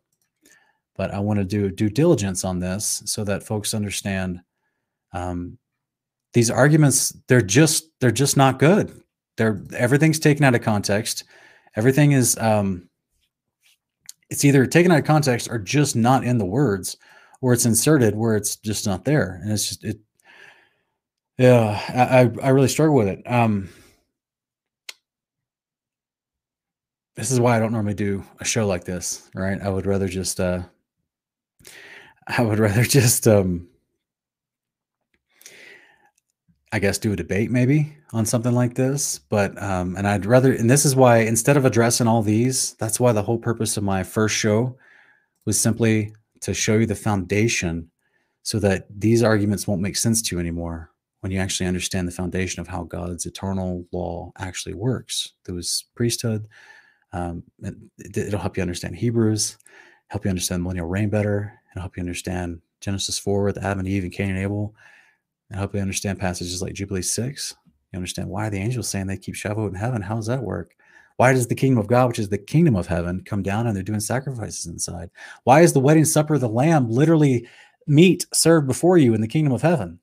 but 0.97 1.13
I 1.13 1.19
want 1.19 1.39
to 1.39 1.45
do 1.45 1.69
due 1.69 1.89
diligence 1.89 2.43
on 2.43 2.59
this 2.59 3.03
so 3.05 3.23
that 3.25 3.43
folks 3.43 3.73
understand 3.73 4.41
um, 5.13 5.57
these 6.33 6.49
arguments. 6.49 7.15
They're 7.27 7.41
just 7.41 7.85
they're 7.99 8.11
just 8.11 8.35
not 8.35 8.59
good. 8.59 9.01
They're 9.37 9.61
everything's 9.73 10.19
taken 10.19 10.43
out 10.43 10.55
of 10.55 10.61
context. 10.61 11.23
Everything 11.75 12.11
is 12.11 12.37
um, 12.39 12.88
it's 14.29 14.45
either 14.45 14.65
taken 14.65 14.91
out 14.91 14.99
of 14.99 15.05
context 15.05 15.47
or 15.49 15.59
just 15.59 15.95
not 15.95 16.23
in 16.23 16.37
the 16.37 16.45
words, 16.45 16.97
or 17.41 17.53
it's 17.53 17.65
inserted 17.65 18.15
where 18.15 18.35
it's 18.35 18.55
just 18.57 18.85
not 18.85 19.05
there, 19.05 19.39
and 19.43 19.51
it's 19.51 19.69
just 19.69 19.83
it. 19.83 19.99
Yeah, 21.37 21.79
I 21.89 22.29
I 22.45 22.49
really 22.49 22.67
struggle 22.67 22.95
with 22.95 23.07
it. 23.07 23.21
Um, 23.25 23.69
this 27.15 27.31
is 27.31 27.39
why 27.39 27.55
I 27.55 27.59
don't 27.59 27.71
normally 27.71 27.93
do 27.93 28.23
a 28.39 28.45
show 28.45 28.65
like 28.67 28.85
this, 28.85 29.29
right? 29.35 29.61
I 29.61 29.69
would 29.69 29.85
rather 29.85 30.07
just 30.07 30.39
uh 30.39 30.63
I 32.27 32.41
would 32.41 32.59
rather 32.59 32.83
just 32.97 33.27
um 33.27 33.67
I 36.71 36.79
guess 36.79 36.97
do 36.97 37.13
a 37.13 37.15
debate 37.15 37.51
maybe 37.51 37.95
on 38.11 38.25
something 38.25 38.53
like 38.53 38.75
this, 38.75 39.19
but 39.29 39.61
um 39.61 39.95
and 39.95 40.07
I'd 40.07 40.25
rather 40.25 40.53
and 40.53 40.69
this 40.69 40.85
is 40.85 40.95
why 40.95 41.19
instead 41.19 41.57
of 41.57 41.65
addressing 41.65 42.07
all 42.07 42.21
these, 42.21 42.73
that's 42.73 42.99
why 42.99 43.11
the 43.11 43.23
whole 43.23 43.37
purpose 43.37 43.77
of 43.77 43.83
my 43.83 44.03
first 44.03 44.35
show 44.35 44.77
was 45.45 45.59
simply 45.59 46.13
to 46.41 46.53
show 46.53 46.77
you 46.77 46.85
the 46.85 46.95
foundation 46.95 47.89
so 48.43 48.59
that 48.59 48.87
these 48.89 49.23
arguments 49.23 49.67
won't 49.67 49.81
make 49.81 49.97
sense 49.97 50.21
to 50.21 50.35
you 50.35 50.39
anymore 50.39 50.91
when 51.21 51.31
you 51.31 51.39
actually 51.39 51.67
understand 51.67 52.07
the 52.07 52.11
foundation 52.11 52.61
of 52.61 52.67
how 52.67 52.83
God's 52.83 53.25
eternal 53.25 53.85
law 53.91 54.31
actually 54.37 54.73
works. 54.73 55.33
There 55.45 55.55
was 55.55 55.85
priesthood, 55.95 56.47
um, 57.11 57.43
it, 57.59 58.31
will 58.31 58.39
help 58.39 58.57
you 58.57 58.61
understand 58.61 58.95
Hebrews, 58.95 59.57
help 60.07 60.25
you 60.25 60.29
understand 60.29 60.63
millennial 60.63 60.87
reign 60.87 61.09
better, 61.09 61.59
and 61.73 61.81
help 61.81 61.97
you 61.97 62.01
understand 62.01 62.61
Genesis 62.81 63.19
4 63.19 63.43
with 63.43 63.57
Adam 63.57 63.79
and 63.79 63.87
Eve 63.87 64.03
and 64.03 64.13
Cain 64.13 64.29
and 64.29 64.39
Abel, 64.39 64.73
and 65.49 65.59
help 65.59 65.73
you 65.73 65.81
understand 65.81 66.19
passages 66.19 66.61
like 66.61 66.73
Jubilee 66.73 67.01
6. 67.01 67.55
You 67.91 67.97
understand 67.97 68.29
why 68.29 68.49
the 68.49 68.59
angels 68.59 68.87
saying 68.87 69.07
they 69.07 69.17
keep 69.17 69.35
Shavuot 69.35 69.69
in 69.69 69.75
heaven. 69.75 70.01
How 70.01 70.15
does 70.15 70.27
that 70.27 70.43
work? 70.43 70.75
Why 71.17 71.33
does 71.33 71.47
the 71.47 71.55
kingdom 71.55 71.79
of 71.79 71.87
God, 71.87 72.07
which 72.07 72.19
is 72.19 72.29
the 72.29 72.37
kingdom 72.37 72.75
of 72.75 72.87
heaven, 72.87 73.23
come 73.25 73.43
down 73.43 73.67
and 73.67 73.75
they're 73.75 73.83
doing 73.83 73.99
sacrifices 73.99 74.67
inside? 74.67 75.09
Why 75.43 75.61
is 75.61 75.73
the 75.73 75.79
wedding 75.79 76.05
supper 76.05 76.35
of 76.35 76.41
the 76.41 76.47
Lamb 76.47 76.89
literally 76.89 77.47
meat 77.87 78.25
served 78.33 78.67
before 78.67 78.97
you 78.97 79.13
in 79.13 79.21
the 79.21 79.27
kingdom 79.27 79.51
of 79.51 79.61
heaven? 79.61 79.99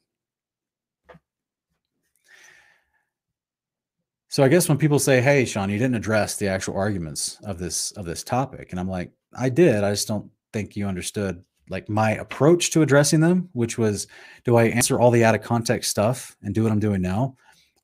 So 4.29 4.45
I 4.45 4.49
guess 4.49 4.69
when 4.69 4.77
people 4.77 4.99
say, 4.99 5.23
"Hey, 5.23 5.47
Sean, 5.47 5.71
you 5.71 5.79
didn't 5.79 5.95
address 5.95 6.37
the 6.37 6.49
actual 6.49 6.77
arguments 6.77 7.39
of 7.45 7.59
this 7.59 7.93
of 7.93 8.05
this 8.05 8.23
topic," 8.23 8.69
and 8.71 8.79
I'm 8.79 8.89
like, 8.91 9.11
"I 9.33 9.49
did. 9.49 9.83
I 9.83 9.93
just 9.93 10.09
don't 10.09 10.31
think 10.53 10.77
you 10.77 10.87
understood 10.87 11.43
like 11.69 11.89
my 11.89 12.13
approach 12.13 12.71
to 12.73 12.83
addressing 12.83 13.21
them, 13.21 13.49
which 13.53 13.79
was, 13.79 14.07
do 14.45 14.57
I 14.57 14.65
answer 14.65 15.01
all 15.01 15.11
the 15.11 15.25
out 15.25 15.35
of 15.35 15.43
context 15.43 15.91
stuff 15.91 16.37
and 16.43 16.55
do 16.55 16.63
what 16.63 16.73
I'm 16.73 16.81
doing 16.81 17.03
now, 17.03 17.37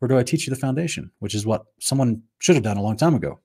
or 0.03 0.09
do 0.09 0.19
I 0.19 0.25
teach 0.25 0.47
you 0.47 0.51
the 0.51 0.61
foundation, 0.61 1.13
which 1.21 1.35
is 1.35 1.47
what 1.47 1.65
someone 1.81 2.23
should 2.41 2.57
have 2.57 2.65
done 2.65 2.77
a 2.77 2.83
long 2.83 2.97
time 2.97 3.15
ago? 3.15 3.39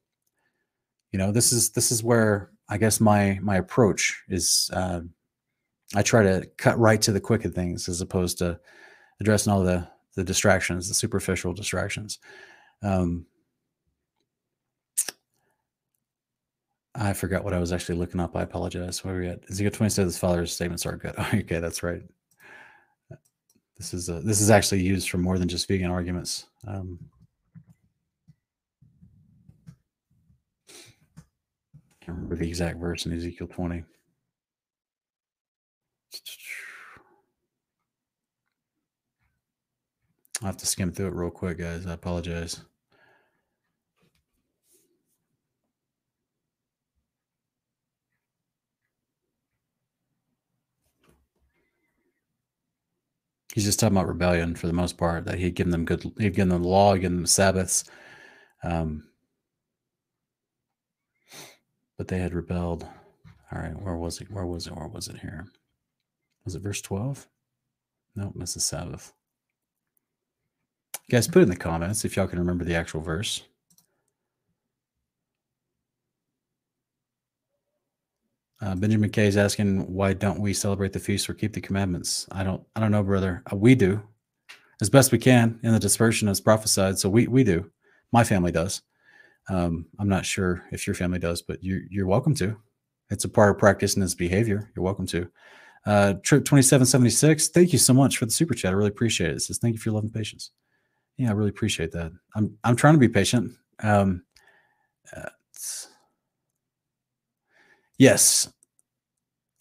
You 1.11 1.19
know, 1.19 1.31
this 1.31 1.53
is 1.53 1.69
this 1.69 1.91
is 1.91 2.03
where 2.03 2.51
I 2.67 2.77
guess 2.77 2.99
my 2.99 3.39
my 3.41 3.55
approach 3.55 4.23
is. 4.27 4.69
Uh, 4.73 5.01
I 5.95 6.01
try 6.01 6.21
to 6.23 6.45
cut 6.57 6.77
right 6.77 7.01
to 7.03 7.13
the 7.13 7.21
quick 7.21 7.45
of 7.45 7.53
things 7.53 7.87
as 7.87 8.01
opposed 8.01 8.39
to 8.39 8.59
addressing 9.21 9.53
all 9.53 9.63
the 9.63 9.87
the 10.15 10.23
distractions, 10.23 10.87
the 10.89 10.95
superficial 10.95 11.53
distractions. 11.53 12.19
Um, 12.81 13.27
I 16.95 17.13
forgot 17.13 17.43
what 17.43 17.53
I 17.53 17.59
was 17.59 17.71
actually 17.71 17.99
looking 17.99 18.19
up. 18.19 18.35
I 18.35 18.41
apologize. 18.41 19.03
Where 19.03 19.15
are 19.15 19.19
we 19.19 19.27
at? 19.27 19.43
Ezekiel 19.49 19.71
20 19.71 19.89
says 19.91 20.05
his 20.05 20.17
father's 20.17 20.51
statements 20.51 20.85
are 20.87 20.97
good. 20.97 21.13
okay, 21.33 21.59
that's 21.59 21.83
right. 21.83 22.01
This 23.77 23.93
is 23.93 24.09
a, 24.09 24.19
this 24.21 24.41
is 24.41 24.49
actually 24.49 24.81
used 24.81 25.09
for 25.09 25.17
more 25.17 25.37
than 25.37 25.47
just 25.47 25.67
vegan 25.67 25.91
arguments. 25.91 26.47
Um, 26.67 26.97
can't 32.01 32.17
remember 32.17 32.35
the 32.35 32.47
exact 32.47 32.79
verse 32.79 33.05
in 33.05 33.13
Ezekiel 33.13 33.47
20. 33.47 33.83
I'll 40.41 40.47
have 40.47 40.57
to 40.57 40.65
skim 40.65 40.91
through 40.91 41.07
it 41.07 41.13
real 41.13 41.31
quick, 41.31 41.57
guys. 41.57 41.85
I 41.85 41.93
apologize. 41.93 42.61
He's 53.57 53.65
just 53.65 53.79
talking 53.79 53.97
about 53.97 54.07
rebellion 54.07 54.53
for 54.53 54.67
the 54.67 54.73
most 54.73 54.99
part. 54.99 55.25
That 55.25 55.39
he'd 55.39 55.55
given 55.55 55.71
them 55.71 55.83
good, 55.83 56.03
he'd 56.19 56.35
given 56.35 56.49
them 56.49 56.61
the 56.61 56.67
law, 56.67 56.93
given 56.93 57.15
them 57.15 57.25
Sabbaths, 57.25 57.85
um, 58.63 59.05
but 61.97 62.07
they 62.07 62.19
had 62.19 62.35
rebelled. 62.35 62.85
All 63.51 63.59
right, 63.59 63.73
where 63.81 63.95
was 63.95 64.21
it? 64.21 64.29
Where 64.29 64.45
was 64.45 64.67
it? 64.67 64.75
Where 64.75 64.87
was 64.87 65.07
it 65.07 65.17
here? 65.17 65.47
Was 66.45 66.53
it 66.53 66.61
verse 66.61 66.81
twelve? 66.83 67.27
Nope, 68.15 68.33
this 68.35 68.55
is 68.55 68.63
Sabbath. 68.63 69.11
Guys, 71.09 71.27
put 71.27 71.39
it 71.39 71.43
in 71.45 71.49
the 71.49 71.55
comments 71.55 72.05
if 72.05 72.15
y'all 72.15 72.27
can 72.27 72.37
remember 72.37 72.63
the 72.63 72.75
actual 72.75 73.01
verse. 73.01 73.41
Uh, 78.59 78.75
Benjamin 78.75 79.09
K 79.09 79.27
is 79.27 79.37
asking, 79.37 79.91
why 79.93 80.13
don't 80.13 80.39
we 80.39 80.53
celebrate 80.53 80.93
the 80.93 80.99
feast 80.99 81.29
or 81.29 81.33
keep 81.33 81.53
the 81.53 81.61
commandments? 81.61 82.27
I 82.31 82.43
don't, 82.43 82.63
I 82.75 82.79
don't 82.79 82.91
know, 82.91 83.03
brother. 83.03 83.43
Uh, 83.51 83.55
we 83.55 83.75
do, 83.75 84.01
as 84.81 84.89
best 84.89 85.11
we 85.11 85.17
can 85.17 85.59
in 85.63 85.71
the 85.71 85.79
dispersion 85.79 86.27
as 86.27 86.41
prophesied. 86.41 86.97
So 86.97 87.09
we 87.09 87.27
we 87.27 87.43
do. 87.43 87.69
My 88.11 88.23
family 88.23 88.51
does. 88.51 88.81
Um, 89.49 89.85
I'm 89.99 90.09
not 90.09 90.25
sure 90.25 90.63
if 90.71 90.87
your 90.87 90.93
family 90.93 91.19
does, 91.19 91.41
but 91.41 91.63
you're 91.63 91.81
you're 91.89 92.07
welcome 92.07 92.35
to. 92.35 92.57
It's 93.09 93.25
a 93.25 93.29
part 93.29 93.51
of 93.51 93.57
practice 93.57 93.93
and 93.93 94.03
this 94.03 94.15
behavior. 94.15 94.71
You're 94.75 94.83
welcome 94.83 95.07
to. 95.07 95.29
Uh, 95.85 96.13
Trip 96.21 96.43
2776, 96.43 97.47
thank 97.49 97.71
you 97.71 97.79
so 97.79 97.93
much 97.93 98.17
for 98.17 98.25
the 98.25 98.31
super 98.31 98.53
chat. 98.53 98.71
I 98.71 98.75
really 98.75 98.89
appreciate 98.89 99.29
it. 99.31 99.37
It 99.37 99.39
says, 99.41 99.57
thank 99.57 99.73
you 99.73 99.79
for 99.79 99.87
your 99.87 99.95
love 99.95 100.03
and 100.03 100.13
patience. 100.13 100.51
Yeah, 101.15 101.29
I 101.29 101.31
really 101.31 101.49
appreciate 101.49 101.93
that. 101.93 102.11
I'm 102.35 102.57
I'm 102.63 102.75
trying 102.75 102.95
to 102.95 102.99
be 102.99 103.07
patient. 103.07 103.53
Um, 103.81 104.23
uh, 105.15 105.29
yes, 107.97 108.51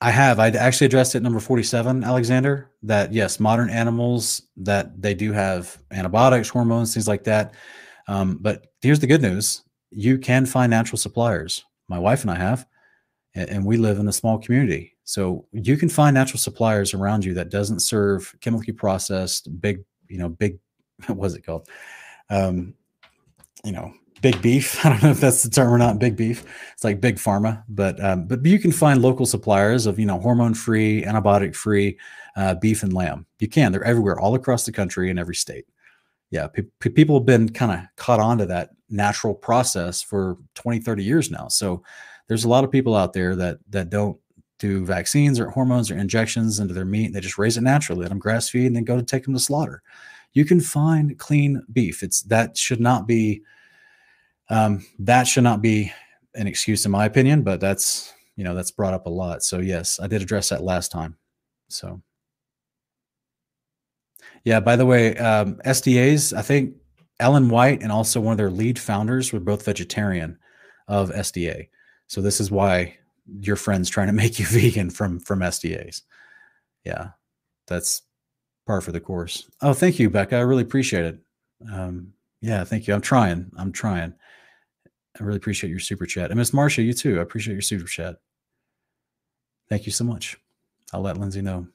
I 0.01 0.11
have. 0.11 0.39
I 0.39 0.49
actually 0.49 0.87
addressed 0.87 1.15
it 1.15 1.23
number 1.23 1.41
47, 1.41 2.05
Alexander, 2.05 2.71
that 2.83 3.13
yes, 3.13 3.41
modern 3.41 3.71
animals 3.71 4.43
that 4.59 5.01
they 5.01 5.15
do 5.15 5.33
have 5.33 5.79
antibiotics, 5.91 6.49
hormones, 6.49 6.93
things 6.93 7.09
like 7.09 7.25
that. 7.25 7.55
Um, 8.09 8.39
but 8.41 8.67
here's 8.83 9.01
the 9.01 9.07
good 9.07 9.23
news. 9.23 9.63
You 9.91 10.19
can 10.19 10.45
find 10.45 10.71
natural 10.71 10.99
suppliers. 10.99 11.65
My 11.89 11.99
wife 11.99 12.23
and 12.23 12.31
I 12.31 12.37
have, 12.37 12.67
and, 13.35 13.65
we 13.65 13.77
live 13.77 13.99
in 13.99 14.09
a 14.09 14.13
small 14.13 14.39
community. 14.39 14.97
So 15.05 15.47
you 15.53 15.77
can 15.77 15.89
find 15.89 16.15
natural 16.15 16.41
suppliers 16.41 16.95
around 16.95 17.25
you 17.25 17.35
that 17.35 17.51
doesn't 17.51 17.81
serve 17.81 18.35
chemically 18.41 18.73
processed, 18.73 19.61
big, 19.61 19.85
you 20.09 20.19
know, 20.19 20.29
big, 20.29 20.59
what 21.07 21.19
was 21.19 21.35
it 21.35 21.47
called? 21.47 21.69
Um, 22.29 22.75
you 23.65 23.73
know, 23.73 23.93
big 24.22 24.40
beef. 24.43 24.84
I 24.84 24.90
don't 24.90 25.02
know 25.02 25.10
if 25.10 25.20
that's 25.20 25.43
the 25.43 25.51
term 25.51 25.72
or 25.72 25.78
not. 25.78 25.98
Big 25.98 26.16
beef. 26.16 26.44
It's 26.72 26.84
like 26.84 27.01
big 27.01 27.16
pharma, 27.16 27.62
but 27.68 28.02
um, 28.02 28.26
but 28.26 28.44
you 28.44 28.59
can 28.59 28.72
find 28.72 29.02
local 29.02 29.26
suppliers 29.26 29.86
of 29.86 29.98
you 29.98 30.06
know 30.06 30.18
hormone 30.18 30.55
free, 30.55 31.02
antibiotic 31.02 31.55
free 31.55 31.98
uh, 32.36 32.55
beef 32.55 32.82
and 32.82 32.93
lamb. 32.93 33.26
You 33.38 33.48
can. 33.48 33.72
They're 33.72 33.84
everywhere, 33.84 34.18
all 34.18 34.34
across 34.34 34.64
the 34.66 34.72
country 34.72 35.10
in 35.10 35.18
every 35.18 35.34
state. 35.34 35.66
Yeah, 36.30 36.48
pe- 36.48 36.64
pe- 36.80 36.90
people 36.90 37.18
have 37.18 37.26
been 37.26 37.48
kind 37.48 37.72
of 37.72 37.80
caught 37.97 38.20
on 38.20 38.38
to 38.38 38.47
that 38.47 38.70
natural 38.88 39.34
process 39.34 40.02
for 40.02 40.38
20, 40.55 40.80
30 40.80 41.05
years 41.05 41.30
now. 41.30 41.48
So 41.48 41.82
there's 42.28 42.44
a 42.44 42.48
lot 42.48 42.64
of 42.64 42.70
people 42.70 42.94
out 42.94 43.12
there 43.12 43.36
that 43.36 43.59
that 43.70 43.90
don't 43.90 44.18
do 44.59 44.84
vaccines 44.84 45.38
or 45.38 45.51
hormones 45.51 45.90
or 45.90 45.98
injections 45.98 46.60
into 46.60 46.74
their 46.74 46.84
meat. 46.84 47.12
They 47.12 47.20
just 47.20 47.38
raise 47.38 47.56
it 47.56 47.62
naturally, 47.62 48.02
let 48.02 48.09
them 48.09 48.18
grass 48.18 48.48
feed, 48.48 48.66
and 48.66 48.76
then 48.76 48.84
go 48.84 48.97
to 48.97 49.02
take 49.02 49.24
them 49.24 49.34
to 49.34 49.40
slaughter. 49.40 49.82
You 50.32 50.44
can 50.44 50.60
find 50.60 51.18
clean 51.18 51.62
beef. 51.72 52.02
It's 52.02 52.22
that 52.22 52.56
should 52.56 52.80
not 52.80 53.06
be 53.06 53.43
um, 54.48 54.85
that 55.01 55.27
should 55.27 55.44
not 55.44 55.62
be 55.62 55.93
an 56.35 56.47
excuse, 56.47 56.85
in 56.85 56.93
my 56.93 57.05
opinion, 57.05 57.43
but 57.43 57.60
that's 57.60 58.12
you 58.36 58.44
know 58.44 58.55
that's 58.55 58.70
brought 58.70 58.94
up 58.94 59.06
a 59.06 59.10
lot. 59.10 59.43
So 59.43 59.59
yes, 59.59 59.98
I 60.01 60.06
did 60.06 60.23
address 60.23 60.51
that 60.51 60.62
last 60.62 60.93
time. 60.93 61.16
So 61.68 62.02
yeah. 64.47 64.60
By 64.60 64.77
the 64.77 64.86
way, 64.86 65.16
um, 65.16 65.56
SDAs, 65.66 66.32
I 66.32 66.40
think 66.40 66.77
Ellen 67.18 67.48
White 67.48 67.82
and 67.82 67.90
also 67.90 68.20
one 68.20 68.32
of 68.32 68.39
their 68.39 68.51
lead 68.51 68.78
founders 68.78 69.32
were 69.32 69.40
both 69.40 69.64
vegetarian 69.64 70.39
of 70.86 71.10
SDA. 71.10 71.68
So 72.06 72.20
this 72.20 72.40
is 72.40 72.51
why 72.51 72.97
your 73.40 73.56
friends 73.56 73.90
trying 73.90 74.06
to 74.06 74.12
make 74.23 74.39
you 74.39 74.47
vegan 74.47 74.90
from 74.90 75.18
from 75.18 75.40
SDAs. 75.40 76.02
Yeah, 76.85 77.10
that's 77.66 78.02
par 78.66 78.81
for 78.81 78.93
the 78.93 79.01
course. 79.01 79.51
Oh, 79.62 79.73
thank 79.73 79.98
you, 79.98 80.09
Becca. 80.10 80.36
I 80.36 80.40
really 80.40 80.62
appreciate 80.62 81.05
it. 81.05 81.18
Um, 81.73 82.12
yeah, 82.40 82.62
thank 82.62 82.86
you. 82.86 82.94
I'm 82.94 83.01
trying. 83.01 83.51
I'm 83.56 83.73
trying. 83.73 84.14
I 85.18 85.24
really 85.24 85.38
appreciate 85.38 85.70
your 85.70 85.78
super 85.78 86.06
chat. 86.06 86.30
And 86.30 86.38
Miss 86.38 86.52
Marcia, 86.52 86.82
you 86.82 86.93
too. 86.93 87.18
I 87.18 87.22
appreciate 87.22 87.55
your 87.55 87.62
super 87.62 87.86
chat. 87.86 88.16
Thank 89.68 89.86
you 89.86 89.93
so 89.93 90.05
much. 90.05 90.36
I'll 90.93 91.01
let 91.01 91.16
Lindsay 91.16 91.43
know. 91.43 91.66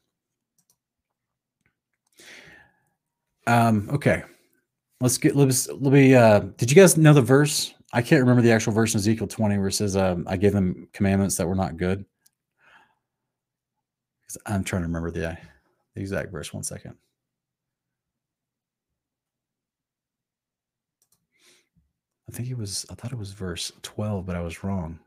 Um, 3.47 3.89
okay. 3.91 4.23
Let's 4.99 5.17
get 5.17 5.35
let's 5.35 5.67
let 5.67 5.91
me 5.93 6.13
uh 6.13 6.39
did 6.57 6.69
you 6.69 6.75
guys 6.75 6.95
know 6.95 7.13
the 7.13 7.21
verse? 7.21 7.73
I 7.93 8.01
can't 8.01 8.21
remember 8.21 8.41
the 8.41 8.51
actual 8.51 8.71
verse 8.71 8.93
in 8.93 8.99
Ezekiel 8.99 9.27
20 9.27 9.57
where 9.57 9.67
it 9.67 9.73
says 9.73 9.97
um, 9.97 10.25
I 10.27 10.37
gave 10.37 10.53
them 10.53 10.87
commandments 10.93 11.35
that 11.37 11.47
were 11.47 11.55
not 11.55 11.75
good. 11.75 12.05
I'm 14.45 14.63
trying 14.63 14.83
to 14.83 14.87
remember 14.87 15.11
the, 15.11 15.37
the 15.95 16.01
exact 16.01 16.31
verse. 16.31 16.53
One 16.53 16.63
second. 16.63 16.95
I 22.31 22.33
think 22.33 22.49
it 22.49 22.57
was, 22.57 22.85
I 22.89 22.95
thought 22.95 23.11
it 23.11 23.17
was 23.17 23.33
verse 23.33 23.73
12, 23.81 24.25
but 24.25 24.37
I 24.37 24.41
was 24.41 24.63
wrong. 24.63 24.99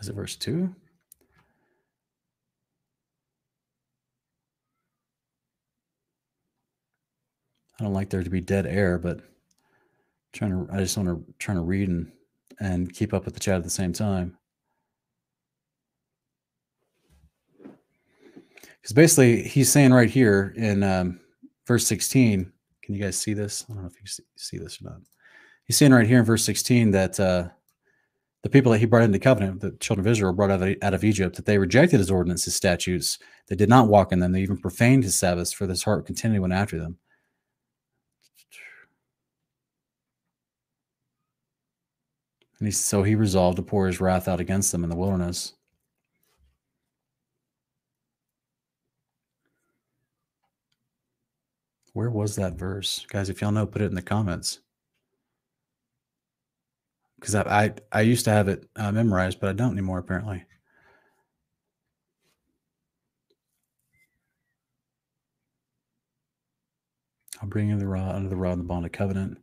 Is 0.00 0.08
it 0.08 0.14
verse 0.14 0.36
2? 0.36 0.72
I 7.78 7.82
don't 7.82 7.92
like 7.92 8.10
there 8.10 8.22
to 8.22 8.30
be 8.30 8.40
dead 8.40 8.66
air, 8.66 8.98
but 8.98 9.18
I'm 9.18 9.24
trying 10.32 10.66
to 10.66 10.72
I 10.72 10.78
just 10.78 10.96
want 10.96 11.08
to 11.08 11.34
trying 11.38 11.56
to 11.56 11.62
read 11.62 11.88
and 11.88 12.12
and 12.60 12.92
keep 12.92 13.12
up 13.12 13.24
with 13.24 13.34
the 13.34 13.40
chat 13.40 13.56
at 13.56 13.64
the 13.64 13.70
same 13.70 13.92
time. 13.92 14.36
Because 18.80 18.94
basically, 18.94 19.42
he's 19.42 19.70
saying 19.70 19.92
right 19.92 20.08
here 20.08 20.54
in 20.56 20.82
um, 20.82 21.20
verse 21.66 21.86
16, 21.86 22.50
can 22.82 22.94
you 22.94 23.02
guys 23.02 23.18
see 23.18 23.34
this? 23.34 23.64
I 23.68 23.74
don't 23.74 23.82
know 23.82 23.88
if 23.88 24.00
you 24.00 24.24
see, 24.36 24.58
this 24.58 24.80
or 24.80 24.90
not. 24.90 25.00
He's 25.64 25.76
saying 25.76 25.92
right 25.92 26.06
here 26.06 26.18
in 26.18 26.24
verse 26.24 26.44
16 26.44 26.90
that 26.92 27.20
uh, 27.20 27.48
the 28.42 28.48
people 28.48 28.72
that 28.72 28.78
he 28.78 28.86
brought 28.86 29.02
into 29.02 29.18
covenant, 29.18 29.60
the 29.60 29.72
children 29.72 30.06
of 30.06 30.10
Israel 30.10 30.32
brought 30.32 30.50
out 30.50 30.62
of, 30.62 30.76
out 30.82 30.94
of 30.94 31.04
Egypt, 31.04 31.36
that 31.36 31.44
they 31.44 31.58
rejected 31.58 31.98
his 31.98 32.10
ordinances, 32.10 32.46
his 32.46 32.54
statutes. 32.56 33.18
They 33.48 33.56
did 33.56 33.68
not 33.68 33.88
walk 33.88 34.12
in 34.12 34.18
them. 34.18 34.32
They 34.32 34.40
even 34.40 34.56
profaned 34.56 35.04
his 35.04 35.14
Sabbaths, 35.14 35.52
for 35.52 35.66
this 35.66 35.82
heart 35.82 36.06
continually 36.06 36.40
went 36.40 36.54
after 36.54 36.78
them. 36.78 36.96
And 42.58 42.66
he, 42.68 42.72
so 42.72 43.02
he 43.02 43.14
resolved 43.14 43.56
to 43.56 43.62
pour 43.62 43.86
his 43.86 44.00
wrath 44.00 44.28
out 44.28 44.40
against 44.40 44.72
them 44.72 44.84
in 44.84 44.90
the 44.90 44.96
wilderness. 44.96 45.54
Where 51.92 52.10
was 52.10 52.36
that 52.36 52.54
verse? 52.54 53.04
Guys, 53.08 53.28
if 53.28 53.40
y'all 53.40 53.52
know, 53.52 53.66
put 53.66 53.82
it 53.82 53.86
in 53.86 53.94
the 53.94 54.02
comments. 54.02 54.60
Because 57.18 57.34
I, 57.34 57.64
I, 57.64 57.74
I 57.92 58.00
used 58.02 58.24
to 58.24 58.30
have 58.30 58.48
it 58.48 58.68
uh, 58.76 58.92
memorized, 58.92 59.40
but 59.40 59.50
I 59.50 59.52
don't 59.52 59.72
anymore, 59.72 59.98
apparently. 59.98 60.44
I'll 67.42 67.48
bring 67.48 67.70
in 67.70 67.78
the 67.78 67.86
rod 67.86 68.14
under 68.14 68.28
the 68.28 68.36
rod 68.36 68.52
and 68.52 68.60
the 68.60 68.64
bond 68.64 68.86
of 68.86 68.92
covenant. 68.92 69.38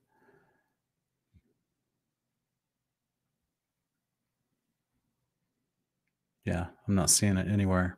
Yeah, 6.45 6.67
I'm 6.87 6.95
not 6.95 7.09
seeing 7.09 7.37
it 7.37 7.51
anywhere. 7.51 7.97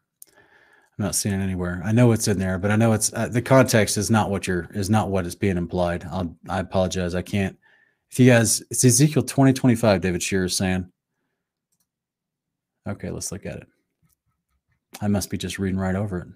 I'm 0.99 1.05
not 1.05 1.15
seeing 1.15 1.41
anywhere. 1.41 1.81
I 1.85 1.93
know 1.93 2.11
it's 2.11 2.27
in 2.27 2.39
there, 2.39 2.57
but 2.57 2.71
I 2.71 2.75
know 2.75 2.91
it's 2.91 3.13
uh, 3.13 3.29
the 3.29 3.41
context 3.41 3.95
is 3.97 4.11
not 4.11 4.29
what 4.29 4.47
you're 4.47 4.69
is 4.73 4.89
not 4.89 5.09
what 5.09 5.25
is 5.25 5.33
being 5.33 5.55
implied. 5.55 6.05
I'll, 6.11 6.35
I 6.49 6.59
apologize. 6.59 7.15
I 7.15 7.21
can't. 7.21 7.57
If 8.11 8.19
you 8.19 8.29
guys, 8.29 8.61
it's 8.69 8.83
Ezekiel 8.83 9.23
20, 9.23 9.53
25, 9.53 10.01
David 10.01 10.21
Shearer 10.21 10.45
is 10.45 10.57
saying. 10.57 10.91
Okay, 12.85 13.09
let's 13.11 13.31
look 13.31 13.45
at 13.45 13.57
it. 13.57 13.67
I 14.99 15.07
must 15.07 15.29
be 15.29 15.37
just 15.37 15.57
reading 15.57 15.79
right 15.79 15.95
over 15.95 16.19
it. 16.19 16.27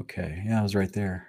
Okay, 0.00 0.42
yeah, 0.44 0.58
I 0.58 0.62
was 0.62 0.74
right 0.74 0.92
there. 0.92 1.28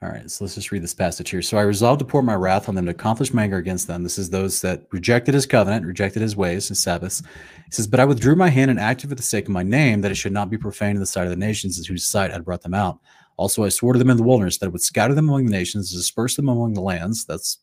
All 0.00 0.08
right, 0.08 0.30
so 0.30 0.44
let's 0.44 0.54
just 0.54 0.70
read 0.70 0.84
this 0.84 0.94
passage 0.94 1.28
here. 1.28 1.42
So 1.42 1.58
I 1.58 1.62
resolved 1.62 1.98
to 1.98 2.04
pour 2.04 2.22
my 2.22 2.36
wrath 2.36 2.68
on 2.68 2.76
them 2.76 2.84
to 2.84 2.92
accomplish 2.92 3.34
my 3.34 3.42
anger 3.42 3.56
against 3.56 3.88
them. 3.88 4.04
This 4.04 4.16
is 4.16 4.30
those 4.30 4.60
that 4.60 4.86
rejected 4.92 5.34
his 5.34 5.44
covenant, 5.44 5.84
rejected 5.84 6.22
his 6.22 6.36
ways, 6.36 6.68
his 6.68 6.80
Sabbaths. 6.80 7.20
He 7.64 7.72
says, 7.72 7.88
But 7.88 7.98
I 7.98 8.04
withdrew 8.04 8.36
my 8.36 8.48
hand 8.48 8.70
and 8.70 8.78
acted 8.78 9.08
for 9.10 9.16
the 9.16 9.22
sake 9.22 9.46
of 9.46 9.50
my 9.50 9.64
name, 9.64 10.00
that 10.02 10.12
it 10.12 10.16
should 10.16 10.32
not 10.32 10.50
be 10.50 10.56
profaned 10.58 10.94
in 10.94 11.00
the 11.00 11.06
sight 11.06 11.24
of 11.24 11.30
the 11.30 11.36
nations 11.36 11.84
whose 11.84 12.06
sight 12.06 12.30
had 12.30 12.44
brought 12.44 12.62
them 12.62 12.74
out. 12.74 13.00
Also, 13.36 13.64
I 13.64 13.70
swore 13.70 13.92
to 13.92 13.98
them 13.98 14.10
in 14.10 14.16
the 14.16 14.22
wilderness 14.22 14.58
that 14.58 14.66
I 14.66 14.68
would 14.68 14.82
scatter 14.82 15.14
them 15.14 15.28
among 15.28 15.46
the 15.46 15.52
nations, 15.52 15.92
disperse 15.92 16.36
them 16.36 16.48
among 16.48 16.74
the 16.74 16.80
lands. 16.80 17.24
That's 17.24 17.58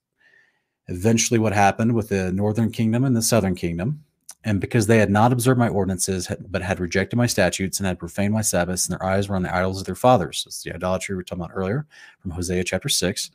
eventually 0.88 1.40
what 1.40 1.54
happened 1.54 1.94
with 1.94 2.10
the 2.10 2.34
northern 2.34 2.72
kingdom 2.72 3.06
and 3.06 3.16
the 3.16 3.22
southern 3.22 3.56
kingdom. 3.56 4.05
And 4.46 4.62
because 4.62 4.86
they 4.86 5.00
had 5.00 5.10
not 5.10 5.34
observed 5.34 5.58
my 5.58 5.68
ordinances, 5.68 6.32
but 6.48 6.62
had 6.62 6.80
rejected 6.80 7.16
my 7.16 7.26
statutes 7.26 7.80
and 7.80 7.88
had 7.88 7.98
profaned 7.98 8.32
my 8.32 8.42
Sabbaths, 8.42 8.88
and 8.88 8.94
their 8.94 9.06
eyes 9.06 9.28
were 9.28 9.36
on 9.36 9.42
the 9.42 9.54
idols 9.54 9.80
of 9.80 9.88
their 9.88 9.96
fathers. 9.96 10.44
That's 10.46 10.62
the 10.62 10.74
idolatry 10.74 11.14
we 11.14 11.18
were 11.18 11.24
talking 11.24 11.44
about 11.44 11.56
earlier 11.56 11.88
from 12.20 12.30
Hosea 12.30 12.64
chapter 12.64 12.88
6. 12.88 13.32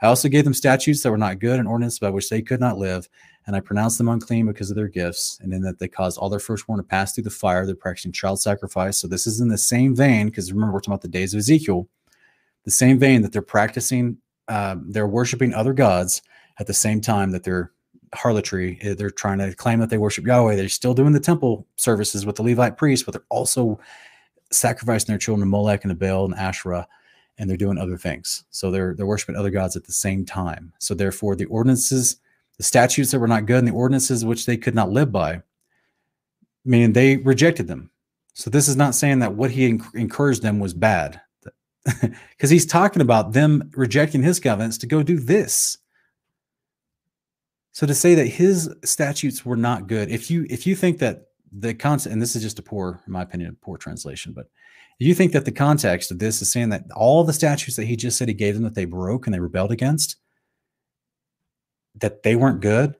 I 0.00 0.06
also 0.06 0.28
gave 0.28 0.44
them 0.44 0.54
statutes 0.54 1.02
that 1.02 1.10
were 1.10 1.18
not 1.18 1.38
good 1.38 1.58
and 1.58 1.68
ordinances 1.68 1.98
by 1.98 2.08
which 2.08 2.30
they 2.30 2.40
could 2.40 2.60
not 2.60 2.78
live. 2.78 3.08
And 3.46 3.54
I 3.54 3.60
pronounced 3.60 3.98
them 3.98 4.08
unclean 4.08 4.46
because 4.46 4.70
of 4.70 4.76
their 4.76 4.88
gifts, 4.88 5.38
and 5.42 5.52
in 5.52 5.60
that 5.62 5.78
they 5.78 5.88
caused 5.88 6.18
all 6.18 6.30
their 6.30 6.40
firstborn 6.40 6.78
to 6.78 6.82
pass 6.82 7.14
through 7.14 7.24
the 7.24 7.30
fire. 7.30 7.66
They're 7.66 7.74
practicing 7.74 8.12
child 8.12 8.40
sacrifice. 8.40 8.96
So 8.96 9.06
this 9.06 9.26
is 9.26 9.40
in 9.40 9.48
the 9.48 9.58
same 9.58 9.94
vein, 9.94 10.26
because 10.28 10.50
remember, 10.50 10.72
we're 10.72 10.80
talking 10.80 10.94
about 10.94 11.02
the 11.02 11.08
days 11.08 11.34
of 11.34 11.38
Ezekiel, 11.38 11.86
the 12.64 12.70
same 12.70 12.98
vein 12.98 13.20
that 13.20 13.32
they're 13.32 13.42
practicing, 13.42 14.16
uh, 14.48 14.76
they're 14.88 15.06
worshiping 15.06 15.52
other 15.52 15.74
gods 15.74 16.22
at 16.58 16.66
the 16.66 16.72
same 16.72 17.02
time 17.02 17.32
that 17.32 17.44
they're 17.44 17.72
harlotry. 18.14 18.78
Eh, 18.80 18.94
they're 18.94 19.10
trying 19.10 19.38
to 19.38 19.54
claim 19.54 19.80
that 19.80 19.90
they 19.90 19.98
worship 19.98 20.26
Yahweh. 20.26 20.56
They're 20.56 20.68
still 20.68 20.94
doing 20.94 21.12
the 21.12 21.20
temple 21.20 21.66
services 21.76 22.24
with 22.24 22.36
the 22.36 22.42
Levite 22.42 22.76
priests, 22.76 23.04
but 23.04 23.12
they're 23.12 23.24
also 23.28 23.78
sacrificing 24.50 25.12
their 25.12 25.18
children 25.18 25.46
to 25.46 25.50
Molech 25.50 25.84
and 25.84 25.90
to 25.90 25.96
Baal 25.96 26.24
and 26.24 26.34
Asherah, 26.34 26.86
and 27.38 27.48
they're 27.48 27.56
doing 27.56 27.78
other 27.78 27.96
things. 27.96 28.44
So 28.50 28.70
they're 28.70 28.94
they're 28.94 29.06
worshiping 29.06 29.36
other 29.36 29.50
gods 29.50 29.76
at 29.76 29.84
the 29.84 29.92
same 29.92 30.24
time. 30.24 30.72
So 30.78 30.94
therefore, 30.94 31.36
the 31.36 31.46
ordinances, 31.46 32.16
the 32.56 32.62
statutes 32.62 33.10
that 33.10 33.18
were 33.18 33.28
not 33.28 33.46
good, 33.46 33.58
and 33.58 33.68
the 33.68 33.72
ordinances 33.72 34.24
which 34.24 34.46
they 34.46 34.56
could 34.56 34.74
not 34.74 34.90
live 34.90 35.10
by, 35.12 35.42
meaning 36.64 36.92
they 36.92 37.16
rejected 37.18 37.66
them. 37.66 37.90
So 38.34 38.50
this 38.50 38.68
is 38.68 38.76
not 38.76 38.94
saying 38.94 39.20
that 39.20 39.34
what 39.34 39.50
he 39.50 39.78
encouraged 39.94 40.42
them 40.42 40.58
was 40.58 40.74
bad, 40.74 41.20
because 42.00 42.50
he's 42.50 42.66
talking 42.66 43.02
about 43.02 43.32
them 43.32 43.70
rejecting 43.74 44.22
his 44.22 44.40
covenants 44.40 44.78
to 44.78 44.86
go 44.86 45.02
do 45.02 45.18
this 45.18 45.78
So 47.74 47.88
to 47.88 47.94
say 47.94 48.14
that 48.14 48.28
his 48.28 48.72
statutes 48.84 49.44
were 49.44 49.56
not 49.56 49.88
good, 49.88 50.08
if 50.08 50.30
you 50.30 50.46
if 50.48 50.64
you 50.64 50.76
think 50.76 51.00
that 51.00 51.26
the 51.50 51.74
concept, 51.74 52.12
and 52.12 52.22
this 52.22 52.36
is 52.36 52.42
just 52.42 52.60
a 52.60 52.62
poor, 52.62 53.02
in 53.04 53.12
my 53.12 53.22
opinion, 53.22 53.50
a 53.50 53.64
poor 53.64 53.76
translation, 53.76 54.32
but 54.32 54.46
you 55.00 55.12
think 55.12 55.32
that 55.32 55.44
the 55.44 55.52
context 55.52 56.12
of 56.12 56.20
this 56.20 56.40
is 56.40 56.52
saying 56.52 56.68
that 56.68 56.84
all 56.94 57.24
the 57.24 57.32
statutes 57.32 57.76
that 57.76 57.86
he 57.86 57.96
just 57.96 58.16
said 58.16 58.28
he 58.28 58.34
gave 58.34 58.54
them 58.54 58.62
that 58.62 58.76
they 58.76 58.84
broke 58.84 59.26
and 59.26 59.34
they 59.34 59.40
rebelled 59.40 59.72
against, 59.72 60.16
that 61.96 62.22
they 62.22 62.36
weren't 62.36 62.60
good, 62.60 62.94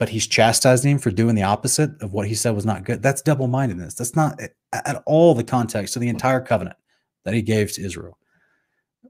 but 0.00 0.08
he's 0.08 0.26
chastising 0.26 0.90
him 0.90 0.98
for 0.98 1.12
doing 1.12 1.36
the 1.36 1.44
opposite 1.44 1.90
of 2.02 2.12
what 2.12 2.26
he 2.26 2.34
said 2.34 2.50
was 2.50 2.66
not 2.66 2.82
good. 2.82 3.02
That's 3.02 3.22
double 3.22 3.46
mindedness. 3.46 3.94
That's 3.94 4.16
not 4.16 4.40
eh, 4.40 4.48
at 4.72 5.04
all 5.06 5.36
the 5.36 5.44
context 5.44 5.94
of 5.94 6.02
the 6.02 6.08
entire 6.08 6.40
covenant 6.40 6.76
that 7.24 7.34
he 7.34 7.42
gave 7.42 7.70
to 7.74 7.84
Israel 7.84 8.18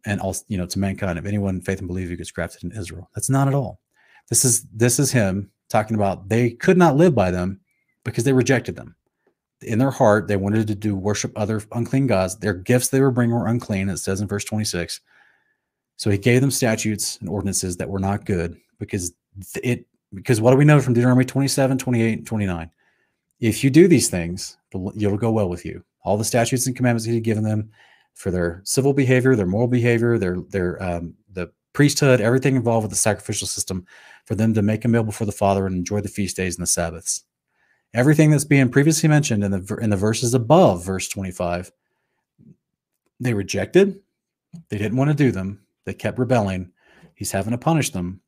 and 0.05 0.20
also, 0.20 0.44
you 0.48 0.59
know, 0.59 0.66
to 0.66 0.78
mankind. 0.78 1.18
If 1.18 1.24
anyone 1.24 1.62
faith 1.62 1.78
and 1.78 1.88
believe 1.88 2.10
you 2.10 2.16
gets 2.16 2.30
grafted 2.30 2.64
in 2.70 2.78
Israel, 2.78 3.09
that's 3.14 3.30
not 3.30 3.48
at 3.48 3.55
all. 3.55 3.80
This 4.28 4.44
is 4.44 4.62
this 4.73 4.98
is 4.98 5.12
him 5.12 5.51
talking 5.69 5.97
about 5.97 6.28
they 6.28 6.51
could 6.51 6.77
not 6.77 6.97
live 6.97 7.15
by 7.15 7.31
them 7.31 7.61
because 8.05 8.24
they 8.24 8.32
rejected 8.32 8.77
them. 8.77 8.97
In 9.62 9.78
their 9.78 9.90
heart, 9.90 10.28
they 10.28 10.36
wanted 10.36 10.66
to 10.66 10.74
do 10.74 10.94
worship 10.94 11.32
other 11.36 11.62
unclean 11.73 12.07
gods. 12.07 12.36
Their 12.36 12.55
gifts 12.55 12.89
they 12.89 13.01
were 13.01 13.11
bringing 13.11 13.35
were 13.35 13.47
unclean, 13.47 13.89
it 13.89 13.97
says 13.98 14.20
in 14.20 14.28
verse 14.28 14.44
26. 14.44 15.01
So 15.97 16.11
he 16.11 16.19
gave 16.19 16.40
them 16.40 16.51
statutes 16.51 17.19
and 17.20 17.28
ordinances 17.28 17.77
that 17.78 17.89
were 17.89 17.98
not 17.98 18.27
good 18.27 18.59
because 18.78 19.12
it 19.62 19.86
because 20.15 20.40
what 20.40 20.51
do 20.51 20.57
we 20.57 20.65
know 20.65 20.81
from 20.81 20.94
Deuteronomy 20.94 21.24
27, 21.24 21.78
28, 21.78 22.19
and 22.19 22.27
29? 22.27 22.70
If 23.40 23.65
you 23.65 23.70
do 23.70 23.89
these 23.89 24.09
things, 24.09 24.57
it'll 24.73 25.16
go 25.16 25.31
well 25.31 25.48
with 25.48 25.65
you. 25.65 25.82
All 26.03 26.16
the 26.16 26.24
statutes 26.24 26.66
and 26.66 26.77
commandments 26.77 27.05
he 27.05 27.15
had 27.15 27.24
given 27.24 27.44
them 27.44 27.70
for 28.15 28.31
their 28.31 28.62
civil 28.65 28.93
behavior, 28.93 29.36
their 29.36 29.47
moral 29.47 29.69
behavior, 29.69 30.19
their 30.19 30.40
their 30.51 30.82
um, 30.82 31.15
the 31.32 31.51
priesthood, 31.73 32.20
everything 32.20 32.57
involved 32.57 32.85
with 32.85 32.90
the 32.90 32.97
sacrificial 32.97 33.47
system, 33.47 33.86
for 34.27 34.35
them 34.35 34.53
to 34.55 34.62
make 34.62 34.85
a 34.85 34.89
meal 34.89 35.05
before 35.05 35.27
the 35.27 35.32
Father 35.32 35.66
and 35.66 35.77
enjoy 35.77 36.01
the 36.01 36.09
feast 36.09 36.36
days 36.36 36.57
and 36.57 36.62
the 36.62 36.66
Sabbaths. 36.66 37.24
Everything 37.94 38.31
that's 38.31 38.44
being 38.44 38.69
previously 38.69 39.09
mentioned 39.09 39.43
in 39.43 39.53
the 39.53 39.77
in 39.81 39.90
the 39.90 39.97
verses 39.97 40.35
above 40.35 40.85
verse 40.85 41.09
25, 41.09 41.73
they 43.20 43.32
rejected. 43.32 44.01
They 44.69 44.78
didn't 44.78 44.98
want 44.98 45.11
to 45.11 45.16
do 45.16 45.31
them. 45.31 45.62
They 45.85 45.94
kept 45.94 46.19
rebelling. 46.19 46.73
He's 47.15 47.32
having 47.32 47.53
to 47.53 47.59
punish 47.59 47.90
them. 47.90 48.20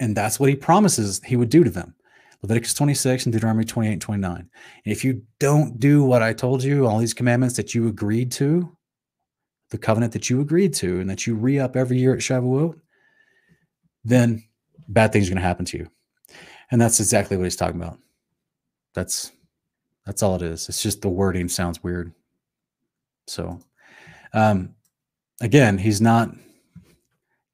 And 0.00 0.16
that's 0.16 0.40
what 0.40 0.48
he 0.48 0.56
promises 0.56 1.20
he 1.24 1.36
would 1.36 1.50
do 1.50 1.62
to 1.62 1.70
them. 1.70 1.94
Leviticus 2.42 2.74
26 2.74 3.26
and 3.26 3.32
Deuteronomy 3.32 3.64
28 3.64 3.92
and 3.92 4.02
29. 4.02 4.36
And 4.36 4.48
if 4.84 5.04
you 5.04 5.22
don't 5.38 5.78
do 5.78 6.04
what 6.04 6.22
I 6.22 6.32
told 6.32 6.62
you, 6.62 6.86
all 6.86 6.98
these 6.98 7.14
commandments 7.14 7.56
that 7.56 7.74
you 7.74 7.88
agreed 7.88 8.30
to, 8.32 8.76
the 9.70 9.78
covenant 9.78 10.12
that 10.12 10.28
you 10.28 10.40
agreed 10.40 10.74
to, 10.74 11.00
and 11.00 11.08
that 11.08 11.26
you 11.26 11.34
re 11.34 11.58
up 11.58 11.76
every 11.76 11.98
year 11.98 12.12
at 12.12 12.20
Shavuot, 12.20 12.78
then 14.06 14.42
bad 14.88 15.12
things 15.12 15.26
are 15.26 15.30
going 15.30 15.42
to 15.42 15.46
happen 15.46 15.64
to 15.66 15.78
you. 15.78 15.88
And 16.70 16.80
that's 16.80 17.00
exactly 17.00 17.36
what 17.36 17.44
he's 17.44 17.56
talking 17.56 17.80
about. 17.80 17.98
That's 18.94 19.32
that's 20.04 20.22
all 20.22 20.36
it 20.36 20.42
is. 20.42 20.68
It's 20.68 20.82
just 20.82 21.02
the 21.02 21.08
wording 21.08 21.48
sounds 21.48 21.82
weird. 21.82 22.12
So, 23.26 23.58
um, 24.32 24.74
again, 25.40 25.78
he's 25.78 26.00
not 26.00 26.30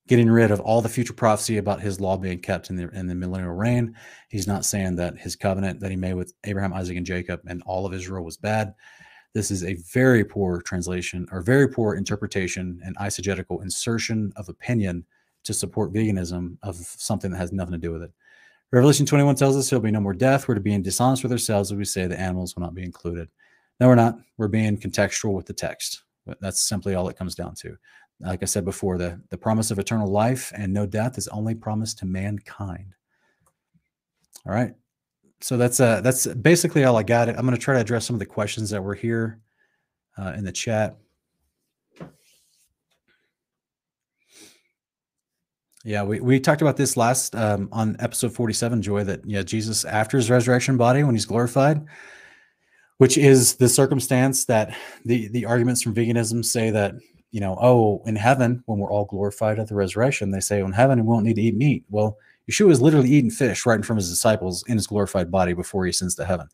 getting 0.07 0.31
rid 0.31 0.51
of 0.51 0.61
all 0.61 0.83
the 0.83 0.89
future 0.89 1.15
prophecy 1.15 1.57
about 1.57 1.81
his 1.81 1.99
law 2.01 2.17
being 2.19 2.39
kept 2.39 2.69
in 2.69 2.77
the 2.77 2.89
in 2.91 3.07
the 3.07 3.15
millennial 3.15 3.55
reign. 3.55 3.97
He's 4.29 4.47
not 4.47 4.65
saying 4.65 4.97
that 4.97 5.19
his 5.19 5.37
covenant 5.37 5.81
that 5.81 5.91
he 5.91 5.97
made 5.97 6.15
with 6.15 6.35
Abraham, 6.45 6.75
Isaac, 6.75 6.97
and 6.97 7.07
Jacob 7.07 7.41
and 7.47 7.63
all 7.65 7.87
of 7.87 7.95
Israel 7.95 8.25
was 8.25 8.37
bad. 8.37 8.75
This 9.35 9.51
is 9.51 9.65
a 9.65 9.79
very 9.93 10.25
poor 10.25 10.61
translation 10.61 11.27
or 11.33 11.41
very 11.41 11.67
poor 11.69 11.95
interpretation 11.95 12.81
and 12.85 12.97
eisegetical 12.99 13.63
insertion 13.63 14.33
of 14.37 14.51
opinion 14.51 15.07
to 15.45 15.55
support 15.55 15.93
veganism 15.93 16.57
of 16.63 16.77
something 16.77 17.31
that 17.31 17.39
has 17.39 17.53
nothing 17.53 17.73
to 17.73 17.79
do 17.79 17.93
with 17.93 18.03
it. 18.03 18.13
Revelation 18.71 19.05
21 19.05 19.35
tells 19.35 19.57
us 19.57 19.69
there'll 19.69 19.83
be 19.83 19.91
no 19.91 20.01
more 20.01 20.15
death. 20.15 20.49
We're 20.49 20.55
to 20.55 20.61
be 20.61 20.77
dishonest 20.79 21.23
with 21.23 21.33
ourselves 21.33 21.71
if 21.71 21.79
we 21.79 21.85
say 21.85 22.07
the 22.07 22.19
animals 22.19 22.57
will 22.57 22.63
not 22.63 22.75
be 22.75 22.83
included. 22.83 23.29
No, 23.81 23.89
we're 23.89 23.95
not. 23.95 24.17
We're 24.39 24.49
being 24.49 24.79
contextual 24.79 25.35
with 25.35 25.47
the 25.47 25.53
text. 25.53 26.05
But 26.25 26.41
that's 26.41 26.63
simply 26.63 26.95
all 26.95 27.09
it 27.09 27.17
comes 27.17 27.35
down 27.35 27.55
to. 27.57 27.77
Like 28.21 28.43
I 28.43 28.47
said 28.47 28.65
before, 28.65 28.97
the, 28.97 29.21
the 29.31 29.37
promise 29.37 29.71
of 29.71 29.79
eternal 29.79 30.09
life 30.09 30.53
and 30.55 30.73
no 30.73 30.87
death 30.87 31.19
is 31.19 31.29
only 31.29 31.55
promised 31.55 31.99
to 31.99 32.07
mankind. 32.07 32.95
All 34.47 34.55
right. 34.55 34.75
So 35.41 35.57
that's 35.57 35.81
uh 35.81 36.01
that's 36.01 36.27
basically 36.27 36.85
all 36.85 36.97
I 36.97 37.03
got. 37.03 37.29
I'm 37.29 37.45
going 37.45 37.51
to 37.51 37.59
try 37.59 37.75
to 37.75 37.81
address 37.81 38.07
some 38.07 38.15
of 38.15 38.21
the 38.21 38.27
questions 38.27 38.71
that 38.71 38.83
were 38.83 38.95
here 38.95 39.41
uh, 40.17 40.35
in 40.37 40.45
the 40.45 40.53
chat. 40.53 40.97
Yeah, 45.85 46.05
we, 46.05 46.21
we 46.21 46.39
talked 46.39 46.63
about 46.63 46.77
this 46.77 46.97
last 46.97 47.35
um, 47.35 47.69
on 47.73 47.97
episode 47.99 48.33
47, 48.33 48.83
Joy, 48.83 49.05
that 49.05 49.21
yeah, 49.25 49.43
Jesus 49.43 49.85
after 49.85 50.17
his 50.17 50.31
resurrection 50.31 50.77
body, 50.77 51.03
when 51.03 51.15
he's 51.15 51.27
glorified, 51.27 51.85
which 52.99 53.19
is 53.19 53.57
the 53.57 53.69
circumstance 53.69 54.45
that 54.45 54.77
the 55.05 55.29
the 55.29 55.45
arguments 55.45 55.83
from 55.83 55.95
veganism 55.95 56.45
say 56.45 56.71
that, 56.71 56.95
you 57.33 57.41
know, 57.41 57.59
oh, 57.61 58.01
in 58.07 58.15
heaven, 58.15 58.63
when 58.67 58.79
we're 58.79 58.93
all 58.93 59.07
glorified 59.07 59.59
at 59.59 59.69
the 59.69 59.75
resurrection, 59.75 60.31
they 60.31 60.41
say, 60.41 60.63
oh, 60.63 60.67
in 60.67 60.73
heaven 60.73 61.01
we 61.01 61.07
won't 61.09 61.25
need 61.25 61.37
to 61.37 61.43
eat 61.43 61.57
meat. 61.57 61.85
Well, 61.91 62.17
Yeshua 62.49 62.71
is 62.71 62.81
literally 62.81 63.11
eating 63.11 63.31
fish 63.31 63.67
right 63.67 63.77
in 63.77 63.83
front 63.83 63.99
of 63.99 64.03
his 64.03 64.11
disciples 64.11 64.65
in 64.69 64.77
his 64.77 64.87
glorified 64.87 65.33
body 65.33 65.53
before 65.53 65.85
he 65.85 65.91
ascends 65.91 66.15
to 66.15 66.25
heaven 66.25 66.49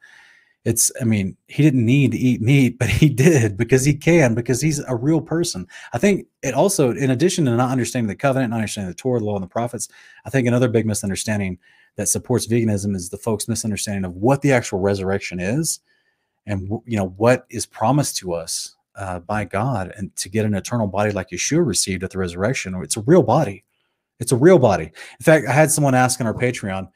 it's 0.68 0.92
i 1.00 1.04
mean 1.04 1.34
he 1.46 1.62
didn't 1.62 1.86
need 1.86 2.12
to 2.12 2.18
eat 2.18 2.42
meat 2.42 2.78
but 2.78 2.90
he 2.90 3.08
did 3.08 3.56
because 3.56 3.84
he 3.86 3.94
can 3.94 4.34
because 4.34 4.60
he's 4.60 4.80
a 4.80 4.94
real 4.94 5.20
person. 5.20 5.66
I 5.94 5.98
think 5.98 6.26
it 6.42 6.52
also 6.52 6.90
in 6.90 7.10
addition 7.10 7.46
to 7.46 7.56
not 7.56 7.70
understanding 7.70 8.06
the 8.06 8.14
covenant 8.14 8.50
not 8.50 8.56
understanding 8.56 8.90
the 8.90 8.94
torah 8.94 9.18
the 9.18 9.24
law 9.24 9.34
and 9.34 9.42
the 9.42 9.48
prophets 9.48 9.88
i 10.26 10.30
think 10.30 10.46
another 10.46 10.68
big 10.68 10.84
misunderstanding 10.84 11.58
that 11.96 12.08
supports 12.08 12.46
veganism 12.46 12.94
is 12.94 13.08
the 13.08 13.16
folks 13.16 13.48
misunderstanding 13.48 14.04
of 14.04 14.14
what 14.16 14.42
the 14.42 14.52
actual 14.52 14.78
resurrection 14.78 15.40
is 15.40 15.80
and 16.46 16.68
you 16.84 16.98
know 16.98 17.08
what 17.16 17.46
is 17.48 17.64
promised 17.64 18.18
to 18.18 18.34
us 18.34 18.76
uh, 18.96 19.20
by 19.20 19.44
god 19.44 19.92
and 19.96 20.14
to 20.16 20.28
get 20.28 20.44
an 20.44 20.54
eternal 20.54 20.86
body 20.86 21.12
like 21.12 21.30
yeshua 21.30 21.66
received 21.66 22.04
at 22.04 22.10
the 22.10 22.18
resurrection. 22.18 22.74
It's 22.82 22.98
a 22.98 23.02
real 23.02 23.22
body. 23.22 23.64
It's 24.20 24.32
a 24.32 24.36
real 24.36 24.58
body. 24.58 24.84
In 24.84 25.24
fact 25.24 25.46
i 25.48 25.52
had 25.52 25.70
someone 25.70 25.94
ask 25.94 26.20
on 26.20 26.26
our 26.26 26.34
patreon 26.34 26.90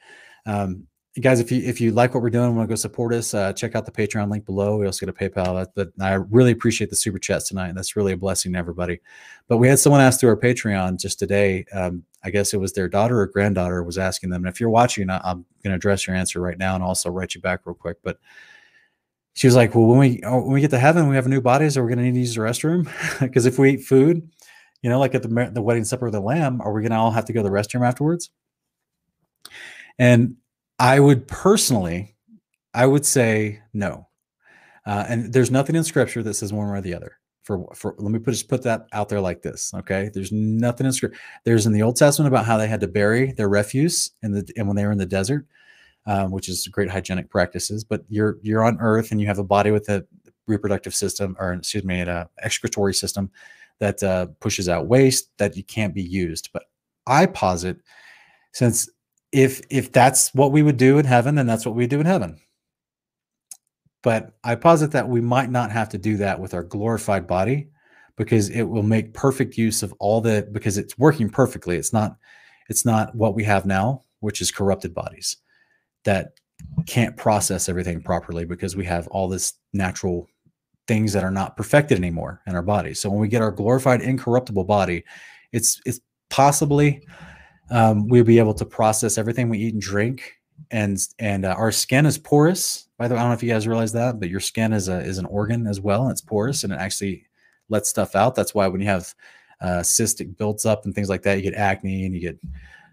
um, 0.45 0.85
guys, 1.21 1.39
if 1.39 1.51
you 1.51 1.61
if 1.61 1.79
you 1.79 1.91
like 1.91 2.15
what 2.15 2.23
we're 2.23 2.31
doing, 2.31 2.55
want 2.55 2.67
to 2.67 2.71
go 2.71 2.75
support 2.75 3.13
us, 3.13 3.35
uh, 3.35 3.53
check 3.53 3.75
out 3.75 3.85
the 3.85 3.91
Patreon 3.91 4.31
link 4.31 4.45
below. 4.45 4.77
We 4.77 4.87
also 4.87 5.05
get 5.05 5.15
a 5.15 5.29
PayPal. 5.29 5.67
But 5.75 5.91
I 6.01 6.13
really 6.13 6.51
appreciate 6.51 6.89
the 6.89 6.95
super 6.95 7.19
chats 7.19 7.47
tonight. 7.49 7.75
That's 7.75 7.95
really 7.95 8.13
a 8.13 8.17
blessing 8.17 8.53
to 8.53 8.59
everybody. 8.59 8.99
But 9.47 9.57
we 9.57 9.67
had 9.67 9.77
someone 9.77 10.01
ask 10.01 10.19
through 10.19 10.29
our 10.29 10.37
Patreon 10.37 10.99
just 10.99 11.19
today. 11.19 11.65
Um, 11.71 12.03
I 12.23 12.31
guess 12.31 12.53
it 12.53 12.59
was 12.59 12.73
their 12.73 12.87
daughter 12.87 13.19
or 13.19 13.27
granddaughter 13.27 13.83
was 13.83 13.99
asking 13.99 14.31
them. 14.31 14.43
And 14.43 14.51
if 14.51 14.59
you're 14.59 14.71
watching, 14.71 15.11
I, 15.11 15.17
am 15.17 15.45
going 15.63 15.71
to 15.71 15.75
address 15.75 16.07
your 16.07 16.15
answer 16.15 16.41
right 16.41 16.57
now 16.57 16.73
and 16.73 16.83
also 16.83 17.11
write 17.11 17.35
you 17.35 17.41
back 17.41 17.61
real 17.65 17.75
quick. 17.75 17.97
But 18.03 18.17
she 19.33 19.45
was 19.45 19.55
like, 19.55 19.75
"Well, 19.75 19.85
when 19.85 19.99
we 19.99 20.21
oh, 20.23 20.41
when 20.41 20.53
we 20.53 20.61
get 20.61 20.71
to 20.71 20.79
heaven, 20.79 21.09
we 21.09 21.15
have 21.15 21.27
new 21.27 21.41
bodies. 21.41 21.77
Are 21.77 21.83
we 21.83 21.89
going 21.89 21.99
to 21.99 22.05
need 22.05 22.13
to 22.13 22.19
use 22.19 22.35
the 22.35 22.41
restroom? 22.41 22.89
Because 23.19 23.45
if 23.45 23.59
we 23.59 23.73
eat 23.73 23.83
food, 23.83 24.27
you 24.81 24.89
know, 24.89 24.99
like 24.99 25.13
at 25.13 25.21
the 25.21 25.51
the 25.53 25.61
wedding 25.61 25.85
supper 25.85 26.07
of 26.07 26.11
the 26.11 26.21
Lamb, 26.21 26.59
are 26.61 26.73
we 26.73 26.81
going 26.81 26.91
to 26.91 26.97
all 26.97 27.11
have 27.11 27.25
to 27.25 27.33
go 27.33 27.43
to 27.43 27.49
the 27.49 27.53
restroom 27.53 27.85
afterwards?" 27.87 28.31
And 29.99 30.37
I 30.79 30.99
would 30.99 31.27
personally, 31.27 32.15
I 32.73 32.85
would 32.85 33.05
say 33.05 33.61
no. 33.73 34.07
Uh, 34.85 35.05
and 35.07 35.31
there's 35.31 35.51
nothing 35.51 35.75
in 35.75 35.83
scripture 35.83 36.23
that 36.23 36.33
says 36.33 36.51
one 36.51 36.69
way 36.69 36.77
or 36.77 36.81
the 36.81 36.93
other. 36.93 37.17
For, 37.43 37.67
for 37.75 37.95
let 37.97 38.11
me 38.11 38.19
put 38.19 38.31
just 38.31 38.47
put 38.47 38.63
that 38.63 38.87
out 38.93 39.09
there 39.09 39.19
like 39.19 39.41
this. 39.41 39.73
Okay, 39.73 40.09
there's 40.13 40.31
nothing 40.31 40.85
in 40.85 40.93
scripture. 40.93 41.19
There's 41.43 41.65
in 41.65 41.73
the 41.73 41.81
Old 41.81 41.97
Testament 41.97 42.29
about 42.29 42.45
how 42.45 42.57
they 42.57 42.67
had 42.67 42.79
to 42.81 42.87
bury 42.87 43.33
their 43.33 43.49
refuse 43.49 44.11
in 44.21 44.31
the 44.31 44.49
and 44.55 44.65
when 44.65 44.77
they 44.77 44.85
were 44.85 44.93
in 44.93 44.97
the 44.97 45.05
desert, 45.05 45.45
um, 46.05 46.31
which 46.31 46.47
is 46.47 46.65
great 46.67 46.89
hygienic 46.89 47.29
practices. 47.29 47.83
But 47.83 48.03
you're 48.07 48.37
you're 48.43 48.63
on 48.63 48.77
Earth 48.79 49.11
and 49.11 49.19
you 49.19 49.27
have 49.27 49.39
a 49.39 49.43
body 49.43 49.71
with 49.71 49.89
a 49.89 50.05
reproductive 50.47 50.95
system, 50.95 51.35
or 51.37 51.51
excuse 51.51 51.83
me, 51.83 51.99
an 51.99 52.27
excretory 52.41 52.93
system 52.93 53.29
that 53.79 54.01
uh, 54.01 54.27
pushes 54.39 54.69
out 54.69 54.87
waste 54.87 55.29
that 55.37 55.57
you 55.57 55.63
can't 55.63 55.93
be 55.93 56.03
used. 56.03 56.49
But 56.53 56.63
I 57.07 57.25
posit, 57.25 57.77
since 58.53 58.89
if 59.33 59.61
if 59.69 59.91
that's 59.91 60.33
what 60.33 60.51
we 60.51 60.61
would 60.61 60.77
do 60.77 60.99
in 60.99 61.05
heaven, 61.05 61.35
then 61.35 61.47
that's 61.47 61.65
what 61.65 61.75
we 61.75 61.87
do 61.87 61.99
in 61.99 62.05
heaven. 62.05 62.39
But 64.03 64.33
I 64.43 64.55
posit 64.55 64.91
that 64.91 65.09
we 65.09 65.21
might 65.21 65.49
not 65.49 65.71
have 65.71 65.89
to 65.89 65.97
do 65.97 66.17
that 66.17 66.39
with 66.39 66.53
our 66.53 66.63
glorified 66.63 67.25
body 67.25 67.69
because 68.15 68.49
it 68.49 68.63
will 68.63 68.83
make 68.83 69.13
perfect 69.13 69.57
use 69.57 69.81
of 69.81 69.93
all 69.99 70.21
the 70.21 70.47
because 70.51 70.77
it's 70.77 70.97
working 70.99 71.29
perfectly. 71.29 71.77
It's 71.77 71.91
not 71.91 72.15
it's 72.69 72.85
not 72.85 73.13
what 73.15 73.33
we 73.33 73.43
have 73.43 73.65
now, 73.65 74.03
which 74.19 74.39
is 74.39 74.51
corrupted 74.51 74.93
bodies 74.93 75.37
that 76.05 76.33
can't 76.85 77.17
process 77.17 77.67
everything 77.67 78.01
properly 78.01 78.45
because 78.45 78.75
we 78.75 78.85
have 78.85 79.07
all 79.07 79.27
this 79.27 79.53
natural 79.73 80.27
things 80.87 81.11
that 81.13 81.23
are 81.23 81.31
not 81.31 81.57
perfected 81.57 81.97
anymore 81.97 82.41
in 82.45 82.55
our 82.55 82.61
bodies. 82.61 82.99
So 82.99 83.09
when 83.09 83.19
we 83.19 83.27
get 83.29 83.41
our 83.41 83.51
glorified 83.51 84.01
incorruptible 84.01 84.65
body, 84.65 85.03
it's 85.51 85.81
it's 85.87 85.99
possibly 86.29 87.01
um, 87.69 88.07
we'll 88.07 88.23
be 88.23 88.39
able 88.39 88.53
to 88.55 88.65
process 88.65 89.17
everything 89.17 89.49
we 89.49 89.59
eat 89.59 89.73
and 89.73 89.81
drink. 89.81 90.33
And 90.71 90.99
and 91.19 91.45
uh, 91.45 91.55
our 91.57 91.71
skin 91.71 92.05
is 92.05 92.17
porous. 92.17 92.87
By 92.97 93.07
the 93.07 93.15
way, 93.15 93.19
I 93.19 93.23
don't 93.23 93.31
know 93.31 93.35
if 93.35 93.43
you 93.43 93.49
guys 93.49 93.67
realize 93.67 93.93
that, 93.93 94.19
but 94.19 94.29
your 94.29 94.39
skin 94.39 94.73
is 94.73 94.87
a 94.87 94.99
is 94.99 95.17
an 95.17 95.25
organ 95.25 95.67
as 95.67 95.81
well, 95.81 96.03
and 96.03 96.11
it's 96.11 96.21
porous, 96.21 96.63
and 96.63 96.71
it 96.71 96.79
actually 96.79 97.25
lets 97.69 97.89
stuff 97.89 98.15
out. 98.15 98.35
That's 98.35 98.55
why 98.55 98.67
when 98.67 98.81
you 98.81 98.87
have 98.87 99.13
uh, 99.61 99.79
cystic 99.79 100.37
builds 100.37 100.65
up 100.65 100.85
and 100.85 100.93
things 100.93 101.09
like 101.09 101.23
that, 101.23 101.37
you 101.37 101.43
get 101.43 101.53
acne 101.55 102.05
and 102.05 102.13
you 102.13 102.21
get 102.21 102.39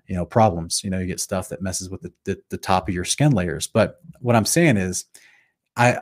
you 0.06 0.16
know 0.16 0.24
problems. 0.24 0.82
You 0.82 0.90
know, 0.90 0.98
you 0.98 1.06
get 1.06 1.20
stuff 1.20 1.48
that 1.50 1.62
messes 1.62 1.90
with 1.90 2.02
the, 2.02 2.12
the, 2.24 2.42
the 2.48 2.58
top 2.58 2.88
of 2.88 2.94
your 2.94 3.04
skin 3.04 3.32
layers. 3.32 3.66
But 3.66 4.00
what 4.20 4.36
I'm 4.36 4.46
saying 4.46 4.76
is, 4.76 5.04
I 5.76 6.00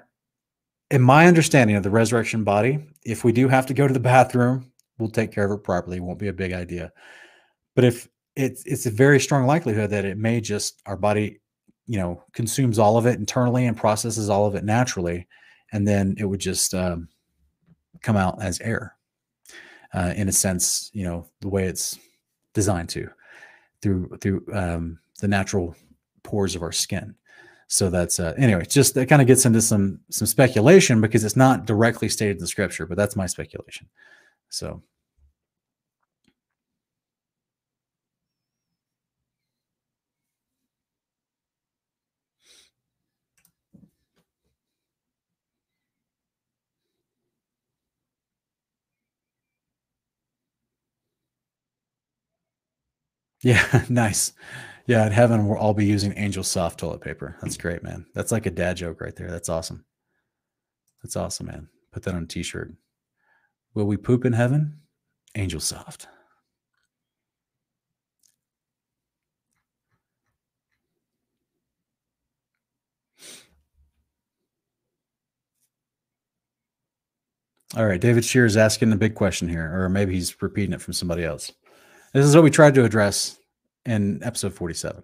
in 0.90 1.02
my 1.02 1.26
understanding 1.26 1.76
of 1.76 1.82
the 1.82 1.90
resurrection 1.90 2.44
body, 2.44 2.78
if 3.04 3.24
we 3.24 3.32
do 3.32 3.48
have 3.48 3.66
to 3.66 3.74
go 3.74 3.86
to 3.86 3.92
the 3.92 4.00
bathroom, 4.00 4.72
we'll 4.98 5.10
take 5.10 5.32
care 5.32 5.44
of 5.44 5.58
it 5.58 5.62
properly. 5.62 5.98
It 5.98 6.02
won't 6.02 6.18
be 6.18 6.28
a 6.28 6.32
big 6.32 6.52
idea. 6.52 6.92
But 7.74 7.84
if 7.84 8.08
it's 8.38 8.62
it's 8.66 8.86
a 8.86 8.90
very 8.90 9.18
strong 9.18 9.46
likelihood 9.46 9.90
that 9.90 10.04
it 10.04 10.16
may 10.16 10.40
just 10.40 10.80
our 10.86 10.96
body, 10.96 11.40
you 11.86 11.98
know, 11.98 12.22
consumes 12.32 12.78
all 12.78 12.96
of 12.96 13.04
it 13.04 13.18
internally 13.18 13.66
and 13.66 13.76
processes 13.76 14.30
all 14.30 14.46
of 14.46 14.54
it 14.54 14.64
naturally, 14.64 15.26
and 15.72 15.86
then 15.86 16.14
it 16.18 16.24
would 16.24 16.38
just 16.38 16.72
um, 16.72 17.08
come 18.00 18.16
out 18.16 18.40
as 18.40 18.60
air. 18.60 18.94
Uh, 19.94 20.12
in 20.16 20.28
a 20.28 20.32
sense, 20.32 20.90
you 20.92 21.02
know, 21.02 21.26
the 21.40 21.48
way 21.48 21.64
it's 21.64 21.98
designed 22.52 22.90
to 22.90 23.08
through 23.82 24.16
through 24.20 24.44
um, 24.52 24.98
the 25.20 25.26
natural 25.26 25.74
pores 26.22 26.54
of 26.54 26.62
our 26.62 26.72
skin. 26.72 27.14
So 27.66 27.90
that's 27.90 28.20
uh, 28.20 28.34
anyway. 28.38 28.66
Just 28.66 28.94
that 28.94 29.08
kind 29.08 29.20
of 29.20 29.26
gets 29.26 29.46
into 29.46 29.62
some 29.62 29.98
some 30.10 30.26
speculation 30.26 31.00
because 31.00 31.24
it's 31.24 31.36
not 31.36 31.66
directly 31.66 32.08
stated 32.08 32.36
in 32.36 32.40
the 32.40 32.46
scripture, 32.46 32.86
but 32.86 32.96
that's 32.96 33.16
my 33.16 33.26
speculation. 33.26 33.88
So. 34.48 34.80
Yeah, 53.42 53.84
nice. 53.88 54.32
Yeah, 54.86 55.06
in 55.06 55.12
heaven 55.12 55.46
we'll 55.46 55.58
all 55.58 55.74
be 55.74 55.84
using 55.86 56.16
Angel 56.16 56.42
Soft 56.42 56.80
toilet 56.80 57.00
paper. 57.00 57.36
That's 57.42 57.56
great, 57.56 57.82
man. 57.82 58.06
That's 58.14 58.32
like 58.32 58.46
a 58.46 58.50
dad 58.50 58.78
joke 58.78 59.00
right 59.00 59.14
there. 59.14 59.30
That's 59.30 59.48
awesome. 59.48 59.84
That's 61.02 61.16
awesome, 61.16 61.46
man. 61.46 61.68
Put 61.92 62.02
that 62.04 62.14
on 62.14 62.24
a 62.24 62.26
t-shirt. 62.26 62.72
Will 63.74 63.84
we 63.84 63.96
poop 63.96 64.24
in 64.24 64.32
heaven? 64.32 64.80
Angel 65.34 65.60
Soft. 65.60 66.08
All 77.76 77.86
right, 77.86 78.00
David 78.00 78.24
Shear 78.24 78.46
is 78.46 78.56
asking 78.56 78.88
the 78.88 78.96
big 78.96 79.14
question 79.14 79.46
here, 79.46 79.70
or 79.78 79.90
maybe 79.90 80.14
he's 80.14 80.40
repeating 80.40 80.72
it 80.72 80.80
from 80.80 80.94
somebody 80.94 81.22
else. 81.22 81.52
This 82.14 82.24
is 82.24 82.34
what 82.34 82.44
we 82.44 82.50
tried 82.50 82.74
to 82.74 82.84
address 82.84 83.38
in 83.84 84.22
episode 84.22 84.54
47. 84.54 85.02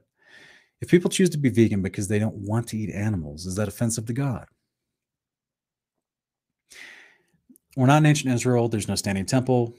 If 0.81 0.89
people 0.89 1.11
choose 1.11 1.31
to 1.31 1.39
be 1.39 1.51
vegan 1.51 1.83
because 1.83 2.09
they 2.09 2.19
don't 2.19 2.35
want 2.35 2.69
to 2.69 2.79
eat 2.79 2.91
animals, 2.91 3.47
is 3.47 3.57
that 3.57 3.69
offensive 3.69 4.07
to 4.07 4.13
God? 4.13 4.47
We're 7.77 7.87
not 7.87 7.99
in 7.99 8.07
ancient 8.07 8.33
Israel. 8.33 8.69
There's 8.69 8.89
no 8.89 8.95
standing 8.95 9.27
temple. 9.27 9.75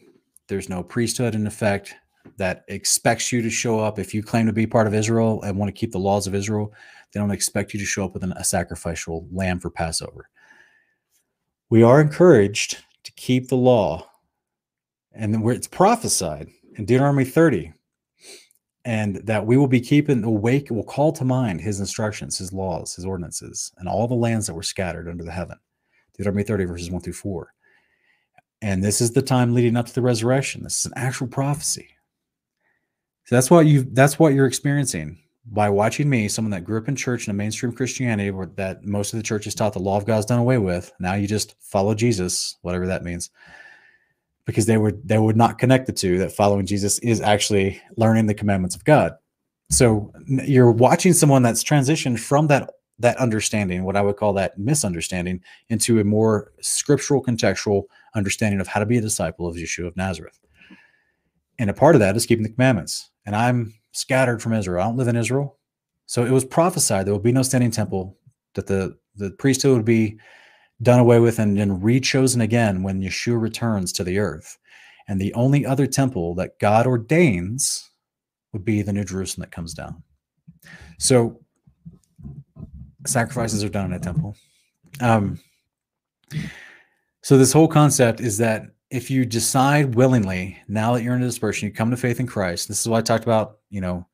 There's 0.48 0.70
no 0.70 0.84
priesthood 0.84 1.34
in 1.34 1.48
effect 1.48 1.96
that 2.38 2.64
expects 2.68 3.32
you 3.32 3.42
to 3.42 3.50
show 3.50 3.80
up. 3.80 3.98
If 3.98 4.14
you 4.14 4.22
claim 4.22 4.46
to 4.46 4.54
be 4.54 4.68
part 4.68 4.88
of 4.88 4.94
Israel 4.94 5.42
and 5.42 5.58
want 5.58 5.74
to 5.74 5.80
keep 5.80 5.92
the 5.92 6.00
laws 6.00 6.28
of 6.28 6.36
Israel, 6.36 6.74
they 7.14 7.20
don't 7.20 7.32
expect 7.32 7.74
you 7.74 7.80
to 7.80 7.86
show 7.86 8.06
up 8.06 8.14
with 8.14 8.24
an, 8.24 8.34
a 8.34 8.44
sacrificial 8.44 9.28
lamb 9.32 9.60
for 9.60 9.70
Passover. 9.70 10.30
We 11.70 11.82
are 11.82 12.02
encouraged 12.02 12.84
to 13.04 13.12
keep 13.14 13.48
the 13.48 13.58
law, 13.58 14.10
and 15.14 15.42
where 15.42 15.56
it's 15.56 15.68
prophesied 15.68 16.50
in 16.76 16.86
Deuteronomy 16.86 17.26
30, 17.26 17.74
and 18.86 19.16
that 19.26 19.46
we 19.46 19.58
will 19.58 19.68
be 19.68 19.82
keeping 19.82 20.24
awake, 20.24 20.70
will 20.70 20.84
call 20.84 21.12
to 21.14 21.26
mind 21.26 21.62
his 21.62 21.80
instructions, 21.80 22.38
his 22.38 22.54
laws, 22.54 22.96
his 22.96 23.06
ordinances, 23.06 23.72
and 23.78 23.90
all 23.90 24.08
the 24.08 24.14
lands 24.14 24.46
that 24.48 24.54
were 24.54 24.64
scattered 24.64 25.10
under 25.10 25.24
the 25.24 25.32
heaven. 25.32 25.58
Deuteronomy 26.16 26.44
30, 26.44 26.66
verses 26.66 26.92
1 26.92 27.02
through 27.02 27.14
4. 27.14 27.52
And 28.62 28.84
this 28.84 29.02
is 29.02 29.12
the 29.12 29.22
time 29.22 29.54
leading 29.54 29.76
up 29.76 29.88
to 29.88 29.94
the 29.94 30.02
resurrection. 30.02 30.64
This 30.64 30.80
is 30.80 30.86
an 30.86 30.94
actual 30.96 31.28
prophecy. 31.28 31.90
So 33.26 33.36
that's 33.36 33.50
what 33.50 33.66
you 33.66 33.84
that's 33.92 34.20
what 34.20 34.34
you're 34.34 34.46
experiencing 34.46 35.18
by 35.48 35.70
watching 35.70 36.10
me, 36.10 36.28
someone 36.28 36.52
that 36.52 36.64
grew 36.64 36.80
up 36.80 36.88
in 36.88 36.96
church 36.96 37.28
in 37.28 37.32
a 37.32 37.34
mainstream 37.34 37.72
Christianity 37.72 38.32
where 38.32 38.48
that 38.56 38.84
most 38.84 39.14
of 39.14 39.18
the 39.18 39.24
church 39.24 39.46
is 39.46 39.56
taught 39.56 39.74
the 39.74 39.80
law 39.80 39.98
of 39.98 40.06
God's 40.06 40.26
done 40.26 40.40
away 40.40 40.58
with. 40.58 40.92
Now 41.00 41.16
you 41.16 41.28
just 41.28 41.56
follow 41.60 41.94
Jesus, 41.94 42.58
whatever 42.62 42.88
that 42.88 43.04
means 43.04 43.30
because 44.46 44.66
they 44.66 44.78
would 44.78 45.08
they 45.08 45.18
would 45.18 45.36
not 45.36 45.58
connect 45.58 45.88
the 45.88 45.94
two 45.94 46.18
that 46.20 46.32
following 46.32 46.66
Jesus 46.66 47.00
is 47.00 47.22
actually 47.22 47.82
learning 47.98 48.28
the 48.28 48.34
commandments 48.34 48.76
of 48.76 48.84
God. 48.84 49.14
So 49.72 50.12
you're 50.28 50.72
watching 50.72 51.14
someone 51.14 51.42
that's 51.42 51.64
transitioned 51.64 52.20
from 52.20 52.48
that 52.48 52.70
that 53.00 53.18
understanding, 53.18 53.84
what 53.84 53.98
I 53.98 54.02
would 54.02 54.16
call 54.16 54.34
that 54.34 54.58
misunderstanding, 54.58 55.42
into 55.70 56.00
a 56.00 56.04
more 56.04 56.54
scriptural 56.62 57.22
contextual 57.22 57.84
understanding 58.16 58.62
of 58.62 58.68
how 58.68 58.80
to 58.80 58.86
be 58.86 58.98
a 58.98 59.02
disciple 59.02 59.48
of 59.48 59.56
Yeshua 59.56 59.88
of 59.88 59.98
Nazareth. 59.98 60.40
And 61.60 61.70
a 61.70 61.74
part 61.74 61.96
of 61.96 62.00
that 62.00 62.16
is 62.16 62.26
keeping 62.26 62.44
the 62.44 62.52
commandments. 62.52 63.10
And 63.26 63.36
I'm 63.36 63.74
scattered 63.92 64.42
from 64.42 64.54
Israel. 64.54 64.82
I 64.82 64.86
don't 64.86 64.98
live 64.98 65.08
in 65.08 65.16
Israel. 65.16 65.58
So 66.06 66.24
it 66.24 66.32
was 66.32 66.46
prophesied 66.46 67.06
there 67.06 67.14
will 67.14 67.20
be 67.20 67.32
no 67.32 67.44
standing 67.44 67.72
temple, 67.72 68.18
that 68.54 68.68
the 68.68 68.98
the 69.16 69.32
priesthood 69.32 69.76
would 69.76 69.86
be 69.86 70.20
done 70.82 71.00
away 71.00 71.20
with 71.20 71.40
and 71.40 71.58
then 71.58 71.80
rechosen 71.80 72.42
again 72.42 72.84
when 72.84 73.02
Yeshua 73.02 73.40
returns 73.40 73.94
to 73.94 74.04
the 74.04 74.20
earth. 74.20 74.58
And 75.08 75.22
the 75.22 75.34
only 75.34 75.66
other 75.66 75.88
temple 75.88 76.36
that 76.36 76.60
God 76.60 76.88
ordains 76.88 77.90
would 78.54 78.66
be 78.66 78.82
the 78.82 78.94
New 78.94 79.04
Jerusalem 79.04 79.46
that 79.46 79.56
comes 79.56 79.74
down. 79.74 80.02
So 80.98 81.40
sacrifices 83.06 83.64
are 83.64 83.70
done 83.70 83.86
in 83.86 83.94
a 83.94 84.00
temple. 84.00 84.36
Um, 85.02 85.40
so 87.22 87.38
this 87.38 87.54
whole 87.54 87.68
concept 87.68 88.20
is 88.20 88.38
that 88.40 88.68
if 88.90 89.10
you 89.10 89.26
decide 89.26 89.96
willingly, 89.96 90.58
now 90.68 90.94
that 90.94 91.04
you're 91.04 91.16
in 91.16 91.22
a 91.22 91.26
dispersion, 91.26 91.68
you 91.68 91.74
come 91.74 91.92
to 91.92 91.98
faith 91.98 92.20
in 92.20 92.28
Christ. 92.28 92.68
This 92.68 92.82
is 92.82 92.88
what 92.88 93.00
I 93.00 93.02
talked 93.02 93.24
about, 93.24 93.58
you 93.70 93.82
know, 93.82 94.08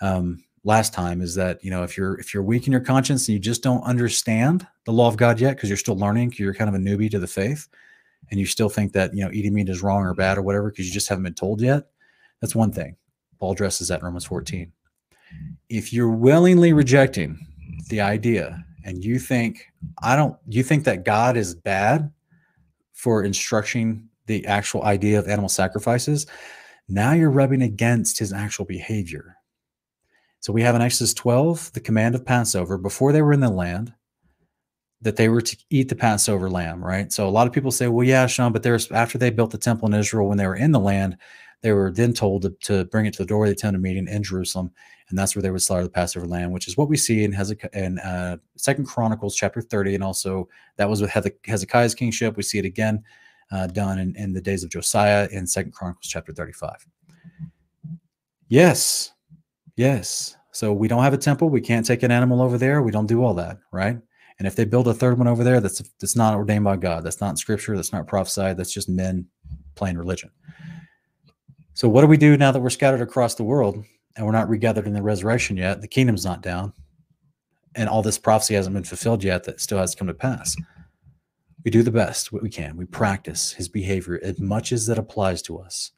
um, 0.00 0.42
last 0.64 0.94
time 0.94 1.20
is 1.20 1.34
that 1.34 1.62
you 1.64 1.70
know 1.70 1.82
if 1.82 1.96
you're 1.96 2.18
if 2.18 2.32
you're 2.32 2.42
weak 2.42 2.66
in 2.66 2.72
your 2.72 2.80
conscience 2.80 3.28
and 3.28 3.34
you 3.34 3.38
just 3.38 3.62
don't 3.62 3.82
understand 3.82 4.66
the 4.84 4.92
law 4.92 5.08
of 5.08 5.16
God 5.16 5.40
yet 5.40 5.56
because 5.56 5.68
you're 5.68 5.76
still 5.76 5.96
learning, 5.96 6.34
you're 6.36 6.54
kind 6.54 6.68
of 6.68 6.74
a 6.74 6.78
newbie 6.78 7.10
to 7.10 7.18
the 7.18 7.26
faith, 7.26 7.68
and 8.30 8.38
you 8.38 8.46
still 8.46 8.68
think 8.68 8.92
that 8.92 9.14
you 9.14 9.24
know 9.24 9.30
eating 9.32 9.54
meat 9.54 9.68
is 9.68 9.82
wrong 9.82 10.02
or 10.02 10.14
bad 10.14 10.38
or 10.38 10.42
whatever 10.42 10.70
because 10.70 10.86
you 10.86 10.92
just 10.92 11.08
haven't 11.08 11.24
been 11.24 11.34
told 11.34 11.60
yet. 11.60 11.88
That's 12.40 12.54
one 12.54 12.72
thing. 12.72 12.96
Paul 13.38 13.52
addresses 13.52 13.88
that 13.88 14.00
in 14.00 14.04
Romans 14.04 14.24
14. 14.24 14.72
If 15.68 15.92
you're 15.92 16.10
willingly 16.10 16.72
rejecting 16.72 17.38
the 17.88 18.00
idea 18.00 18.64
and 18.84 19.04
you 19.04 19.18
think 19.18 19.66
I 20.02 20.16
don't 20.16 20.36
you 20.48 20.62
think 20.62 20.84
that 20.84 21.04
God 21.04 21.36
is 21.36 21.54
bad 21.54 22.12
for 22.92 23.24
instructing 23.24 24.08
the 24.26 24.46
actual 24.46 24.84
idea 24.84 25.18
of 25.18 25.26
animal 25.26 25.48
sacrifices, 25.48 26.26
now 26.88 27.12
you're 27.12 27.30
rubbing 27.30 27.62
against 27.62 28.18
his 28.18 28.32
actual 28.32 28.64
behavior 28.64 29.36
so 30.42 30.52
we 30.52 30.62
have 30.62 30.74
in 30.74 30.82
Exodus 30.82 31.14
12 31.14 31.72
the 31.72 31.80
command 31.80 32.16
of 32.16 32.26
Passover 32.26 32.76
before 32.76 33.12
they 33.12 33.22
were 33.22 33.32
in 33.32 33.38
the 33.38 33.48
land 33.48 33.94
that 35.00 35.14
they 35.14 35.28
were 35.28 35.40
to 35.40 35.56
eat 35.70 35.88
the 35.88 35.94
Passover 35.94 36.50
lamb, 36.50 36.82
right? 36.82 37.12
So 37.12 37.28
a 37.28 37.30
lot 37.30 37.46
of 37.46 37.52
people 37.52 37.70
say, 37.70 37.86
well, 37.86 38.04
yeah, 38.04 38.26
Sean, 38.26 38.52
but 38.52 38.64
there's 38.64 38.90
after 38.90 39.18
they 39.18 39.30
built 39.30 39.52
the 39.52 39.58
temple 39.58 39.86
in 39.86 39.94
Israel, 39.94 40.28
when 40.28 40.38
they 40.38 40.46
were 40.48 40.56
in 40.56 40.72
the 40.72 40.80
land, 40.80 41.16
they 41.60 41.70
were 41.70 41.92
then 41.92 42.12
told 42.12 42.42
to, 42.42 42.50
to 42.62 42.86
bring 42.86 43.06
it 43.06 43.14
to 43.14 43.22
the 43.22 43.26
door 43.26 43.44
of 43.44 43.50
the 43.50 43.54
tent 43.54 43.76
of 43.76 43.82
meeting 43.82 44.08
in 44.08 44.22
Jerusalem, 44.24 44.72
and 45.08 45.16
that's 45.16 45.36
where 45.36 45.42
they 45.42 45.50
would 45.52 45.62
slaughter 45.62 45.84
the 45.84 45.90
Passover 45.90 46.26
lamb, 46.26 46.50
which 46.50 46.66
is 46.66 46.76
what 46.76 46.88
we 46.88 46.96
see 46.96 47.22
in 47.22 47.30
Hezekiah 47.30 47.70
in 47.72 48.00
uh, 48.00 48.38
Second 48.56 48.86
Chronicles 48.86 49.36
chapter 49.36 49.60
30, 49.60 49.94
and 49.94 50.02
also 50.02 50.48
that 50.76 50.90
was 50.90 51.00
with 51.00 51.12
Hezekiah's 51.44 51.94
kingship. 51.94 52.36
We 52.36 52.42
see 52.42 52.58
it 52.58 52.64
again 52.64 53.04
uh, 53.52 53.68
done 53.68 54.00
in, 54.00 54.16
in 54.16 54.32
the 54.32 54.40
days 54.40 54.64
of 54.64 54.70
Josiah 54.70 55.28
in 55.30 55.46
Second 55.46 55.70
Chronicles 55.70 56.08
chapter 56.08 56.32
35. 56.32 56.84
Yes, 58.48 59.12
Yes. 59.76 60.36
So 60.52 60.72
we 60.72 60.88
don't 60.88 61.02
have 61.02 61.14
a 61.14 61.18
temple. 61.18 61.48
We 61.48 61.60
can't 61.60 61.86
take 61.86 62.02
an 62.02 62.10
animal 62.10 62.42
over 62.42 62.58
there. 62.58 62.82
We 62.82 62.92
don't 62.92 63.06
do 63.06 63.24
all 63.24 63.34
that, 63.34 63.58
right? 63.72 63.98
And 64.38 64.46
if 64.46 64.56
they 64.56 64.64
build 64.64 64.88
a 64.88 64.94
third 64.94 65.18
one 65.18 65.28
over 65.28 65.44
there, 65.44 65.60
that's 65.60 65.80
that's 66.00 66.16
not 66.16 66.34
ordained 66.34 66.64
by 66.64 66.76
God. 66.76 67.04
That's 67.04 67.20
not 67.20 67.38
scripture. 67.38 67.76
That's 67.76 67.92
not 67.92 68.06
prophesied. 68.06 68.56
That's 68.56 68.72
just 68.72 68.88
men 68.88 69.26
playing 69.74 69.96
religion. 69.96 70.30
So 71.74 71.88
what 71.88 72.02
do 72.02 72.06
we 72.06 72.16
do 72.16 72.36
now 72.36 72.52
that 72.52 72.60
we're 72.60 72.70
scattered 72.70 73.00
across 73.00 73.34
the 73.34 73.44
world 73.44 73.82
and 74.16 74.26
we're 74.26 74.32
not 74.32 74.48
regathered 74.48 74.86
in 74.86 74.92
the 74.92 75.02
resurrection 75.02 75.56
yet? 75.56 75.80
The 75.80 75.88
kingdom's 75.88 76.24
not 76.24 76.42
down, 76.42 76.72
and 77.74 77.88
all 77.88 78.02
this 78.02 78.18
prophecy 78.18 78.54
hasn't 78.54 78.74
been 78.74 78.84
fulfilled 78.84 79.24
yet. 79.24 79.44
That 79.44 79.60
still 79.60 79.78
has 79.78 79.92
to 79.92 79.96
come 79.96 80.08
to 80.08 80.14
pass. 80.14 80.54
We 81.64 81.70
do 81.70 81.82
the 81.82 81.90
best 81.90 82.32
what 82.32 82.42
we 82.42 82.50
can. 82.50 82.76
We 82.76 82.84
practice 82.84 83.52
His 83.52 83.68
behavior 83.68 84.20
as 84.22 84.38
much 84.38 84.72
as 84.72 84.86
that 84.86 84.98
applies 84.98 85.40
to 85.42 85.58
us. 85.58 85.92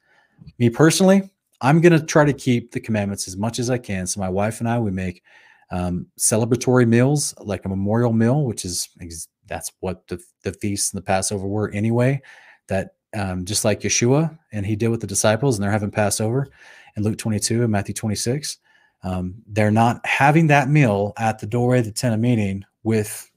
Me 0.59 0.69
personally, 0.69 1.29
I'm 1.61 1.81
going 1.81 1.97
to 1.97 2.05
try 2.05 2.25
to 2.25 2.33
keep 2.33 2.71
the 2.71 2.79
commandments 2.79 3.27
as 3.27 3.37
much 3.37 3.59
as 3.59 3.69
I 3.69 3.77
can. 3.77 4.07
So 4.07 4.19
my 4.19 4.29
wife 4.29 4.59
and 4.59 4.69
I, 4.69 4.79
we 4.79 4.91
make 4.91 5.23
um, 5.71 6.07
celebratory 6.19 6.87
meals, 6.87 7.33
like 7.39 7.65
a 7.65 7.69
memorial 7.69 8.13
meal, 8.13 8.43
which 8.43 8.65
is 8.65 8.89
that's 9.47 9.71
what 9.79 10.07
the, 10.07 10.21
the 10.43 10.53
feasts 10.53 10.93
and 10.93 11.01
the 11.01 11.05
Passover 11.05 11.47
were 11.47 11.69
anyway. 11.71 12.21
That 12.67 12.95
um, 13.15 13.45
just 13.45 13.63
like 13.63 13.81
Yeshua 13.81 14.37
and 14.51 14.65
he 14.65 14.75
did 14.75 14.89
with 14.89 15.01
the 15.01 15.07
disciples, 15.07 15.55
and 15.55 15.63
they're 15.63 15.71
having 15.71 15.91
Passover 15.91 16.47
in 16.95 17.03
Luke 17.03 17.17
22 17.17 17.63
and 17.63 17.71
Matthew 17.71 17.93
26. 17.93 18.57
Um, 19.03 19.35
they're 19.47 19.71
not 19.71 20.05
having 20.05 20.47
that 20.47 20.69
meal 20.69 21.13
at 21.17 21.39
the 21.39 21.47
doorway 21.47 21.79
of 21.79 21.85
the 21.85 21.91
tent 21.91 22.15
of 22.15 22.19
meeting 22.19 22.65
with, 22.83 23.29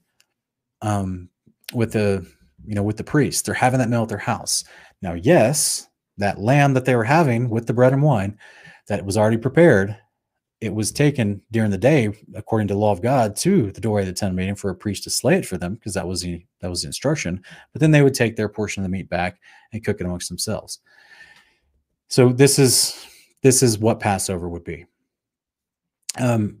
um, 0.81 1.29
with 1.73 1.93
the, 1.93 2.25
you 2.65 2.73
know, 2.75 2.83
with 2.83 2.97
the 2.97 3.03
priest. 3.03 3.45
They're 3.45 3.53
having 3.53 3.79
that 3.79 3.89
meal 3.89 4.03
at 4.03 4.09
their 4.09 4.17
house. 4.17 4.63
Now, 5.01 5.13
yes, 5.13 5.87
that 6.19 6.39
lamb 6.39 6.73
that 6.73 6.85
they 6.85 6.95
were 6.95 7.03
having 7.03 7.49
with 7.49 7.67
the 7.67 7.73
bread 7.73 7.93
and 7.93 8.03
wine 8.03 8.37
that 8.87 9.05
was 9.05 9.17
already 9.17 9.37
prepared 9.37 9.97
it 10.61 10.73
was 10.73 10.91
taken 10.91 11.41
during 11.51 11.71
the 11.71 11.77
day, 11.77 12.11
according 12.35 12.67
to 12.67 12.73
the 12.73 12.79
law 12.79 12.91
of 12.91 13.01
God, 13.01 13.35
to 13.37 13.71
the 13.71 13.79
doorway 13.79 14.01
of 14.01 14.07
the 14.07 14.13
tent 14.13 14.35
meeting 14.35 14.55
for 14.55 14.69
a 14.69 14.75
priest 14.75 15.03
to 15.03 15.09
slay 15.09 15.35
it 15.35 15.45
for 15.45 15.57
them, 15.57 15.75
because 15.75 15.93
that 15.93 16.07
was 16.07 16.21
the 16.21 16.43
that 16.59 16.69
was 16.69 16.81
the 16.81 16.87
instruction. 16.87 17.41
But 17.71 17.79
then 17.79 17.91
they 17.91 18.01
would 18.01 18.13
take 18.13 18.35
their 18.35 18.49
portion 18.49 18.83
of 18.83 18.83
the 18.83 18.97
meat 18.97 19.09
back 19.09 19.39
and 19.71 19.83
cook 19.83 20.01
it 20.01 20.05
amongst 20.05 20.27
themselves. 20.27 20.79
So 22.09 22.29
this 22.29 22.59
is 22.59 23.05
this 23.41 23.63
is 23.63 23.79
what 23.79 24.01
Passover 24.01 24.49
would 24.49 24.65
be. 24.65 24.85
Um, 26.19 26.59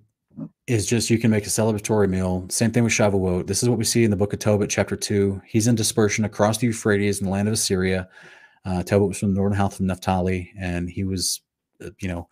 is 0.67 0.85
just 0.85 1.09
you 1.09 1.17
can 1.17 1.31
make 1.31 1.45
a 1.45 1.49
celebratory 1.49 2.09
meal. 2.09 2.45
Same 2.49 2.71
thing 2.71 2.85
with 2.85 2.93
Shavuot. 2.93 3.47
This 3.47 3.61
is 3.61 3.67
what 3.67 3.77
we 3.77 3.83
see 3.83 4.05
in 4.05 4.11
the 4.11 4.15
book 4.15 4.31
of 4.31 4.39
Tobit, 4.39 4.69
chapter 4.69 4.95
two. 4.95 5.41
He's 5.45 5.67
in 5.67 5.75
dispersion 5.75 6.23
across 6.23 6.57
the 6.57 6.67
Euphrates 6.67 7.19
in 7.19 7.25
the 7.25 7.31
land 7.31 7.49
of 7.49 7.53
Assyria. 7.53 8.07
Uh, 8.65 8.83
Tobit 8.83 9.07
was 9.07 9.19
from 9.19 9.33
the 9.33 9.39
northern 9.39 9.57
half 9.57 9.75
of 9.75 9.81
Naphtali, 9.81 10.51
and 10.59 10.89
he 10.89 11.03
was, 11.03 11.41
uh, 11.83 11.89
you 11.99 12.07
know, 12.07 12.27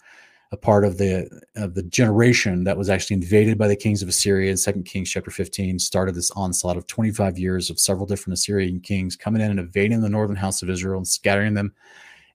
a 0.51 0.57
part 0.57 0.85
of 0.85 0.97
the 0.97 1.29
of 1.55 1.73
the 1.73 1.83
generation 1.83 2.63
that 2.63 2.77
was 2.77 2.89
actually 2.89 3.15
invaded 3.15 3.57
by 3.57 3.67
the 3.67 3.75
kings 3.75 4.01
of 4.01 4.07
Assyria. 4.09 4.49
In 4.49 4.57
Second 4.57 4.83
Kings 4.83 5.09
chapter 5.09 5.31
15 5.31 5.77
started 5.79 6.15
this 6.15 6.31
onslaught 6.31 6.77
of 6.77 6.87
25 6.87 7.37
years 7.37 7.69
of 7.69 7.79
several 7.79 8.05
different 8.05 8.35
Assyrian 8.35 8.79
kings 8.79 9.15
coming 9.15 9.41
in 9.41 9.51
and 9.51 9.59
invading 9.59 10.01
the 10.01 10.09
northern 10.09 10.37
house 10.37 10.61
of 10.61 10.69
Israel 10.69 10.97
and 10.97 11.07
scattering 11.07 11.53
them. 11.53 11.73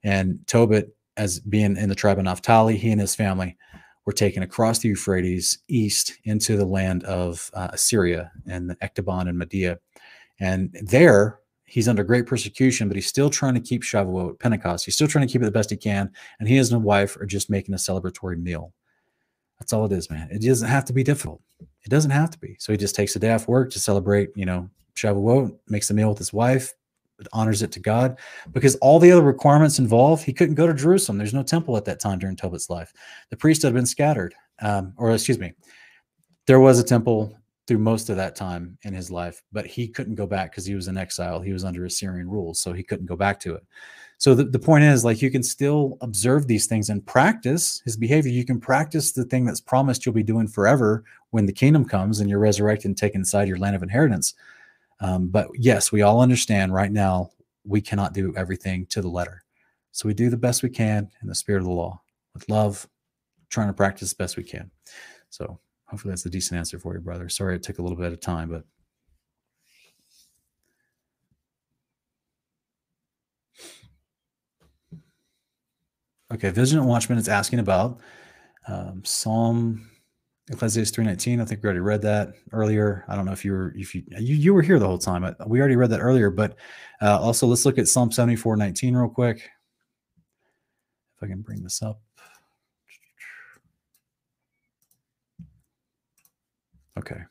And 0.04 0.46
Tobit, 0.46 0.94
as 1.16 1.40
being 1.40 1.76
in 1.76 1.88
the 1.88 1.94
tribe 1.94 2.18
of 2.18 2.24
Naphtali, 2.24 2.76
he 2.76 2.90
and 2.90 3.00
his 3.00 3.14
family 3.14 3.56
were 4.04 4.12
taken 4.12 4.42
across 4.42 4.80
the 4.80 4.88
Euphrates 4.88 5.58
east 5.68 6.14
into 6.24 6.56
the 6.56 6.66
land 6.66 7.04
of 7.04 7.50
uh, 7.54 7.68
Assyria 7.72 8.32
and 8.46 8.68
the 8.68 8.76
Ecbatana 8.76 9.28
and 9.28 9.38
Media. 9.38 9.78
And 10.40 10.76
there 10.82 11.38
he's 11.72 11.88
under 11.88 12.04
great 12.04 12.26
persecution, 12.26 12.86
but 12.86 12.98
he's 12.98 13.06
still 13.06 13.30
trying 13.30 13.54
to 13.54 13.60
keep 13.60 13.82
Shavuot, 13.82 14.38
Pentecost. 14.38 14.84
He's 14.84 14.94
still 14.94 15.08
trying 15.08 15.26
to 15.26 15.32
keep 15.32 15.40
it 15.40 15.46
the 15.46 15.50
best 15.50 15.70
he 15.70 15.76
can. 15.78 16.12
And 16.38 16.46
he 16.46 16.56
and 16.56 16.60
his 16.60 16.74
wife 16.74 17.16
are 17.16 17.24
just 17.24 17.48
making 17.48 17.74
a 17.74 17.78
celebratory 17.78 18.38
meal. 18.38 18.74
That's 19.58 19.72
all 19.72 19.86
it 19.86 19.92
is, 19.92 20.10
man. 20.10 20.28
It 20.30 20.42
doesn't 20.42 20.68
have 20.68 20.84
to 20.84 20.92
be 20.92 21.02
difficult. 21.02 21.40
It 21.60 21.88
doesn't 21.88 22.10
have 22.10 22.28
to 22.28 22.38
be. 22.38 22.56
So 22.58 22.72
he 22.72 22.76
just 22.76 22.94
takes 22.94 23.16
a 23.16 23.18
day 23.18 23.32
off 23.32 23.48
work 23.48 23.70
to 23.70 23.80
celebrate, 23.80 24.28
you 24.36 24.44
know, 24.44 24.68
Shavuot, 24.96 25.56
makes 25.66 25.88
a 25.88 25.94
meal 25.94 26.10
with 26.10 26.18
his 26.18 26.30
wife, 26.30 26.74
honors 27.32 27.62
it 27.62 27.72
to 27.72 27.80
God. 27.80 28.18
Because 28.50 28.74
all 28.76 28.98
the 28.98 29.10
other 29.10 29.22
requirements 29.22 29.78
involved, 29.78 30.24
he 30.24 30.34
couldn't 30.34 30.56
go 30.56 30.66
to 30.66 30.74
Jerusalem. 30.74 31.16
There's 31.16 31.32
no 31.32 31.42
temple 31.42 31.78
at 31.78 31.86
that 31.86 32.00
time 32.00 32.18
during 32.18 32.36
Tobit's 32.36 32.68
life. 32.68 32.92
The 33.30 33.36
priest 33.38 33.62
had 33.62 33.72
been 33.72 33.86
scattered, 33.86 34.34
um, 34.60 34.92
or 34.98 35.10
excuse 35.10 35.38
me, 35.38 35.54
there 36.46 36.60
was 36.60 36.78
a 36.78 36.84
temple 36.84 37.34
through 37.66 37.78
most 37.78 38.10
of 38.10 38.16
that 38.16 38.34
time 38.34 38.76
in 38.82 38.92
his 38.92 39.10
life, 39.10 39.42
but 39.52 39.66
he 39.66 39.86
couldn't 39.86 40.16
go 40.16 40.26
back 40.26 40.50
because 40.50 40.66
he 40.66 40.74
was 40.74 40.88
in 40.88 40.96
exile. 40.96 41.40
He 41.40 41.52
was 41.52 41.64
under 41.64 41.84
Assyrian 41.84 42.28
rule, 42.28 42.54
so 42.54 42.72
he 42.72 42.82
couldn't 42.82 43.06
go 43.06 43.16
back 43.16 43.38
to 43.40 43.54
it. 43.54 43.64
So 44.18 44.34
the, 44.34 44.44
the 44.44 44.58
point 44.58 44.84
is, 44.84 45.04
like, 45.04 45.20
you 45.20 45.30
can 45.30 45.42
still 45.42 45.98
observe 46.00 46.46
these 46.46 46.66
things 46.66 46.90
and 46.90 47.04
practice 47.04 47.82
his 47.84 47.96
behavior. 47.96 48.30
You 48.30 48.44
can 48.44 48.60
practice 48.60 49.12
the 49.12 49.24
thing 49.24 49.44
that's 49.44 49.60
promised 49.60 50.04
you'll 50.04 50.14
be 50.14 50.22
doing 50.22 50.46
forever 50.46 51.04
when 51.30 51.46
the 51.46 51.52
kingdom 51.52 51.84
comes 51.84 52.20
and 52.20 52.30
you're 52.30 52.38
resurrected 52.38 52.86
and 52.86 52.96
taken 52.96 53.22
inside 53.22 53.48
your 53.48 53.58
land 53.58 53.74
of 53.74 53.82
inheritance. 53.82 54.34
Um, 55.00 55.28
but 55.28 55.48
yes, 55.54 55.90
we 55.90 56.02
all 56.02 56.20
understand 56.20 56.72
right 56.72 56.92
now 56.92 57.30
we 57.64 57.80
cannot 57.80 58.14
do 58.14 58.32
everything 58.36 58.86
to 58.86 59.02
the 59.02 59.08
letter. 59.08 59.42
So 59.90 60.06
we 60.06 60.14
do 60.14 60.30
the 60.30 60.36
best 60.36 60.62
we 60.62 60.70
can 60.70 61.10
in 61.20 61.28
the 61.28 61.34
spirit 61.34 61.60
of 61.60 61.66
the 61.66 61.72
law 61.72 62.00
with 62.34 62.48
love, 62.48 62.88
trying 63.50 63.68
to 63.68 63.72
practice 63.72 64.10
the 64.10 64.22
best 64.22 64.36
we 64.36 64.44
can. 64.44 64.70
So 65.30 65.58
Hopefully 65.92 66.12
that's 66.12 66.24
a 66.24 66.30
decent 66.30 66.58
answer 66.58 66.78
for 66.78 66.94
you, 66.94 67.00
brother. 67.00 67.28
Sorry 67.28 67.54
it 67.54 67.62
took 67.62 67.78
a 67.78 67.82
little 67.82 67.98
bit 67.98 68.14
of 68.14 68.20
time, 68.20 68.48
but 68.48 68.64
Okay, 76.32 76.48
Vigilant 76.48 76.88
Watchman 76.88 77.18
is 77.18 77.28
asking 77.28 77.58
about 77.58 78.00
um, 78.66 79.02
Psalm 79.04 79.90
Ecclesiastes 80.50 80.94
319. 80.94 81.42
I 81.42 81.44
think 81.44 81.62
we 81.62 81.66
already 81.66 81.80
read 81.80 82.00
that 82.02 82.32
earlier. 82.52 83.04
I 83.06 83.16
don't 83.16 83.26
know 83.26 83.32
if 83.32 83.44
you 83.44 83.52
were 83.52 83.74
if 83.76 83.94
you 83.94 84.02
you, 84.18 84.34
you 84.34 84.54
were 84.54 84.62
here 84.62 84.78
the 84.78 84.86
whole 84.86 84.96
time. 84.96 85.36
We 85.46 85.60
already 85.60 85.76
read 85.76 85.90
that 85.90 86.00
earlier, 86.00 86.30
but 86.30 86.56
uh, 87.02 87.20
also 87.20 87.46
let's 87.46 87.66
look 87.66 87.76
at 87.76 87.86
Psalm 87.86 88.10
7419 88.10 88.96
real 88.96 89.10
quick. 89.10 89.42
If 91.16 91.22
I 91.22 91.26
can 91.26 91.42
bring 91.42 91.62
this 91.62 91.82
up. 91.82 92.00
Okay. 96.98 97.22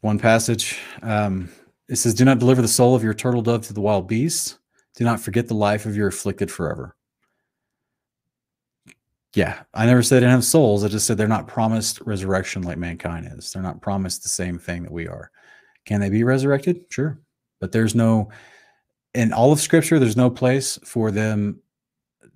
One 0.00 0.18
passage. 0.18 0.78
Um, 1.02 1.50
it 1.88 1.96
says, 1.96 2.14
Do 2.14 2.24
not 2.24 2.38
deliver 2.38 2.62
the 2.62 2.68
soul 2.68 2.94
of 2.94 3.02
your 3.02 3.14
turtle 3.14 3.42
dove 3.42 3.66
to 3.66 3.72
the 3.72 3.80
wild 3.80 4.06
beasts. 4.08 4.58
Do 4.94 5.04
not 5.04 5.20
forget 5.20 5.48
the 5.48 5.54
life 5.54 5.86
of 5.86 5.96
your 5.96 6.08
afflicted 6.08 6.50
forever. 6.50 6.94
Yeah, 9.34 9.62
I 9.74 9.86
never 9.86 10.02
said 10.02 10.16
they 10.16 10.20
didn't 10.20 10.32
have 10.32 10.44
souls. 10.44 10.84
I 10.84 10.88
just 10.88 11.06
said 11.06 11.16
they're 11.16 11.28
not 11.28 11.46
promised 11.46 12.00
resurrection 12.02 12.62
like 12.62 12.78
mankind 12.78 13.30
is. 13.36 13.52
They're 13.52 13.62
not 13.62 13.82
promised 13.82 14.22
the 14.22 14.28
same 14.28 14.58
thing 14.58 14.82
that 14.84 14.92
we 14.92 15.06
are. 15.06 15.30
Can 15.88 16.02
they 16.02 16.10
be 16.10 16.22
resurrected? 16.22 16.84
Sure. 16.90 17.18
But 17.60 17.72
there's 17.72 17.94
no, 17.94 18.28
in 19.14 19.32
all 19.32 19.52
of 19.52 19.58
scripture, 19.58 19.98
there's 19.98 20.18
no 20.18 20.28
place 20.28 20.78
for 20.84 21.10
them 21.10 21.62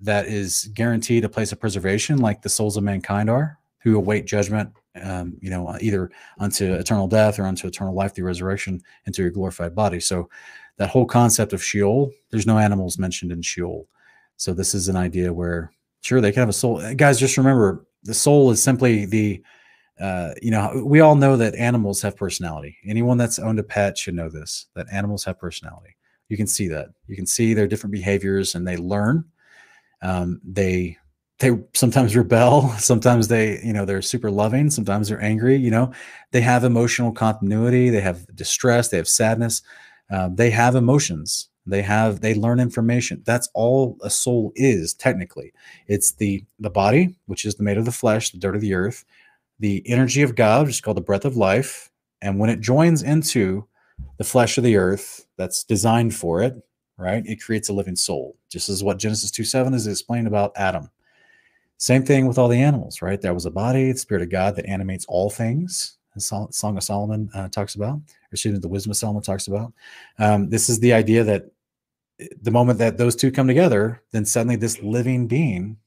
that 0.00 0.24
is 0.24 0.70
guaranteed 0.72 1.22
a 1.22 1.28
place 1.28 1.52
of 1.52 1.60
preservation 1.60 2.16
like 2.16 2.40
the 2.40 2.48
souls 2.48 2.78
of 2.78 2.82
mankind 2.82 3.28
are 3.28 3.58
who 3.82 3.98
await 3.98 4.24
judgment, 4.24 4.70
um, 5.02 5.36
you 5.42 5.50
know, 5.50 5.76
either 5.82 6.10
unto 6.38 6.72
eternal 6.72 7.06
death 7.06 7.38
or 7.38 7.44
unto 7.44 7.66
eternal 7.66 7.94
life 7.94 8.14
through 8.14 8.24
resurrection 8.24 8.80
into 9.04 9.20
your 9.20 9.30
glorified 9.30 9.74
body. 9.74 10.00
So 10.00 10.30
that 10.78 10.88
whole 10.88 11.04
concept 11.04 11.52
of 11.52 11.62
Sheol, 11.62 12.10
there's 12.30 12.46
no 12.46 12.56
animals 12.56 12.96
mentioned 12.96 13.32
in 13.32 13.42
Sheol. 13.42 13.86
So 14.38 14.54
this 14.54 14.72
is 14.72 14.88
an 14.88 14.96
idea 14.96 15.30
where, 15.30 15.70
sure, 16.00 16.22
they 16.22 16.32
can 16.32 16.40
have 16.40 16.48
a 16.48 16.54
soul. 16.54 16.80
Guys, 16.94 17.20
just 17.20 17.36
remember 17.36 17.84
the 18.02 18.14
soul 18.14 18.50
is 18.50 18.62
simply 18.62 19.04
the 19.04 19.42
uh, 20.01 20.32
you 20.40 20.51
know, 20.51 20.82
we 20.85 21.01
all 21.01 21.14
know 21.14 21.36
that 21.36 21.55
animals 21.55 22.02
have 22.02 22.16
personality. 22.16 22.77
Anyone 22.86 23.19
that's 23.19 23.39
owned 23.39 23.59
a 23.59 23.62
pet 23.62 23.98
should 23.98 24.14
know 24.14 24.28
this 24.28 24.66
that 24.74 24.86
animals 24.93 25.24
have 25.24 25.39
personality. 25.39 25.97
You 26.28 26.36
can 26.36 26.47
see 26.47 26.69
that. 26.69 26.89
You 27.06 27.16
can 27.16 27.27
see 27.27 27.55
their 27.55 27.66
different 27.66 27.93
behaviors 27.93 28.55
and 28.55 28.66
they 28.66 28.77
learn. 28.77 29.24
Um, 30.01 30.40
they 30.43 30.97
they 31.39 31.51
sometimes 31.74 32.16
rebel. 32.16 32.70
Sometimes 32.78 33.28
they 33.28 33.60
you 33.62 33.73
know 33.73 33.85
they're 33.85 34.02
super 34.02 34.31
loving. 34.31 34.70
Sometimes 34.70 35.09
they're 35.09 35.23
angry 35.23 35.56
you 35.56 35.70
know. 35.70 35.93
They 36.31 36.40
have 36.40 36.64
emotional 36.64 37.12
continuity. 37.12 37.90
They 37.90 38.01
have 38.01 38.27
distress. 38.35 38.89
They 38.89 38.97
have 38.97 39.09
sadness. 39.09 39.62
Uh, 40.10 40.31
they 40.32 40.51
have 40.51 40.74
emotions. 40.74 41.48
They 41.66 41.82
have 41.82 42.23
they 42.23 42.35
learn 42.35 42.59
information. 42.60 43.23
That's 43.24 43.48
all 43.55 43.98
a 44.02 44.10
soul 44.10 44.52
is 44.56 44.94
technically. 44.94 45.52
It's 45.86 46.12
the 46.12 46.44
the 46.59 46.70
body 46.70 47.14
which 47.27 47.44
is 47.44 47.55
the 47.55 47.62
made 47.62 47.78
of 47.78 47.85
the 47.85 47.93
flesh 47.93 48.31
the 48.31 48.39
dirt 48.39 48.56
of 48.56 48.62
the 48.62 48.74
earth 48.74 49.05
the 49.62 49.80
energy 49.86 50.22
of 50.22 50.34
God, 50.34 50.66
which 50.66 50.74
is 50.74 50.80
called 50.80 50.97
the 50.97 51.02
breath 51.02 51.24
of 51.24 51.36
life. 51.36 51.89
And 52.20 52.39
when 52.39 52.51
it 52.51 52.60
joins 52.60 53.05
into 53.05 53.66
the 54.18 54.24
flesh 54.24 54.59
of 54.59 54.64
the 54.64 54.76
earth 54.76 55.24
that's 55.36 55.62
designed 55.62 56.16
for 56.16 56.43
it, 56.43 56.55
right, 56.98 57.24
it 57.26 57.40
creates 57.40 57.68
a 57.68 57.72
living 57.72 57.94
soul. 57.94 58.36
Just 58.51 58.68
as 58.68 58.82
what 58.82 58.98
Genesis 58.98 59.30
2 59.30 59.44
7 59.44 59.72
is 59.72 59.86
explained 59.86 60.26
about 60.26 60.52
Adam. 60.56 60.90
Same 61.78 62.05
thing 62.05 62.26
with 62.26 62.39
all 62.39 62.48
the 62.48 62.60
animals, 62.60 63.02
right? 63.02 63.20
There 63.20 63.34
was 63.34 63.47
a 63.47 63.52
body, 63.52 63.93
the 63.93 63.98
Spirit 63.98 64.24
of 64.24 64.30
God 64.30 64.56
that 64.56 64.66
animates 64.66 65.05
all 65.06 65.30
things. 65.30 65.97
The 66.14 66.20
Song 66.20 66.76
of 66.76 66.82
Solomon 66.82 67.30
uh, 67.32 67.48
talks 67.48 67.76
about, 67.76 67.94
or 67.94 68.02
excuse 68.32 68.55
me, 68.55 68.59
the 68.59 68.68
Wisdom 68.68 68.90
of 68.90 68.97
Solomon 68.97 69.22
talks 69.22 69.47
about. 69.47 69.72
Um, 70.18 70.51
this 70.51 70.68
is 70.68 70.80
the 70.80 70.93
idea 70.93 71.22
that 71.24 71.47
the 72.43 72.51
moment 72.51 72.80
that 72.80 72.98
those 72.98 73.16
two 73.16 73.30
come 73.30 73.47
together, 73.47 74.02
then 74.10 74.24
suddenly 74.24 74.56
this 74.56 74.82
living 74.82 75.28
being 75.28 75.78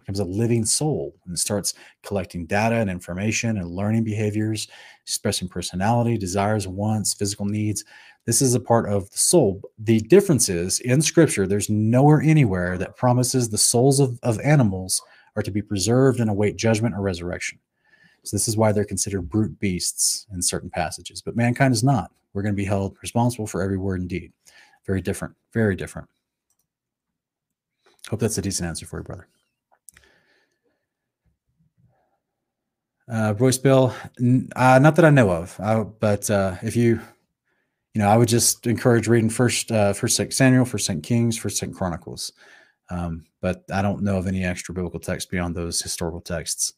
becomes 0.00 0.20
a 0.20 0.24
living 0.24 0.64
soul 0.64 1.14
and 1.26 1.38
starts 1.38 1.74
collecting 2.02 2.46
data 2.46 2.76
and 2.76 2.90
information 2.90 3.58
and 3.58 3.70
learning 3.70 4.04
behaviors, 4.04 4.68
expressing 5.02 5.48
personality, 5.48 6.18
desires, 6.18 6.66
wants, 6.66 7.14
physical 7.14 7.46
needs. 7.46 7.84
This 8.26 8.42
is 8.42 8.54
a 8.54 8.60
part 8.60 8.88
of 8.88 9.10
the 9.10 9.18
soul. 9.18 9.62
The 9.78 10.00
difference 10.00 10.48
is 10.48 10.80
in 10.80 11.02
scripture, 11.02 11.46
there's 11.46 11.70
nowhere 11.70 12.20
anywhere 12.20 12.78
that 12.78 12.96
promises 12.96 13.48
the 13.48 13.58
souls 13.58 14.00
of, 14.00 14.18
of 14.22 14.40
animals 14.40 15.02
are 15.36 15.42
to 15.42 15.50
be 15.50 15.62
preserved 15.62 16.20
and 16.20 16.28
await 16.28 16.56
judgment 16.56 16.94
or 16.94 17.00
resurrection. 17.00 17.58
So 18.22 18.36
this 18.36 18.48
is 18.48 18.56
why 18.56 18.72
they're 18.72 18.84
considered 18.84 19.30
brute 19.30 19.58
beasts 19.58 20.26
in 20.32 20.42
certain 20.42 20.70
passages. 20.70 21.22
But 21.22 21.36
mankind 21.36 21.72
is 21.72 21.82
not. 21.82 22.12
We're 22.32 22.42
going 22.42 22.54
to 22.54 22.62
be 22.62 22.64
held 22.64 22.96
responsible 23.02 23.46
for 23.46 23.62
every 23.62 23.78
word 23.78 24.00
and 24.00 24.08
deed. 24.08 24.32
Very 24.86 25.00
different. 25.00 25.34
Very 25.52 25.76
different. 25.76 26.08
Hope 28.08 28.20
that's 28.20 28.38
a 28.38 28.42
decent 28.42 28.68
answer 28.68 28.86
for 28.86 28.98
you, 28.98 29.04
brother. 29.04 29.28
Uh, 33.10 33.34
Royce 33.38 33.58
Bill, 33.58 33.92
uh, 34.54 34.78
not 34.78 34.94
that 34.94 35.04
I 35.04 35.10
know 35.10 35.30
of, 35.30 35.58
I, 35.58 35.82
but 35.82 36.30
uh, 36.30 36.54
if 36.62 36.76
you, 36.76 37.00
you 37.92 38.00
know, 38.00 38.08
I 38.08 38.16
would 38.16 38.28
just 38.28 38.68
encourage 38.68 39.08
reading 39.08 39.30
first, 39.30 39.72
uh, 39.72 39.92
first 39.92 40.14
Second 40.14 40.30
Samuel, 40.30 40.64
first 40.64 40.86
Second 40.86 41.02
Kings, 41.02 41.36
first 41.36 41.56
Second 41.56 41.74
Chronicles. 41.74 42.32
Um, 42.88 43.24
but 43.40 43.64
I 43.72 43.82
don't 43.82 44.02
know 44.02 44.16
of 44.16 44.28
any 44.28 44.44
extra 44.44 44.72
biblical 44.74 45.00
text 45.00 45.28
beyond 45.28 45.56
those 45.56 45.80
historical 45.80 46.20
texts. 46.20 46.74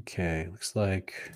Okay, 0.00 0.46
looks 0.50 0.74
like 0.76 1.32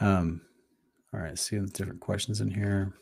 Um, 0.00 0.40
all 1.12 1.20
right, 1.20 1.38
see 1.38 1.58
the 1.58 1.66
different 1.66 2.00
questions 2.00 2.40
in 2.40 2.50
here. 2.50 2.94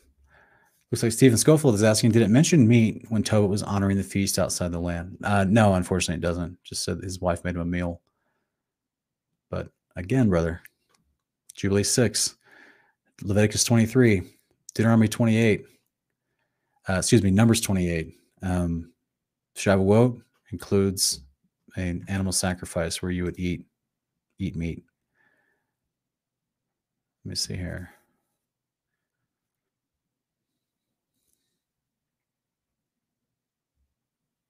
Looks 0.91 1.03
like 1.03 1.11
Stephen 1.11 1.37
Schofield 1.37 1.75
is 1.75 1.83
asking, 1.83 2.11
did 2.11 2.23
it 2.23 2.29
mention 2.29 2.67
meat 2.67 3.05
when 3.09 3.23
Tobit 3.23 3.49
was 3.49 3.63
honoring 3.63 3.97
the 3.97 4.03
feast 4.03 4.39
outside 4.39 4.71
the 4.71 4.79
land? 4.79 5.17
Uh, 5.23 5.45
no, 5.47 5.75
unfortunately, 5.75 6.17
it 6.19 6.27
doesn't. 6.27 6.57
Just 6.63 6.83
said 6.83 6.99
his 7.03 7.19
wife 7.21 7.43
made 7.43 7.55
him 7.55 7.61
a 7.61 7.65
meal. 7.65 8.01
But 9.49 9.69
again, 9.95 10.29
brother, 10.29 10.61
Jubilee 11.55 11.83
6, 11.83 12.35
Leviticus 13.23 13.63
23, 13.63 14.23
Deuteronomy 14.73 15.07
28, 15.07 15.65
uh, 16.87 16.93
excuse 16.93 17.23
me, 17.23 17.31
Numbers 17.31 17.61
28. 17.61 18.15
Um, 18.41 18.91
Shavuot 19.55 20.21
includes 20.51 21.21
an 21.75 22.05
animal 22.07 22.31
sacrifice 22.31 23.01
where 23.01 23.11
you 23.11 23.23
would 23.23 23.37
eat 23.37 23.65
eat 24.39 24.55
meat. 24.55 24.83
Let 27.25 27.29
me 27.29 27.35
see 27.35 27.55
here. 27.55 27.89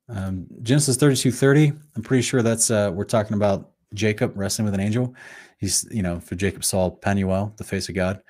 Um, 0.07 0.47
Genesis 0.61 0.97
32 0.97 1.31
30. 1.31 1.73
I'm 1.95 2.03
pretty 2.03 2.21
sure 2.21 2.41
that's 2.41 2.71
uh, 2.71 2.91
we're 2.93 3.03
talking 3.03 3.35
about 3.35 3.71
Jacob 3.93 4.33
wrestling 4.35 4.65
with 4.65 4.73
an 4.73 4.79
angel. 4.79 5.15
He's, 5.57 5.85
you 5.91 6.01
know, 6.01 6.19
for 6.19 6.35
Jacob 6.35 6.63
saw 6.63 6.89
Panuel, 6.89 7.53
the 7.57 7.63
face 7.63 7.89
of 7.89 7.95
God. 7.95 8.21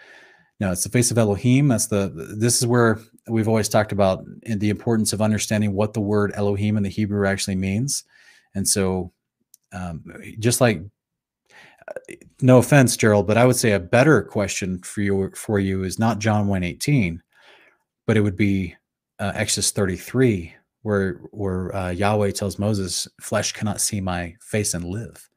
No, 0.60 0.72
it's 0.72 0.84
the 0.84 0.90
face 0.90 1.12
of 1.12 1.18
Elohim. 1.18 1.68
That's 1.68 1.88
the, 1.88 2.10
this 2.38 2.60
is 2.60 2.68
where 2.68 3.00
we've 3.28 3.48
always 3.48 3.70
talked 3.70 3.92
about 3.92 4.26
the 4.44 4.70
importance 4.70 5.14
of 5.14 5.22
understanding 5.22 5.74
what 5.74 5.94
the 5.94 6.02
word 6.02 6.34
Elohim 6.36 6.76
in 6.76 6.84
the 6.84 6.90
Hebrew 6.90 7.26
actually 7.28 7.56
means. 7.56 8.04
And 8.56 8.68
so, 8.68 9.14
um, 9.72 10.04
just 10.40 10.60
like, 10.60 10.82
uh, 11.88 12.14
no 12.42 12.58
offense, 12.58 12.98
Gerald, 12.98 13.28
but 13.28 13.38
I 13.38 13.46
would 13.46 13.56
say 13.56 13.74
a 13.74 13.80
better 13.80 14.22
question 14.22 14.80
for 14.80 15.02
you 15.02 15.32
for 15.36 15.60
you 15.60 15.84
is 15.84 16.00
not 16.00 16.20
John 16.20 16.48
1 16.48 16.64
18, 16.64 17.22
but 18.08 18.18
it 18.18 18.22
would 18.22 18.36
be 18.36 18.76
uh, 19.20 19.32
Exodus 19.36 19.72
33, 19.72 20.54
where 20.82 21.22
where 21.32 21.76
uh, 21.76 21.90
Yahweh 21.92 22.32
tells 22.32 22.58
Moses, 22.60 23.08
"Flesh 23.22 23.52
cannot 23.54 23.82
see 23.82 24.02
my 24.02 24.36
face 24.42 24.74
and 24.74 24.86
live." 24.86 25.29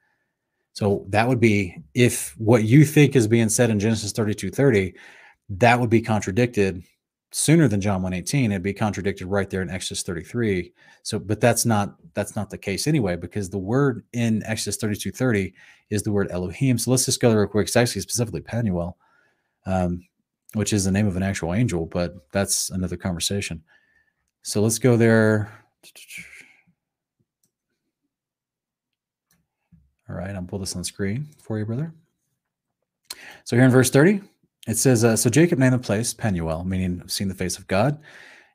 So 0.72 1.04
that 1.10 1.28
would 1.28 1.40
be 1.40 1.76
if 1.94 2.34
what 2.38 2.64
you 2.64 2.84
think 2.84 3.14
is 3.14 3.26
being 3.26 3.48
said 3.48 3.70
in 3.70 3.78
Genesis 3.78 4.12
32 4.12 4.50
30, 4.50 4.94
that 5.50 5.78
would 5.78 5.90
be 5.90 6.00
contradicted 6.00 6.82
sooner 7.30 7.66
than 7.66 7.80
John 7.80 8.02
118. 8.02 8.52
It'd 8.52 8.62
be 8.62 8.72
contradicted 8.72 9.26
right 9.26 9.48
there 9.50 9.62
in 9.62 9.70
Exodus 9.70 10.02
33. 10.02 10.72
So, 11.02 11.18
but 11.18 11.40
that's 11.40 11.66
not 11.66 11.96
that's 12.14 12.36
not 12.36 12.50
the 12.50 12.58
case 12.58 12.86
anyway, 12.86 13.16
because 13.16 13.50
the 13.50 13.58
word 13.58 14.04
in 14.12 14.42
Exodus 14.44 14.76
32 14.76 15.10
30 15.10 15.52
is 15.90 16.02
the 16.02 16.12
word 16.12 16.30
Elohim. 16.30 16.78
So 16.78 16.90
let's 16.90 17.04
just 17.04 17.20
go 17.20 17.30
there 17.30 17.40
real 17.40 17.48
quick. 17.48 17.66
It's 17.66 17.76
actually 17.76 18.02
specifically 18.02 18.40
Panuel, 18.40 18.96
um, 19.66 20.02
which 20.54 20.72
is 20.72 20.84
the 20.84 20.92
name 20.92 21.06
of 21.06 21.16
an 21.16 21.22
actual 21.22 21.54
angel, 21.54 21.86
but 21.86 22.14
that's 22.32 22.70
another 22.70 22.96
conversation. 22.96 23.62
So 24.42 24.62
let's 24.62 24.78
go 24.78 24.96
there. 24.96 25.52
All 30.12 30.18
right, 30.18 30.34
I'll 30.34 30.42
pull 30.42 30.58
this 30.58 30.76
on 30.76 30.84
screen 30.84 31.26
for 31.42 31.58
you, 31.58 31.64
brother. 31.64 31.92
So 33.44 33.56
here 33.56 33.64
in 33.64 33.70
verse 33.70 33.90
30, 33.90 34.20
it 34.68 34.76
says, 34.76 35.04
uh, 35.04 35.16
So 35.16 35.30
Jacob 35.30 35.58
named 35.58 35.74
the 35.74 35.78
place 35.78 36.12
Penuel, 36.12 36.64
meaning 36.64 37.02
seen 37.08 37.28
the 37.28 37.34
face 37.34 37.58
of 37.58 37.66
God. 37.66 37.98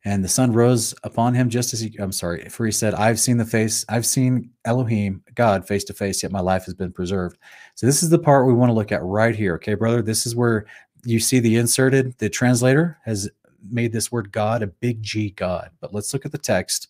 And 0.05 0.23
the 0.23 0.29
sun 0.29 0.53
rose 0.53 0.93
upon 1.03 1.33
him 1.33 1.49
just 1.49 1.73
as 1.73 1.79
he, 1.79 1.93
I'm 1.99 2.11
sorry, 2.11 2.47
for 2.49 2.65
he 2.65 2.71
said, 2.71 2.93
I've 2.93 3.19
seen 3.19 3.37
the 3.37 3.45
face, 3.45 3.83
I've 3.89 4.05
seen 4.05 4.51
Elohim, 4.63 5.23
God, 5.35 5.67
face 5.67 5.83
to 5.85 5.93
face, 5.93 6.23
yet 6.23 6.31
my 6.31 6.39
life 6.39 6.65
has 6.65 6.75
been 6.75 6.93
preserved. 6.93 7.39
So 7.75 7.85
this 7.85 8.03
is 8.03 8.09
the 8.09 8.19
part 8.19 8.45
we 8.45 8.53
want 8.53 8.69
to 8.69 8.73
look 8.73 8.91
at 8.91 9.03
right 9.03 9.35
here. 9.35 9.55
Okay, 9.55 9.73
brother, 9.73 10.01
this 10.01 10.25
is 10.25 10.35
where 10.35 10.65
you 11.03 11.19
see 11.19 11.39
the 11.39 11.57
inserted, 11.57 12.17
the 12.19 12.29
translator 12.29 12.99
has 13.03 13.29
made 13.69 13.91
this 13.91 14.11
word 14.11 14.31
God 14.31 14.63
a 14.63 14.67
big 14.67 15.01
G 15.01 15.31
God. 15.31 15.71
But 15.81 15.93
let's 15.93 16.13
look 16.13 16.25
at 16.25 16.31
the 16.31 16.37
text. 16.37 16.89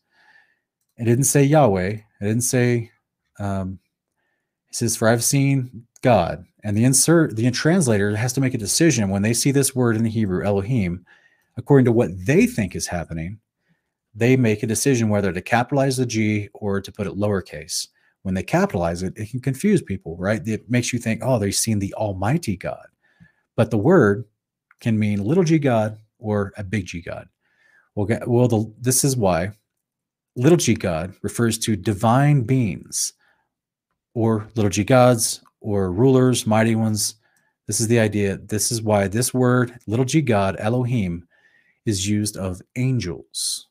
It 0.98 1.06
didn't 1.06 1.26
say 1.26 1.44
Yahweh. 1.44 1.90
It 1.90 2.04
didn't 2.20 2.42
say, 2.42 2.92
um, 3.40 3.80
he 4.70 4.76
says, 4.76 4.96
For 4.96 5.08
I've 5.08 5.24
seen 5.24 5.88
God. 6.02 6.46
And 6.64 6.76
the 6.76 6.84
insert, 6.84 7.36
the 7.36 7.50
translator 7.52 8.16
has 8.16 8.34
to 8.34 8.42
make 8.42 8.54
a 8.54 8.58
decision 8.58 9.10
when 9.10 9.22
they 9.22 9.34
see 9.34 9.52
this 9.52 9.76
word 9.76 9.96
in 9.96 10.04
the 10.04 10.10
Hebrew, 10.10 10.44
Elohim, 10.44 11.06
according 11.56 11.86
to 11.86 11.92
what 11.92 12.12
they 12.26 12.46
think 12.46 12.76
is 12.76 12.88
happening. 12.88 13.40
They 14.14 14.36
make 14.36 14.64
a 14.64 14.68
decision 14.68 15.10
whether 15.10 15.32
to 15.32 15.42
capitalize 15.42 15.98
the 15.98 16.06
G 16.06 16.50
or 16.54 16.82
to 16.82 16.92
put 16.92 17.08
it 17.08 17.14
lowercase. 17.14 17.88
When 18.24 18.34
they 18.34 18.44
capitalize 18.44 19.04
it, 19.04 19.14
it 19.16 19.30
can 19.30 19.40
confuse 19.40 19.82
people, 19.82 20.18
right? 20.18 20.46
It 20.46 20.70
makes 20.70 20.92
you 20.92 21.00
think, 21.00 21.22
oh, 21.24 21.40
they've 21.40 21.56
seen 21.56 21.80
the 21.80 21.94
Almighty 21.94 22.58
God. 22.58 22.88
But 23.56 23.72
the 23.72 23.78
word 23.78 24.26
can 24.82 24.98
mean 25.00 25.24
little 25.24 25.44
g 25.44 25.60
God 25.60 25.98
or 26.20 26.52
a 26.58 26.64
big 26.64 26.86
G 26.86 27.02
God. 27.02 27.28
Well, 27.96 28.08
well 28.26 28.48
the, 28.48 28.74
this 28.80 29.04
is 29.04 29.16
why 29.16 29.52
little 30.36 30.58
g 30.58 30.74
God 30.74 31.14
refers 31.22 31.58
to 31.60 31.76
divine 31.76 32.42
beings 32.42 33.14
or 34.18 34.50
little 34.56 34.72
g 34.72 34.84
gods 34.84 35.44
or 35.62 35.92
rulers, 35.92 36.48
mighty 36.48 36.74
ones. 36.74 37.16
This 37.68 37.80
is 37.80 37.88
the 37.88 38.00
idea. 38.00 38.38
This 38.38 38.72
is 38.72 38.82
why 38.82 39.08
this 39.08 39.32
word, 39.32 39.78
little 39.86 40.06
g 40.06 40.22
God, 40.22 40.56
Elohim, 40.58 41.28
is 41.86 42.10
used 42.10 42.36
of 42.36 42.60
angels. 42.76 43.68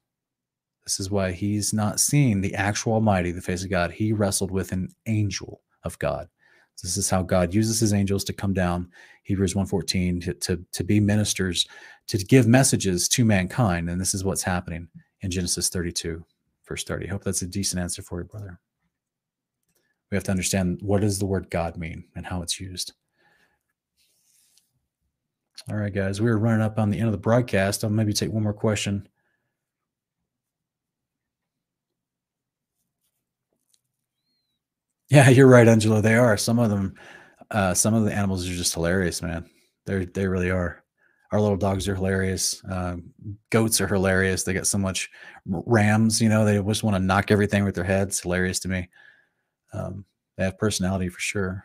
This 0.84 1.00
is 1.00 1.10
why 1.10 1.32
he's 1.32 1.72
not 1.72 1.98
seeing 1.98 2.40
the 2.40 2.54
actual 2.54 2.92
Almighty, 2.92 3.32
the 3.32 3.42
face 3.42 3.64
of 3.64 3.70
God. 3.70 3.90
He 3.90 4.12
wrestled 4.12 4.52
with 4.52 4.70
an 4.70 4.88
angel 5.06 5.62
of 5.82 5.98
God. 5.98 6.28
This 6.80 6.96
is 6.96 7.10
how 7.10 7.24
God 7.24 7.52
uses 7.52 7.80
his 7.80 7.92
angels 7.92 8.22
to 8.24 8.32
come 8.32 8.54
down, 8.54 8.88
Hebrews 9.24 9.54
1.14, 9.54 10.22
to, 10.26 10.34
to, 10.34 10.64
to 10.70 10.84
be 10.84 11.00
ministers, 11.00 11.66
to 12.06 12.18
give 12.18 12.46
messages 12.46 13.08
to 13.08 13.24
mankind. 13.24 13.90
And 13.90 14.00
this 14.00 14.14
is 14.14 14.22
what's 14.22 14.44
happening 14.44 14.86
in 15.22 15.32
Genesis 15.32 15.68
32, 15.70 16.24
verse 16.68 16.84
30. 16.84 17.08
I 17.08 17.10
hope 17.10 17.24
that's 17.24 17.42
a 17.42 17.46
decent 17.46 17.82
answer 17.82 18.02
for 18.02 18.20
you, 18.20 18.26
brother 18.26 18.60
we 20.10 20.16
have 20.16 20.24
to 20.24 20.30
understand 20.30 20.78
what 20.82 21.00
does 21.00 21.18
the 21.18 21.26
word 21.26 21.50
God 21.50 21.76
mean 21.76 22.04
and 22.14 22.24
how 22.24 22.42
it's 22.42 22.60
used. 22.60 22.92
All 25.68 25.76
right, 25.76 25.92
guys, 25.92 26.20
we 26.20 26.30
are 26.30 26.38
running 26.38 26.62
up 26.62 26.78
on 26.78 26.90
the 26.90 26.98
end 26.98 27.06
of 27.06 27.12
the 27.12 27.18
broadcast. 27.18 27.82
I'll 27.82 27.90
maybe 27.90 28.12
take 28.12 28.30
one 28.30 28.42
more 28.42 28.52
question. 28.52 29.08
Yeah, 35.08 35.28
you're 35.28 35.46
right, 35.46 35.68
Angelo. 35.68 36.00
They 36.00 36.16
are. 36.16 36.36
Some 36.36 36.58
of 36.58 36.68
them, 36.68 36.96
uh, 37.52 37.74
some 37.74 37.94
of 37.94 38.04
the 38.04 38.12
animals 38.12 38.44
are 38.44 38.52
just 38.52 38.74
hilarious, 38.74 39.22
man. 39.22 39.48
They 39.84 40.04
they 40.04 40.26
really 40.26 40.50
are. 40.50 40.82
Our 41.30 41.40
little 41.40 41.56
dogs 41.56 41.86
are 41.88 41.94
hilarious. 41.94 42.60
Uh, 42.64 42.96
goats 43.50 43.80
are 43.80 43.86
hilarious. 43.86 44.42
They 44.42 44.52
got 44.52 44.66
so 44.66 44.78
much 44.78 45.08
rams, 45.46 46.20
you 46.20 46.28
know. 46.28 46.44
They 46.44 46.60
just 46.60 46.82
want 46.82 46.96
to 46.96 47.00
knock 47.00 47.30
everything 47.30 47.62
with 47.62 47.76
their 47.76 47.84
heads. 47.84 48.18
Hilarious 48.18 48.58
to 48.58 48.68
me 48.68 48.88
um, 49.72 50.04
they 50.36 50.44
have 50.44 50.58
personality 50.58 51.08
for 51.08 51.20
sure. 51.20 51.64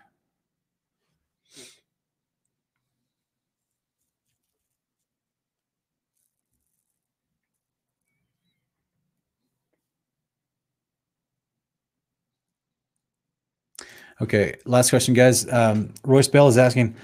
Okay, 14.21 14.55
last 14.65 14.91
question, 14.91 15.15
guys. 15.15 15.51
Um, 15.51 15.93
Royce 16.05 16.27
Bell 16.27 16.47
is 16.47 16.57
asking, 16.59 16.95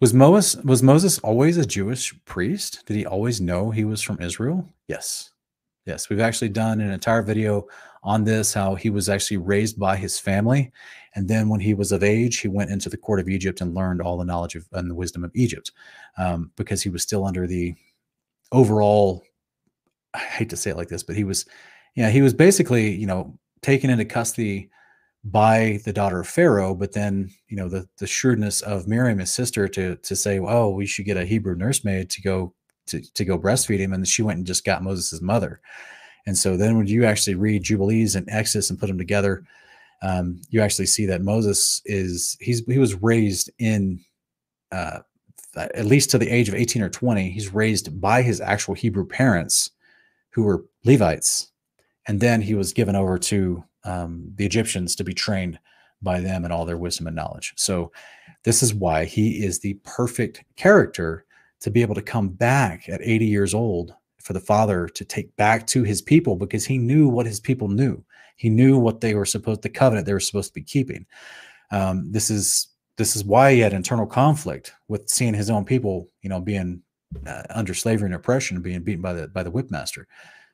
Was 0.00 0.14
Moses 0.14 0.62
was 0.64 0.82
Moses 0.82 1.18
always 1.18 1.58
a 1.58 1.66
Jewish 1.66 2.14
priest? 2.24 2.86
Did 2.86 2.96
he 2.96 3.04
always 3.04 3.42
know 3.42 3.70
he 3.70 3.84
was 3.84 4.00
from 4.00 4.20
Israel? 4.22 4.66
Yes. 4.88 5.32
Yes, 5.84 6.08
we've 6.08 6.20
actually 6.20 6.48
done 6.48 6.80
an 6.80 6.90
entire 6.90 7.22
video 7.22 7.66
on 8.02 8.24
this 8.24 8.52
how 8.52 8.74
he 8.74 8.90
was 8.90 9.08
actually 9.08 9.36
raised 9.36 9.78
by 9.78 9.96
his 9.96 10.18
family 10.18 10.70
and 11.14 11.28
then 11.28 11.48
when 11.48 11.60
he 11.60 11.74
was 11.74 11.92
of 11.92 12.02
age 12.02 12.40
he 12.40 12.48
went 12.48 12.70
into 12.70 12.88
the 12.88 12.96
court 12.96 13.20
of 13.20 13.28
Egypt 13.28 13.60
and 13.60 13.74
learned 13.74 14.00
all 14.00 14.18
the 14.18 14.24
knowledge 14.24 14.54
of 14.54 14.66
and 14.72 14.90
the 14.90 14.94
wisdom 14.94 15.24
of 15.24 15.30
Egypt 15.34 15.72
um, 16.18 16.50
because 16.56 16.82
he 16.82 16.90
was 16.90 17.02
still 17.02 17.24
under 17.24 17.46
the 17.46 17.74
overall 18.50 19.22
I 20.14 20.18
hate 20.18 20.50
to 20.50 20.56
say 20.56 20.70
it 20.70 20.76
like 20.76 20.88
this 20.88 21.02
but 21.02 21.16
he 21.16 21.24
was 21.24 21.46
yeah 21.94 22.10
he 22.10 22.22
was 22.22 22.34
basically 22.34 22.94
you 22.94 23.06
know 23.06 23.38
taken 23.62 23.90
into 23.90 24.04
custody 24.04 24.68
by 25.24 25.80
the 25.84 25.92
daughter 25.92 26.20
of 26.20 26.28
Pharaoh, 26.28 26.74
but 26.74 26.92
then 26.92 27.30
you 27.48 27.56
know 27.56 27.68
the 27.68 27.88
the 27.98 28.06
shrewdness 28.06 28.60
of 28.60 28.88
Miriam, 28.88 29.18
his 29.18 29.32
sister, 29.32 29.68
to 29.68 29.96
to 29.96 30.16
say, 30.16 30.38
"Oh, 30.38 30.70
we 30.70 30.86
should 30.86 31.06
get 31.06 31.16
a 31.16 31.24
Hebrew 31.24 31.54
nursemaid 31.54 32.10
to 32.10 32.22
go 32.22 32.54
to 32.86 33.00
to 33.00 33.24
go 33.24 33.38
breastfeed 33.38 33.78
him," 33.78 33.92
and 33.92 34.06
she 34.06 34.22
went 34.22 34.38
and 34.38 34.46
just 34.46 34.64
got 34.64 34.82
Moses' 34.82 35.22
mother. 35.22 35.60
And 36.26 36.36
so 36.36 36.56
then 36.56 36.76
when 36.76 36.86
you 36.86 37.04
actually 37.04 37.34
read 37.34 37.64
Jubilees 37.64 38.14
and 38.14 38.28
Exodus 38.30 38.70
and 38.70 38.78
put 38.78 38.86
them 38.86 38.98
together, 38.98 39.44
um, 40.02 40.40
you 40.50 40.60
actually 40.60 40.86
see 40.86 41.06
that 41.06 41.22
Moses 41.22 41.80
is 41.84 42.36
he's 42.40 42.64
he 42.66 42.78
was 42.78 43.00
raised 43.02 43.50
in 43.58 44.00
uh, 44.72 45.00
at 45.56 45.84
least 45.84 46.10
to 46.10 46.18
the 46.18 46.30
age 46.30 46.48
of 46.48 46.54
18 46.54 46.82
or 46.82 46.88
20, 46.88 47.30
he's 47.30 47.52
raised 47.52 48.00
by 48.00 48.22
his 48.22 48.40
actual 48.40 48.74
Hebrew 48.74 49.06
parents 49.06 49.70
who 50.30 50.42
were 50.44 50.64
Levites. 50.84 51.50
And 52.08 52.20
then 52.20 52.40
he 52.40 52.54
was 52.54 52.72
given 52.72 52.96
over 52.96 53.18
to 53.18 53.62
um, 53.84 54.32
the 54.34 54.46
Egyptians 54.46 54.96
to 54.96 55.04
be 55.04 55.12
trained 55.12 55.58
by 56.00 56.20
them 56.20 56.44
and 56.44 56.52
all 56.52 56.64
their 56.64 56.78
wisdom 56.78 57.06
and 57.06 57.14
knowledge. 57.14 57.52
So, 57.56 57.92
this 58.44 58.60
is 58.60 58.74
why 58.74 59.04
he 59.04 59.44
is 59.44 59.60
the 59.60 59.74
perfect 59.84 60.42
character 60.56 61.24
to 61.60 61.70
be 61.70 61.80
able 61.80 61.94
to 61.94 62.02
come 62.02 62.28
back 62.28 62.88
at 62.88 63.00
80 63.00 63.26
years 63.26 63.54
old 63.54 63.94
for 64.22 64.32
the 64.32 64.40
father 64.40 64.88
to 64.88 65.04
take 65.04 65.34
back 65.36 65.66
to 65.68 65.82
his 65.82 66.02
people 66.02 66.36
because 66.36 66.64
he 66.64 66.78
knew 66.78 67.08
what 67.08 67.26
his 67.26 67.40
people 67.40 67.68
knew. 67.68 68.02
He 68.36 68.50
knew 68.50 68.78
what 68.78 69.00
they 69.00 69.14
were 69.14 69.26
supposed, 69.26 69.62
the 69.62 69.68
covenant 69.68 70.06
they 70.06 70.12
were 70.12 70.20
supposed 70.20 70.48
to 70.50 70.54
be 70.54 70.62
keeping. 70.62 71.06
Um, 71.70 72.10
this 72.10 72.30
is 72.30 72.68
this 72.98 73.16
is 73.16 73.24
why 73.24 73.54
he 73.54 73.60
had 73.60 73.72
internal 73.72 74.06
conflict 74.06 74.74
with 74.88 75.08
seeing 75.08 75.34
his 75.34 75.48
own 75.48 75.64
people, 75.64 76.08
you 76.22 76.28
know, 76.28 76.40
being 76.40 76.82
uh, 77.26 77.42
under 77.50 77.74
slavery 77.74 78.06
and 78.06 78.14
oppression, 78.14 78.56
and 78.56 78.64
being 78.64 78.82
beaten 78.82 79.02
by 79.02 79.12
the 79.12 79.28
by 79.28 79.42
the 79.42 79.50
whipmaster. 79.50 80.04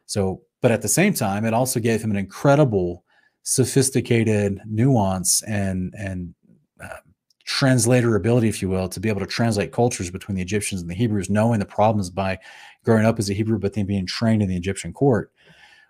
So, 0.06 0.42
but 0.62 0.70
at 0.70 0.82
the 0.82 0.88
same 0.88 1.14
time, 1.14 1.44
it 1.44 1.54
also 1.54 1.80
gave 1.80 2.02
him 2.02 2.10
an 2.10 2.16
incredible 2.16 3.04
sophisticated 3.42 4.60
nuance 4.66 5.42
and 5.42 5.94
and 5.96 6.34
translator 7.48 8.14
ability, 8.14 8.46
if 8.46 8.60
you 8.60 8.68
will, 8.68 8.90
to 8.90 9.00
be 9.00 9.08
able 9.08 9.20
to 9.20 9.26
translate 9.26 9.72
cultures 9.72 10.10
between 10.10 10.36
the 10.36 10.42
Egyptians 10.42 10.82
and 10.82 10.90
the 10.90 10.94
Hebrews, 10.94 11.30
knowing 11.30 11.60
the 11.60 11.64
problems 11.64 12.10
by 12.10 12.38
growing 12.84 13.06
up 13.06 13.18
as 13.18 13.30
a 13.30 13.34
Hebrew, 13.34 13.58
but 13.58 13.72
then 13.72 13.86
being 13.86 14.04
trained 14.04 14.42
in 14.42 14.48
the 14.48 14.56
Egyptian 14.56 14.92
court. 14.92 15.32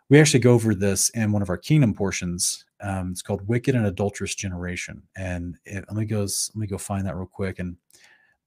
We 0.09 0.20
actually 0.20 0.39
go 0.39 0.52
over 0.52 0.72
this 0.72 1.10
in 1.10 1.32
one 1.32 1.43
of 1.43 1.51
our 1.51 1.56
kingdom 1.56 1.94
portions. 1.94 2.64
Um, 2.80 3.10
it's 3.10 3.22
called 3.22 3.47
"Wicked 3.48 3.74
and 3.74 3.86
Adulterous 3.86 4.36
Generation," 4.36 5.02
and 5.16 5.59
it, 5.64 5.85
let 5.89 5.97
me 5.97 6.05
go 6.05 6.20
let 6.20 6.55
me 6.55 6.68
go 6.68 6.78
find 6.78 7.05
that 7.06 7.16
real 7.16 7.26
quick, 7.26 7.59
and 7.59 7.76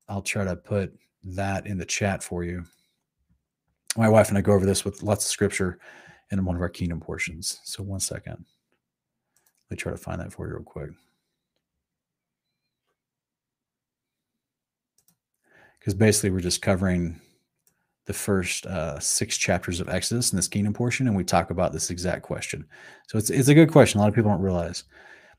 I'll 0.07 0.21
try 0.21 0.45
to 0.45 0.55
put 0.55 0.97
that 1.25 1.67
in 1.67 1.77
the 1.77 1.85
chat 1.85 2.23
for 2.23 2.45
you. 2.45 2.63
My 3.97 4.07
wife 4.07 4.29
and 4.29 4.37
I 4.37 4.41
go 4.41 4.53
over 4.53 4.65
this 4.65 4.85
with 4.85 5.03
lots 5.03 5.25
of 5.25 5.31
scripture 5.31 5.79
in 6.31 6.45
one 6.45 6.55
of 6.55 6.61
our 6.61 6.69
kingdom 6.69 7.01
portions. 7.01 7.59
So 7.65 7.83
one 7.83 7.99
second. 7.99 8.45
Let 9.69 9.71
me 9.71 9.77
try 9.77 9.91
to 9.91 9.97
find 9.97 10.21
that 10.21 10.31
for 10.31 10.47
you 10.47 10.53
real 10.53 10.63
quick. 10.63 10.91
Because 15.81 15.95
basically, 15.95 16.29
we're 16.29 16.39
just 16.39 16.61
covering 16.61 17.19
the 18.05 18.13
first 18.13 18.65
uh, 18.67 18.99
six 18.99 19.37
chapters 19.37 19.79
of 19.79 19.89
Exodus 19.89 20.31
in 20.31 20.35
this 20.35 20.47
kingdom 20.47 20.73
portion, 20.73 21.07
and 21.07 21.17
we 21.17 21.23
talk 21.23 21.49
about 21.49 21.73
this 21.73 21.89
exact 21.89 22.21
question. 22.23 22.65
So 23.07 23.17
it's 23.17 23.29
it's 23.29 23.49
a 23.49 23.53
good 23.53 23.71
question. 23.71 23.99
A 23.99 24.03
lot 24.03 24.09
of 24.09 24.15
people 24.15 24.31
don't 24.31 24.41
realize. 24.41 24.85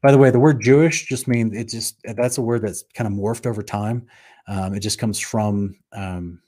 By 0.03 0.11
the 0.11 0.19
way, 0.19 0.31
the 0.31 0.41
word 0.41 0.61
Jewish 0.61 1.07
just 1.07 1.29
means 1.29 1.57
it 1.57 1.69
just 1.69 1.97
that's 2.17 2.39
a 2.39 2.43
word 2.43 2.63
that's 2.63 2.85
kind 2.95 3.07
of 3.07 3.15
morphed 3.15 3.47
over 3.47 3.63
time. 3.63 4.07
Um, 4.49 4.75
it 4.75 4.81
just 4.81 4.99
comes 4.99 5.21
from 5.21 5.77
um, 5.93 6.43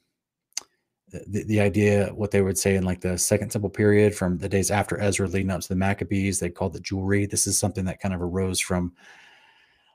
the, 1.27 1.45
the 1.45 1.61
idea, 1.61 2.07
what 2.15 2.31
they 2.31 2.43
would 2.43 2.59
say 2.59 2.75
in 2.75 2.85
like 2.85 3.01
the 3.01 3.17
second 3.17 3.51
temple 3.51 3.71
period 3.71 4.15
from 4.15 4.39
the 4.39 4.49
days 4.49 4.71
after 4.71 5.01
Ezra 5.01 5.29
leading 5.29 5.51
up 5.51 5.61
to 5.61 5.69
the 5.69 5.77
Maccabees, 5.77 6.41
they 6.41 6.51
called 6.51 6.77
it 6.77 6.83
jewelry. 6.83 7.27
This 7.27 7.47
is 7.47 7.59
something 7.59 7.85
that 7.85 8.01
kind 8.01 8.15
of 8.15 8.23
arose 8.23 8.61
from 8.61 8.93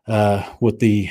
uh, 0.07 0.43
with 0.59 0.79
the 0.79 1.09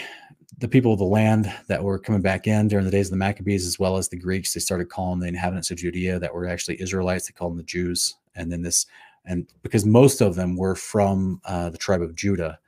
the 0.57 0.69
people 0.69 0.93
of 0.93 0.99
the 0.99 1.05
land 1.05 1.53
that 1.69 1.83
were 1.83 1.99
coming 1.99 2.23
back 2.23 2.47
in 2.47 2.69
during 2.69 2.85
the 2.85 2.91
days 2.91 3.09
of 3.09 3.12
the 3.12 3.19
Maccabees, 3.19 3.66
as 3.66 3.79
well 3.79 3.97
as 3.97 4.09
the 4.09 4.16
Greeks. 4.16 4.55
They 4.55 4.61
started 4.61 4.89
calling 4.89 5.20
the 5.20 5.29
inhabitants 5.29 5.70
of 5.70 5.77
Judea 5.77 6.19
that 6.19 6.35
were 6.35 6.49
actually 6.49 6.81
Israelites. 6.81 7.27
They 7.27 7.33
called 7.33 7.53
them 7.53 7.59
the 7.59 7.65
Jews, 7.65 8.16
and 8.35 8.51
then 8.51 8.62
this, 8.62 8.87
and 9.27 9.47
because 9.62 9.85
most 9.85 10.20
of 10.20 10.35
them 10.35 10.57
were 10.57 10.75
from 10.75 11.41
uh, 11.45 11.70
the 11.70 11.79
tribe 11.79 12.03
of 12.03 12.15
Judah, 12.15 12.59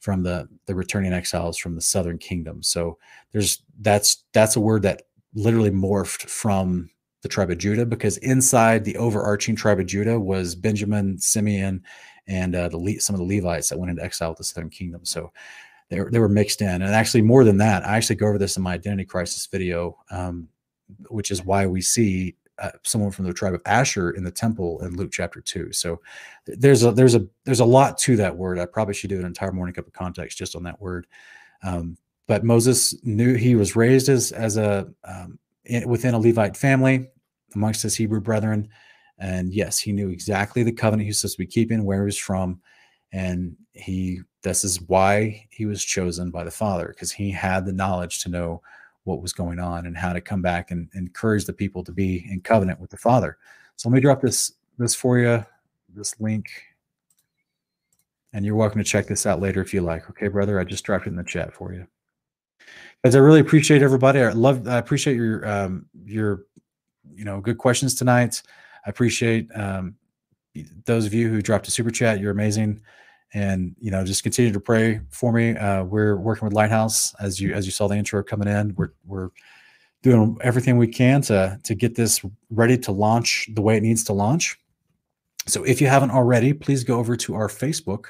from 0.00 0.22
the 0.22 0.48
the 0.66 0.74
returning 0.74 1.12
exiles 1.12 1.56
from 1.56 1.74
the 1.74 1.80
southern 1.80 2.18
kingdom. 2.18 2.62
So 2.62 2.98
there's 3.32 3.62
that's 3.80 4.24
that's 4.32 4.56
a 4.56 4.60
word 4.60 4.82
that 4.82 5.02
literally 5.34 5.70
morphed 5.70 6.28
from 6.28 6.90
the 7.22 7.28
tribe 7.28 7.50
of 7.50 7.58
Judah 7.58 7.86
because 7.86 8.16
inside 8.18 8.84
the 8.84 8.96
overarching 8.96 9.54
tribe 9.54 9.78
of 9.78 9.86
Judah 9.86 10.18
was 10.18 10.54
Benjamin, 10.54 11.18
Simeon, 11.18 11.82
and 12.26 12.54
uh, 12.54 12.68
the 12.68 12.98
some 12.98 13.14
of 13.14 13.20
the 13.20 13.36
Levites 13.36 13.68
that 13.68 13.78
went 13.78 13.90
into 13.90 14.02
exile 14.02 14.30
with 14.30 14.38
the 14.38 14.44
southern 14.44 14.70
kingdom. 14.70 15.04
So 15.04 15.32
they 15.90 16.00
were, 16.00 16.10
they 16.10 16.18
were 16.18 16.28
mixed 16.28 16.62
in. 16.62 16.82
And 16.82 16.94
actually, 16.94 17.22
more 17.22 17.44
than 17.44 17.58
that, 17.58 17.86
I 17.86 17.96
actually 17.96 18.16
go 18.16 18.28
over 18.28 18.38
this 18.38 18.56
in 18.56 18.62
my 18.62 18.74
identity 18.74 19.04
crisis 19.04 19.46
video, 19.46 19.98
um, 20.10 20.48
which 21.08 21.30
is 21.30 21.44
why 21.44 21.66
we 21.66 21.82
see 21.82 22.36
uh, 22.60 22.70
someone 22.82 23.10
from 23.10 23.24
the 23.24 23.32
tribe 23.32 23.54
of 23.54 23.62
Asher 23.66 24.10
in 24.10 24.22
the 24.22 24.30
temple 24.30 24.80
in 24.84 24.96
Luke 24.96 25.10
chapter 25.12 25.40
two. 25.40 25.72
So 25.72 26.00
there's 26.46 26.84
a 26.84 26.92
there's 26.92 27.14
a 27.14 27.26
there's 27.44 27.60
a 27.60 27.64
lot 27.64 27.98
to 27.98 28.16
that 28.16 28.36
word. 28.36 28.58
I 28.58 28.66
probably 28.66 28.94
should 28.94 29.10
do 29.10 29.18
an 29.18 29.26
entire 29.26 29.52
morning 29.52 29.74
cup 29.74 29.86
of 29.86 29.92
context 29.92 30.38
just 30.38 30.54
on 30.54 30.62
that 30.64 30.80
word. 30.80 31.06
Um, 31.62 31.96
but 32.26 32.44
Moses 32.44 32.94
knew 33.04 33.34
he 33.34 33.54
was 33.54 33.76
raised 33.76 34.08
as 34.08 34.30
as 34.32 34.56
a 34.56 34.88
um, 35.04 35.38
in, 35.64 35.88
within 35.88 36.14
a 36.14 36.18
Levite 36.18 36.56
family 36.56 37.08
amongst 37.54 37.82
his 37.82 37.96
Hebrew 37.96 38.20
brethren, 38.20 38.68
and 39.18 39.52
yes, 39.52 39.78
he 39.78 39.92
knew 39.92 40.10
exactly 40.10 40.62
the 40.62 40.72
covenant 40.72 41.04
he 41.04 41.10
was 41.10 41.20
supposed 41.20 41.36
to 41.36 41.42
be 41.42 41.46
keeping, 41.46 41.84
where 41.84 42.02
he 42.02 42.04
was 42.04 42.18
from, 42.18 42.60
and 43.12 43.56
he 43.72 44.20
this 44.42 44.64
is 44.64 44.80
why 44.82 45.46
he 45.50 45.66
was 45.66 45.84
chosen 45.84 46.30
by 46.30 46.44
the 46.44 46.50
Father 46.50 46.88
because 46.88 47.12
he 47.12 47.30
had 47.30 47.66
the 47.66 47.72
knowledge 47.72 48.22
to 48.22 48.28
know 48.28 48.62
what 49.04 49.20
was 49.20 49.32
going 49.32 49.58
on 49.58 49.86
and 49.86 49.96
how 49.96 50.12
to 50.12 50.20
come 50.20 50.42
back 50.42 50.70
and, 50.70 50.88
encourage 50.94 51.44
the 51.44 51.52
people 51.52 51.82
to 51.84 51.92
be 51.92 52.26
in 52.30 52.40
covenant 52.40 52.80
with 52.80 52.90
the 52.90 52.96
Father. 52.96 53.36
So 53.76 53.88
let 53.88 53.94
me 53.94 54.00
drop 54.00 54.20
this 54.20 54.52
this 54.78 54.94
for 54.94 55.18
you, 55.18 55.44
this 55.94 56.18
link 56.20 56.50
and 58.32 58.44
you're 58.44 58.54
welcome 58.54 58.78
to 58.78 58.84
check 58.84 59.06
this 59.06 59.26
out 59.26 59.40
later 59.40 59.60
if 59.60 59.74
you 59.74 59.80
like. 59.80 60.08
Okay, 60.10 60.28
brother, 60.28 60.60
I 60.60 60.64
just 60.64 60.84
dropped 60.84 61.06
it 61.06 61.10
in 61.10 61.16
the 61.16 61.24
chat 61.24 61.52
for 61.52 61.72
you. 61.72 61.86
Guys, 63.04 63.16
I 63.16 63.18
really 63.18 63.40
appreciate 63.40 63.82
everybody. 63.82 64.20
I 64.20 64.30
love, 64.32 64.68
I 64.68 64.78
appreciate 64.78 65.16
your, 65.16 65.48
um, 65.48 65.86
your, 66.04 66.44
you 67.12 67.24
know, 67.24 67.40
good 67.40 67.58
questions 67.58 67.94
tonight. 67.94 68.42
I 68.86 68.90
appreciate 68.90 69.48
um, 69.54 69.96
those 70.84 71.06
of 71.06 71.14
you 71.14 71.28
who 71.28 71.42
dropped 71.42 71.68
a 71.68 71.70
super 71.70 71.90
chat. 71.90 72.20
You're 72.20 72.30
amazing, 72.30 72.80
and 73.34 73.74
you 73.78 73.90
know, 73.90 74.04
just 74.04 74.22
continue 74.22 74.52
to 74.52 74.60
pray 74.60 75.00
for 75.10 75.32
me. 75.32 75.56
Uh, 75.56 75.84
we're 75.84 76.16
working 76.16 76.46
with 76.46 76.54
Lighthouse, 76.54 77.14
as 77.20 77.40
you 77.40 77.54
as 77.54 77.66
you 77.66 77.72
saw 77.72 77.88
the 77.88 77.96
intro 77.96 78.22
coming 78.22 78.48
in. 78.48 78.74
We're 78.76 78.92
we're 79.06 79.30
doing 80.02 80.38
everything 80.42 80.76
we 80.76 80.88
can 80.88 81.22
to 81.22 81.58
to 81.62 81.74
get 81.74 81.94
this 81.94 82.24
ready 82.50 82.78
to 82.78 82.92
launch 82.92 83.48
the 83.54 83.62
way 83.62 83.76
it 83.76 83.82
needs 83.82 84.04
to 84.04 84.12
launch. 84.12 84.58
So 85.46 85.64
if 85.64 85.80
you 85.80 85.86
haven't 85.86 86.10
already, 86.10 86.52
please 86.52 86.84
go 86.84 86.98
over 86.98 87.16
to 87.16 87.34
our 87.34 87.48
Facebook 87.48 88.06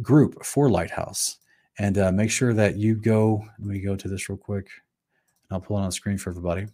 group 0.00 0.44
for 0.44 0.70
Lighthouse 0.70 1.38
and 1.78 1.98
uh, 1.98 2.12
make 2.12 2.30
sure 2.30 2.54
that 2.54 2.76
you 2.76 2.94
go. 2.94 3.44
Let 3.58 3.68
me 3.68 3.80
go 3.80 3.96
to 3.96 4.08
this 4.08 4.28
real 4.28 4.38
quick. 4.38 4.68
I'll 5.50 5.60
pull 5.60 5.76
it 5.76 5.80
on 5.80 5.86
the 5.86 5.92
screen 5.92 6.18
for 6.18 6.30
everybody. 6.30 6.66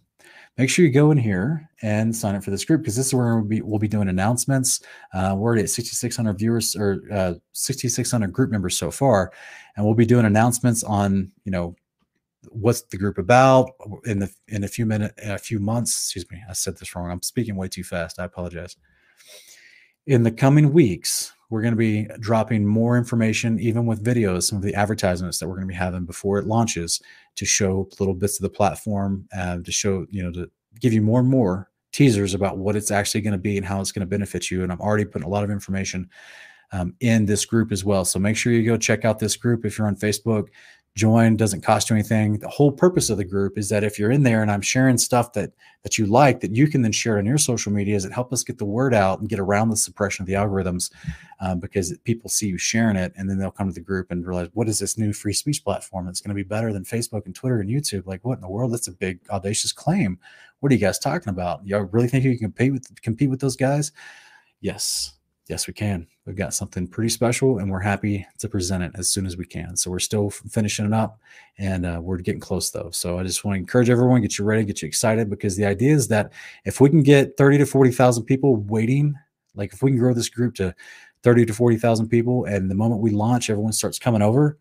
Make 0.59 0.71
sure 0.71 0.85
you 0.85 0.91
go 0.91 1.13
in 1.13 1.19
here 1.19 1.71
and 1.83 2.15
sign 2.15 2.35
up 2.35 2.43
for 2.43 2.51
this 2.51 2.65
group 2.65 2.83
because 2.83 2.97
this 2.97 3.07
is 3.07 3.15
where 3.15 3.37
we'll 3.37 3.45
be, 3.45 3.63
we'll 3.63 3.79
be 3.79 3.87
doing 3.87 4.09
announcements. 4.09 4.81
Uh, 5.15 5.37
we're 5.39 5.57
at 5.57 5.71
6,600 5.71 6.37
viewers 6.37 6.75
or 6.75 7.01
uh, 7.13 7.35
6,600 7.53 8.33
group 8.33 8.51
members 8.51 8.77
so 8.77 8.91
far, 8.91 9.33
and 9.77 9.87
we'll 9.87 9.95
be 9.95 10.05
doing 10.05 10.27
announcements 10.27 10.83
on 10.83 11.31
you 11.45 11.53
know 11.53 11.77
what's 12.51 12.83
the 12.83 12.97
group 12.97 13.19
about 13.19 13.71
in 14.05 14.19
the 14.19 14.31
in 14.49 14.65
a 14.65 14.69
few 14.69 14.85
minutes, 14.85 15.15
a 15.23 15.39
few 15.39 15.61
months. 15.61 15.93
Excuse 15.93 16.29
me, 16.31 16.43
I 16.49 16.55
said 16.55 16.77
this 16.77 16.97
wrong. 16.97 17.09
I'm 17.09 17.23
speaking 17.23 17.55
way 17.55 17.69
too 17.69 17.85
fast. 17.85 18.19
I 18.19 18.25
apologize. 18.25 18.77
In 20.09 20.25
the 20.25 20.33
coming 20.33 20.73
weeks, 20.73 21.33
we're 21.51 21.63
going 21.63 21.73
to 21.73 21.79
be 21.79 22.05
dropping 22.21 22.67
more 22.67 22.99
information, 22.99 23.59
even 23.59 23.87
with 23.87 24.05
videos, 24.05 24.43
some 24.45 24.59
of 24.59 24.63
the 24.63 24.75
advertisements 24.75 25.39
that 25.39 25.49
we're 25.49 25.55
going 25.55 25.67
to 25.67 25.73
be 25.73 25.75
having 25.75 26.05
before 26.05 26.39
it 26.39 26.47
launches 26.47 27.01
to 27.37 27.45
show 27.47 27.89
little 27.99 28.15
bits 28.15 28.39
of 28.39 28.43
the 28.43 28.51
platform, 28.51 29.27
uh, 29.37 29.59
to 29.59 29.73
show, 29.73 30.07
you 30.11 30.23
know, 30.23 30.31
to 30.33 30.51
give 30.81 30.93
you 30.93 31.01
more 31.01 31.21
and 31.21 31.29
more 31.29 31.71
teasers 31.93 32.35
about 32.35 32.59
what 32.59 32.77
it's 32.77 32.91
actually 32.91 33.23
going 33.23 33.33
to 33.33 33.39
be 33.39 33.57
and 33.57 33.65
how 33.65 33.81
it's 33.81 33.93
going 33.93 34.01
to 34.01 34.07
benefit 34.07 34.51
you. 34.51 34.63
And 34.63 34.71
I'm 34.71 34.81
already 34.81 35.05
putting 35.05 35.27
a 35.27 35.31
lot 35.31 35.45
of 35.45 35.51
information 35.51 36.11
um, 36.73 36.95
in 37.01 37.25
this 37.25 37.47
group 37.47 37.73
as 37.73 37.85
well. 37.85 38.05
So 38.05 38.19
make 38.19 38.37
sure 38.37 38.53
you 38.53 38.65
go 38.65 38.77
check 38.77 39.05
out 39.05 39.19
this 39.19 39.37
group 39.37 39.65
if 39.65 39.79
you're 39.79 39.87
on 39.87 39.97
Facebook. 39.97 40.49
Join 40.95 41.37
doesn't 41.37 41.61
cost 41.61 41.91
you 41.91 41.97
anything. 41.97 42.39
The 42.39 42.49
whole 42.49 42.73
purpose 42.73 43.09
of 43.11 43.19
the 43.19 43.25
group 43.25 43.57
is 43.57 43.69
that 43.69 43.85
if 43.85 43.99
you're 43.99 44.11
in 44.11 44.23
there 44.23 44.43
and 44.43 44.51
i'm 44.51 44.61
sharing 44.61 44.99
stuff 44.99 45.33
that 45.33 45.53
that 45.83 45.99
you 45.99 46.07
like 46.07 46.41
that 46.41 46.55
you 46.55 46.67
can 46.67 46.83
then 46.83 46.93
share 46.93 47.19
on 47.19 47.27
your 47.27 47.39
social 47.39 47.73
medias 47.73 48.05
it 48.05 48.13
help 48.13 48.33
us 48.33 48.43
get 48.43 48.59
the 48.59 48.65
word 48.65 48.95
out 48.95 49.21
and 49.21 49.29
get 49.29 49.39
around 49.39 49.71
the 49.71 49.77
suppression 49.77 50.23
of 50.23 50.27
the 50.27 50.33
algorithms 50.33 50.91
um, 51.41 51.61
because 51.61 51.97
people 52.05 52.29
see 52.29 52.49
you 52.49 52.59
sharing 52.59 52.97
it 52.97 53.13
and 53.17 53.29
then 53.29 53.39
they'll 53.39 53.51
come 53.51 53.69
to 53.69 53.75
the 53.75 53.81
group 53.81 54.11
and 54.11 54.27
realize 54.27 54.49
what 54.55 54.69
is 54.69 54.79
this 54.79 54.99
new 54.99 55.13
free 55.13 55.33
speech 55.33 55.63
platform 55.63 56.07
that's 56.07 56.21
going 56.21 56.31
to 56.31 56.35
be 56.35 56.43
better 56.43 56.73
than 56.73 56.85
facebook 56.85 57.27
and 57.27 57.35
twitter 57.35 57.61
and 57.61 57.71
youtube? 57.71 58.07
Like 58.07 58.25
what 58.25 58.35
in 58.35 58.41
the 58.41 58.49
world? 58.49 58.73
That's 58.73 58.89
a 58.89 58.93
big 58.93 59.21
audacious 59.31 59.73
claim. 59.73 60.19
What 60.61 60.73
are 60.73 60.75
you 60.75 60.81
guys 60.81 60.99
talking 60.99 61.29
about? 61.29 61.67
Y'all 61.67 61.83
really 61.83 62.09
think 62.09 62.25
you 62.25 62.37
can 62.37 62.53
compete 62.53 62.73
with 62.73 63.03
compete 63.03 63.31
with 63.31 63.41
those 63.41 63.57
guys? 63.57 63.93
Yes 64.61 65.18
yes, 65.49 65.67
we 65.67 65.73
can. 65.73 66.07
We've 66.27 66.37
got 66.37 66.53
something 66.53 66.87
pretty 66.87 67.09
special 67.09 67.59
and 67.59 67.71
we're 67.71 67.81
happy 67.81 68.27
to 68.39 68.49
present 68.49 68.83
it 68.83 68.93
as 68.95 69.11
soon 69.11 69.27
as 69.27 69.37
we 69.37 69.47
can. 69.47 69.77
So 69.77 69.91
we're 69.91 69.99
still 69.99 70.31
finishing 70.31 70.85
it 70.85 70.93
up 70.93 71.19
and 71.57 71.87
uh, 71.87 72.01
we're 72.03 72.19
getting 72.19 72.41
close 72.41 72.71
though. 72.71 72.91
So 72.93 73.19
I 73.19 73.23
just 73.23 73.45
want 73.45 73.55
to 73.55 73.59
encourage 73.59 73.89
everyone, 73.89 74.21
get 74.21 74.39
you 74.39 74.45
ready, 74.45 74.65
get 74.65 74.83
you 74.83 74.89
excited 74.89 75.31
because 75.31 75.57
the 75.57 75.65
idea 75.65 75.95
is 75.95 76.07
that 76.09 76.33
if 76.65 76.81
we 76.81 76.91
can 76.91 77.03
get 77.03 77.37
30 77.37 77.59
to 77.59 77.67
40,000 77.67 78.25
people 78.25 78.57
waiting, 78.57 79.15
like 79.55 79.73
if 79.73 79.83
we 79.83 79.91
can 79.91 79.99
grow 79.99 80.13
this 80.13 80.29
group 80.29 80.55
to 80.57 80.75
30 81.23 81.47
to 81.47 81.55
40,000 81.55 82.09
people 82.09 82.45
and 82.45 82.71
the 82.71 82.75
moment 82.75 83.01
we 83.01 83.11
launch, 83.11 83.49
everyone 83.49 83.73
starts 83.73 83.99
coming 83.99 84.23
over, 84.23 84.59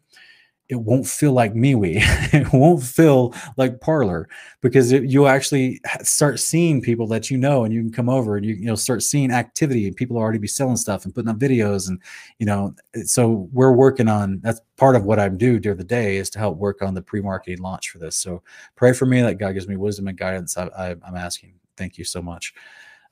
it 0.69 0.75
won't 0.75 1.07
feel 1.07 1.31
like 1.31 1.53
MeWe. 1.53 1.95
it 2.33 2.51
won't 2.51 2.83
feel 2.83 3.33
like 3.55 3.79
Parler 3.79 4.27
because 4.61 4.91
it, 4.91 5.03
you'll 5.05 5.27
actually 5.27 5.79
start 6.01 6.39
seeing 6.39 6.81
people 6.81 7.07
that 7.07 7.31
you 7.31 7.37
know, 7.37 7.63
and 7.63 7.73
you 7.73 7.81
can 7.81 7.91
come 7.91 8.09
over 8.09 8.35
and 8.35 8.45
you 8.45 8.55
you 8.55 8.65
know 8.65 8.75
start 8.75 9.01
seeing 9.03 9.31
activity, 9.31 9.87
and 9.87 9.95
people 9.95 10.17
already 10.17 10.39
be 10.39 10.47
selling 10.47 10.77
stuff 10.77 11.05
and 11.05 11.15
putting 11.15 11.29
up 11.29 11.37
videos, 11.37 11.87
and 11.87 12.01
you 12.39 12.45
know. 12.45 12.75
So 13.05 13.49
we're 13.53 13.71
working 13.71 14.09
on 14.09 14.39
that's 14.41 14.61
part 14.75 14.95
of 14.95 15.05
what 15.05 15.19
I 15.19 15.29
do 15.29 15.59
during 15.59 15.77
the 15.77 15.83
day 15.83 16.17
is 16.17 16.29
to 16.31 16.39
help 16.39 16.57
work 16.57 16.81
on 16.81 16.93
the 16.93 17.01
pre-marketing 17.01 17.61
launch 17.61 17.89
for 17.89 17.97
this. 17.97 18.17
So 18.17 18.43
pray 18.75 18.93
for 18.93 19.05
me 19.05 19.21
that 19.21 19.35
God 19.35 19.53
gives 19.53 19.67
me 19.67 19.77
wisdom 19.77 20.07
and 20.07 20.17
guidance. 20.17 20.57
I, 20.57 20.67
I, 20.77 20.89
am 20.91 21.15
asking. 21.15 21.53
Thank 21.77 21.97
you 21.97 22.03
so 22.03 22.21
much. 22.21 22.53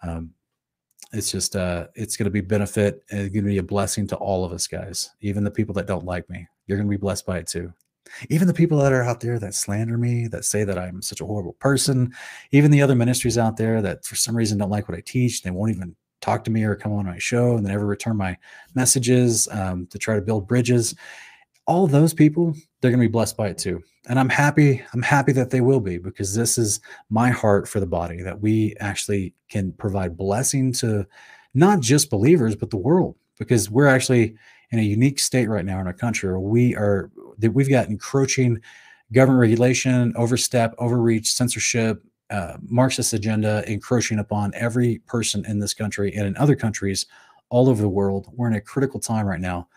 Um, 0.01 0.31
it's 1.13 1.31
just 1.31 1.55
uh 1.55 1.87
it's 1.95 2.17
going 2.17 2.25
to 2.25 2.31
be 2.31 2.41
benefit 2.41 3.03
and 3.09 3.21
it's 3.21 3.33
going 3.33 3.45
to 3.45 3.49
be 3.49 3.59
a 3.59 3.63
blessing 3.63 4.07
to 4.07 4.15
all 4.17 4.43
of 4.43 4.51
us 4.51 4.67
guys 4.67 5.11
even 5.21 5.43
the 5.43 5.51
people 5.51 5.73
that 5.73 5.85
don't 5.85 6.03
like 6.03 6.29
me 6.29 6.47
you're 6.67 6.77
going 6.77 6.87
to 6.87 6.97
be 6.97 7.01
blessed 7.01 7.25
by 7.25 7.39
it 7.39 7.47
too. 7.47 7.73
Even 8.29 8.47
the 8.47 8.53
people 8.53 8.77
that 8.79 8.93
are 8.93 9.03
out 9.03 9.19
there 9.19 9.39
that 9.39 9.55
slander 9.55 9.97
me, 9.97 10.27
that 10.27 10.45
say 10.45 10.63
that 10.63 10.77
I'm 10.77 11.01
such 11.01 11.21
a 11.21 11.25
horrible 11.25 11.53
person, 11.53 12.13
even 12.51 12.71
the 12.71 12.81
other 12.81 12.95
ministries 12.95 13.37
out 13.37 13.57
there 13.57 13.81
that 13.81 14.05
for 14.05 14.15
some 14.15 14.35
reason 14.35 14.57
don't 14.57 14.69
like 14.69 14.87
what 14.87 14.97
I 14.97 15.01
teach, 15.01 15.41
they 15.41 15.51
won't 15.51 15.71
even 15.71 15.95
talk 16.21 16.43
to 16.43 16.51
me 16.51 16.63
or 16.63 16.75
come 16.75 16.91
on 16.91 17.05
my 17.05 17.17
show 17.17 17.55
and 17.55 17.65
they 17.65 17.71
never 17.71 17.85
return 17.85 18.17
my 18.17 18.37
messages 18.73 19.47
um, 19.51 19.87
to 19.87 19.97
try 19.97 20.15
to 20.15 20.21
build 20.21 20.47
bridges. 20.47 20.95
All 21.67 21.87
those 21.87 22.13
people, 22.13 22.53
they're 22.79 22.91
going 22.91 23.01
to 23.01 23.07
be 23.07 23.11
blessed 23.11 23.37
by 23.37 23.47
it 23.47 23.57
too. 23.57 23.81
And 24.07 24.19
I'm 24.19 24.29
happy. 24.29 24.83
I'm 24.93 25.01
happy 25.01 25.31
that 25.33 25.49
they 25.49 25.61
will 25.61 25.79
be 25.79 25.97
because 25.97 26.35
this 26.35 26.57
is 26.59 26.79
my 27.09 27.31
heart 27.31 27.67
for 27.67 27.79
the 27.79 27.87
body 27.87 28.21
that 28.21 28.39
we 28.39 28.75
actually 28.79 29.33
can 29.49 29.71
provide 29.73 30.15
blessing 30.15 30.71
to 30.73 31.07
not 31.55 31.79
just 31.79 32.11
believers, 32.11 32.55
but 32.55 32.69
the 32.69 32.77
world 32.77 33.15
because 33.39 33.69
we're 33.69 33.87
actually 33.87 34.35
in 34.75 34.79
a 34.79 34.87
unique 34.87 35.19
state 35.19 35.47
right 35.47 35.63
now 35.63 35.79
in 35.79 35.87
our 35.87 35.93
country 35.93 36.29
where 36.29 36.39
we 36.39 36.75
are 36.75 37.09
that 37.37 37.51
we've 37.51 37.69
got 37.69 37.87
encroaching 37.87 38.61
government 39.13 39.39
regulation, 39.39 40.13
overstep, 40.17 40.75
overreach, 40.79 41.27
censorship, 41.27 42.03
uh, 42.29 42.57
Marxist 42.67 43.13
agenda 43.13 43.63
encroaching 43.71 44.19
upon 44.19 44.51
every 44.53 44.99
person 45.07 45.45
in 45.45 45.59
this 45.59 45.73
country 45.73 46.13
and 46.13 46.27
in 46.27 46.35
other 46.35 46.57
countries 46.57 47.05
all 47.49 47.69
over 47.69 47.81
the 47.81 47.87
world. 47.87 48.27
We're 48.33 48.47
in 48.47 48.55
a 48.55 48.61
critical 48.61 48.99
time 48.99 49.25
right 49.25 49.39
now. 49.39 49.69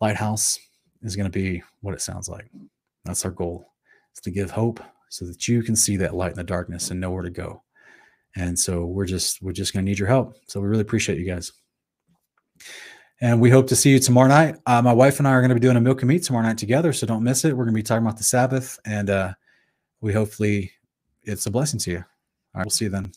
Lighthouse 0.00 0.58
is 1.02 1.14
going 1.14 1.30
to 1.30 1.38
be 1.38 1.62
what 1.80 1.94
it 1.94 2.00
sounds 2.00 2.28
like. 2.28 2.50
That's 3.04 3.24
our 3.24 3.30
goal. 3.30 3.72
Is 4.14 4.20
to 4.22 4.32
give 4.32 4.50
hope 4.50 4.80
so 5.10 5.26
that 5.26 5.46
you 5.46 5.62
can 5.62 5.76
see 5.76 5.96
that 5.98 6.14
light 6.14 6.32
in 6.32 6.36
the 6.36 6.44
darkness 6.44 6.90
and 6.90 7.00
know 7.00 7.12
where 7.12 7.22
to 7.22 7.30
go. 7.30 7.62
And 8.34 8.58
so 8.58 8.84
we're 8.84 9.06
just 9.06 9.40
we're 9.42 9.52
just 9.52 9.72
going 9.72 9.84
to 9.84 9.88
need 9.88 9.98
your 9.98 10.08
help. 10.08 10.34
So 10.48 10.60
we 10.60 10.66
really 10.66 10.82
appreciate 10.82 11.18
you 11.18 11.24
guys. 11.24 11.52
And 13.20 13.40
we 13.40 13.50
hope 13.50 13.66
to 13.68 13.76
see 13.76 13.90
you 13.90 13.98
tomorrow 13.98 14.28
night. 14.28 14.56
Uh, 14.64 14.80
my 14.80 14.92
wife 14.92 15.18
and 15.18 15.26
I 15.26 15.32
are 15.32 15.40
going 15.40 15.48
to 15.48 15.54
be 15.54 15.60
doing 15.60 15.76
a 15.76 15.80
milk 15.80 16.02
and 16.02 16.08
meat 16.08 16.22
tomorrow 16.22 16.44
night 16.44 16.58
together, 16.58 16.92
so 16.92 17.06
don't 17.06 17.24
miss 17.24 17.44
it. 17.44 17.56
We're 17.56 17.64
going 17.64 17.74
to 17.74 17.78
be 17.78 17.82
talking 17.82 18.06
about 18.06 18.16
the 18.16 18.24
Sabbath, 18.24 18.78
and 18.84 19.10
uh, 19.10 19.32
we 20.00 20.12
hopefully 20.12 20.72
it's 21.24 21.46
a 21.46 21.50
blessing 21.50 21.80
to 21.80 21.90
you. 21.90 21.98
All 21.98 22.04
right, 22.54 22.64
we'll 22.64 22.70
see 22.70 22.84
you 22.84 22.90
then. 22.90 23.12